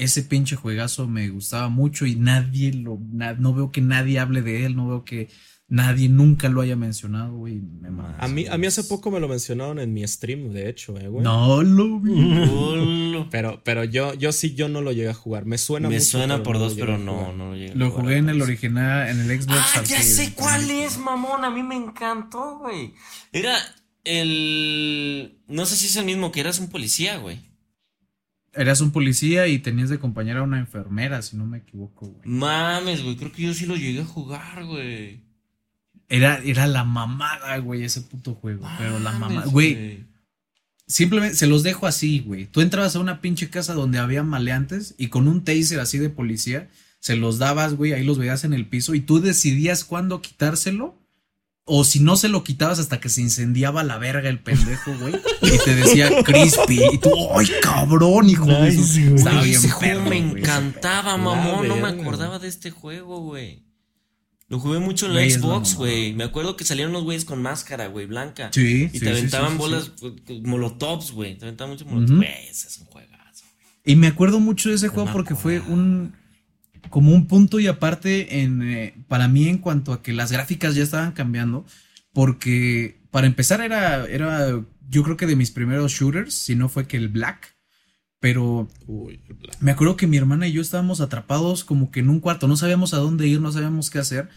Ese 0.00 0.22
pinche 0.22 0.56
juegazo 0.56 1.06
me 1.06 1.28
gustaba 1.28 1.68
mucho 1.68 2.06
y 2.06 2.16
nadie 2.16 2.72
lo, 2.72 2.98
no 3.38 3.54
veo 3.54 3.70
que 3.70 3.80
nadie 3.80 4.18
hable 4.18 4.42
de 4.42 4.64
él, 4.64 4.74
no 4.74 4.88
veo 4.88 5.04
que 5.04 5.28
nadie 5.70 6.08
nunca 6.08 6.48
lo 6.48 6.60
haya 6.60 6.74
mencionado, 6.74 7.36
güey. 7.36 7.62
A 8.18 8.28
mí, 8.28 8.46
a 8.46 8.58
mí 8.58 8.66
hace 8.66 8.84
poco 8.84 9.10
me 9.10 9.20
lo 9.20 9.28
mencionaron 9.28 9.78
en 9.78 9.94
mi 9.94 10.06
stream, 10.06 10.52
de 10.52 10.68
hecho, 10.68 10.98
eh, 10.98 11.08
güey. 11.08 11.22
No 11.22 11.62
lo 11.62 12.00
vi. 12.00 13.26
pero, 13.30 13.62
pero 13.64 13.84
yo, 13.84 14.14
yo 14.14 14.32
sí, 14.32 14.54
yo 14.54 14.68
no 14.68 14.80
lo 14.80 14.92
llegué 14.92 15.10
a 15.10 15.14
jugar. 15.14 15.46
Me 15.46 15.58
suena 15.58 15.88
Me 15.88 16.00
suena 16.00 16.42
por 16.42 16.58
dos, 16.58 16.74
pero 16.74 16.98
no, 16.98 17.32
no 17.32 17.50
lo 17.50 17.56
llegué 17.56 17.74
Lo 17.74 17.90
jugué 17.90 18.16
en 18.16 18.28
el 18.28 18.42
original, 18.42 19.08
en 19.08 19.20
el 19.20 19.42
Xbox. 19.42 19.60
Ah, 19.76 19.82
ya 19.84 20.02
sé 20.02 20.34
cuál 20.34 20.70
es, 20.70 20.98
mamón. 20.98 21.44
A 21.44 21.50
mí 21.50 21.62
me 21.62 21.76
encantó, 21.76 22.58
güey. 22.58 22.94
Era, 23.32 23.56
el. 24.04 25.38
No 25.46 25.66
sé 25.66 25.76
si 25.76 25.86
es 25.86 25.96
el 25.96 26.04
mismo 26.04 26.32
que 26.32 26.40
eras 26.40 26.58
un 26.58 26.68
policía, 26.68 27.18
güey. 27.18 27.49
Eras 28.52 28.80
un 28.80 28.90
policía 28.90 29.46
y 29.46 29.58
tenías 29.60 29.88
de 29.90 29.98
compañera 29.98 30.40
a 30.40 30.42
una 30.42 30.58
enfermera, 30.58 31.22
si 31.22 31.36
no 31.36 31.46
me 31.46 31.58
equivoco, 31.58 32.06
güey. 32.06 32.28
Mames, 32.28 33.02
güey. 33.02 33.16
Creo 33.16 33.32
que 33.32 33.42
yo 33.42 33.54
sí 33.54 33.66
lo 33.66 33.76
llegué 33.76 34.00
a 34.00 34.04
jugar, 34.04 34.64
güey. 34.64 35.20
Era, 36.08 36.38
era 36.44 36.66
la 36.66 36.82
mamada, 36.84 37.56
güey, 37.58 37.84
ese 37.84 38.00
puto 38.00 38.34
juego. 38.34 38.68
pero 38.78 38.98
la 38.98 39.12
mamada. 39.12 39.46
Güey. 39.46 40.04
Simplemente 40.86 41.36
se 41.36 41.46
los 41.46 41.62
dejo 41.62 41.86
así, 41.86 42.18
güey. 42.18 42.46
Tú 42.46 42.60
entrabas 42.60 42.96
a 42.96 43.00
una 43.00 43.20
pinche 43.20 43.48
casa 43.48 43.74
donde 43.74 43.98
había 43.98 44.24
maleantes 44.24 44.96
y 44.98 45.06
con 45.06 45.28
un 45.28 45.44
taser 45.44 45.78
así 45.78 45.98
de 45.98 46.10
policía 46.10 46.68
se 46.98 47.14
los 47.14 47.38
dabas, 47.38 47.74
güey. 47.74 47.92
Ahí 47.92 48.04
los 48.04 48.18
veías 48.18 48.42
en 48.42 48.52
el 48.52 48.66
piso 48.66 48.94
y 48.94 49.00
tú 49.00 49.20
decidías 49.20 49.84
cuándo 49.84 50.20
quitárselo 50.20 50.99
o 51.72 51.84
si 51.84 52.00
no 52.00 52.16
se 52.16 52.28
lo 52.28 52.42
quitabas 52.42 52.80
hasta 52.80 52.98
que 52.98 53.08
se 53.08 53.20
incendiaba 53.20 53.84
la 53.84 53.96
verga 53.96 54.28
el 54.28 54.40
pendejo, 54.40 54.92
güey. 54.98 55.14
Y 55.40 55.58
te 55.64 55.76
decía 55.76 56.10
crispy. 56.24 56.82
Y 56.92 56.98
tú, 56.98 57.10
¡ay, 57.32 57.46
cabrón, 57.62 58.28
hijo 58.28 58.44
de 58.46 58.68
Estaba 58.68 59.42
bien 59.42 59.56
ese 59.56 59.70
juego 59.70 60.02
me 60.02 60.18
encantaba, 60.18 61.16
mamón. 61.16 61.68
No 61.68 61.76
me 61.76 61.88
acordaba 61.88 62.40
de 62.40 62.48
este 62.48 62.72
juego, 62.72 63.20
güey. 63.20 63.62
Lo 64.48 64.58
jugué 64.58 64.80
mucho 64.80 65.06
en 65.06 65.14
la 65.14 65.30
Xbox, 65.30 65.76
güey. 65.76 66.12
Me 66.12 66.24
acuerdo 66.24 66.56
que 66.56 66.64
salieron 66.64 66.90
unos 66.90 67.04
güeyes 67.04 67.24
con 67.24 67.40
máscara, 67.40 67.86
güey, 67.86 68.06
blanca. 68.06 68.50
Sí. 68.52 68.90
Y 68.92 68.98
te 68.98 69.08
aventaban 69.08 69.56
bolas, 69.56 69.92
molotovs, 70.42 71.12
güey. 71.12 71.38
Te 71.38 71.44
aventaban 71.44 71.70
mucho 71.70 71.84
molotovs. 71.86 72.16
Güey, 72.16 72.48
ese 72.48 72.66
es 72.66 72.78
un 72.78 72.86
juegazo. 72.86 73.44
Y 73.84 73.94
me 73.94 74.08
acuerdo 74.08 74.40
mucho 74.40 74.70
de 74.70 74.74
ese 74.74 74.88
juego 74.88 75.08
porque 75.12 75.36
fue 75.36 75.60
un 75.60 76.14
como 76.88 77.12
un 77.12 77.26
punto 77.26 77.60
y 77.60 77.66
aparte 77.66 78.40
en, 78.40 78.62
eh, 78.62 78.94
para 79.08 79.28
mí 79.28 79.48
en 79.48 79.58
cuanto 79.58 79.92
a 79.92 80.02
que 80.02 80.12
las 80.12 80.32
gráficas 80.32 80.74
ya 80.74 80.82
estaban 80.82 81.12
cambiando, 81.12 81.66
porque 82.12 83.00
para 83.10 83.26
empezar 83.26 83.60
era, 83.60 84.06
era 84.06 84.62
yo 84.88 85.02
creo 85.02 85.16
que 85.16 85.26
de 85.26 85.36
mis 85.36 85.50
primeros 85.50 85.92
shooters, 85.92 86.34
si 86.34 86.56
no 86.56 86.68
fue 86.68 86.86
que 86.86 86.96
el 86.96 87.08
Black, 87.08 87.56
Pero 88.18 88.68
me 89.60 89.70
acuerdo 89.70 89.96
que 89.96 90.06
mi 90.06 90.18
hermana 90.18 90.46
y 90.46 90.52
yo 90.52 90.60
estábamos 90.60 91.00
atrapados 91.00 91.64
como 91.64 91.90
que 91.90 92.00
en 92.00 92.10
un 92.10 92.20
cuarto, 92.20 92.48
no 92.48 92.56
sabíamos 92.56 92.92
a 92.92 92.98
dónde 92.98 93.26
ir, 93.26 93.40
no 93.40 93.52
sabíamos 93.52 93.88
qué 93.88 93.98
hacer. 93.98 94.28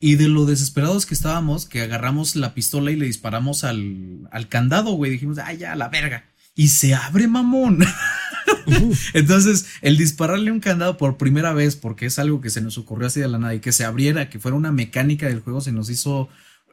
Y 0.00 0.16
de 0.16 0.28
lo 0.28 0.46
desesperados 0.46 1.06
que 1.06 1.14
estábamos, 1.14 1.66
que 1.66 1.82
agarramos 1.82 2.36
la 2.36 2.54
pistola 2.54 2.90
y 2.90 2.96
le 2.96 3.06
disparamos 3.06 3.64
al, 3.64 4.28
al 4.32 4.48
candado, 4.48 4.92
güey. 4.92 5.12
Dijimos, 5.12 5.38
ay, 5.38 5.58
ya, 5.58 5.76
la 5.76 5.88
verga. 5.88 6.24
Y 6.54 6.68
se 6.68 6.94
abre, 6.94 7.28
mamón. 7.28 7.84
Entonces, 9.14 9.66
el 9.82 9.96
dispararle 9.96 10.50
un 10.50 10.60
candado 10.60 10.96
por 10.96 11.16
primera 11.16 11.52
vez, 11.52 11.76
porque 11.76 12.06
es 12.06 12.18
algo 12.18 12.40
que 12.40 12.50
se 12.50 12.60
nos 12.60 12.78
ocurrió 12.78 13.06
así 13.06 13.20
de 13.20 13.28
la 13.28 13.38
nada, 13.38 13.54
y 13.54 13.60
que 13.60 13.72
se 13.72 13.84
abriera, 13.84 14.30
que 14.30 14.38
fuera 14.38 14.56
una 14.56 14.72
mecánica 14.72 15.26
del 15.26 15.40
juego, 15.40 15.60
se 15.60 15.72
nos 15.72 15.90
hizo 15.90 16.28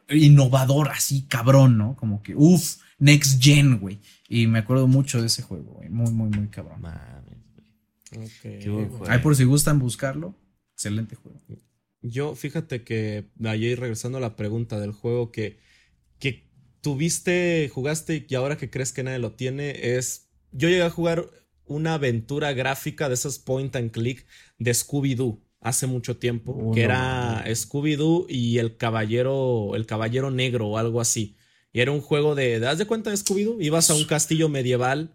innovador, 0.08 0.88
así 0.88 1.22
cabrón, 1.22 1.78
¿no? 1.78 1.96
Como 1.96 2.22
que, 2.22 2.34
uff, 2.34 2.76
next 2.98 3.42
gen, 3.42 3.78
güey. 3.78 3.98
Y 4.28 4.46
me 4.46 4.60
acuerdo 4.60 4.86
mucho 4.86 5.20
de 5.20 5.26
ese 5.26 5.42
juego, 5.42 5.74
güey. 5.74 5.88
Muy, 5.88 6.12
muy, 6.12 6.30
muy 6.30 6.48
cabrón. 6.48 6.80
Mames, 6.80 7.40
güey. 8.42 9.22
por 9.22 9.36
si 9.36 9.44
gustan 9.44 9.78
buscarlo. 9.78 10.34
Excelente 10.74 11.16
juego. 11.16 11.40
Yo, 12.02 12.34
fíjate 12.34 12.82
que 12.82 13.26
ayer 13.44 13.78
regresando 13.78 14.18
a 14.18 14.20
la 14.20 14.36
pregunta 14.36 14.80
del 14.80 14.92
juego 14.92 15.30
que, 15.30 15.58
que 16.18 16.48
tuviste, 16.80 17.70
jugaste 17.72 18.26
y 18.28 18.34
ahora 18.34 18.56
que 18.56 18.70
crees 18.70 18.92
que 18.92 19.02
nadie 19.02 19.18
lo 19.18 19.32
tiene, 19.32 19.96
es. 19.96 20.28
Yo 20.52 20.68
llegué 20.68 20.82
a 20.82 20.90
jugar 20.90 21.28
una 21.70 21.94
aventura 21.94 22.52
gráfica 22.52 23.08
de 23.08 23.14
esos 23.14 23.38
point 23.38 23.74
and 23.76 23.92
click 23.92 24.26
de 24.58 24.72
Scooby-Doo 24.72 25.40
hace 25.60 25.86
mucho 25.86 26.16
tiempo, 26.16 26.72
que 26.74 26.82
era 26.82 27.44
Scooby-Doo 27.46 28.26
y 28.28 28.58
el 28.58 28.76
caballero, 28.76 29.72
el 29.74 29.86
caballero 29.86 30.30
negro 30.30 30.68
o 30.68 30.78
algo 30.78 31.00
así. 31.00 31.36
Y 31.72 31.80
era 31.80 31.92
un 31.92 32.00
juego 32.00 32.34
de, 32.34 32.58
¿das 32.58 32.78
de 32.78 32.86
cuenta 32.86 33.10
de 33.10 33.16
Scooby-Doo? 33.16 33.62
Ibas 33.62 33.90
a 33.90 33.94
un 33.94 34.04
castillo 34.04 34.48
medieval 34.48 35.14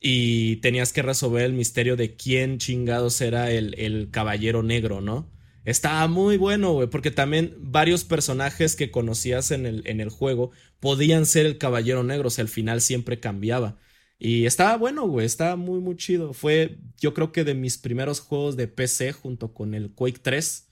y 0.00 0.56
tenías 0.56 0.92
que 0.92 1.02
resolver 1.02 1.44
el 1.44 1.52
misterio 1.52 1.96
de 1.96 2.16
quién 2.16 2.58
chingados 2.58 3.20
era 3.20 3.52
el, 3.52 3.74
el 3.78 4.10
caballero 4.10 4.62
negro, 4.62 5.00
¿no? 5.00 5.30
Estaba 5.64 6.08
muy 6.08 6.36
bueno, 6.36 6.72
güey, 6.72 6.88
porque 6.88 7.12
también 7.12 7.54
varios 7.60 8.02
personajes 8.02 8.74
que 8.74 8.90
conocías 8.90 9.52
en 9.52 9.66
el, 9.66 9.86
en 9.86 10.00
el 10.00 10.08
juego 10.08 10.50
podían 10.80 11.24
ser 11.26 11.46
el 11.46 11.58
caballero 11.58 12.02
negro, 12.02 12.26
o 12.26 12.30
sea, 12.30 12.42
al 12.42 12.48
final 12.48 12.80
siempre 12.80 13.20
cambiaba. 13.20 13.78
Y 14.24 14.46
estaba 14.46 14.76
bueno, 14.76 15.08
güey, 15.08 15.26
estaba 15.26 15.56
muy, 15.56 15.80
muy 15.80 15.96
chido. 15.96 16.32
Fue, 16.32 16.78
yo 17.00 17.12
creo 17.12 17.32
que 17.32 17.42
de 17.42 17.54
mis 17.54 17.76
primeros 17.78 18.20
juegos 18.20 18.56
de 18.56 18.68
PC 18.68 19.12
junto 19.12 19.52
con 19.52 19.74
el 19.74 19.90
Quake 19.92 20.20
3. 20.22 20.68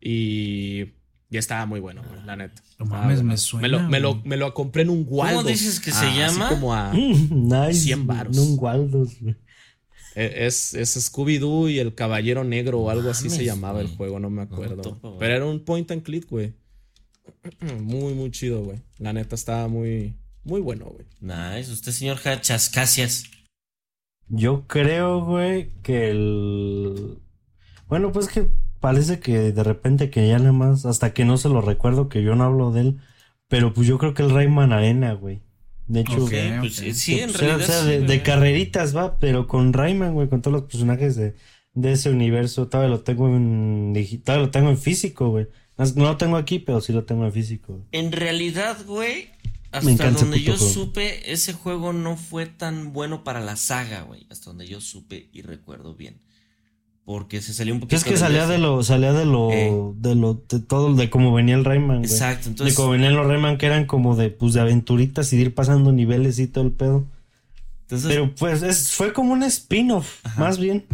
Y 0.00 0.88
y 1.32 1.38
estaba 1.38 1.64
muy 1.64 1.80
bueno, 1.80 2.02
güey, 2.06 2.22
la 2.26 2.36
neta. 2.36 2.62
No 2.78 2.84
mames, 2.84 3.22
me 3.22 3.38
suena. 3.38 3.62
Me 3.88 4.00
lo, 4.00 4.20
me, 4.22 4.36
lo, 4.36 4.52
compré 4.52 4.82
en 4.82 4.90
un 4.90 5.06
Waldos. 5.08 5.38
¿Cómo 5.38 5.48
dices 5.48 5.80
que 5.80 5.90
se 5.90 6.04
llama? 6.14 6.48
Así 6.48 6.54
como 6.54 6.74
a 6.74 6.92
nice, 6.92 7.84
100 7.84 8.06
baros. 8.06 8.36
En 8.36 8.42
un 8.42 8.58
Waldos, 8.60 9.16
e, 10.14 10.46
Es, 10.46 10.74
es 10.74 11.10
Scooby-Doo 11.10 11.70
y 11.70 11.78
el 11.78 11.94
Caballero 11.94 12.44
Negro 12.44 12.80
o 12.80 12.90
algo 12.90 13.08
así 13.08 13.30
se 13.30 13.46
llamaba 13.46 13.80
el 13.80 13.88
juego, 13.88 14.20
no 14.20 14.28
me 14.28 14.42
acuerdo. 14.42 15.00
Pero 15.18 15.34
era 15.34 15.46
un 15.46 15.64
point 15.64 15.90
and 15.90 16.02
click, 16.02 16.28
güey. 16.28 16.52
Muy, 17.80 18.12
muy 18.12 18.30
chido, 18.30 18.62
güey. 18.62 18.82
La 18.98 19.14
neta 19.14 19.34
estaba 19.34 19.68
muy, 19.68 20.14
muy 20.44 20.60
bueno, 20.60 20.86
güey. 20.86 21.06
Nice. 21.20 21.70
Usted, 21.70 21.92
señor 21.92 22.18
Chascasias. 22.40 23.24
Yo 24.28 24.66
creo, 24.66 25.24
güey, 25.24 25.70
que 25.82 26.10
el. 26.10 27.18
Bueno, 27.86 28.12
pues 28.12 28.28
que 28.28 28.48
parece 28.80 29.20
que 29.20 29.52
de 29.52 29.62
repente 29.62 30.10
que 30.10 30.26
ya 30.26 30.38
nada 30.38 30.52
más, 30.52 30.86
hasta 30.86 31.12
que 31.12 31.24
no 31.24 31.36
se 31.36 31.48
lo 31.48 31.60
recuerdo, 31.60 32.08
que 32.08 32.22
yo 32.22 32.34
no 32.34 32.44
hablo 32.44 32.72
de 32.72 32.80
él, 32.80 33.00
pero 33.48 33.72
pues 33.74 33.86
yo 33.86 33.98
creo 33.98 34.14
que 34.14 34.22
el 34.22 34.30
Rayman 34.30 34.72
Arena, 34.72 35.12
güey. 35.12 35.42
De 35.86 36.00
hecho, 36.00 36.26
pues, 36.60 36.74
sí, 36.74 37.20
en 37.20 37.34
realidad. 37.34 37.60
O 37.60 37.62
sea, 37.62 37.84
de, 37.84 38.22
carreritas 38.22 38.96
va, 38.96 39.18
pero 39.18 39.46
con 39.46 39.72
Rayman, 39.72 40.14
güey, 40.14 40.28
con 40.28 40.40
todos 40.40 40.60
los 40.60 40.70
personajes 40.70 41.16
de, 41.16 41.34
de 41.74 41.92
ese 41.92 42.10
universo, 42.10 42.68
todavía 42.68 42.96
lo 42.96 43.02
tengo 43.02 43.28
en 43.28 43.92
digital, 43.92 44.40
lo 44.40 44.50
tengo 44.50 44.70
en 44.70 44.78
físico, 44.78 45.28
güey. 45.28 45.48
No 45.76 46.04
lo 46.04 46.16
tengo 46.16 46.36
aquí, 46.36 46.58
pero 46.58 46.80
sí 46.80 46.92
lo 46.92 47.04
tengo 47.04 47.24
en 47.24 47.32
físico. 47.32 47.84
En 47.92 48.12
realidad, 48.12 48.78
güey, 48.86 49.30
hasta 49.72 50.10
donde 50.10 50.40
yo 50.42 50.56
supe, 50.56 51.32
ese 51.32 51.52
juego 51.52 51.92
no 51.92 52.16
fue 52.16 52.46
tan 52.46 52.92
bueno 52.92 53.24
para 53.24 53.40
la 53.40 53.56
saga, 53.56 54.02
güey. 54.02 54.26
Hasta 54.30 54.50
donde 54.50 54.66
yo 54.66 54.80
supe 54.80 55.28
y 55.32 55.42
recuerdo 55.42 55.94
bien 55.94 56.20
porque 57.04 57.40
se 57.42 57.52
salió 57.52 57.74
un 57.74 57.80
poquito. 57.80 57.96
Es 57.96 58.04
que 58.04 58.16
salía 58.16 58.46
de 58.46 58.58
lo, 58.58 58.82
salía 58.82 59.12
de 59.12 59.24
lo, 59.24 59.50
eh. 59.50 59.72
de 59.96 60.14
lo, 60.14 60.34
de 60.48 60.60
todo, 60.60 60.94
de 60.94 61.10
cómo 61.10 61.32
venía 61.32 61.54
el 61.54 61.64
Rayman, 61.64 61.98
güey. 61.98 62.10
Exacto, 62.10 62.48
entonces. 62.48 62.74
De 62.74 62.76
cómo 62.80 62.92
venían 62.92 63.16
los 63.16 63.26
Rayman 63.26 63.58
que 63.58 63.66
eran 63.66 63.86
como 63.86 64.14
de, 64.16 64.30
pues, 64.30 64.54
de 64.54 64.60
aventuritas 64.60 65.32
y 65.32 65.36
de 65.36 65.42
ir 65.42 65.54
pasando 65.54 65.92
niveles 65.92 66.38
y 66.38 66.46
todo 66.46 66.64
el 66.64 66.72
pedo. 66.72 67.06
Entonces, 67.82 68.08
Pero 68.08 68.34
pues 68.34 68.62
es, 68.62 68.92
fue 68.92 69.12
como 69.12 69.32
un 69.32 69.42
spin-off, 69.42 70.24
más 70.38 70.58
bien, 70.58 70.86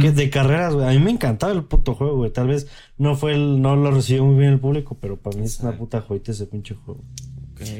que 0.00 0.12
de 0.12 0.30
carreras, 0.30 0.74
güey. 0.74 0.86
A 0.86 0.90
mí 0.90 1.04
me 1.04 1.10
encantaba 1.10 1.52
el 1.52 1.64
puto 1.64 1.94
juego, 1.94 2.18
güey. 2.18 2.30
Tal 2.30 2.46
vez 2.46 2.68
no 2.96 3.16
fue 3.16 3.34
el, 3.34 3.60
no 3.60 3.74
lo 3.74 3.90
recibió 3.90 4.24
muy 4.24 4.36
bien 4.36 4.52
el 4.52 4.60
público, 4.60 4.96
pero 5.00 5.16
para 5.16 5.36
mí 5.36 5.44
es 5.44 5.58
una 5.60 5.76
puta 5.76 6.00
joyita 6.00 6.30
ese 6.30 6.46
pinche 6.46 6.74
juego. 6.74 7.02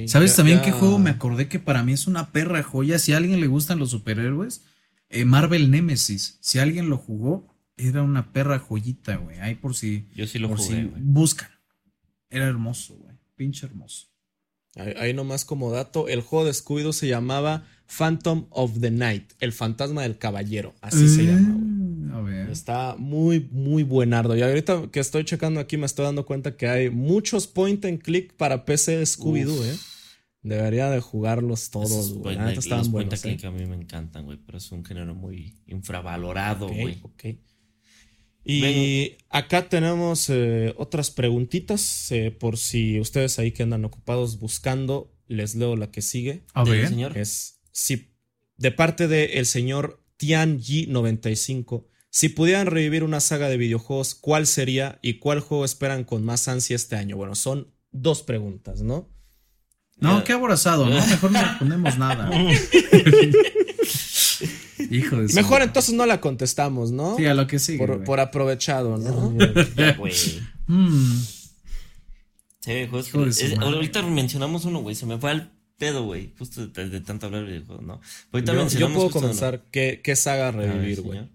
¿Sabes 0.07 0.37
también 0.37 0.61
qué 0.63 0.73
juego 0.73 0.99
me 0.99 1.11
acordé 1.11 1.49
que 1.49 1.59
para 1.59 1.83
mí 1.83 1.93
es 1.93 2.07
una 2.07 2.33
perra 2.33 2.63
joya? 2.63 2.99
Si 2.99 3.13
a 3.13 3.17
alguien 3.17 3.41
le 3.41 3.47
gustan 3.47 3.79
los 3.79 3.91
superhéroes, 3.91 4.63
eh, 5.09 5.25
Marvel 5.25 5.71
Nemesis. 5.71 6.39
Si 6.41 6.59
alguien 6.59 6.89
lo 6.89 6.99
jugó, 6.99 7.55
era 7.77 8.03
una 8.03 8.33
perra 8.33 8.59
joyita, 8.59 9.17
güey. 9.17 9.39
Ahí 9.41 9.55
por 9.55 9.75
si. 9.75 10.09
Yo 10.15 10.27
sí 10.27 10.39
lo 10.39 10.49
por 10.49 10.59
jugué, 10.59 10.91
Buscan. 10.97 11.51
Era 12.31 12.47
hermoso, 12.47 12.97
güey. 12.97 13.17
Pinche 13.37 13.67
hermoso. 13.67 14.09
Ahí, 14.77 15.15
nomás 15.15 15.45
como 15.45 15.71
dato, 15.71 16.09
el 16.09 16.21
juego 16.21 16.47
de 16.47 16.93
se 16.93 17.07
llamaba 17.07 17.65
Phantom 17.87 18.47
of 18.51 18.81
the 18.81 18.91
Night, 18.91 19.33
el 19.41 19.53
fantasma 19.53 20.03
del 20.03 20.19
caballero, 20.19 20.75
así 20.81 21.09
se 21.09 21.27
llama. 21.27 21.55
Güey. 21.59 22.11
A 22.13 22.21
ver. 22.21 22.51
Está 22.51 22.97
muy, 22.97 23.49
muy 23.51 23.83
buenardo. 23.83 24.37
Y 24.37 24.43
ahorita 24.43 24.89
que 24.91 25.01
estoy 25.01 25.25
checando 25.25 25.61
aquí 25.61 25.77
me 25.77 25.87
estoy 25.87 26.05
dando 26.05 26.25
cuenta 26.25 26.57
que 26.57 26.69
hay 26.69 26.91
muchos 26.91 27.47
point 27.47 27.85
and 27.85 28.01
click 28.01 28.35
para 28.35 28.65
PC 28.65 28.99
de 28.99 29.05
Scooby-Doo, 29.05 29.65
¿eh? 29.65 29.77
Debería 30.43 30.91
de 30.91 31.01
jugarlos 31.01 31.71
todos, 31.71 32.13
güey. 32.13 32.37
Los 32.37 32.89
point 32.89 33.13
and 33.13 33.23
click 33.23 33.45
¿eh? 33.45 33.47
a 33.47 33.51
mí 33.51 33.67
me 33.67 33.77
encantan, 33.77 34.25
güey, 34.25 34.39
pero 34.45 34.59
es 34.59 34.71
un 34.73 34.85
género 34.85 35.15
muy 35.15 35.55
infravalorado, 35.67 36.69
güey. 36.69 36.99
ok. 37.03 37.25
Y 38.45 39.17
acá 39.31 39.69
tenemos 39.69 40.29
eh, 40.29 40.75
otras 40.77 41.11
preguntitas 41.11 42.13
eh, 42.13 42.31
por 42.31 42.59
si 42.59 43.01
ustedes 43.01 43.39
ahí 43.39 43.53
que 43.53 43.63
andan 43.63 43.87
ocupados 43.87 44.39
buscando, 44.39 45.11
les 45.29 45.55
leo 45.55 45.77
la 45.77 45.91
que 45.91 46.03
sigue. 46.03 46.45
A 46.53 46.63
ver, 46.63 46.89
señor. 46.89 47.17
Es 47.17 47.54
si 47.75 48.15
de 48.57 48.71
parte 48.71 49.09
de 49.09 49.25
el 49.39 49.45
señor 49.47 50.01
Tianji95, 50.19 51.85
si 52.09 52.29
pudieran 52.29 52.69
revivir 52.69 53.03
una 53.03 53.19
saga 53.19 53.49
de 53.49 53.57
videojuegos, 53.57 54.15
¿cuál 54.15 54.47
sería 54.47 55.01
y 55.03 55.15
cuál 55.15 55.41
juego 55.41 55.65
esperan 55.65 56.05
con 56.05 56.25
más 56.25 56.47
ansia 56.47 56.77
este 56.77 56.95
año? 56.95 57.17
Bueno, 57.17 57.35
son 57.35 57.75
dos 57.91 58.23
preguntas, 58.23 58.83
¿no? 58.83 59.11
No, 59.97 60.23
qué 60.23 60.33
aborazado, 60.33 60.87
¿no? 60.89 61.05
Mejor 61.05 61.33
no 61.33 61.43
respondemos 61.43 61.99
nada. 61.99 62.31
Hijo 64.91 65.17
de 65.17 65.33
Mejor 65.35 65.63
entonces 65.63 65.95
no 65.95 66.07
la 66.07 66.21
contestamos, 66.21 66.93
¿no? 66.93 67.17
Sí, 67.17 67.27
a 67.27 67.35
lo 67.35 67.49
que 67.49 67.59
sí. 67.59 67.77
Por, 67.79 68.21
aprovechado, 68.21 68.97
¿no? 68.99 69.37
Mm. 70.67 71.21
Sí, 72.61 72.89
ahorita 73.61 74.01
mencionamos 74.05 74.65
uno, 74.65 74.81
güey. 74.81 74.95
Se 74.95 75.05
me 75.05 75.19
fue 75.19 75.33
al 75.33 75.54
pedo, 75.79 76.05
güey. 76.05 76.33
Justo 76.39 76.67
de, 76.67 77.01
tanto 77.01 77.27
hablar 77.27 77.47
de 77.47 77.61
juego, 77.61 77.83
¿no? 77.83 78.01
Ahorita 78.33 78.53
yo, 78.53 78.69
yo 78.69 78.93
puedo 78.93 79.11
comenzar. 79.11 79.65
¿Qué, 79.71 80.01
¿Qué, 80.03 80.17
saga 80.17 80.51
revivir, 80.51 81.03
güey? 81.03 81.31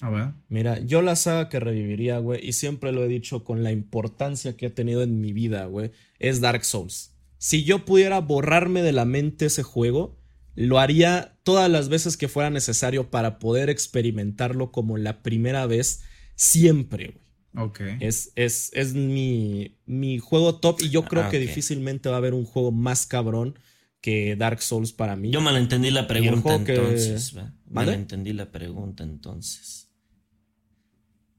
A 0.00 0.10
ver. 0.10 0.28
Mira, 0.48 0.80
yo 0.80 1.02
la 1.02 1.16
saga 1.16 1.48
que 1.48 1.60
reviviría, 1.60 2.18
güey, 2.18 2.46
y 2.46 2.52
siempre 2.52 2.92
lo 2.92 3.04
he 3.04 3.08
dicho 3.08 3.44
con 3.44 3.62
la 3.62 3.72
importancia 3.72 4.56
que 4.56 4.66
ha 4.66 4.74
tenido 4.74 5.02
en 5.02 5.20
mi 5.20 5.32
vida, 5.32 5.66
güey, 5.66 5.92
es 6.18 6.40
Dark 6.40 6.64
Souls. 6.64 7.12
Si 7.38 7.64
yo 7.64 7.84
pudiera 7.84 8.20
borrarme 8.20 8.82
de 8.82 8.92
la 8.92 9.04
mente 9.04 9.46
ese 9.46 9.62
juego, 9.62 10.18
lo 10.54 10.78
haría 10.78 11.36
todas 11.42 11.70
las 11.70 11.88
veces 11.88 12.16
que 12.16 12.28
fuera 12.28 12.50
necesario 12.50 13.10
para 13.10 13.38
poder 13.38 13.70
experimentarlo 13.70 14.72
como 14.72 14.98
la 14.98 15.22
primera 15.22 15.66
vez 15.66 16.02
siempre, 16.36 17.12
güey. 17.12 17.24
Ok. 17.56 17.80
Es, 18.00 18.32
es, 18.34 18.70
es 18.74 18.94
mi, 18.94 19.76
mi, 19.86 20.18
juego 20.18 20.56
top 20.56 20.80
y 20.82 20.90
yo 20.90 21.04
creo 21.04 21.22
ah, 21.22 21.30
que 21.30 21.38
difícilmente 21.38 22.08
va 22.08 22.16
a 22.16 22.18
haber 22.18 22.34
un 22.34 22.44
juego 22.44 22.72
más 22.72 23.06
cabrón 23.06 23.56
que 24.04 24.36
Dark 24.36 24.60
Souls 24.60 24.92
para 24.92 25.16
mí. 25.16 25.30
Yo 25.30 25.40
malentendí 25.40 25.90
la 25.90 26.06
pregunta 26.06 26.56
entonces. 26.56 27.34
Malentendí 27.70 28.34
la 28.34 28.52
pregunta 28.52 29.02
entonces. 29.02 29.88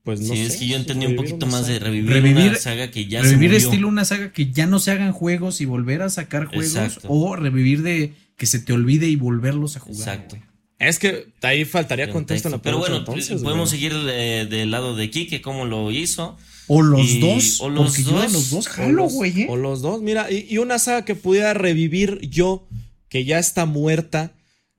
Pues 0.02 0.20
no 0.22 0.34
sí, 0.34 0.42
es 0.42 0.58
que 0.58 0.66
yo 0.66 0.76
entendí 0.76 1.06
un 1.06 1.16
poquito 1.16 1.46
más 1.46 1.68
de 1.68 1.78
revivir, 1.78 2.24
una 2.24 2.56
saga 2.56 2.90
que 2.90 3.06
ya 3.06 3.22
Revivir 3.22 3.54
estilo 3.54 3.88
una 3.88 4.04
saga 4.04 4.32
que 4.32 4.52
ya 4.52 4.66
no 4.66 4.80
se 4.80 4.90
hagan 4.90 5.12
juegos 5.12 5.62
y 5.62 5.66
volver 5.66 6.02
a 6.02 6.10
sacar 6.10 6.46
juegos. 6.46 7.02
O 7.08 7.36
revivir 7.36 7.84
de 7.84 8.16
que 8.36 8.48
se 8.48 8.58
te 8.58 8.74
olvide 8.74 9.08
y 9.10 9.16
volverlos 9.16 9.78
a 9.78 9.80
jugar. 9.80 10.00
Exacto. 10.00 10.38
Es 10.80 10.98
que 10.98 11.28
ahí 11.44 11.66
faltaría 11.66 12.10
contexto 12.10 12.48
en 12.48 12.54
la 12.54 12.62
Pero 12.64 12.80
bueno, 12.80 13.06
podemos 13.06 13.70
seguir 13.70 13.94
del 13.94 14.72
lado 14.72 14.96
de 14.96 15.12
Kike, 15.12 15.44
cómo 15.44 15.66
lo 15.66 15.92
hizo. 15.92 16.36
O 16.68 16.82
los 16.82 17.20
dos. 17.20 17.62
O 17.62 17.70
los 17.70 18.04
dos. 18.06 18.34
los 18.34 18.50
dos 18.50 18.68
jalo, 18.68 19.08
güey. 19.08 19.42
¿eh? 19.42 19.48
O 19.50 19.56
los 19.56 19.82
dos. 19.82 20.02
Mira, 20.02 20.32
y, 20.32 20.58
una 20.58 20.80
saga 20.80 21.06
que 21.06 21.16
pudiera 21.16 21.54
revivir 21.54 22.20
yo, 22.30 22.68
que 23.10 23.26
ya 23.26 23.40
está 23.40 23.66
muerta, 23.66 24.34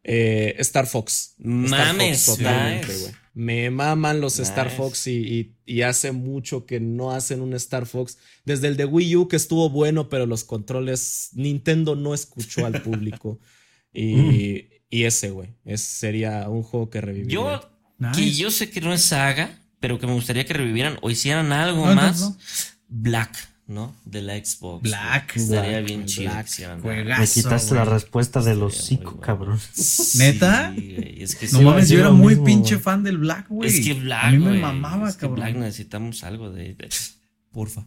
Eh, 0.08 0.54
Star 0.60 0.86
Fox. 0.86 1.34
Mames, 1.38 1.72
Star 1.72 2.36
Fox, 2.36 2.38
totalmente, 2.38 2.96
güey. 2.98 3.12
Me 3.34 3.70
maman 3.70 4.20
los 4.20 4.38
Star. 4.38 4.70
Fox 4.70 5.08
y, 5.08 5.10
y- 5.16 5.56
y 5.66 5.82
hace 5.82 6.12
mucho 6.12 6.64
que 6.64 6.78
no 6.78 7.10
hacen 7.10 7.40
un 7.40 7.54
Star 7.54 7.86
Fox. 7.86 8.16
Desde 8.44 8.68
el 8.68 8.76
de 8.76 8.84
Wii 8.84 9.16
U 9.16 9.28
que 9.28 9.34
estuvo 9.36 9.68
bueno, 9.68 10.08
pero 10.08 10.24
los 10.26 10.44
controles 10.44 11.30
Nintendo 11.34 11.96
no 11.96 12.14
escuchó 12.14 12.64
al 12.64 12.80
público. 12.82 13.40
y, 13.92 14.68
y 14.90 15.04
ese, 15.04 15.30
güey, 15.30 15.50
ese 15.64 15.84
sería 15.84 16.48
un 16.48 16.62
juego 16.62 16.88
que 16.88 17.00
reviviría. 17.00 17.34
Yo, 17.34 17.70
Nice. 17.98 18.20
que 18.20 18.30
yo 18.30 18.50
sé 18.52 18.70
que 18.70 18.80
no 18.80 18.92
es 18.92 19.02
saga, 19.02 19.60
pero 19.86 20.00
que 20.00 20.06
me 20.08 20.14
gustaría 20.14 20.44
que 20.44 20.52
revivieran 20.52 20.98
o 21.00 21.10
hicieran 21.10 21.52
algo 21.52 21.86
No, 21.86 21.94
más. 21.94 22.20
no. 22.20 22.36
Black, 22.88 23.36
¿no? 23.68 23.94
De 24.04 24.20
la 24.20 24.34
Xbox. 24.34 24.82
Black. 24.82 25.36
Estaría 25.36 25.78
Black, 25.78 25.84
bien 25.86 26.06
chido 26.06 26.32
Black. 26.32 26.44
que 26.46 26.50
hicieran 26.50 26.80
Juegazo, 26.80 27.20
Me 27.22 27.28
quitaste 27.28 27.74
la 27.76 27.84
respuesta 27.84 28.40
del 28.42 28.64
hocico, 28.64 29.10
bueno. 29.12 29.20
cabrón. 29.20 29.60
¿Neta? 30.18 30.72
güey, 30.74 31.22
Es 31.22 31.36
que 31.36 31.46
No 31.46 31.58
sí, 31.60 31.64
mames, 31.64 31.88
yo 31.88 32.00
era 32.00 32.10
muy 32.10 32.30
mismo, 32.34 32.44
pinche 32.46 32.78
fan 32.80 33.04
del 33.04 33.18
Black, 33.18 33.46
güey. 33.48 33.70
Es 33.70 33.86
que 33.86 33.94
Black. 33.94 34.24
A 34.24 34.30
mí 34.32 34.38
me 34.38 34.58
mamaba, 34.58 35.08
es 35.08 35.14
que 35.14 35.20
cabrón. 35.20 35.36
Black 35.36 35.54
necesitamos 35.54 36.24
algo 36.24 36.50
de. 36.50 36.76
Porfa. 37.56 37.86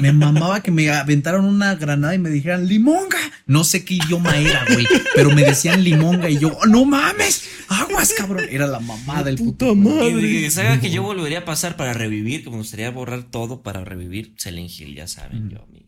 Me 0.00 0.10
mamaba 0.10 0.62
que 0.62 0.70
me 0.70 0.88
aventaron 0.90 1.44
una 1.44 1.74
granada 1.74 2.14
y 2.14 2.18
me 2.18 2.30
dijeran 2.30 2.66
limonga. 2.66 3.18
No 3.46 3.62
sé 3.62 3.84
qué 3.84 3.94
idioma 3.94 4.34
era, 4.38 4.64
güey. 4.72 4.86
Pero 5.14 5.30
me 5.34 5.42
decían 5.44 5.84
limonga 5.84 6.30
y 6.30 6.38
yo, 6.38 6.56
"Oh, 6.62 6.66
no 6.66 6.86
mames, 6.86 7.42
aguas, 7.68 8.14
cabrón. 8.16 8.46
Era 8.50 8.66
la 8.66 8.80
mamá 8.80 9.22
del 9.22 9.36
puto. 9.36 9.74
puta 9.76 10.04
de 10.06 10.50
saga 10.50 10.80
que 10.80 10.90
yo 10.90 11.02
volvería 11.02 11.40
a 11.40 11.44
pasar 11.44 11.76
para 11.76 11.92
revivir, 11.92 12.42
que 12.42 12.48
me 12.50 12.56
gustaría 12.56 12.90
borrar 12.90 13.24
todo 13.24 13.62
para 13.62 13.84
revivir 13.84 14.34
Silent 14.38 14.70
Hill, 14.70 14.94
ya 14.96 15.06
saben, 15.06 15.50
yo, 15.50 15.66
mi 15.70 15.84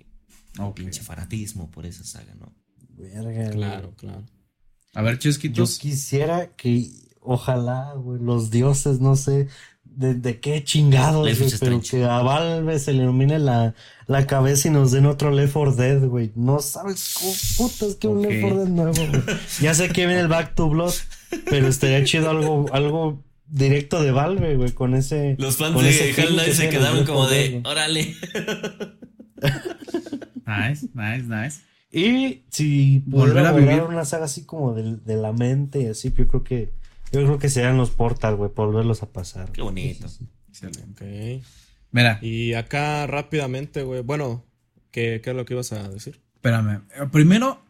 Ok. 0.59 0.77
pinche 0.77 1.03
fanatismo 1.03 1.71
por 1.71 1.87
esa 1.87 2.05
saga, 2.05 2.35
¿no? 2.35 2.55
Verga, 2.91 3.33
güey. 3.33 3.51
Claro, 3.53 3.95
claro. 3.97 4.27
A 4.95 5.01
ver, 5.03 5.15
Yo 5.15 5.21
chesquitos. 5.31 5.79
quisiera 5.79 6.55
que, 6.57 6.91
ojalá, 7.21 7.95
güey, 7.97 8.21
los 8.23 8.51
dioses, 8.51 9.01
no 9.01 9.17
sé 9.17 9.49
de, 9.97 10.15
de 10.15 10.41
qué 10.41 10.62
chingados, 10.65 11.23
güey, 11.37 11.51
pero 11.61 11.81
que 11.81 12.05
a 12.05 12.23
Valve 12.23 12.79
se 12.79 12.93
le 12.93 13.03
ilumine 13.03 13.39
la, 13.39 13.75
la 14.07 14.27
cabeza 14.27 14.69
y 14.69 14.71
nos 14.71 14.93
den 14.93 15.07
otro 15.07 15.31
Left 15.31 15.53
4 15.53 15.73
Dead, 15.75 16.05
güey. 16.05 16.33
No 16.35 16.61
sabes 16.61 17.15
cómo 17.19 17.33
putas 17.69 17.95
que 17.97 18.09
un. 18.09 18.23
Left 18.23 18.41
4 18.43 18.59
Dead 18.59 18.69
nuevo, 18.69 18.93
güey. 18.93 19.23
Ya 19.61 19.75
sé 19.75 19.89
que 19.89 20.07
viene 20.07 20.21
el 20.23 20.29
Back 20.29 20.55
to 20.55 20.69
Blood, 20.69 20.95
pero 21.49 21.69
estaría 21.69 22.05
chido 22.05 22.31
algo, 22.31 22.66
algo 22.73 23.23
directo 23.47 24.03
de 24.03 24.11
Valve, 24.11 24.57
güey, 24.57 24.73
con 24.73 24.95
ese. 24.95 25.37
Los 25.39 25.57
fans 25.57 25.75
con 25.75 25.85
ese 25.85 26.07
de 26.07 26.12
feeling 26.12 26.29
Hell 26.29 26.35
Knight 26.35 26.49
que 26.49 26.55
se 26.55 26.69
quedaron 26.69 27.05
como 27.05 27.21
4 27.21 27.35
Dead, 27.35 27.51
de, 27.51 27.62
órale. 27.69 28.15
Nice, 30.47 30.89
nice, 30.95 31.25
nice. 31.27 31.61
Y 31.91 32.43
si 32.51 33.03
Volver 33.07 33.47
a 33.47 33.53
vivir. 33.53 33.83
una 33.83 34.05
saga 34.05 34.25
así 34.25 34.45
como 34.45 34.75
de, 34.75 34.97
de 34.97 35.16
la 35.16 35.33
mente 35.33 35.83
y 35.83 35.87
así, 35.87 36.12
yo 36.16 36.27
creo 36.27 36.43
que 36.43 36.73
yo 37.20 37.27
creo 37.27 37.39
que 37.39 37.49
serían 37.49 37.77
los 37.77 37.91
Portal, 37.91 38.36
güey, 38.36 38.51
por 38.51 38.66
volverlos 38.66 39.03
a 39.03 39.12
pasar. 39.12 39.53
Qué 39.53 39.62
bonito. 39.62 40.07
Excelente. 40.49 41.39
Ok. 41.41 41.47
Mira, 41.91 42.19
Y 42.23 42.55
acá 42.55 43.07
rápidamente, 43.07 43.82
güey. 43.82 44.03
Bueno, 44.03 44.45
¿qué, 44.91 45.20
¿qué 45.23 45.31
es 45.31 45.36
lo 45.36 45.45
que 45.45 45.55
ibas 45.55 45.73
a 45.73 45.89
decir? 45.89 46.20
espérame. 46.35 46.82
Primero, 47.11 47.62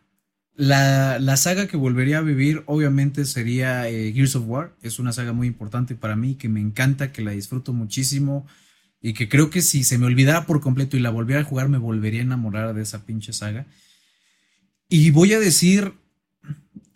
la, 0.55 1.19
la 1.19 1.37
saga 1.37 1.67
que 1.69 1.77
volvería 1.77 2.19
a 2.19 2.23
vivir, 2.23 2.63
obviamente, 2.67 3.25
sería 3.25 3.89
eh, 3.89 4.13
Gears 4.13 4.37
of 4.37 4.45
War. 4.49 4.75
Es 4.83 4.99
una 4.99 5.13
saga 5.13 5.33
muy 5.33 5.47
importante 5.47 5.95
para 5.95 6.17
mí, 6.17 6.35
que 6.35 6.49
me 6.49 6.61
encanta, 6.61 7.13
que 7.13 7.23
la 7.23 7.33
disfruto 7.33 7.73
muchísimo. 7.73 8.47
Y 9.01 9.13
que 9.13 9.29
creo 9.29 9.51
que 9.51 9.61
si 9.61 9.85
se 9.85 9.99
me 9.99 10.07
olvidara 10.07 10.47
por 10.47 10.61
completo 10.61 10.97
y 10.97 11.01
la 11.01 11.11
volviera 11.11 11.43
a 11.43 11.45
jugar, 11.45 11.69
me 11.69 11.79
volvería 11.79 12.21
a 12.21 12.25
enamorar 12.25 12.75
de 12.75 12.83
esa 12.83 13.05
pinche 13.05 13.33
saga. 13.33 13.67
Y 14.89 15.11
voy 15.11 15.35
a 15.35 15.41
decir 15.41 15.93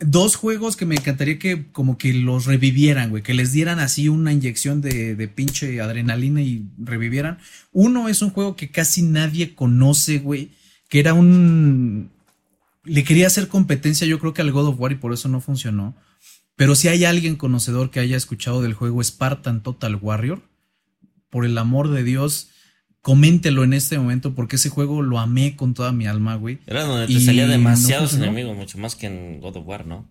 dos 0.01 0.37
juegos 0.37 0.77
que 0.77 0.87
me 0.87 0.95
encantaría 0.95 1.39
que 1.39 1.71
como 1.73 1.99
que 1.99 2.13
los 2.13 2.47
revivieran, 2.47 3.11
güey, 3.11 3.23
que 3.23 3.35
les 3.35 3.53
dieran 3.53 3.81
así 3.81 4.09
una 4.09 4.33
inyección 4.33 4.81
de, 4.81 5.17
de 5.17 5.29
pinche 5.29 5.81
adrenalina 5.81 6.41
y 6.41 6.67
revivieran. 6.79 7.39
Uno 7.73 8.09
es 8.09 8.23
un 8.23 8.31
juego 8.31 8.57
que 8.57 8.71
casi 8.71 9.03
nadie 9.03 9.55
conoce, 9.55 10.19
güey, 10.19 10.51
que 10.89 11.01
era 11.01 11.15
un... 11.15 12.11
Le 12.85 13.05
quería 13.05 13.27
hacer 13.27 13.49
competencia 13.49 14.07
yo 14.07 14.19
creo 14.19 14.33
que 14.33 14.43
al 14.43 14.53
God 14.53 14.69
of 14.69 14.81
War 14.81 14.93
y 14.93 14.97
por 14.97 15.13
eso 15.13 15.29
no 15.29 15.41
funcionó. 15.41 15.95
Pero 16.57 16.75
si 16.75 16.89
hay 16.89 17.05
alguien 17.05 17.37
conocedor 17.37 17.91
que 17.91 18.01
haya 18.01 18.17
escuchado 18.17 18.63
del 18.63 18.75
juego 18.75 19.03
Spartan 19.03 19.63
Total 19.63 19.97
Warrior, 19.97 20.43
por 21.31 21.45
el 21.45 21.59
amor 21.59 21.91
de 21.91 22.03
Dios, 22.03 22.51
coméntelo 23.09 23.65
en 23.65 23.73
este 23.73 23.99
momento 23.99 24.35
porque 24.35 24.57
ese 24.57 24.69
juego 24.69 25.01
lo 25.01 25.19
amé 25.19 25.57
con 25.57 25.73
toda 25.73 25.93
mi 25.93 26.07
alma, 26.07 26.35
güey. 26.35 26.59
Era 26.67 26.85
donde 26.85 27.07
te 27.07 27.13
Y 27.15 27.21
salía 27.25 27.47
no 27.47 27.53
demasiados 27.53 28.11
funcionó. 28.11 28.33
enemigos, 28.33 28.55
mucho 28.55 28.77
más 28.77 28.95
que 28.97 29.07
en 29.07 29.41
God 29.41 29.57
of 29.57 29.67
War, 29.67 29.87
¿no? 29.87 30.07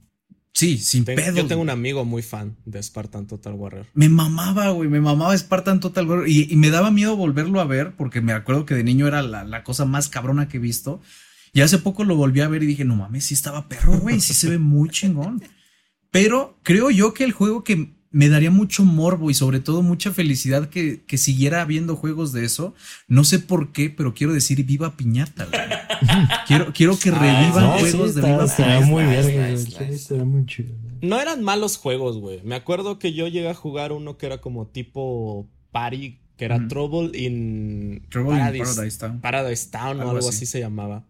Sí, 0.54 0.80
sin 0.80 1.06
Tengo- 1.06 1.22
pedos. 1.22 1.36
yo 1.36 1.46
tengo 1.46 1.62
un 1.62 1.70
amigo 1.70 2.06
muy 2.06 2.24
fan 2.24 2.58
de 2.66 2.82
Spartan 2.82 3.28
Total 3.28 3.54
Warrior. 3.54 3.86
Me 3.94 4.10
mamaba, 4.10 4.70
güey, 4.72 4.90
me 4.90 5.00
mamaba 5.00 5.38
Spartan 5.38 5.80
Total 5.80 6.08
Warrior 6.08 6.28
y, 6.28 6.52
y 6.52 6.56
me 6.56 6.72
daba 6.72 6.90
miedo 6.90 7.16
volverlo 7.16 7.62
a 7.62 7.66
ver 7.66 7.96
porque 7.96 8.22
me 8.22 8.34
acuerdo 8.34 8.66
que 8.66 8.74
de 8.74 8.84
niño 8.84 9.06
era 9.08 9.22
la, 9.22 9.44
la 9.44 9.64
cosa 9.64 9.86
más 9.86 10.10
cabrona 10.10 10.48
que 10.48 10.58
he 10.58 10.60
visto. 10.60 11.00
Y 11.54 11.62
hace 11.62 11.78
poco 11.78 12.04
lo 12.04 12.16
volví 12.16 12.42
a 12.42 12.48
ver 12.48 12.64
y 12.64 12.66
dije, 12.66 12.84
no 12.84 12.96
mames, 12.96 13.26
sí 13.26 13.36
estaba 13.36 13.68
perro, 13.70 14.00
güey, 14.00 14.20
sí 14.20 14.34
se 14.34 14.50
ve 14.50 14.58
muy 14.58 14.90
chingón. 14.90 15.44
Pero 16.10 16.60
creo 16.64 16.90
yo 16.90 17.14
que 17.14 17.24
el 17.26 17.32
juego 17.34 17.64
que 17.64 17.96
me 18.12 18.30
daría 18.30 18.52
mucho 18.52 18.84
morbo 18.86 19.30
y 19.30 19.34
sobre 19.34 19.60
todo 19.60 19.82
mucha 19.82 20.12
felicidad 20.12 20.70
que, 20.70 21.04
que 21.06 21.18
siguiera 21.18 21.62
habiendo 21.62 21.96
juegos 21.96 22.32
de 22.34 22.46
eso, 22.46 22.74
no 23.08 23.24
sé 23.24 23.40
por 23.40 23.72
qué, 23.72 23.90
pero 23.90 24.14
quiero 24.14 24.34
decir 24.34 24.64
Viva 24.66 24.96
Piñata, 24.96 25.46
güey. 25.46 25.62
quiero, 26.48 26.74
quiero 26.74 26.98
que 26.98 27.12
revivan 27.12 27.64
No, 27.64 27.78
sí, 27.80 27.92
juegos 27.92 28.16
de 28.16 28.22
Viva 28.22 28.46
Piñata. 28.46 28.86
muy 28.86 29.04
verga. 29.04 29.58
Sí, 29.58 30.14
muy 30.16 30.46
chido. 30.46 30.74
No 31.02 31.20
eran 31.20 31.44
malos 31.44 31.78
juegos, 31.78 32.18
güey. 32.18 32.42
Me 32.44 32.56
acuerdo 32.56 32.98
que 32.98 33.14
yo 33.14 33.28
llegué 33.28 33.50
a 33.50 33.54
jugar 33.54 33.92
uno 33.92 34.18
que 34.18 34.26
era 34.26 34.40
como 34.40 34.68
tipo 34.68 35.48
Party, 35.72 36.20
que 36.38 36.46
era. 36.46 36.68
Trouble 36.68 37.12
in 37.20 38.04
Trouble 38.10 38.34
in 38.34 38.40
Paradise, 38.40 38.74
Paradise 38.76 38.98
Town. 39.00 39.22
Paradise 39.22 39.70
Town 39.70 39.88
o 39.98 40.02
Algo 40.02 40.10
algo 40.12 40.30
así. 40.30 40.30
así 40.30 40.46
se 40.48 40.60
llamaba. 40.60 41.04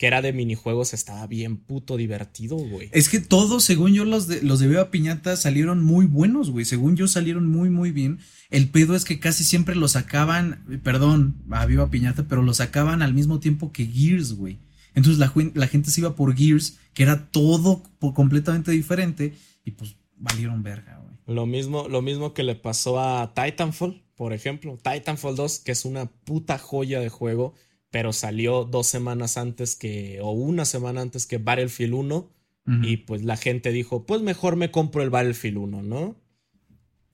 Que 0.00 0.06
era 0.06 0.22
de 0.22 0.32
minijuegos, 0.32 0.94
estaba 0.94 1.26
bien 1.26 1.58
puto 1.58 1.98
divertido, 1.98 2.56
güey. 2.56 2.88
Es 2.90 3.10
que 3.10 3.20
todos, 3.20 3.64
según 3.64 3.92
yo, 3.92 4.06
los 4.06 4.28
de, 4.28 4.40
los 4.40 4.58
de 4.58 4.66
Viva 4.66 4.90
Piñata 4.90 5.36
salieron 5.36 5.84
muy 5.84 6.06
buenos, 6.06 6.50
güey. 6.50 6.64
Según 6.64 6.96
yo, 6.96 7.06
salieron 7.06 7.46
muy, 7.50 7.68
muy 7.68 7.90
bien. 7.90 8.18
El 8.48 8.70
pedo 8.70 8.96
es 8.96 9.04
que 9.04 9.20
casi 9.20 9.44
siempre 9.44 9.74
los 9.74 9.92
sacaban, 9.92 10.64
perdón, 10.82 11.36
a 11.50 11.66
Viva 11.66 11.90
Piñata, 11.90 12.24
pero 12.26 12.40
los 12.40 12.56
sacaban 12.56 13.02
al 13.02 13.12
mismo 13.12 13.40
tiempo 13.40 13.72
que 13.72 13.84
Gears, 13.84 14.32
güey. 14.32 14.58
Entonces 14.94 15.18
la, 15.18 15.66
gente 15.66 15.90
se 15.90 16.00
iba 16.00 16.16
por 16.16 16.34
Gears, 16.34 16.78
que 16.94 17.02
era 17.02 17.26
todo 17.30 17.82
completamente 18.14 18.70
diferente, 18.70 19.34
y 19.66 19.72
pues 19.72 19.96
valieron 20.16 20.62
verga, 20.62 20.98
güey. 21.04 21.36
Lo 21.36 21.44
mismo, 21.44 21.88
lo 21.88 22.00
mismo 22.00 22.32
que 22.32 22.42
le 22.42 22.54
pasó 22.54 22.98
a 22.98 23.34
Titanfall, 23.34 24.02
por 24.16 24.32
ejemplo. 24.32 24.78
Titanfall 24.82 25.36
2, 25.36 25.58
que 25.58 25.72
es 25.72 25.84
una 25.84 26.06
puta 26.06 26.56
joya 26.56 27.00
de 27.00 27.10
juego, 27.10 27.54
pero 27.90 28.12
salió 28.12 28.64
dos 28.64 28.86
semanas 28.86 29.36
antes 29.36 29.76
que, 29.76 30.20
o 30.22 30.30
una 30.32 30.64
semana 30.64 31.00
antes 31.00 31.26
que 31.26 31.38
Battlefield 31.38 31.94
1. 31.94 32.16
Ujú. 32.16 32.84
Y 32.84 32.98
pues 32.98 33.22
la 33.24 33.36
gente 33.36 33.72
dijo, 33.72 34.04
pues 34.06 34.20
mejor 34.22 34.56
me 34.56 34.70
compro 34.70 35.02
el 35.02 35.10
Battlefield 35.10 35.56
1, 35.58 35.82
¿no? 35.82 36.16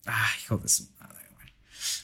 Ay, 0.05 0.31
hijo 0.43 0.59
de 0.59 0.69
su 0.69 0.85
madre, 1.01 1.21
güey. 1.35 1.49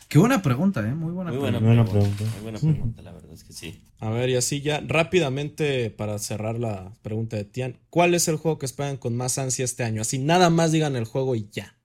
Qué 0.08 0.18
buena 0.18 0.42
pregunta, 0.42 0.80
¿eh? 0.80 0.94
Muy 0.94 1.12
buena 1.12 1.30
Muy 1.32 1.40
pregunta. 1.40 1.58
buena, 1.60 1.82
Buena 1.82 1.90
pregunta. 1.90 2.16
pregunta. 2.16 2.34
Muy 2.36 2.42
buena 2.42 2.58
pregunta, 2.58 3.02
la 3.02 3.12
verdad 3.12 3.32
es 3.32 3.44
que 3.44 3.52
sí. 3.52 3.82
A 3.98 4.10
ver, 4.10 4.30
y 4.30 4.36
así 4.36 4.60
ya 4.62 4.80
rápidamente 4.86 5.90
para 5.90 6.18
cerrar 6.18 6.58
la 6.58 6.92
pregunta 7.02 7.36
de 7.36 7.44
Tian, 7.44 7.78
¿cuál 7.90 8.14
es 8.14 8.26
el 8.28 8.36
juego 8.36 8.58
que 8.58 8.66
esperan 8.66 8.96
con 8.96 9.16
más 9.16 9.38
ansia 9.38 9.64
este 9.64 9.84
año? 9.84 10.00
Así 10.02 10.18
nada 10.18 10.50
más 10.50 10.72
digan 10.72 10.96
el 10.96 11.04
juego 11.04 11.36
y 11.36 11.48
ya. 11.52 11.76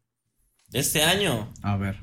De 0.70 0.80
este 0.80 1.04
año. 1.04 1.54
A 1.62 1.78
ver. 1.78 2.00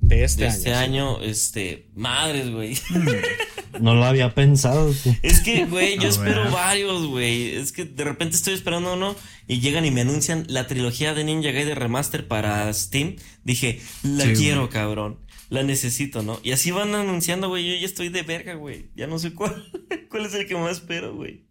De 0.00 0.24
este 0.24 0.42
de 0.44 0.48
año. 0.48 0.56
este 0.56 0.70
sí. 0.70 0.74
año, 0.76 1.20
este. 1.22 1.90
Madres, 1.94 2.50
güey. 2.50 2.74
No 3.80 3.94
lo 3.94 4.04
había 4.04 4.34
pensado. 4.34 4.92
tú. 4.92 5.14
Es 5.22 5.40
que, 5.40 5.64
güey, 5.66 5.98
yo 5.98 6.08
espero 6.08 6.50
varios, 6.50 7.06
güey. 7.06 7.54
Es 7.54 7.72
que 7.72 7.84
de 7.84 8.04
repente 8.04 8.36
estoy 8.36 8.54
esperando 8.54 8.94
uno 8.94 9.14
y 9.46 9.60
llegan 9.60 9.84
y 9.84 9.90
me 9.90 10.02
anuncian 10.02 10.44
la 10.48 10.66
trilogía 10.66 11.14
de 11.14 11.24
Ninja 11.24 11.50
Gaiden 11.50 11.76
Remaster 11.76 12.26
para 12.28 12.72
Steam. 12.72 13.16
Dije, 13.44 13.80
la 14.02 14.24
Sí, 14.24 14.32
quiero, 14.34 14.68
cabrón. 14.68 15.18
La 15.50 15.62
necesito, 15.62 16.22
¿no? 16.22 16.40
Y 16.42 16.52
así 16.52 16.70
van 16.70 16.94
anunciando, 16.94 17.48
güey. 17.48 17.66
Yo 17.66 17.74
ya 17.80 17.86
estoy 17.86 18.10
de 18.10 18.22
verga, 18.22 18.54
güey. 18.54 18.90
Ya 18.94 19.06
no 19.06 19.18
sé 19.18 19.32
cuál, 19.34 19.64
cuál 20.10 20.26
es 20.26 20.34
el 20.34 20.46
que 20.46 20.54
más 20.54 20.78
espero, 20.78 21.14
güey. 21.14 21.46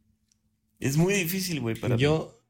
Es 0.80 0.98
muy 0.98 1.14
difícil, 1.14 1.60
güey, 1.60 1.76
para 1.76 1.96
mí. 1.96 2.02
Yo, 2.02 2.44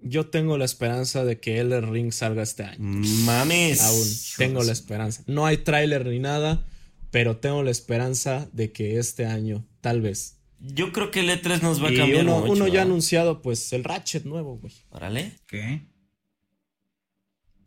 yo 0.00 0.26
tengo 0.26 0.58
la 0.58 0.64
esperanza 0.64 1.24
de 1.24 1.38
que 1.38 1.60
el 1.60 1.80
Ring 1.88 2.12
salga 2.12 2.42
este 2.42 2.64
año. 2.64 2.78
Mames. 2.80 3.80
Aún 3.80 4.06
tengo 4.36 4.62
la 4.64 4.72
esperanza. 4.72 5.22
No 5.26 5.46
hay 5.46 5.58
tráiler 5.58 6.04
ni 6.06 6.18
nada, 6.18 6.66
pero 7.14 7.36
tengo 7.36 7.62
la 7.62 7.70
esperanza 7.70 8.48
de 8.52 8.72
que 8.72 8.98
este 8.98 9.24
año, 9.24 9.64
tal 9.80 10.00
vez. 10.00 10.40
Yo 10.58 10.90
creo 10.90 11.12
que 11.12 11.20
el 11.20 11.30
E3 11.30 11.62
nos 11.62 11.80
va 11.80 11.86
a 11.90 11.92
Y 11.92 11.96
cambiar 11.96 12.24
uno, 12.24 12.40
mucho. 12.40 12.52
uno 12.54 12.66
ya 12.66 12.80
¿ah? 12.80 12.82
anunciado, 12.82 13.40
pues, 13.40 13.72
el 13.72 13.84
Ratchet 13.84 14.24
nuevo, 14.24 14.56
güey. 14.58 14.72
Órale. 14.90 15.30
¿Qué? 15.46 15.86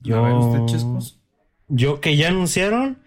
Yo- 0.01 0.17
A 0.17 0.27
ver, 0.27 0.33
usted, 0.33 0.65
Chescos. 0.65 1.21
Yo 1.69 2.01
que 2.01 2.17
ya 2.17 2.27
anunciaron 2.27 2.99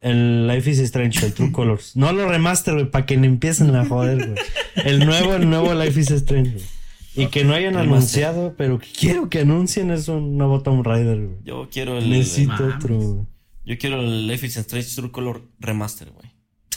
el 0.00 0.46
Life 0.48 0.70
is 0.70 0.78
Strange, 0.78 1.26
el 1.26 1.34
True 1.34 1.52
Colors. 1.52 1.94
No 1.94 2.10
lo 2.14 2.26
remaster, 2.26 2.72
güey, 2.72 2.90
para 2.90 3.04
que 3.04 3.18
le 3.18 3.26
empiecen 3.26 3.76
a 3.76 3.84
joder, 3.86 4.28
güey. 4.28 4.38
El 4.86 5.04
nuevo, 5.04 5.34
el 5.34 5.50
nuevo 5.50 5.74
Life 5.74 6.00
is 6.00 6.10
Strange, 6.10 6.52
güey. 6.52 6.64
Y 7.14 7.26
que 7.26 7.44
no 7.44 7.52
hayan 7.52 7.76
anunciado, 7.76 8.54
pero 8.56 8.80
quiero 8.98 9.28
que 9.28 9.40
anuncien 9.40 9.90
es 9.90 10.08
un 10.08 10.38
nuevo 10.38 10.62
Tomb 10.62 10.82
Raider, 10.86 11.20
güey. 11.20 11.36
Yo 11.44 11.68
quiero 11.70 11.98
el. 11.98 12.08
Necesito 12.08 12.66
otro, 12.78 13.26
Yo 13.64 13.78
quiero 13.78 14.00
el 14.00 14.26
Life 14.26 14.46
is 14.46 14.56
Strange 14.56 14.94
True 14.94 15.12
Color 15.12 15.48
Remaster, 15.60 16.10
güey. 16.10 16.32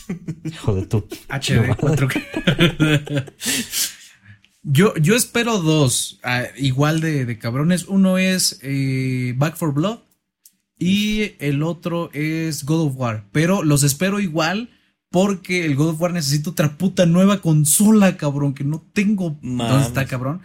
Hijo 0.43 0.75
de 0.75 0.85
tu. 0.85 1.07
HD 1.29 1.75
4K. 1.75 3.33
yo, 4.63 4.95
yo 4.97 5.15
espero 5.15 5.57
dos, 5.59 6.19
ah, 6.23 6.43
igual 6.57 7.01
de, 7.01 7.25
de, 7.25 7.39
cabrones. 7.39 7.85
Uno 7.85 8.19
es 8.19 8.59
eh, 8.61 9.33
Back 9.35 9.55
for 9.55 9.73
Blood 9.73 9.99
y 10.77 11.33
el 11.39 11.63
otro 11.63 12.11
es 12.13 12.65
God 12.65 12.87
of 12.87 12.97
War. 12.97 13.25
Pero 13.31 13.63
los 13.63 13.81
espero 13.83 14.19
igual 14.19 14.69
porque 15.09 15.65
el 15.65 15.75
God 15.75 15.89
of 15.89 16.01
War 16.01 16.13
necesita 16.13 16.51
otra 16.51 16.77
puta 16.77 17.07
nueva 17.07 17.41
consola, 17.41 18.15
cabrón, 18.15 18.53
que 18.53 18.63
no 18.63 18.85
tengo. 18.93 19.39
¿Dónde 19.41 19.81
está, 19.81 20.05
cabrón? 20.05 20.41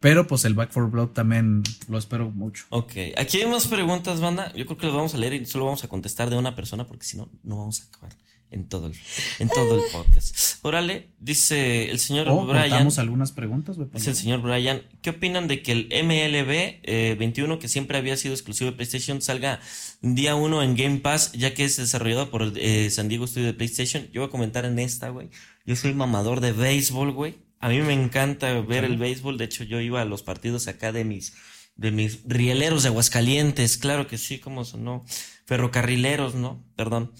Pero 0.00 0.26
pues 0.26 0.46
el 0.46 0.54
Back 0.54 0.72
for 0.72 0.90
Blood 0.90 1.08
también 1.08 1.62
lo 1.88 1.98
espero 1.98 2.30
mucho. 2.30 2.64
Ok, 2.70 2.92
aquí 3.18 3.42
hay 3.42 3.46
más 3.46 3.68
preguntas, 3.68 4.20
banda. 4.20 4.50
Yo 4.54 4.64
creo 4.64 4.78
que 4.78 4.86
las 4.86 4.94
vamos 4.94 5.14
a 5.14 5.18
leer 5.18 5.34
y 5.34 5.44
solo 5.44 5.66
vamos 5.66 5.84
a 5.84 5.88
contestar 5.88 6.30
de 6.30 6.38
una 6.38 6.56
persona 6.56 6.86
porque 6.86 7.04
si 7.04 7.18
no, 7.18 7.28
no 7.42 7.58
vamos 7.58 7.82
a 7.82 7.84
acabar 7.84 8.16
en 8.50 8.68
todo 8.68 8.88
el, 8.88 8.94
en 9.38 9.48
todo 9.48 9.76
el 9.76 9.82
podcast. 9.92 10.58
Órale, 10.62 11.10
dice 11.18 11.90
el 11.90 11.98
señor 11.98 12.28
oh, 12.28 12.46
Brian. 12.46 12.88
algunas 12.98 13.32
preguntas, 13.32 13.76
Dice 13.92 14.10
el 14.10 14.16
señor 14.16 14.40
Brian, 14.40 14.82
¿qué 15.02 15.10
opinan 15.10 15.48
de 15.48 15.62
que 15.62 15.72
el 15.72 15.88
MLB 15.88 17.18
21, 17.18 17.54
eh, 17.54 17.58
que 17.58 17.68
siempre 17.68 17.98
había 17.98 18.16
sido 18.16 18.34
exclusivo 18.34 18.70
de 18.70 18.76
PlayStation, 18.76 19.20
salga 19.22 19.60
día 20.00 20.34
uno 20.34 20.62
en 20.62 20.76
Game 20.76 20.98
Pass, 20.98 21.32
ya 21.32 21.54
que 21.54 21.64
es 21.64 21.76
desarrollado 21.76 22.30
por 22.30 22.52
eh, 22.56 22.90
San 22.90 23.08
Diego 23.08 23.26
Studio 23.26 23.48
de 23.48 23.54
PlayStation? 23.54 24.08
Yo 24.12 24.22
voy 24.22 24.28
a 24.28 24.30
comentar 24.30 24.64
en 24.64 24.78
esta, 24.78 25.10
güey. 25.10 25.28
Yo 25.66 25.76
soy 25.76 25.94
mamador 25.94 26.40
de 26.40 26.52
béisbol, 26.52 27.12
güey. 27.12 27.49
A 27.60 27.68
mí 27.68 27.80
me 27.80 27.92
encanta 27.92 28.60
ver 28.60 28.84
el 28.84 28.96
béisbol. 28.96 29.38
De 29.38 29.44
hecho, 29.44 29.64
yo 29.64 29.80
iba 29.80 30.02
a 30.02 30.04
los 30.04 30.22
partidos 30.22 30.66
acá 30.66 30.92
de 30.92 31.04
mis 31.04 31.34
de 31.80 31.90
mis 31.92 32.20
rieleros 32.26 32.82
de 32.82 32.90
Aguascalientes, 32.90 33.78
claro 33.78 34.06
que 34.06 34.18
sí, 34.18 34.38
como 34.38 34.66
son, 34.66 34.84
no, 34.84 35.02
ferrocarrileros, 35.46 36.34
¿no? 36.34 36.62
Perdón. 36.76 37.12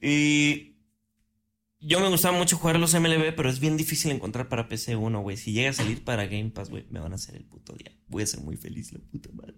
Y 0.00 0.76
yo 1.80 2.00
me 2.00 2.08
gustaba 2.08 2.36
mucho 2.36 2.56
jugar 2.56 2.78
los 2.78 2.94
MLB, 2.94 3.34
pero 3.36 3.50
es 3.50 3.60
bien 3.60 3.76
difícil 3.76 4.10
encontrar 4.12 4.48
para 4.48 4.68
PC 4.68 4.96
1, 4.96 5.20
güey. 5.20 5.36
Si 5.36 5.52
llega 5.52 5.68
a 5.68 5.74
salir 5.74 6.02
para 6.02 6.26
Game 6.26 6.50
Pass, 6.50 6.70
güey, 6.70 6.86
me 6.88 6.98
van 6.98 7.12
a 7.12 7.16
hacer 7.16 7.36
el 7.36 7.44
puto 7.44 7.74
día. 7.74 7.92
Voy 8.08 8.22
a 8.22 8.26
ser 8.26 8.40
muy 8.40 8.56
feliz, 8.56 8.90
la 8.92 9.00
puta 9.00 9.28
madre. 9.34 9.54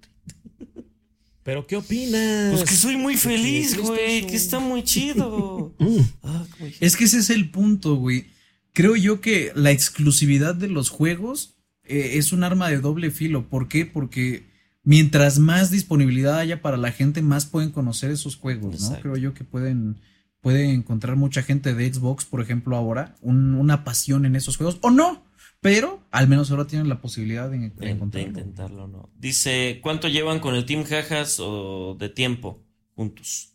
¿Pero 1.45 1.65
qué 1.67 1.77
opinas? 1.77 2.53
Pues 2.57 2.69
que 2.69 2.77
soy 2.77 2.97
muy 2.97 3.17
feliz, 3.17 3.79
güey. 3.79 4.27
Que 4.27 4.37
está 4.37 4.59
muy 4.59 4.83
chido. 4.83 5.75
Ah, 6.23 6.45
es 6.81 6.97
que 6.97 7.05
ese 7.05 7.19
es 7.19 7.31
el 7.31 7.51
punto, 7.51 7.95
güey. 7.95 8.27
Creo 8.73 8.97
yo 8.97 9.21
que 9.21 9.53
la 9.55 9.71
exclusividad 9.71 10.55
de 10.55 10.69
los 10.69 10.91
juegos 10.91 11.57
eh, 11.85 12.13
es 12.15 12.33
un 12.33 12.45
arma 12.45 12.69
de 12.69 12.79
doble 12.79 13.11
filo. 13.11 13.49
¿Por 13.49 13.69
qué? 13.69 13.87
Porque 13.87 14.47
mientras 14.83 15.39
más 15.39 15.71
disponibilidad 15.71 16.39
haya 16.39 16.63
para 16.63 16.77
la 16.77 16.93
gente, 16.93 17.23
más 17.23 17.47
pueden 17.47 17.71
conocer 17.71 18.11
esos 18.11 18.37
juegos, 18.37 18.81
¿no? 18.81 19.01
Creo 19.01 19.17
yo 19.17 19.35
que 19.35 19.45
pueden 19.45 19.97
puede 20.41 20.73
encontrar 20.73 21.17
mucha 21.17 21.43
gente 21.43 21.75
de 21.75 21.93
Xbox, 21.93 22.25
por 22.25 22.41
ejemplo, 22.41 22.77
ahora, 22.77 23.17
una 23.23 23.85
pasión 23.85 24.25
en 24.25 24.37
esos 24.37 24.57
juegos, 24.57 24.79
o 24.83 24.91
no, 24.91 25.25
pero 25.61 26.07
al 26.11 26.29
menos 26.29 26.51
ahora 26.51 26.67
tienen 26.67 26.89
la 26.89 27.01
posibilidad 27.01 27.51
de, 27.51 27.57
intentarlo. 27.57 28.87
¿no? 28.87 29.11
Dice, 29.19 29.81
¿cuánto 29.83 30.09
llevan 30.09 30.41
con 30.41 30.55
el 30.55 30.65
Team 30.65 30.85
Jajas 30.85 31.41
o 31.41 31.97
de 31.99 32.09
tiempo 32.09 32.65
juntos? 32.95 33.48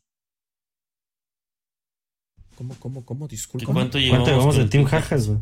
¿Cómo, 2.55 2.75
cómo, 2.79 3.05
cómo? 3.05 3.27
Disculpa. 3.27 3.71
¿Cuánto, 3.71 3.97
llevamos 3.97 4.57
del 4.57 4.69
Team 4.69 4.83
Jajas, 4.85 5.27
güey? 5.27 5.39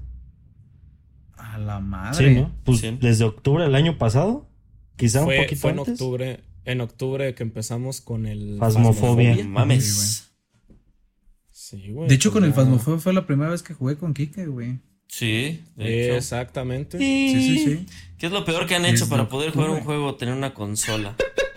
A 1.38 1.58
la 1.58 1.80
madre. 1.80 2.34
Sí, 2.34 2.40
¿no? 2.40 2.52
Pues 2.64 2.82
desde 3.00 3.26
octubre 3.26 3.64
del 3.64 3.76
año 3.76 3.98
pasado, 3.98 4.50
quizá 4.96 5.22
un 5.22 5.36
poquito 5.36 5.62
fue 5.62 5.72
en 5.72 5.80
octubre, 5.80 6.40
en 6.66 6.82
octubre 6.82 7.36
que 7.36 7.44
empezamos 7.44 8.02
con 8.02 8.26
el 8.26 8.58
Fasmofobia. 8.60 9.44
Mames 9.46 10.32
de 11.78 12.16
hecho, 12.16 12.32
con 12.32 12.44
el 12.44 12.54
Phasmophobia 12.54 13.00
fue 13.00 13.14
la 13.14 13.26
primera 13.26 13.52
vez 13.52 13.64
que 13.64 13.74
jugué 13.74 13.98
con 13.98 14.14
Kike, 14.14 14.48
güey. 14.48 14.80
Sí, 15.08 15.62
exactamente. 15.78 16.98
Sí, 16.98 17.34
sí, 17.34 17.60
sí. 17.60 17.86
¿Qué 18.18 18.28
es 18.28 18.32
lo 18.32 18.46
peor 18.46 18.66
que 18.66 18.76
han 18.76 18.86
hecho 18.86 19.08
para 19.10 19.28
poder 19.28 19.52
jugar 19.52 19.70
un 19.70 19.82
juego 19.82 20.08
o 20.08 20.16
tener 20.16 20.34
una 20.34 20.54
consola? 20.54 21.16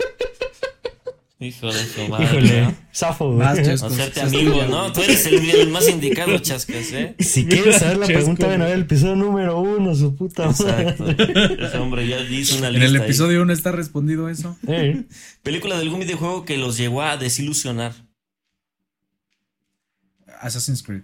Hijo 1.44 1.66
de 1.70 1.84
su 1.84 2.08
madre. 2.08 2.24
Híjole, 2.24 2.74
zafo, 2.94 3.32
güey. 3.32 3.46
Hacerte 3.46 4.20
amigo, 4.22 4.64
¿no? 4.66 4.90
Tú 4.92 5.02
eres 5.02 5.26
el, 5.26 5.68
más 5.68 5.86
indicado, 5.88 6.38
chascas, 6.38 6.90
¿eh? 6.92 7.14
Si 7.20 7.44
quieres 7.44 7.76
saber 7.76 7.98
la 7.98 8.06
pregunta, 8.06 8.46
ven 8.46 8.62
a 8.62 8.64
ver 8.64 8.74
el 8.74 8.82
episodio 8.82 9.16
número 9.16 9.60
uno, 9.60 9.94
su 9.94 10.16
puta 10.16 10.46
Exacto. 10.46 11.06
Ese 11.06 11.76
hombre 11.76 12.08
ya 12.08 12.20
hizo 12.20 12.56
una 12.56 12.70
lista. 12.70 12.86
En 12.86 12.94
el 12.94 13.02
episodio 13.02 13.42
uno 13.42 13.52
está 13.52 13.72
respondido 13.72 14.30
eso. 14.30 14.56
Eh. 14.66 15.04
Película 15.42 15.76
de 15.76 15.82
algún 15.82 16.00
videojuego 16.00 16.46
que 16.46 16.56
los 16.56 16.78
llegó 16.78 17.02
a 17.02 17.18
desilusionar. 17.18 17.92
Assassin's 20.40 20.82
Creed. 20.82 21.02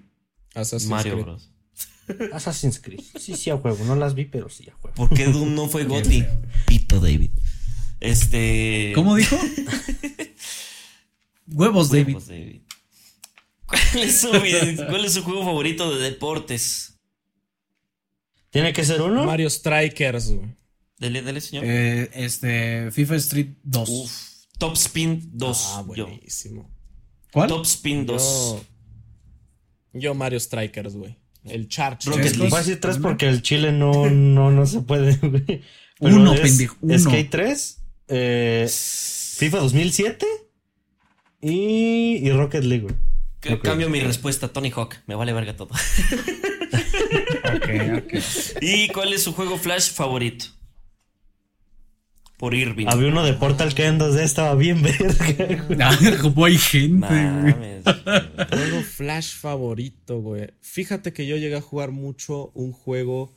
Assassin's 0.55 0.91
Mario 0.91 1.13
Creed. 1.13 1.25
Bros. 1.25 1.51
Assassin's 2.33 2.81
Creed. 2.81 3.01
Sí, 3.19 3.37
sí, 3.37 3.51
a 3.51 3.57
juego. 3.57 3.85
No 3.85 3.95
las 3.95 4.15
vi, 4.15 4.25
pero 4.25 4.49
sí 4.49 4.69
a 4.71 4.75
juego. 4.75 4.95
¿Por 4.95 5.11
qué 5.11 5.27
Doom 5.27 5.55
no 5.55 5.69
fue 5.69 5.85
Gotti? 5.87 6.25
Pito 6.67 6.99
David. 6.99 7.31
Este. 8.01 8.93
¿Cómo 8.95 9.15
dijo? 9.17 9.37
Huevos, 11.53 11.91
David. 11.91 12.17
¿Cuál, 13.67 14.05
es 14.05 14.21
su, 14.21 14.29
¿Cuál 14.31 15.05
es 15.05 15.13
su 15.13 15.23
juego 15.23 15.45
favorito 15.45 15.95
de 15.95 16.11
deportes? 16.11 16.99
¿Tiene 18.51 18.73
que 18.73 18.85
ser 18.85 19.01
uno? 19.01 19.25
Mario 19.25 19.49
Strikers, 19.49 20.33
güey. 20.33 20.57
Dele, 20.99 21.23
dele, 21.23 21.41
señor. 21.41 21.65
Eh, 21.67 22.11
este, 22.15 22.91
FIFA 22.91 23.17
Street 23.17 23.49
2. 23.63 23.89
Uf, 23.89 24.13
Top 24.59 24.75
Spin 24.75 25.31
2. 25.33 25.67
Ah, 25.73 25.83
buenísimo. 25.83 26.71
¿Cuál? 27.33 27.49
Top 27.49 27.65
Spin 27.65 28.07
2. 28.07 28.63
Yo, 29.95 30.15
Mario 30.15 30.39
Strikers, 30.41 30.95
güey. 30.95 31.17
El 31.45 31.69
Charge. 31.69 32.11
Voy 32.11 32.19
a 32.21 32.59
decir 32.59 32.81
tres 32.81 32.99
porque 32.99 33.27
el 33.27 33.41
Chile 33.41 33.73
no, 33.73 34.11
no, 34.11 34.51
no 34.51 34.67
se 34.67 34.83
puede, 34.83 35.17
güey. 35.23 35.63
uno, 36.01 36.35
pendejo. 36.35 36.77
Uno. 36.81 36.99
Skate 36.99 37.31
3, 37.31 37.83
eh, 38.09 38.69
FIFA 39.37 39.59
2007 39.61 40.27
y, 41.41 42.17
y 42.23 42.31
Rocket 42.33 42.65
League, 42.65 42.85
güey. 42.85 43.61
Cambio 43.61 43.89
mi 43.89 44.01
respuesta, 44.01 44.49
Tony 44.49 44.71
Hawk. 44.71 44.97
Me 45.07 45.15
vale 45.15 45.33
verga 45.33 45.57
todo. 45.57 45.71
ok, 47.55 47.69
ok. 47.99 48.15
¿Y 48.61 48.89
cuál 48.89 49.13
es 49.13 49.23
su 49.23 49.33
juego 49.33 49.57
Flash 49.57 49.93
favorito? 49.93 50.47
por 52.41 52.55
Irving. 52.55 52.87
Había 52.89 53.09
uno 53.09 53.23
de 53.23 53.35
Portal 53.35 53.75
que 53.75 53.85
en 53.85 53.99
2D 53.99 54.21
estaba 54.21 54.55
bien 54.55 54.81
verga. 55.69 55.91
Ah, 55.91 55.95
como 56.23 56.47
hay 56.47 56.57
gente, 56.57 57.07
Juego 58.51 58.81
Flash 58.83 59.35
favorito, 59.35 60.23
güey. 60.23 60.49
Fíjate 60.63 61.13
que 61.13 61.27
yo 61.27 61.37
llegué 61.37 61.57
a 61.57 61.61
jugar 61.61 61.91
mucho 61.91 62.51
un 62.55 62.73
juego 62.73 63.37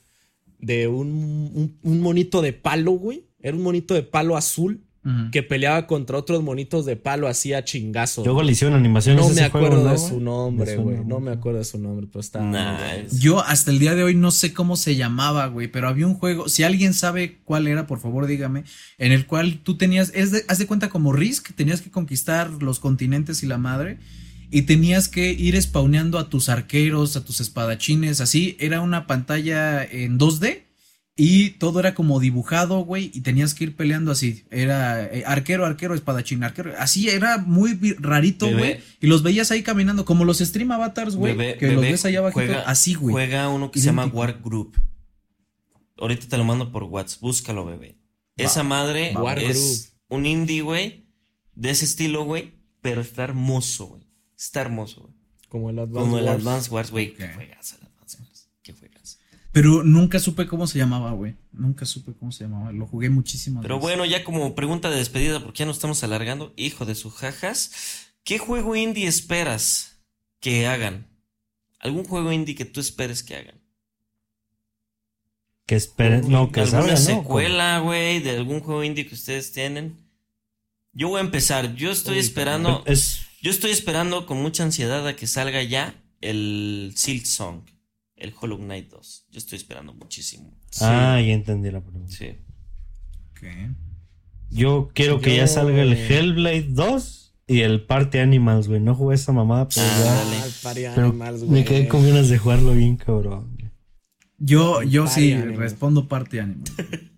de 0.58 0.88
un, 0.88 1.78
un 1.84 2.02
monito 2.02 2.42
de 2.42 2.54
palo, 2.54 2.92
güey. 2.94 3.28
Era 3.42 3.58
un 3.58 3.64
monito 3.64 3.94
de 3.94 4.04
palo 4.04 4.38
azul 4.38 4.86
que 5.32 5.44
peleaba 5.44 5.86
contra 5.86 6.18
otros 6.18 6.42
monitos 6.44 6.86
de 6.86 6.96
palo 6.96 7.28
así 7.28 7.54
a 7.54 7.66
chingazo. 7.66 8.24
Yo 8.24 8.42
le 8.42 8.54
hicieron 8.54 8.78
animaciones. 8.78 9.28
No 9.28 9.34
me 9.34 9.42
acuerdo 9.42 9.84
de 9.84 9.98
su 9.98 10.20
nombre, 10.22 10.78
güey. 10.78 11.04
No 11.06 11.20
me 11.20 11.32
acuerdo 11.32 11.60
de 11.60 11.66
su 11.66 11.78
nombre, 11.78 12.08
pero 12.08 12.22
está. 12.22 13.06
Yo 13.20 13.44
hasta 13.44 13.72
el 13.72 13.80
día 13.80 13.96
de 13.96 14.04
hoy 14.04 14.16
no 14.16 14.32
sé 14.32 14.54
cómo 14.54 14.78
se 14.78 14.96
llamaba, 14.96 15.48
güey, 15.48 15.68
pero 15.68 15.90
había 15.90 16.08
un 16.08 16.16
juego. 16.16 16.48
Si 16.48 16.64
alguien 16.64 16.94
sabe 16.94 17.40
cuál 17.44 17.68
era, 17.68 17.86
por 17.86 18.00
favor 18.00 18.28
dígame. 18.28 18.64
En 18.98 19.12
el 19.12 19.26
cual 19.26 19.60
tú 19.62 19.76
tenías. 19.76 20.12
Es 20.16 20.32
de, 20.32 20.44
haz 20.48 20.58
de 20.58 20.68
cuenta 20.68 20.90
como 20.90 21.12
Risk, 21.12 21.54
tenías 21.54 21.82
que 21.82 21.92
conquistar 21.92 22.50
los 22.50 22.80
continentes 22.80 23.44
y 23.44 23.48
la 23.48 23.58
madre. 23.58 23.98
Y 24.52 24.64
tenías 24.64 25.10
que 25.10 25.32
ir 25.32 25.60
spawneando 25.62 26.20
a 26.20 26.30
tus 26.30 26.48
arqueros, 26.48 27.18
a 27.18 27.26
tus 27.26 27.42
espadachines, 27.42 28.22
así. 28.22 28.56
Era 28.60 28.82
una 28.82 29.08
pantalla 29.08 29.84
en 29.84 30.20
2D 30.20 30.62
y 31.16 31.52
todo 31.52 31.80
era 31.80 31.94
como 31.94 32.20
dibujado, 32.20 32.80
güey, 32.80 33.12
y 33.14 33.22
tenías 33.22 33.54
que 33.54 33.66
ir 33.66 33.76
peleando 33.76 34.12
así. 34.12 34.46
Era 34.50 35.04
eh, 35.06 35.24
arquero, 35.28 35.64
arquero, 35.66 35.94
espadachín, 35.94 36.44
arquero. 36.44 36.74
Así 36.80 37.08
era 37.08 37.38
muy 37.38 37.78
rarito, 38.00 38.50
güey. 38.52 38.80
Y 39.00 39.08
los 39.08 39.22
veías 39.22 39.52
ahí 39.52 39.62
caminando, 39.62 40.06
como 40.06 40.26
los 40.26 40.40
stream 40.40 40.72
avatars, 40.72 41.16
güey. 41.16 41.58
Que 41.58 41.72
los 41.72 41.82
ves 41.82 42.06
allá 42.06 42.20
abajo. 42.20 42.40
Así, 42.66 42.96
güey. 42.96 43.14
Juega 43.14 43.50
uno 43.50 43.70
que 43.70 43.80
se 43.80 43.86
llama 43.86 44.08
War 44.08 44.40
Group. 44.44 44.76
Ahorita 46.00 46.28
te 46.28 46.38
lo 46.38 46.46
mando 46.46 46.72
por 46.72 46.84
WhatsApp. 46.84 47.22
Búscalo, 47.22 47.66
bebé. 47.66 47.96
Esa 48.36 48.64
madre 48.64 49.14
es 49.38 49.94
un 50.10 50.26
indie, 50.26 50.62
güey. 50.62 51.06
De 51.54 51.70
ese 51.70 51.86
estilo, 51.86 52.24
güey. 52.26 52.56
Pero 52.82 53.02
está 53.02 53.24
hermoso, 53.24 53.86
güey. 53.86 54.04
Está 54.36 54.62
hermoso, 54.62 55.02
güey. 55.02 55.14
Como 55.48 55.70
el 55.70 55.78
Advance 55.78 56.00
Como 56.00 56.18
el 56.18 56.28
Advance 56.28 56.72
Wars, 56.72 56.90
güey. 56.90 57.14
¿Qué 57.14 57.28
juegas 57.28 57.74
el 57.74 57.86
Advance 57.88 58.18
Wars? 58.20 58.50
¿Qué 58.64 58.74
juegas? 58.74 59.20
Pero 59.54 59.84
nunca 59.84 60.20
supe 60.20 60.48
cómo 60.48 60.66
se 60.66 60.80
llamaba, 60.80 61.12
güey. 61.12 61.36
Nunca 61.52 61.86
supe 61.86 62.12
cómo 62.20 62.32
se 62.32 62.44
llamaba. 62.44 62.72
Lo 62.72 62.88
jugué 62.88 63.12
muchísimo. 63.12 63.62
Pero 63.62 63.80
bueno, 63.80 64.04
ya 64.04 64.24
como 64.24 64.56
pregunta 64.56 64.90
de 64.90 64.98
despedida, 64.98 65.42
porque 65.42 65.60
ya 65.60 65.68
nos 65.68 65.78
estamos 65.78 66.04
alargando. 66.04 66.54
Hijo 66.58 66.86
de 66.86 66.96
sus 66.96 67.14
jajas. 67.14 68.10
¿Qué 68.24 68.40
juego 68.40 68.76
indie 68.76 69.08
esperas 69.08 70.04
que 70.40 70.66
hagan? 70.66 71.08
¿Algún 71.80 72.04
juego 72.04 72.34
indie 72.34 72.56
que 72.56 72.66
tú 72.66 72.80
esperes 72.80 73.22
que 73.22 73.36
hagan? 73.36 73.62
Que 75.68 75.76
esperen, 75.76 76.30
no, 76.30 76.52
que 76.52 76.62
¿Alguna 76.62 76.98
secuela, 76.98 77.80
güey, 77.80 78.22
de 78.22 78.32
algún 78.32 78.60
juego 78.60 78.84
indie 78.84 79.08
que 79.08 79.14
ustedes 79.14 79.52
tienen? 79.52 79.98
Yo 80.94 81.10
voy 81.10 81.20
a 81.20 81.24
empezar. 81.24 81.76
Yo 81.76 81.92
estoy 81.92 82.18
esperando. 82.18 82.84
Yo 83.42 83.52
estoy 83.52 83.70
esperando 83.70 84.26
con 84.26 84.42
mucha 84.42 84.64
ansiedad 84.64 85.08
a 85.08 85.16
que 85.16 85.28
salga 85.28 85.62
ya 85.62 86.02
el 86.22 86.94
Silk 86.96 87.26
Song, 87.26 87.62
el 88.24 88.34
Hollow 88.40 88.58
Knight 88.58 88.90
2. 88.90 89.28
Yo 89.32 89.38
estoy 89.38 89.58
esperando 89.58 89.94
muchísimo. 89.94 90.58
Ah, 90.82 91.20
ya 91.20 91.34
entendí 91.34 91.70
la 91.70 91.82
pregunta. 91.82 92.12
Sí. 92.12 92.38
Yo 94.50 94.92
quiero 94.94 95.20
que 95.20 95.36
ya 95.36 95.48
salga 95.48 95.82
el 95.82 95.94
Hellblade 95.94 96.68
2 96.70 97.36
y 97.48 97.62
el 97.62 97.86
Party 97.86 98.20
Animals, 98.20 98.70
güey. 98.70 98.80
No 98.80 98.96
jugué 98.96 99.16
esa 99.16 99.34
mamada, 99.34 99.68
pero 99.68 99.86
ah, 99.86 100.74
ya. 100.74 100.94
Animals, 100.96 101.44
me 101.44 101.66
quedé 101.66 101.90
con 101.90 102.04
ganas 102.08 102.30
de 102.30 102.38
jugarlo 102.38 102.74
bien, 102.74 102.96
cabrón. 102.96 103.58
Yo, 104.38 104.82
yo 104.84 105.08
sí 105.08 105.36
respondo 105.36 106.08
Party 106.08 106.40
Animals. 106.40 106.72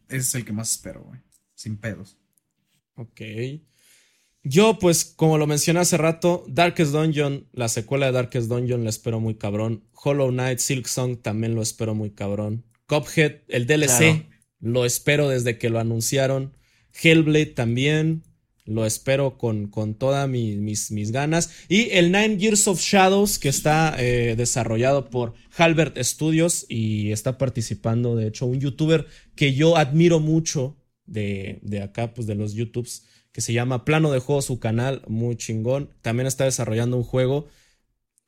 Ese 0.09 0.17
es 0.17 0.35
el 0.35 0.45
que 0.45 0.53
más 0.53 0.71
espero, 0.71 1.03
güey. 1.03 1.19
Sin 1.53 1.77
pedos. 1.77 2.17
Ok. 2.95 3.21
Yo, 4.47 4.77
pues, 4.77 5.05
como 5.05 5.39
lo 5.39 5.47
mencioné 5.47 5.79
hace 5.79 5.97
rato, 5.97 6.45
Darkest 6.47 6.91
Dungeon, 6.91 7.47
la 7.51 7.67
secuela 7.67 8.05
de 8.05 8.11
Darkest 8.11 8.47
Dungeon 8.47 8.83
la 8.83 8.91
espero 8.91 9.19
muy 9.19 9.33
cabrón. 9.35 9.85
Hollow 9.91 10.29
Knight, 10.29 10.59
Silk 10.59 10.85
Song 10.85 11.17
también 11.19 11.55
lo 11.55 11.63
espero 11.63 11.95
muy 11.95 12.11
cabrón. 12.11 12.63
Cuphead, 12.85 13.41
el 13.47 13.65
DLC, 13.65 14.27
lo 14.59 14.85
espero 14.85 15.29
desde 15.29 15.57
que 15.57 15.71
lo 15.71 15.79
anunciaron. 15.79 16.53
Hellblade 16.93 17.47
también. 17.47 18.21
Lo 18.65 18.85
espero 18.85 19.39
con, 19.39 19.67
con 19.67 19.95
todas 19.95 20.29
mis, 20.29 20.91
mis, 20.91 21.11
ganas. 21.11 21.49
Y 21.67 21.89
el 21.91 22.11
Nine 22.11 22.37
Years 22.37 22.67
of 22.67 22.79
Shadows, 22.79 23.39
que 23.39 23.49
está 23.49 23.95
eh, 23.97 24.35
desarrollado 24.37 25.09
por 25.09 25.33
Halbert 25.57 25.97
Studios 25.97 26.67
y 26.69 27.11
está 27.11 27.39
participando, 27.39 28.15
de 28.15 28.27
hecho, 28.27 28.45
un 28.45 28.59
youtuber 28.59 29.07
que 29.35 29.55
yo 29.55 29.75
admiro 29.75 30.19
mucho 30.19 30.77
de, 31.05 31.59
de 31.63 31.81
acá, 31.81 32.13
pues 32.13 32.27
de 32.27 32.35
los 32.35 32.53
YouTubes, 32.53 33.03
que 33.35 33.41
se 33.41 33.51
llama 33.51 33.83
Plano 33.83 34.11
de 34.11 34.19
Juego, 34.19 34.41
su 34.41 34.61
canal, 34.61 35.01
muy 35.09 35.35
chingón. 35.35 35.89
También 36.01 36.25
está 36.25 36.45
desarrollando 36.45 36.95
un 36.95 37.03
juego. 37.03 37.49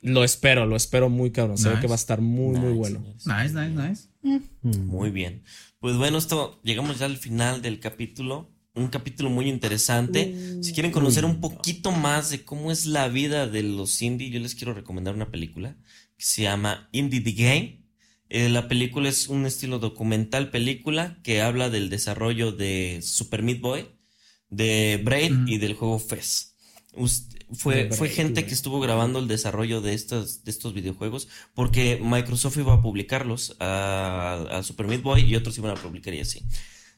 Lo 0.02 0.26
espero, 0.26 0.66
lo 0.66 0.76
espero 0.76 1.08
muy 1.08 1.32
cabrón. 1.32 1.58
Se 1.58 1.70
ve 1.70 1.80
que 1.80 1.88
va 1.88 1.94
a 1.94 1.96
estar 1.96 2.20
muy, 2.20 2.60
muy 2.60 2.74
bueno. 2.74 3.00
Nice, 3.24 3.54
nice, 3.54 3.70
nice. 3.70 4.42
Muy 4.62 5.10
bien. 5.10 5.46
Pues 5.80 5.96
bueno, 5.96 6.18
esto 6.18 6.60
llegamos 6.62 7.00
ya 7.00 7.06
al 7.06 7.16
final 7.16 7.62
del 7.62 7.80
capítulo 7.80 8.52
un 8.74 8.90
capítulo 8.90 9.30
muy 9.30 9.48
interesante. 9.48 10.36
si 10.62 10.74
quieren 10.74 10.92
conocer 10.92 11.24
un 11.24 11.40
poquito 11.40 11.94
más 11.94 12.30
de 12.30 12.44
cómo 12.44 12.70
es 12.70 12.86
la 12.86 13.08
vida 13.08 13.48
de 13.48 13.64
los 13.64 14.02
indie, 14.02 14.30
yo 14.30 14.42
les 14.42 14.56
quiero 14.56 14.74
recomendar 14.74 15.16
una 15.16 15.32
película 15.32 15.78
que 16.18 16.26
se 16.26 16.42
llama 16.42 16.90
Indie 16.92 17.22
the 17.22 17.32
Game. 17.32 17.86
Eh, 18.28 18.50
la 18.50 18.68
película 18.68 19.08
es 19.08 19.30
un 19.30 19.46
estilo 19.46 19.80
documental 19.80 20.52
película 20.52 21.18
que 21.24 21.42
habla 21.42 21.70
del 21.70 21.90
desarrollo 21.90 22.52
de 22.52 23.00
Super 23.02 23.42
Meat 23.42 23.62
Boy, 23.62 23.97
de 24.50 25.02
Braid 25.04 25.48
y 25.48 25.58
del 25.58 25.74
juego 25.74 26.00
Fez. 26.00 26.56
fue, 27.52 27.90
fue 27.92 28.10
gente 28.10 28.46
que 28.46 28.54
estuvo 28.54 28.80
grabando 28.80 29.20
el 29.20 29.28
desarrollo 29.28 29.82
de 29.82 29.94
estos, 29.94 30.44
de 30.44 30.52
estos 30.52 30.74
videojuegos 30.74 31.28
porque 31.54 32.00
Microsoft 32.02 32.58
iba 32.58 32.74
a 32.74 32.82
publicarlos 32.82 33.56
a, 33.60 34.46
a 34.52 34.64
Super 34.64 34.88
Meat 34.88 35.02
Boy 35.02 35.22
y 35.22 35.36
otros 35.36 35.58
iban 35.58 35.72
a 35.72 35.76
publicar 35.76 36.14
y 36.14 36.22
así. 36.22 36.44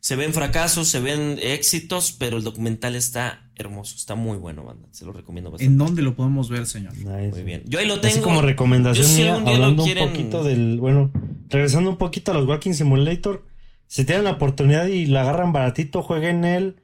Se 0.02 0.16
ven 0.16 0.34
fracasos, 0.34 0.88
se 0.88 1.02
ven 1.02 1.38
éxitos, 1.42 2.14
pero 2.14 2.38
el 2.38 2.44
documental 2.44 2.96
está 2.96 3.50
hermoso, 3.56 3.98
está 3.98 4.16
muy 4.16 4.38
bueno, 4.38 4.64
banda. 4.64 4.88
Se 4.92 5.04
lo 5.04 5.12
recomiendo 5.12 5.52
bastante. 5.52 5.70
¿En 5.70 5.78
dónde 5.78 6.02
lo 6.02 6.16
podemos 6.16 6.50
ver, 6.50 6.66
señor? 6.68 6.94
Muy 6.96 7.44
bien. 7.44 7.64
Yo 7.66 7.80
ahí 7.80 7.86
lo 7.86 8.00
tengo. 8.00 8.14
Así 8.14 8.22
como 8.22 8.42
recomendación 8.42 9.46
hablando 9.46 9.84
un 9.84 9.96
poquito 9.96 10.44
del, 10.46 10.80
bueno, 10.80 11.12
regresando 11.50 11.90
un 11.90 11.98
poquito 11.98 12.32
a 12.32 12.36
los 12.36 12.48
Walking 12.48 12.72
Simulator, 12.72 13.46
si 13.88 14.06
tienen 14.06 14.24
la 14.24 14.32
oportunidad 14.32 14.88
y 14.88 15.06
la 15.06 15.22
agarran 15.22 15.52
baratito, 15.52 16.02
jueguen 16.02 16.46
el 16.46 16.78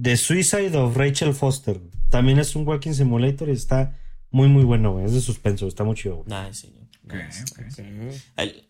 The 0.00 0.16
Suicide 0.16 0.76
of 0.76 0.96
Rachel 0.96 1.34
Foster. 1.34 1.80
También 2.08 2.38
es 2.38 2.56
un 2.56 2.66
Walking 2.66 2.92
Simulator 2.92 3.48
y 3.48 3.52
está 3.52 3.96
muy, 4.30 4.48
muy 4.48 4.64
bueno, 4.64 4.92
güey. 4.92 5.04
Es 5.04 5.12
de 5.12 5.20
suspenso, 5.20 5.66
está 5.66 5.84
muy 5.84 5.96
chido, 5.96 6.24
güey. 6.24 6.54
señor. 6.54 6.80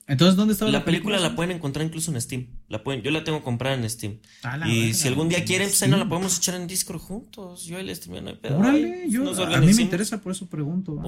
Entonces, 0.06 0.36
¿dónde 0.36 0.54
está 0.54 0.66
la, 0.66 0.84
película? 0.84 1.18
la 1.18 1.36
pueden 1.36 1.56
encontrar 1.56 1.86
incluso 1.86 2.10
en 2.12 2.20
Steam. 2.20 2.46
La 2.68 2.82
pueden, 2.82 3.02
yo 3.02 3.10
la 3.10 3.22
tengo 3.22 3.42
comprada 3.42 3.76
en 3.76 3.88
Steam. 3.88 4.18
y 4.66 4.94
si 4.94 5.08
algún 5.08 5.28
día 5.28 5.44
quieren, 5.44 5.68
pues 5.68 5.82
ahí 5.82 5.90
no 5.90 5.96
la 5.96 6.08
podemos 6.08 6.38
echar 6.38 6.54
en 6.54 6.66
Discord 6.66 6.98
juntos. 6.98 7.64
Yo 7.64 7.76
ahí 7.76 7.84
les 7.84 8.06
no 8.08 8.16
hay 8.16 8.36
pedo. 8.36 8.58
Órale, 8.58 9.06
yo, 9.08 9.30
a 9.44 9.60
mí 9.60 9.74
me 9.74 9.82
interesa, 9.82 10.20
por 10.20 10.32
eso 10.32 10.46
pregunto. 10.46 11.02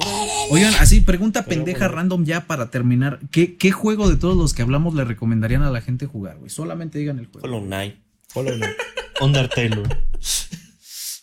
Oigan, 0.50 0.74
así, 0.78 1.00
pregunta 1.00 1.44
pendeja 1.44 1.88
random 1.88 2.24
ya 2.24 2.46
para 2.46 2.70
terminar. 2.70 3.20
¿Qué, 3.30 3.56
¿Qué 3.56 3.70
juego 3.70 4.08
de 4.08 4.16
todos 4.16 4.36
los 4.36 4.54
que 4.54 4.62
hablamos 4.62 4.94
le 4.94 5.04
recomendarían 5.04 5.62
a 5.62 5.70
la 5.70 5.80
gente 5.80 6.06
jugar, 6.06 6.38
güey? 6.38 6.50
Solamente 6.50 6.98
digan 6.98 7.18
el 7.18 7.26
juego. 7.26 7.46
Hollow 7.46 7.64
Knight. 7.64 7.96
Knight. 8.34 8.64
Undertale, 9.20 9.82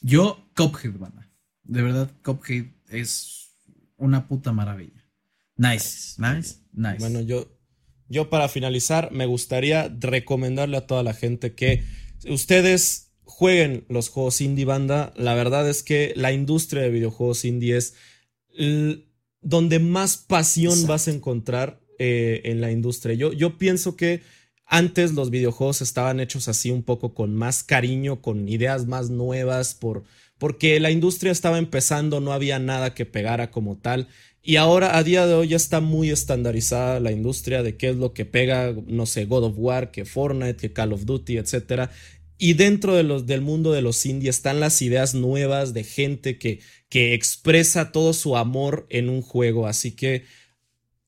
Yo, 0.01 0.49
Cuphead, 0.55 0.93
banda. 0.97 1.29
De 1.63 1.81
verdad, 1.81 2.09
Cuphead 2.23 2.65
es 2.89 3.51
una 3.97 4.27
puta 4.27 4.51
maravilla. 4.51 5.05
Nice, 5.57 6.15
nice, 6.17 6.55
nice. 6.71 6.99
Bueno, 6.99 7.21
yo, 7.21 7.47
yo 8.07 8.29
para 8.29 8.47
finalizar 8.47 9.11
me 9.11 9.25
gustaría 9.25 9.93
recomendarle 9.99 10.77
a 10.77 10.87
toda 10.87 11.03
la 11.03 11.13
gente 11.13 11.53
que 11.53 11.83
ustedes 12.29 13.11
jueguen 13.23 13.85
los 13.89 14.09
juegos 14.09 14.41
indie 14.41 14.65
banda. 14.65 15.13
La 15.17 15.35
verdad 15.35 15.69
es 15.69 15.83
que 15.83 16.13
la 16.15 16.31
industria 16.31 16.83
de 16.83 16.89
videojuegos 16.89 17.43
indie 17.43 17.77
es 17.77 17.95
donde 19.41 19.79
más 19.79 20.17
pasión 20.17 20.87
vas 20.87 21.07
a 21.07 21.11
encontrar 21.11 21.81
eh, 21.99 22.41
en 22.45 22.61
la 22.61 22.71
industria. 22.71 23.15
Yo, 23.15 23.33
yo 23.33 23.57
pienso 23.57 23.95
que 23.95 24.21
antes 24.69 25.13
los 25.13 25.31
videojuegos 25.31 25.81
estaban 25.81 26.19
hechos 26.19 26.47
así 26.47 26.69
un 26.69 26.83
poco 26.83 27.15
con 27.15 27.35
más 27.35 27.63
cariño, 27.63 28.21
con 28.21 28.47
ideas 28.47 28.85
más 28.85 29.09
nuevas, 29.09 29.73
por, 29.73 30.03
porque 30.37 30.79
la 30.79 30.91
industria 30.91 31.31
estaba 31.31 31.57
empezando, 31.57 32.21
no 32.21 32.33
había 32.33 32.59
nada 32.59 32.93
que 32.93 33.07
pegara 33.07 33.49
como 33.49 33.77
tal. 33.77 34.07
Y 34.43 34.57
ahora, 34.57 34.95
a 34.95 35.03
día 35.03 35.25
de 35.25 35.33
hoy, 35.33 35.47
ya 35.49 35.57
está 35.57 35.81
muy 35.81 36.11
estandarizada 36.11 36.99
la 36.99 37.11
industria 37.11 37.63
de 37.63 37.77
qué 37.77 37.89
es 37.89 37.95
lo 37.95 38.13
que 38.13 38.25
pega, 38.25 38.73
no 38.87 39.07
sé, 39.07 39.25
God 39.25 39.45
of 39.45 39.55
War, 39.57 39.89
que 39.89 40.05
Fortnite, 40.05 40.55
que 40.57 40.71
Call 40.71 40.93
of 40.93 41.05
Duty, 41.05 41.37
etc. 41.37 41.89
Y 42.37 42.53
dentro 42.53 42.95
del 42.95 43.41
mundo 43.41 43.71
de 43.71 43.81
los 43.81 44.05
indie 44.05 44.29
están 44.29 44.59
las 44.59 44.83
ideas 44.83 45.15
nuevas 45.15 45.73
de 45.73 45.83
gente 45.83 46.37
que, 46.37 46.59
que 46.89 47.15
expresa 47.15 47.91
todo 47.91 48.13
su 48.13 48.37
amor 48.37 48.85
en 48.89 49.09
un 49.09 49.23
juego. 49.23 49.65
Así 49.67 49.91
que 49.91 50.25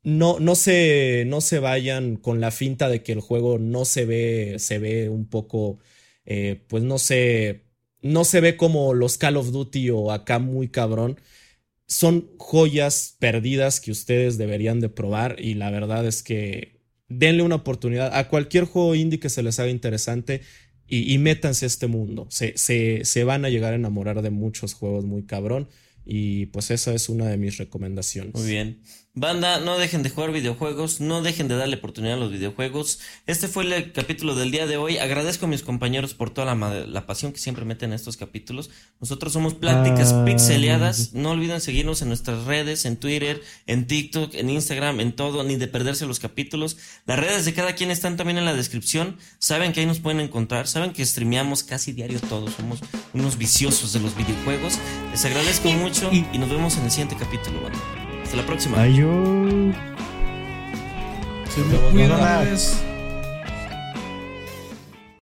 no, 0.03 0.39
no, 0.39 0.55
se, 0.55 1.25
no 1.27 1.41
se 1.41 1.59
vayan 1.59 2.15
con 2.15 2.41
la 2.41 2.51
finta 2.51 2.89
de 2.89 3.03
que 3.03 3.11
el 3.11 3.19
juego 3.21 3.59
no 3.59 3.85
se 3.85 4.05
ve, 4.05 4.55
se 4.59 4.79
ve 4.79 5.09
un 5.09 5.27
poco, 5.27 5.79
eh, 6.25 6.61
pues 6.67 6.83
no 6.83 6.97
sé, 6.97 7.65
no 8.01 8.23
se 8.23 8.41
ve 8.41 8.57
como 8.57 8.93
los 8.93 9.17
Call 9.17 9.37
of 9.37 9.51
Duty 9.51 9.89
o 9.91 10.11
acá 10.11 10.39
muy 10.39 10.69
cabrón 10.69 11.19
son 11.91 12.29
joyas 12.37 13.17
perdidas 13.19 13.81
que 13.81 13.91
ustedes 13.91 14.37
deberían 14.37 14.79
de 14.79 14.87
probar 14.87 15.35
y 15.39 15.55
la 15.55 15.69
verdad 15.69 16.07
es 16.07 16.23
que 16.23 16.79
denle 17.09 17.43
una 17.43 17.55
oportunidad 17.55 18.15
a 18.15 18.29
cualquier 18.29 18.63
juego 18.63 18.95
indie 18.95 19.19
que 19.19 19.29
se 19.29 19.43
les 19.43 19.59
haga 19.59 19.69
interesante 19.69 20.39
y, 20.87 21.17
métanse 21.19 21.65
a 21.65 21.67
este 21.67 21.87
mundo. 21.87 22.27
Se, 22.29 22.53
se, 22.57 23.05
se, 23.05 23.23
van 23.23 23.45
a 23.45 23.49
llegar 23.49 23.71
a 23.71 23.77
enamorar 23.77 24.21
de 24.21 24.29
muchos 24.29 24.73
juegos 24.73 25.05
muy 25.05 25.23
cabrón 25.23 25.69
y 26.05 26.47
pues 26.47 26.71
esa 26.71 26.93
es 26.93 27.07
una 27.07 27.27
de 27.27 27.37
mis 27.37 27.57
recomendaciones. 27.57 28.35
Muy 28.35 28.45
bien. 28.45 28.81
Banda, 29.13 29.59
no 29.59 29.77
dejen 29.77 30.03
de 30.03 30.09
jugar 30.09 30.31
videojuegos, 30.31 31.01
no 31.01 31.21
dejen 31.21 31.49
de 31.49 31.57
darle 31.57 31.75
oportunidad 31.75 32.15
a 32.15 32.19
los 32.19 32.31
videojuegos. 32.31 32.99
Este 33.27 33.49
fue 33.49 33.65
el 33.65 33.91
capítulo 33.91 34.35
del 34.35 34.51
día 34.51 34.67
de 34.67 34.77
hoy. 34.77 34.99
Agradezco 34.99 35.47
a 35.47 35.49
mis 35.49 35.63
compañeros 35.63 36.13
por 36.13 36.29
toda 36.29 36.55
la, 36.55 37.05
pasión 37.05 37.33
que 37.33 37.39
siempre 37.39 37.65
meten 37.65 37.89
en 37.89 37.95
estos 37.95 38.15
capítulos. 38.15 38.69
Nosotros 39.01 39.33
somos 39.33 39.53
Pláticas 39.53 40.13
ah, 40.13 40.23
Pixeleadas. 40.23 41.11
No 41.11 41.31
olviden 41.31 41.59
seguirnos 41.59 42.01
en 42.01 42.07
nuestras 42.07 42.45
redes, 42.45 42.85
en 42.85 42.95
Twitter, 42.95 43.41
en 43.67 43.85
TikTok, 43.85 44.33
en 44.33 44.49
Instagram, 44.49 45.01
en 45.01 45.11
todo, 45.11 45.43
ni 45.43 45.57
de 45.57 45.67
perderse 45.67 46.05
los 46.05 46.21
capítulos. 46.21 46.77
Las 47.05 47.19
redes 47.19 47.43
de 47.43 47.53
cada 47.53 47.75
quien 47.75 47.91
están 47.91 48.15
también 48.15 48.37
en 48.37 48.45
la 48.45 48.53
descripción. 48.53 49.17
Saben 49.39 49.73
que 49.73 49.81
ahí 49.81 49.85
nos 49.85 49.99
pueden 49.99 50.21
encontrar. 50.21 50.69
Saben 50.69 50.93
que 50.93 51.05
streameamos 51.05 51.63
casi 51.63 51.91
diario 51.91 52.21
todos. 52.21 52.53
Somos 52.53 52.79
unos 53.13 53.37
viciosos 53.37 53.91
de 53.91 53.99
los 53.99 54.15
videojuegos. 54.15 54.79
Les 55.11 55.25
agradezco 55.25 55.69
mucho 55.73 56.09
y 56.13 56.37
nos 56.37 56.49
vemos 56.49 56.77
en 56.77 56.85
el 56.85 56.91
siguiente 56.91 57.17
capítulo, 57.19 57.61
banda. 57.61 58.00
Hasta 58.31 58.43
la 58.43 58.47
próxima. 58.47 58.81
Adiós. 58.83 59.75
Se 61.49 61.59
me 61.65 61.75
cuida. 61.91 62.90